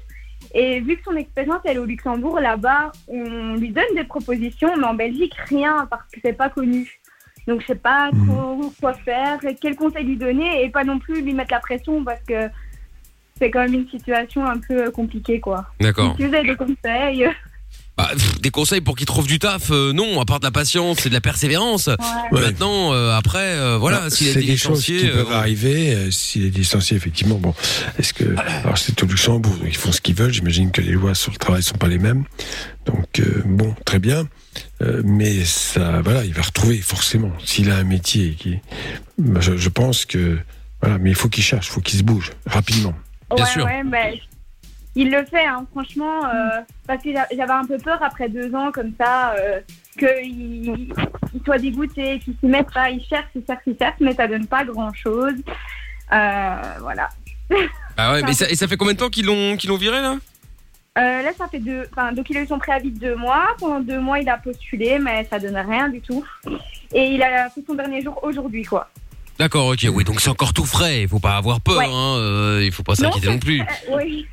Et 0.53 0.79
vu 0.79 0.97
que 0.97 1.03
son 1.03 1.15
expérience 1.15 1.61
elle 1.65 1.77
est 1.77 1.79
au 1.79 1.85
Luxembourg, 1.85 2.39
là-bas, 2.39 2.91
on 3.07 3.55
lui 3.55 3.69
donne 3.69 3.95
des 3.95 4.03
propositions, 4.03 4.75
mais 4.77 4.85
en 4.85 4.93
Belgique, 4.93 5.33
rien 5.49 5.87
parce 5.89 6.03
que 6.11 6.19
c'est 6.23 6.33
pas 6.33 6.49
connu. 6.49 6.99
Donc, 7.47 7.61
je 7.61 7.67
sais 7.67 7.75
pas 7.75 8.09
trop 8.27 8.71
quoi 8.79 8.93
faire, 8.93 9.39
quel 9.61 9.75
conseil 9.75 10.03
lui 10.03 10.17
donner 10.17 10.63
et 10.63 10.69
pas 10.69 10.83
non 10.83 10.99
plus 10.99 11.21
lui 11.21 11.33
mettre 11.33 11.53
la 11.53 11.59
pression 11.59 12.03
parce 12.03 12.21
que 12.23 12.49
c'est 13.37 13.51
quand 13.51 13.61
même 13.61 13.73
une 13.73 13.89
situation 13.89 14.45
un 14.45 14.57
peu 14.57 14.91
compliquée, 14.91 15.39
quoi. 15.39 15.65
D'accord. 15.79 16.15
Si 16.17 16.25
vous 16.25 16.33
avez 16.33 16.49
des 16.49 16.55
conseils. 16.55 17.29
Bah, 17.97 18.09
pff, 18.13 18.39
des 18.41 18.51
conseils 18.51 18.81
pour 18.81 18.95
qu'il 18.95 19.07
trouve 19.07 19.25
du 19.25 19.39
taf, 19.39 19.71
euh, 19.71 19.91
non, 19.91 20.21
à 20.21 20.25
part 20.25 20.39
de 20.39 20.45
la 20.45 20.51
patience 20.51 21.05
et 21.05 21.09
de 21.09 21.13
la 21.15 21.21
persévérance. 21.21 21.89
Maintenant, 22.31 22.93
euh, 22.93 23.11
après, 23.11 23.39
euh, 23.57 23.77
voilà, 23.77 24.01
Non, 24.03 24.09
s'il 24.11 24.27
choses 24.27 24.43
licencié, 24.43 24.97
qui 24.99 25.07
euh, 25.09 25.23
peuvent 25.23 25.31
arriver. 25.33 25.93
euh, 25.95 26.11
S'il 26.11 26.45
est 26.45 26.55
licencié, 26.55 26.95
effectivement, 26.95 27.35
bon, 27.39 27.55
est-ce 27.97 28.13
que 28.13 28.23
alors 28.63 28.77
c'est 28.77 29.01
au 29.01 29.07
Luxembourg, 29.07 29.57
ils 29.65 29.75
font 29.75 29.91
ce 29.91 29.99
qu'ils 30.01 30.13
veulent. 30.15 30.31
J'imagine 30.33 30.69
que 30.71 30.81
les 30.81 30.91
lois 30.91 31.15
sur 31.15 31.31
le 31.31 31.37
travail 31.37 31.63
sont 31.63 31.77
pas 31.77 31.87
les 31.87 31.97
mêmes. 31.97 32.23
Donc 32.85 33.19
euh, 33.19 33.41
bon, 33.45 33.75
très 33.85 33.99
bien, 33.99 34.27
Euh, 34.83 35.01
mais 35.03 35.43
ça, 35.45 36.01
voilà, 36.03 36.23
il 36.23 36.33
va 36.33 36.43
retrouver 36.43 36.77
forcément. 36.77 37.31
S'il 37.45 37.71
a 37.71 37.77
un 37.77 37.83
métier, 37.83 38.35
qui, 38.39 38.57
bah, 39.17 39.39
je, 39.41 39.57
je 39.57 39.69
pense 39.69 40.05
que 40.05 40.37
voilà, 40.81 40.99
mais 40.99 41.09
il 41.09 41.15
faut 41.15 41.29
qu'il 41.29 41.43
cherche, 41.43 41.67
il 41.67 41.71
faut 41.71 41.81
qu'il 41.81 41.97
se 41.97 42.03
bouge 42.03 42.31
rapidement. 42.45 42.93
ouais, 43.31 43.63
Ouais, 43.65 43.81
bah, 43.85 43.97
il 44.99 45.11
le 45.11 45.23
fait, 45.25 45.45
hein, 45.45 45.65
franchement, 45.71 46.25
euh, 46.25 46.61
parce 46.87 47.01
que 47.03 47.11
j'a- 47.13 47.27
j'avais 47.35 47.51
un 47.53 47.65
peu 47.65 47.77
peur 47.77 47.99
après 48.01 48.27
deux 48.29 48.53
ans 48.55 48.71
comme 48.71 48.91
ça, 48.99 49.33
euh, 49.39 49.59
qu'il 49.97 50.89
il 51.33 51.41
soit 51.45 51.57
dégoûté, 51.59 52.19
qu'il 52.19 52.33
s'y 52.39 52.45
mette 52.47 52.71
pas, 52.73 52.89
il 52.89 53.01
cherche, 53.05 53.27
il 53.35 53.43
cherche, 53.45 53.61
il 53.67 53.77
cherche, 53.77 53.95
mais 53.99 54.13
ça 54.13 54.27
donne 54.27 54.47
pas 54.47 54.63
grand-chose. 54.65 55.35
Euh, 56.11 56.55
voilà. 56.81 57.09
Ah 57.97 58.13
ouais, 58.13 58.21
mais 58.25 58.33
ça, 58.33 58.49
et 58.49 58.55
ça 58.55 58.67
fait 58.67 58.77
combien 58.77 58.93
de 58.93 58.99
temps 58.99 59.09
qu'ils 59.09 59.25
l'ont 59.25 59.55
qu'ils 59.57 59.69
l'ont 59.69 59.77
viré 59.77 60.01
là? 60.01 60.15
Là, 60.95 61.29
ça 61.37 61.47
fait 61.47 61.59
deux. 61.59 61.83
Enfin, 61.91 62.11
donc, 62.11 62.27
il 62.31 62.37
a 62.37 62.41
eu 62.41 62.47
son 62.47 62.57
préavis 62.57 62.89
de 62.89 62.97
deux 62.99 63.15
mois. 63.15 63.49
Pendant 63.59 63.79
deux 63.81 63.99
mois, 63.99 64.17
il 64.19 64.27
a 64.29 64.37
postulé, 64.37 64.97
mais 64.97 65.27
ça 65.29 65.37
donne 65.37 65.55
rien 65.55 65.89
du 65.89 66.01
tout. 66.01 66.25
Et 66.91 67.09
il 67.13 67.21
a 67.21 67.49
fait 67.51 67.61
son 67.67 67.75
dernier 67.75 68.01
jour 68.01 68.19
aujourd'hui, 68.23 68.63
quoi. 68.63 68.89
D'accord, 69.37 69.67
ok, 69.67 69.85
oui, 69.93 70.03
donc 70.03 70.19
c'est 70.19 70.31
encore 70.31 70.53
tout 70.53 70.65
frais. 70.65 71.03
Il 71.03 71.07
faut 71.07 71.19
pas 71.19 71.37
avoir 71.37 71.61
peur, 71.61 71.77
Ouais. 71.77 71.85
hein. 71.87 72.59
il 72.63 72.71
faut 72.71 72.81
pas 72.81 72.95
s'inquiéter 72.95 73.27
non, 73.29 73.37
plus. 73.37 73.61
Euh, 73.61 73.95
oui. 73.95 74.25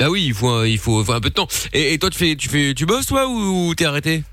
Bah 0.00 0.08
oui, 0.10 0.24
il 0.26 0.34
faut, 0.34 0.48
un- 0.48 0.66
il 0.66 0.78
faut, 0.78 1.04
faut 1.04 1.12
un 1.12 1.20
peu 1.20 1.28
de 1.28 1.34
temps. 1.34 1.46
Et, 1.72 1.92
et 1.94 1.98
toi, 1.98 2.10
tu 2.10 2.18
fais, 2.18 2.34
tu 2.34 2.48
fais, 2.48 2.72
tu 2.74 2.86
bosses 2.86 3.06
toi 3.06 3.28
ou, 3.28 3.68
ou 3.68 3.74
t'es 3.74 3.84
arrêté? 3.84 4.24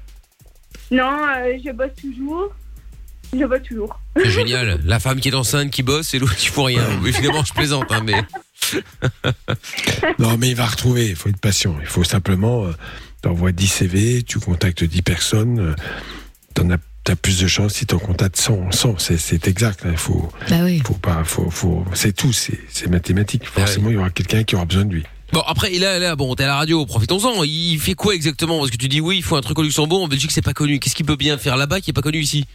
Non, 0.89 1.03
euh, 1.37 1.57
je 1.63 1.71
bosse 1.73 1.91
toujours. 2.01 2.55
Je 3.37 3.43
bosse 3.45 3.63
toujours. 3.67 3.99
C'est 4.15 4.31
génial. 4.31 4.79
La 4.85 4.99
femme 5.01 5.19
qui 5.19 5.27
est 5.27 5.35
enceinte, 5.35 5.69
qui 5.69 5.83
bosse, 5.83 6.13
et 6.13 6.19
l'autre 6.19 6.37
qui 6.37 6.47
fout 6.47 6.65
rien. 6.67 6.83
Évidemment, 7.05 7.43
je 7.43 7.53
plaisante, 7.53 7.91
hein, 7.91 8.01
mais. 8.03 8.21
Non, 10.19 10.37
mais 10.37 10.49
il 10.49 10.55
va 10.55 10.65
retrouver. 10.65 11.07
Il 11.09 11.15
faut 11.15 11.29
être 11.29 11.39
patient. 11.39 11.75
Il 11.81 11.85
faut 11.87 12.03
simplement, 12.03 12.65
euh, 12.65 12.71
t'envoies 13.21 13.51
10 13.51 13.67
CV, 13.67 14.23
tu 14.23 14.39
contactes 14.39 14.83
10 14.83 15.01
personnes, 15.01 15.59
euh, 15.59 15.75
t'en 16.53 16.69
as, 16.71 16.77
t'as 17.03 17.15
plus 17.15 17.39
de 17.39 17.47
chances 17.47 17.73
si 17.75 17.85
t'en 17.85 17.99
contactes 17.99 18.37
100. 18.37 18.71
100 18.71 18.97
c'est, 18.99 19.17
c'est 19.17 19.47
exact. 19.47 19.81
hein. 19.85 19.89
Il 19.91 19.97
faut, 19.97 20.29
Bah 20.49 20.57
oui. 20.63 20.81
faut 20.85 20.93
pas, 20.95 21.23
faut, 21.23 21.49
faut, 21.49 21.85
c'est 21.93 22.13
tout. 22.15 22.33
C'est, 22.33 22.59
c'est 22.69 22.89
mathématique. 22.89 23.45
Forcément, 23.45 23.89
il 23.89 23.93
y 23.95 23.97
aura 23.97 24.09
quelqu'un 24.09 24.43
qui 24.43 24.55
aura 24.55 24.65
besoin 24.65 24.85
de 24.85 24.93
lui. 24.95 25.03
Bon, 25.33 25.41
après, 25.45 25.69
là, 25.71 25.99
là, 25.99 26.15
bon, 26.15 26.33
t'es 26.35 26.43
à 26.43 26.47
la 26.47 26.55
radio, 26.55 26.85
profitons-en. 26.85 27.43
Il 27.43 27.79
fait 27.79 27.93
quoi 27.95 28.15
exactement? 28.15 28.59
Parce 28.59 28.71
que 28.71 28.77
tu 28.77 28.87
dis 28.87 29.01
oui, 29.01 29.17
il 29.17 29.23
faut 29.23 29.35
un 29.35 29.41
truc 29.41 29.59
au 29.59 29.63
Luxembourg, 29.63 30.01
en 30.03 30.07
Belgique, 30.07 30.31
c'est 30.31 30.41
pas 30.41 30.53
connu. 30.53 30.79
Qu'est-ce 30.79 30.95
qu'il 30.95 31.05
peut 31.05 31.15
bien 31.17 31.37
faire 31.37 31.57
là-bas 31.57 31.81
qui 31.81 31.89
est 31.91 31.93
pas 31.93 32.01
connu 32.01 32.19
ici? 32.19 32.45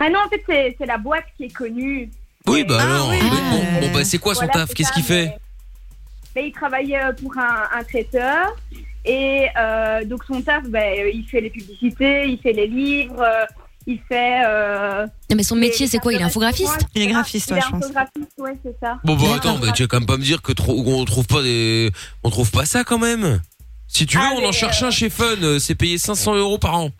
Ah 0.00 0.08
non, 0.10 0.18
en 0.26 0.28
fait, 0.28 0.42
c'est 0.48 0.74
c'est 0.78 0.86
la 0.86 0.98
boîte 0.98 1.24
qui 1.36 1.44
est 1.44 1.52
connue. 1.54 2.10
Oui, 2.46 2.64
bah 2.64 2.82
alors. 2.82 3.10
mais 3.10 3.20
bon, 3.20 3.80
bon, 3.80 3.92
bah 3.92 4.04
c'est 4.04 4.18
quoi 4.18 4.34
son 4.34 4.40
Voilà, 4.46 4.52
taf? 4.60 4.68
c'est 4.70 4.74
Qu'est-ce 4.74 4.88
ça, 4.88 4.94
qu'il 4.94 5.04
fait? 5.04 5.32
mais- 6.34 6.48
il 6.48 6.52
travaille 6.52 6.96
euh, 6.96 7.12
pour 7.12 7.36
un, 7.38 7.68
un 7.72 7.84
traiteur. 7.84 8.54
Et 9.04 9.46
euh, 9.58 10.04
donc, 10.04 10.24
son 10.24 10.40
taf, 10.42 10.64
ben, 10.68 10.98
euh, 10.98 11.10
il 11.14 11.24
fait 11.26 11.40
les 11.42 11.50
publicités, 11.50 12.26
il 12.26 12.38
fait 12.38 12.52
les 12.54 12.66
livres, 12.66 13.20
euh, 13.20 13.44
il 13.86 13.98
fait. 14.08 14.42
euh, 14.46 15.06
Non, 15.30 15.36
mais 15.36 15.42
son 15.42 15.56
métier, 15.56 15.86
c'est 15.86 15.98
quoi? 15.98 16.12
Il 16.12 16.20
est 16.20 16.24
infographiste? 16.24 16.86
Il 16.94 17.02
est 17.02 17.06
graphiste, 17.08 17.48
il 17.50 17.54
ouais, 17.54 17.58
est 17.58 17.62
je 17.62 17.70
pense. 17.70 17.84
infographiste, 17.84 18.28
ouais, 18.38 18.58
c'est 18.64 18.76
ça. 18.80 18.98
Bon, 19.04 19.16
bah 19.16 19.34
attends, 19.36 19.58
mais 19.62 19.72
tu 19.72 19.82
vas 19.82 19.88
quand 19.88 19.98
même 20.00 20.06
pas 20.06 20.16
me 20.16 20.22
dire 20.22 20.42
que 20.42 20.52
trop, 20.52 20.82
on 20.86 21.04
trouve 21.04 21.26
pas 21.26 21.42
des, 21.42 21.90
on 22.22 22.30
trouve 22.30 22.50
pas 22.50 22.64
ça 22.66 22.84
quand 22.84 22.98
même. 22.98 23.40
Si 23.86 24.06
tu 24.06 24.16
veux, 24.18 24.24
Ah, 24.26 24.32
on 24.36 24.44
en 24.46 24.52
cherche 24.52 24.82
un 24.82 24.90
chez 24.90 25.08
Fun. 25.10 25.24
euh, 25.42 25.58
C'est 25.58 25.74
payé 25.74 25.98
500 25.98 26.34
euros 26.34 26.58
par 26.58 26.74
an. 26.76 26.90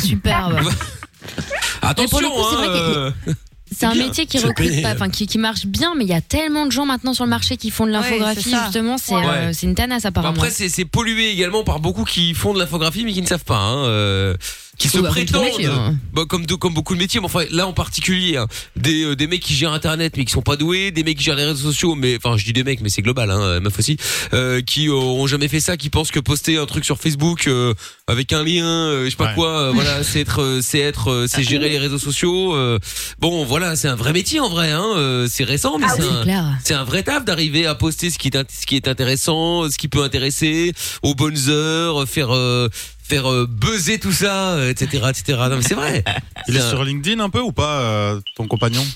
Superbe. 0.00 0.60
Attention, 1.82 2.20
le 2.20 2.28
coup, 2.28 2.42
c'est 2.50 2.56
vrai 2.56 2.66
hein, 2.66 2.70
que- 2.72 3.30
euh, 3.30 3.34
C'est 3.72 3.86
un 3.86 3.92
bien. 3.94 4.06
métier 4.06 4.26
qui 4.26 4.38
recrute 4.38 4.82
pas, 4.82 4.92
enfin 4.92 5.08
qui, 5.08 5.26
qui 5.26 5.38
marche 5.38 5.66
bien, 5.66 5.94
mais 5.96 6.04
il 6.04 6.10
y 6.10 6.14
a 6.14 6.20
tellement 6.20 6.66
de 6.66 6.72
gens 6.72 6.84
maintenant 6.86 7.14
sur 7.14 7.24
le 7.24 7.30
marché 7.30 7.56
qui 7.56 7.70
font 7.70 7.86
de 7.86 7.92
l'infographie. 7.92 8.50
justement, 8.64 8.98
c'est 8.98 9.14
Ouais. 9.14 9.22
euh, 9.26 9.50
c'est 9.54 9.66
une 9.66 9.74
tanasse 9.74 10.04
apparemment. 10.04 10.34
Après, 10.34 10.50
c'est 10.50 10.68
c'est 10.68 10.84
pollué 10.84 11.30
également 11.30 11.64
par 11.64 11.80
beaucoup 11.80 12.04
qui 12.04 12.34
font 12.34 12.52
de 12.52 12.58
l'infographie 12.58 13.04
mais 13.04 13.12
qui 13.12 13.22
ne 13.22 13.26
savent 13.26 13.44
pas, 13.44 13.56
hein, 13.58 13.84
euh, 13.86 14.36
qui 14.80 14.88
se 14.88 14.98
bah, 14.98 15.10
prétendent, 15.10 15.44
métier, 15.44 15.66
hein. 15.66 15.96
bah, 16.12 16.22
comme 16.28 16.46
de- 16.46 16.54
comme 16.54 16.74
beaucoup 16.74 16.94
de 16.94 16.98
métiers, 16.98 17.20
mais 17.20 17.26
enfin 17.26 17.44
là 17.50 17.66
en 17.66 17.72
particulier, 17.72 18.36
hein, 18.36 18.46
des 18.76 19.04
euh, 19.04 19.14
des 19.16 19.26
mecs 19.26 19.40
qui 19.42 19.54
gèrent 19.54 19.72
Internet 19.72 20.14
mais 20.16 20.24
qui 20.24 20.32
sont 20.32 20.42
pas 20.42 20.56
doués, 20.56 20.90
des 20.90 21.04
mecs 21.04 21.18
qui 21.18 21.24
gèrent 21.24 21.36
les 21.36 21.44
réseaux 21.44 21.70
sociaux, 21.70 21.94
mais 21.94 22.16
enfin 22.16 22.36
je 22.36 22.44
dis 22.44 22.52
des 22.52 22.64
mecs 22.64 22.80
mais 22.80 22.88
c'est 22.88 23.02
global, 23.02 23.30
hein, 23.30 23.60
meuf 23.60 23.78
aussi, 23.78 23.96
euh, 24.32 24.60
qui 24.62 24.88
euh, 24.88 24.94
ont 24.94 25.26
jamais 25.26 25.48
fait 25.48 25.60
ça, 25.60 25.76
qui 25.76 25.90
pensent 25.90 26.10
que 26.10 26.18
poster 26.20 26.56
un 26.56 26.66
truc 26.66 26.84
sur 26.84 26.98
Facebook 26.98 27.46
euh, 27.46 27.74
avec 28.06 28.32
un 28.32 28.42
lien, 28.42 28.64
euh, 28.66 29.04
je 29.04 29.10
sais 29.10 29.16
pas 29.16 29.26
Ouais. 29.30 29.34
quoi, 29.34 29.48
euh, 29.68 29.70
voilà, 29.72 30.02
c'est 30.02 30.20
être, 30.20 30.40
euh, 30.42 30.60
c'est 30.62 30.78
être, 30.80 31.10
euh, 31.10 31.26
c'est 31.28 31.42
gérer 31.44 31.68
les 31.68 31.78
réseaux 31.78 31.98
sociaux. 31.98 32.54
euh, 32.54 32.78
bon, 33.20 33.44
voilà, 33.44 33.76
c'est 33.76 33.86
un 33.88 33.96
vrai 33.96 34.12
métier 34.14 34.40
en 34.40 34.48
vrai, 34.48 34.70
hein, 34.72 34.84
euh, 34.96 35.28
c'est 35.30 35.44
récent, 35.44 35.78
mais 35.78 35.86
Ah 35.88 35.94
c'est 35.96 36.02
oui, 36.02 36.32
un, 36.32 36.58
c'est 36.64 36.74
un 36.74 36.84
vrai 36.84 37.02
taf 37.02 37.24
d'arriver 37.24 37.66
à 37.66 37.74
poster 37.74 38.08
ce 38.10 38.18
qui 38.18 38.28
est 38.28 38.50
ce 38.50 38.66
qui 38.66 38.76
est 38.76 38.88
intéressant, 38.88 39.68
ce 39.70 39.76
qui 39.76 39.88
peut 39.88 40.02
intéresser 40.02 40.72
aux 41.02 41.14
bonnes 41.14 41.48
heures, 41.48 42.08
faire 42.08 42.30
euh, 42.34 42.68
faire 43.10 43.30
euh, 43.30 43.46
buzzer 43.46 43.98
tout 43.98 44.12
ça, 44.12 44.52
euh, 44.52 44.70
etc., 44.70 45.04
etc. 45.10 45.38
Non 45.50 45.56
mais 45.56 45.62
c'est 45.62 45.74
vrai. 45.74 46.04
Il 46.48 46.56
est 46.56 46.68
sur 46.68 46.84
LinkedIn 46.84 47.18
un 47.20 47.28
peu 47.28 47.40
ou 47.40 47.52
pas, 47.52 47.80
euh, 47.80 48.20
ton 48.36 48.46
compagnon? 48.46 48.86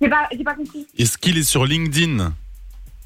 J'ai 0.00 0.08
pas, 0.08 0.28
j'ai 0.30 0.44
pas 0.44 0.54
compris. 0.54 0.86
Est-ce 0.98 1.18
qu'il 1.18 1.36
est 1.36 1.42
sur 1.42 1.66
LinkedIn? 1.66 2.32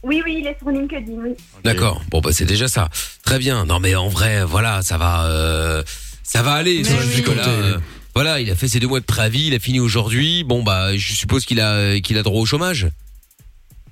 Oui, 0.03 0.23
oui, 0.25 0.39
il 0.41 0.47
est 0.47 0.57
sur 0.59 0.71
LinkedIn, 0.71 1.13
oui. 1.13 1.35
D'accord. 1.65 2.03
Bon 2.11 2.21
bah 2.21 2.31
c'est 2.33 2.45
déjà 2.45 2.69
ça. 2.69 2.89
Très 3.25 3.39
bien. 3.39 3.65
Non 3.65 3.81
mais 3.81 3.95
en 3.95 4.09
vrai, 4.09 4.45
voilà, 4.45 4.83
ça 4.83 4.97
va, 4.99 5.27
euh, 5.27 5.83
ça 6.23 6.43
va 6.43 6.53
aller. 6.53 6.83
Mais 6.85 6.91
oui. 6.91 7.25
euh, 7.27 7.79
voilà, 8.15 8.41
il 8.41 8.51
a 8.51 8.55
fait 8.55 8.69
ses 8.69 8.81
deux 8.81 8.87
mois 8.87 9.01
de 9.01 9.05
préavis, 9.05 9.49
il 9.49 9.55
a 9.55 9.59
fini 9.59 9.81
aujourd'hui. 9.81 10.45
Bon 10.45 10.63
bah, 10.63 10.97
je 10.97 11.13
suppose 11.15 11.45
qu'il 11.47 11.61
a 11.61 11.99
qu'il 12.01 12.17
a 12.19 12.23
droit 12.23 12.41
au 12.41 12.47
chômage? 12.47 12.89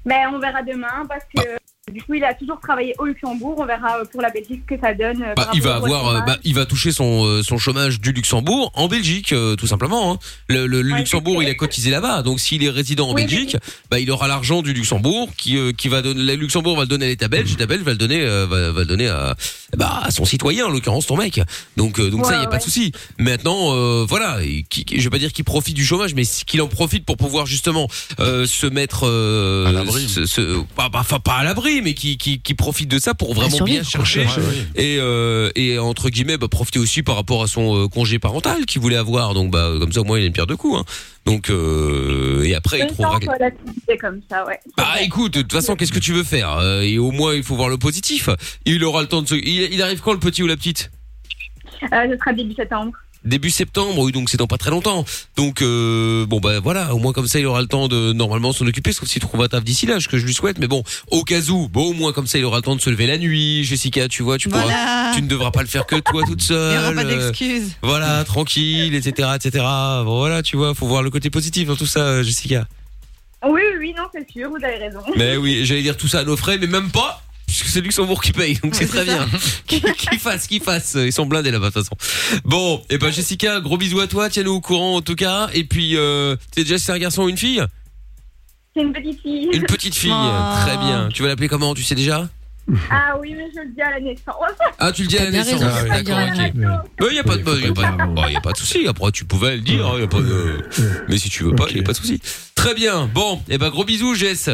Mais 0.04 0.22
on 0.32 0.38
verra 0.38 0.62
demain 0.62 1.04
parce 1.08 1.24
que 1.34 1.42
du 1.92 2.02
coup, 2.02 2.14
il 2.14 2.24
a 2.24 2.34
toujours 2.34 2.58
travaillé 2.60 2.94
au 2.98 3.04
Luxembourg. 3.04 3.54
On 3.58 3.64
verra 3.64 4.00
euh, 4.00 4.04
pour 4.10 4.20
la 4.20 4.30
Belgique 4.30 4.62
ce 4.68 4.74
que 4.74 4.80
ça 4.80 4.92
donne. 4.92 5.22
euh, 5.22 5.34
Bah, 5.36 5.48
il 5.54 5.62
va 5.62 5.76
avoir, 5.76 6.08
euh, 6.08 6.12
chômage. 6.14 6.26
bah, 6.26 6.36
il 6.42 6.52
va 6.54 6.66
toucher 6.66 6.90
son 6.90 7.42
son 7.44 7.58
chômage 7.58 8.00
du 8.00 8.10
Luxembourg 8.10 8.72
en 8.74 8.88
Belgique, 8.88 9.32
euh, 9.32 9.54
tout 9.54 9.68
simplement. 9.68 10.14
hein. 10.14 10.18
Le, 10.48 10.66
le- 10.66 10.82
le 10.82 10.96
Luxembourg, 10.96 11.44
il 11.44 11.48
a 11.48 11.54
cotisé 11.54 11.90
là-bas, 11.90 12.22
donc 12.22 12.40
s'il 12.40 12.64
est 12.64 12.70
résident 12.70 13.08
en 13.08 13.14
Belgique, 13.14 13.56
bah, 13.88 14.00
il 14.00 14.10
aura 14.10 14.26
l'argent 14.26 14.62
du 14.62 14.72
Luxembourg 14.72 15.30
qui 15.36 15.56
euh, 15.56 15.70
qui 15.70 15.86
va 15.88 16.02
donner. 16.02 16.20
Le 16.24 16.34
Luxembourg 16.34 16.74
va 16.74 16.82
le 16.82 16.88
donner 16.88 17.06
à 17.06 17.08
l'État 17.08 17.28
belge, 17.28 17.50
l'État 17.50 17.66
belge 17.66 17.82
va 17.84 17.92
le 17.92 17.98
donner, 17.98 18.20
euh, 18.20 18.46
va, 18.46 18.72
va 18.72 18.80
le 18.80 18.86
donner 18.86 19.06
à 19.06 19.36
bah 19.76 20.00
à 20.02 20.10
son 20.10 20.24
citoyen, 20.24 20.66
en 20.66 20.70
l'occurrence 20.70 21.06
ton 21.06 21.16
mec. 21.16 21.40
Donc 21.76 22.00
euh, 22.00 22.10
donc 22.10 22.26
ça, 22.26 22.34
il 22.36 22.42
y 22.42 22.44
a 22.44 22.48
pas 22.48 22.58
de 22.58 22.62
souci. 22.64 22.90
Maintenant, 23.18 23.76
euh, 23.76 24.04
voilà, 24.08 24.42
et 24.42 24.64
qui, 24.68 24.84
qui- 24.84 24.98
je 24.98 25.04
vais 25.04 25.10
pas 25.10 25.18
dire 25.18 25.32
qu'il 25.32 25.44
profite 25.44 25.76
du 25.76 25.84
chômage, 25.86 26.14
mais 26.14 26.24
qu'il 26.24 26.60
en 26.62 26.68
profite 26.68 27.04
pour 27.04 27.16
pouvoir 27.16 27.46
justement 27.46 27.86
euh, 28.18 28.44
se 28.44 28.66
mettre 28.66 29.06
euh, 29.06 29.66
À 29.66 29.72
l'abri. 29.72 30.04
enfin, 30.76 31.20
pas 31.20 31.34
à 31.34 31.44
l'abri, 31.44 31.75
mais 31.82 31.94
qui, 31.94 32.16
qui 32.18 32.40
qui 32.40 32.54
profite 32.54 32.90
de 32.90 32.98
ça 32.98 33.14
pour 33.14 33.34
vraiment 33.34 33.64
bien 33.64 33.82
chercher 33.82 34.20
Ouais, 34.20 34.26
ouais. 34.36 34.66
et 34.82 34.96
euh, 34.98 35.50
et 35.54 35.78
entre 35.78 36.10
guillemets 36.10 36.36
bah, 36.36 36.48
profiter 36.48 36.78
aussi 36.78 37.02
par 37.02 37.16
rapport 37.16 37.42
à 37.42 37.46
son 37.46 37.84
euh, 37.84 37.88
congé 37.88 38.18
parental 38.18 38.66
qu'il 38.66 38.80
voulait 38.80 38.96
avoir. 38.96 39.34
Donc 39.34 39.50
bah 39.50 39.72
comme 39.78 39.92
ça 39.92 40.00
au 40.00 40.04
moins 40.04 40.18
il 40.18 40.22
a 40.24 40.26
une 40.26 40.32
pierre 40.32 40.46
de 40.46 40.54
coups. 40.54 40.78
Hein. 40.80 40.84
Donc 41.24 41.50
euh, 41.50 42.42
et 42.44 42.54
après 42.54 42.80
il 42.80 42.86
trouvera. 42.86 43.18
l'activité 43.38 43.96
comme 43.98 44.20
ça, 44.30 44.44
ouais. 44.46 44.58
Bah 44.76 45.02
écoute, 45.02 45.34
de 45.34 45.42
toute 45.42 45.52
façon, 45.52 45.74
qu'est-ce 45.76 45.92
que 45.92 45.98
tu 45.98 46.12
veux 46.12 46.22
faire 46.24 46.56
Euh, 46.58 46.82
Et 46.82 46.98
au 46.98 47.10
moins, 47.10 47.34
il 47.34 47.42
faut 47.42 47.56
voir 47.56 47.68
le 47.68 47.78
positif. 47.78 48.28
Il 48.64 48.84
aura 48.84 49.00
le 49.02 49.08
temps 49.08 49.22
de 49.22 49.28
se... 49.28 49.34
Il, 49.34 49.72
il 49.72 49.82
arrive 49.82 50.00
quand 50.00 50.12
le 50.12 50.18
petit 50.20 50.42
ou 50.42 50.46
la 50.46 50.56
petite? 50.56 50.90
Euh, 51.92 52.06
ce 52.10 52.16
sera 52.16 52.32
début 52.32 52.54
septembre. 52.54 52.92
Début 53.26 53.50
septembre, 53.50 53.98
oui, 53.98 54.12
donc 54.12 54.30
c'est 54.30 54.36
dans 54.36 54.46
pas 54.46 54.56
très 54.56 54.70
longtemps. 54.70 55.04
Donc 55.36 55.60
euh, 55.60 56.24
bon 56.26 56.38
bah 56.38 56.60
voilà, 56.60 56.94
au 56.94 56.98
moins 56.98 57.12
comme 57.12 57.26
ça, 57.26 57.38
il 57.40 57.46
aura 57.46 57.60
le 57.60 57.66
temps 57.66 57.88
de 57.88 58.12
normalement 58.12 58.52
s'en 58.52 58.66
occuper, 58.66 58.92
sauf 58.92 59.08
s'il 59.08 59.20
trouve 59.20 59.42
un 59.42 59.48
taf 59.48 59.64
d'ici 59.64 59.84
là, 59.86 59.98
ce 60.00 60.06
que 60.08 60.16
je 60.16 60.24
lui 60.24 60.32
souhaite. 60.32 60.58
Mais 60.60 60.68
bon, 60.68 60.84
au 61.10 61.24
cas 61.24 61.40
où, 61.50 61.68
bon 61.68 61.90
au 61.90 61.92
moins 61.92 62.12
comme 62.12 62.26
ça, 62.28 62.38
il 62.38 62.44
aura 62.44 62.58
le 62.58 62.62
temps 62.62 62.76
de 62.76 62.80
se 62.80 62.88
lever 62.88 63.06
la 63.08 63.18
nuit. 63.18 63.64
Jessica, 63.64 64.06
tu 64.08 64.22
vois, 64.22 64.38
tu 64.38 64.48
pourras, 64.48 64.62
Voilà. 64.62 65.12
tu 65.14 65.22
ne 65.22 65.26
devras 65.26 65.50
pas 65.50 65.62
le 65.62 65.68
faire 65.68 65.86
que 65.86 65.96
toi 65.96 66.22
toute 66.24 66.40
seule. 66.40 66.72
Il 66.76 66.78
n'y 66.78 66.84
aura 66.84 66.92
pas 66.92 67.04
euh, 67.10 67.26
d'excuses. 67.28 67.72
voilà, 67.82 68.22
tranquille, 68.24 68.94
etc., 68.94 69.28
etc. 69.34 69.64
Bon, 70.04 70.18
voilà, 70.18 70.42
tu 70.42 70.56
vois, 70.56 70.74
faut 70.74 70.86
voir 70.86 71.02
le 71.02 71.10
côté 71.10 71.28
positif 71.28 71.66
dans 71.68 71.76
tout 71.76 71.86
ça, 71.86 72.00
euh, 72.00 72.22
Jessica. 72.22 72.68
Oui, 73.44 73.60
oui, 73.72 73.76
oui, 73.78 73.94
non, 73.96 74.04
c'est 74.14 74.26
sûr, 74.30 74.48
vous 74.48 74.56
avez 74.64 74.76
raison. 74.76 75.00
Mais 75.16 75.36
oui, 75.36 75.64
j'allais 75.64 75.82
dire 75.82 75.96
tout 75.96 76.08
ça 76.08 76.20
à 76.20 76.24
nos 76.24 76.36
frais, 76.36 76.58
mais 76.58 76.66
même 76.66 76.90
pas. 76.90 77.22
Puisque 77.46 77.66
c'est 77.68 77.80
Luxembourg 77.80 78.20
qui 78.22 78.32
paye, 78.32 78.58
donc 78.62 78.74
c'est 78.74 78.86
très 78.86 79.04
bien. 79.04 79.24
Qu'il 79.66 79.80
qu'il 79.80 80.18
fasse, 80.18 80.46
qu'il 80.48 80.60
fasse. 80.60 80.96
Ils 81.00 81.12
sont 81.12 81.26
blindés 81.26 81.50
là-bas 81.52 81.70
de 81.70 81.74
toute 81.74 81.84
façon. 81.84 82.40
Bon, 82.44 82.82
et 82.90 82.98
ben 82.98 83.10
Jessica, 83.12 83.60
gros 83.60 83.76
bisous 83.78 84.00
à 84.00 84.06
toi, 84.08 84.28
tiens-nous 84.28 84.52
au 84.54 84.60
courant 84.60 84.96
en 84.96 85.00
tout 85.02 85.14
cas. 85.14 85.48
Et 85.54 85.64
puis, 85.64 85.96
euh, 85.96 86.36
t'es 86.52 86.62
déjà 86.64 86.76
si 86.78 86.86
c'est 86.86 86.92
un 86.92 86.98
garçon 86.98 87.22
ou 87.22 87.28
une 87.28 87.36
fille? 87.38 87.62
C'est 88.74 88.82
une 88.82 88.92
petite 88.92 89.20
fille. 89.22 89.48
Une 89.52 89.62
petite 89.64 89.94
fille, 89.94 90.10
Oh. 90.12 90.54
très 90.66 90.76
bien. 90.76 91.08
Tu 91.14 91.22
vas 91.22 91.28
l'appeler 91.28 91.48
comment, 91.48 91.74
tu 91.74 91.82
sais 91.82 91.94
déjà? 91.94 92.28
Ah 92.90 93.14
oui, 93.20 93.32
mais 93.36 93.44
je 93.54 93.60
le 93.60 93.72
dis 93.74 93.80
à 93.80 93.90
la 93.92 94.00
naissance. 94.00 94.34
Ah, 94.78 94.90
tu 94.92 95.02
le 95.02 95.08
dis 95.08 95.16
à 95.18 95.24
la 95.24 95.30
bien 95.30 95.44
naissance. 95.44 95.62
raison, 95.62 95.88
pas 95.88 95.98
le 95.98 96.02
D'accord, 96.04 96.20
la 96.20 96.48
ok. 96.48 96.52
Mais 97.00 97.14
y 97.14 97.18
a 97.18 97.22
pas 97.24 97.36
de, 97.36 97.60
y 97.60 97.66
a 97.68 97.72
pas, 97.72 98.06
bah, 98.08 98.30
y 98.30 98.36
a 98.36 98.40
pas 98.40 98.52
de 98.52 98.56
souci. 98.58 98.86
Après, 98.88 99.10
tu 99.12 99.24
pouvais 99.24 99.54
le 99.56 99.62
dire, 99.62 99.86
hein, 99.86 100.00
y 100.00 100.02
a 100.02 100.08
pas 100.08 100.20
de. 100.20 100.68
Mais 101.08 101.16
si 101.16 101.30
tu 101.30 101.44
veux 101.44 101.54
pas, 101.54 101.70
y 101.70 101.78
a 101.78 101.82
pas 101.84 101.92
de 101.92 101.96
souci. 101.96 102.20
Très 102.56 102.74
bien. 102.74 103.06
Bon, 103.14 103.40
et 103.48 103.56
ben 103.56 103.70
gros 103.70 103.84
bisous, 103.84 104.14
Jess. 104.14 104.50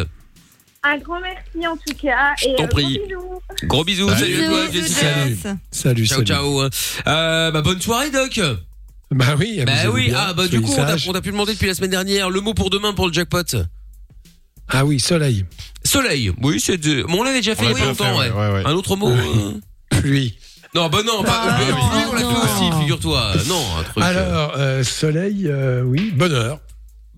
Un 0.84 0.98
grand 0.98 1.20
merci 1.20 1.66
en 1.66 1.76
tout 1.76 1.94
cas. 2.00 2.32
et 2.44 2.56
t'en 2.56 2.66
prie. 2.66 2.98
gros 2.98 3.04
bisous. 3.06 3.40
Gros 3.64 3.84
bisous, 3.84 4.08
salut, 4.10 4.42
à 4.44 4.48
toi, 4.48 4.70
Jessica. 4.72 5.06
Salut, 5.70 6.06
ciao, 6.06 6.16
salut. 6.16 6.26
ciao. 6.26 6.62
Euh, 7.06 7.50
bah, 7.52 7.62
bonne 7.62 7.80
soirée, 7.80 8.10
Doc. 8.10 8.40
Bah 9.12 9.34
oui, 9.38 9.62
Bah 9.64 9.72
oui, 9.92 10.06
bien, 10.06 10.16
ah 10.18 10.32
bah 10.32 10.48
du 10.48 10.60
coup, 10.60 10.72
on 10.72 10.76
t'a 10.76 10.88
sages. 10.88 11.08
on 11.08 11.12
t'a 11.12 11.20
pu 11.20 11.30
demander 11.30 11.52
depuis 11.52 11.66
la 11.68 11.74
semaine 11.74 11.90
dernière 11.90 12.30
le 12.30 12.40
mot 12.40 12.54
pour 12.54 12.70
demain 12.70 12.94
pour 12.94 13.06
le 13.06 13.12
jackpot. 13.12 13.42
Ah 14.70 14.84
oui, 14.86 14.98
soleil. 14.98 15.44
Soleil, 15.84 16.32
oui, 16.42 16.58
c'est 16.58 16.78
de... 16.78 17.02
bon, 17.02 17.20
on 17.20 17.22
l'avait 17.22 17.40
déjà 17.40 17.54
fait 17.54 17.66
il 17.66 17.78
y 17.78 17.82
a 17.82 17.84
longtemps, 17.84 18.04
fait, 18.04 18.10
ouais. 18.18 18.30
ouais, 18.30 18.48
ouais, 18.48 18.52
ouais. 18.54 18.62
Un 18.64 18.72
autre 18.72 18.96
mot 18.96 19.10
euh, 19.10 19.52
Pluie. 20.00 20.36
Non, 20.74 20.88
bah 20.88 21.02
non, 21.04 21.22
pas 21.22 21.46
euh, 21.60 21.64
pluie, 21.66 21.74
on 22.10 22.12
l'a 22.14 22.20
fait 22.20 22.24
aussi, 22.26 22.80
figure-toi. 22.80 23.32
Non, 23.46 23.62
un 23.78 23.82
truc. 23.82 23.98
euh, 24.02 24.06
Alors, 24.06 24.54
euh, 24.56 24.82
soleil, 24.82 25.46
euh, 25.46 25.82
oui, 25.82 26.10
bonheur. 26.12 26.58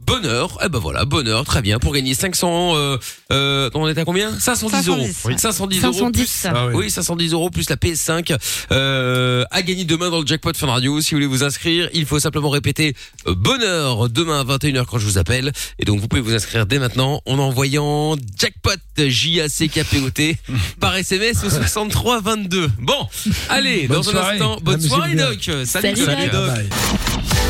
Bonheur, 0.06 0.58
eh 0.64 0.68
ben 0.68 0.78
voilà, 0.78 1.04
bonheur, 1.06 1.44
très 1.44 1.62
bien. 1.62 1.78
Pour 1.78 1.94
gagner 1.94 2.14
500, 2.14 2.76
euh, 2.76 2.98
euh, 3.32 3.70
on 3.74 3.88
est 3.88 3.98
à 3.98 4.04
combien? 4.04 4.38
510 4.38 4.88
euros. 4.88 4.98
510, 4.98 5.24
ouais. 5.24 5.38
510 5.38 5.84
euros 5.84 5.92
510. 5.94 6.12
plus, 6.12 6.48
Ah 6.54 6.66
oui. 6.74 6.90
510 6.90 7.32
euros 7.32 7.50
plus 7.50 7.70
la 7.70 7.76
PS5 7.76 8.36
euh, 8.72 9.44
à 9.50 9.62
gagner 9.62 9.84
demain 9.84 10.10
dans 10.10 10.20
le 10.20 10.26
jackpot 10.26 10.52
Fun 10.54 10.66
Radio. 10.66 11.00
Si 11.00 11.10
vous 11.10 11.16
voulez 11.16 11.26
vous 11.26 11.42
inscrire, 11.42 11.88
il 11.94 12.04
faut 12.04 12.18
simplement 12.20 12.50
répéter 12.50 12.94
euh, 13.26 13.34
bonheur 13.34 14.08
demain 14.10 14.40
à 14.40 14.44
21h 14.44 14.84
quand 14.84 14.98
je 14.98 15.06
vous 15.06 15.18
appelle. 15.18 15.52
Et 15.78 15.84
donc 15.84 16.00
vous 16.00 16.08
pouvez 16.08 16.22
vous 16.22 16.34
inscrire 16.34 16.66
dès 16.66 16.78
maintenant 16.78 17.22
en 17.26 17.38
envoyant 17.38 18.16
jackpot 18.38 18.72
J 18.98 19.40
A 19.40 19.48
C 19.48 19.68
K 19.68 19.84
P 19.84 20.00
O 20.00 20.10
T 20.10 20.36
par 20.80 20.94
SMS 20.96 21.42
au 21.44 21.50
63 21.50 22.20
22. 22.20 22.70
Bon, 22.78 23.08
allez, 23.48 23.86
Bonne 23.88 23.96
dans 23.98 24.02
soirée. 24.02 24.30
un 24.32 24.32
instant, 24.34 24.58
bonne 24.62 24.74
Amusez-vous 24.74 24.94
soirée. 24.94 25.14
Doc. 25.14 25.50
Salut, 25.64 25.96
Salut, 25.96 26.30
Doc. 26.30 26.50
Doc. 26.50 27.13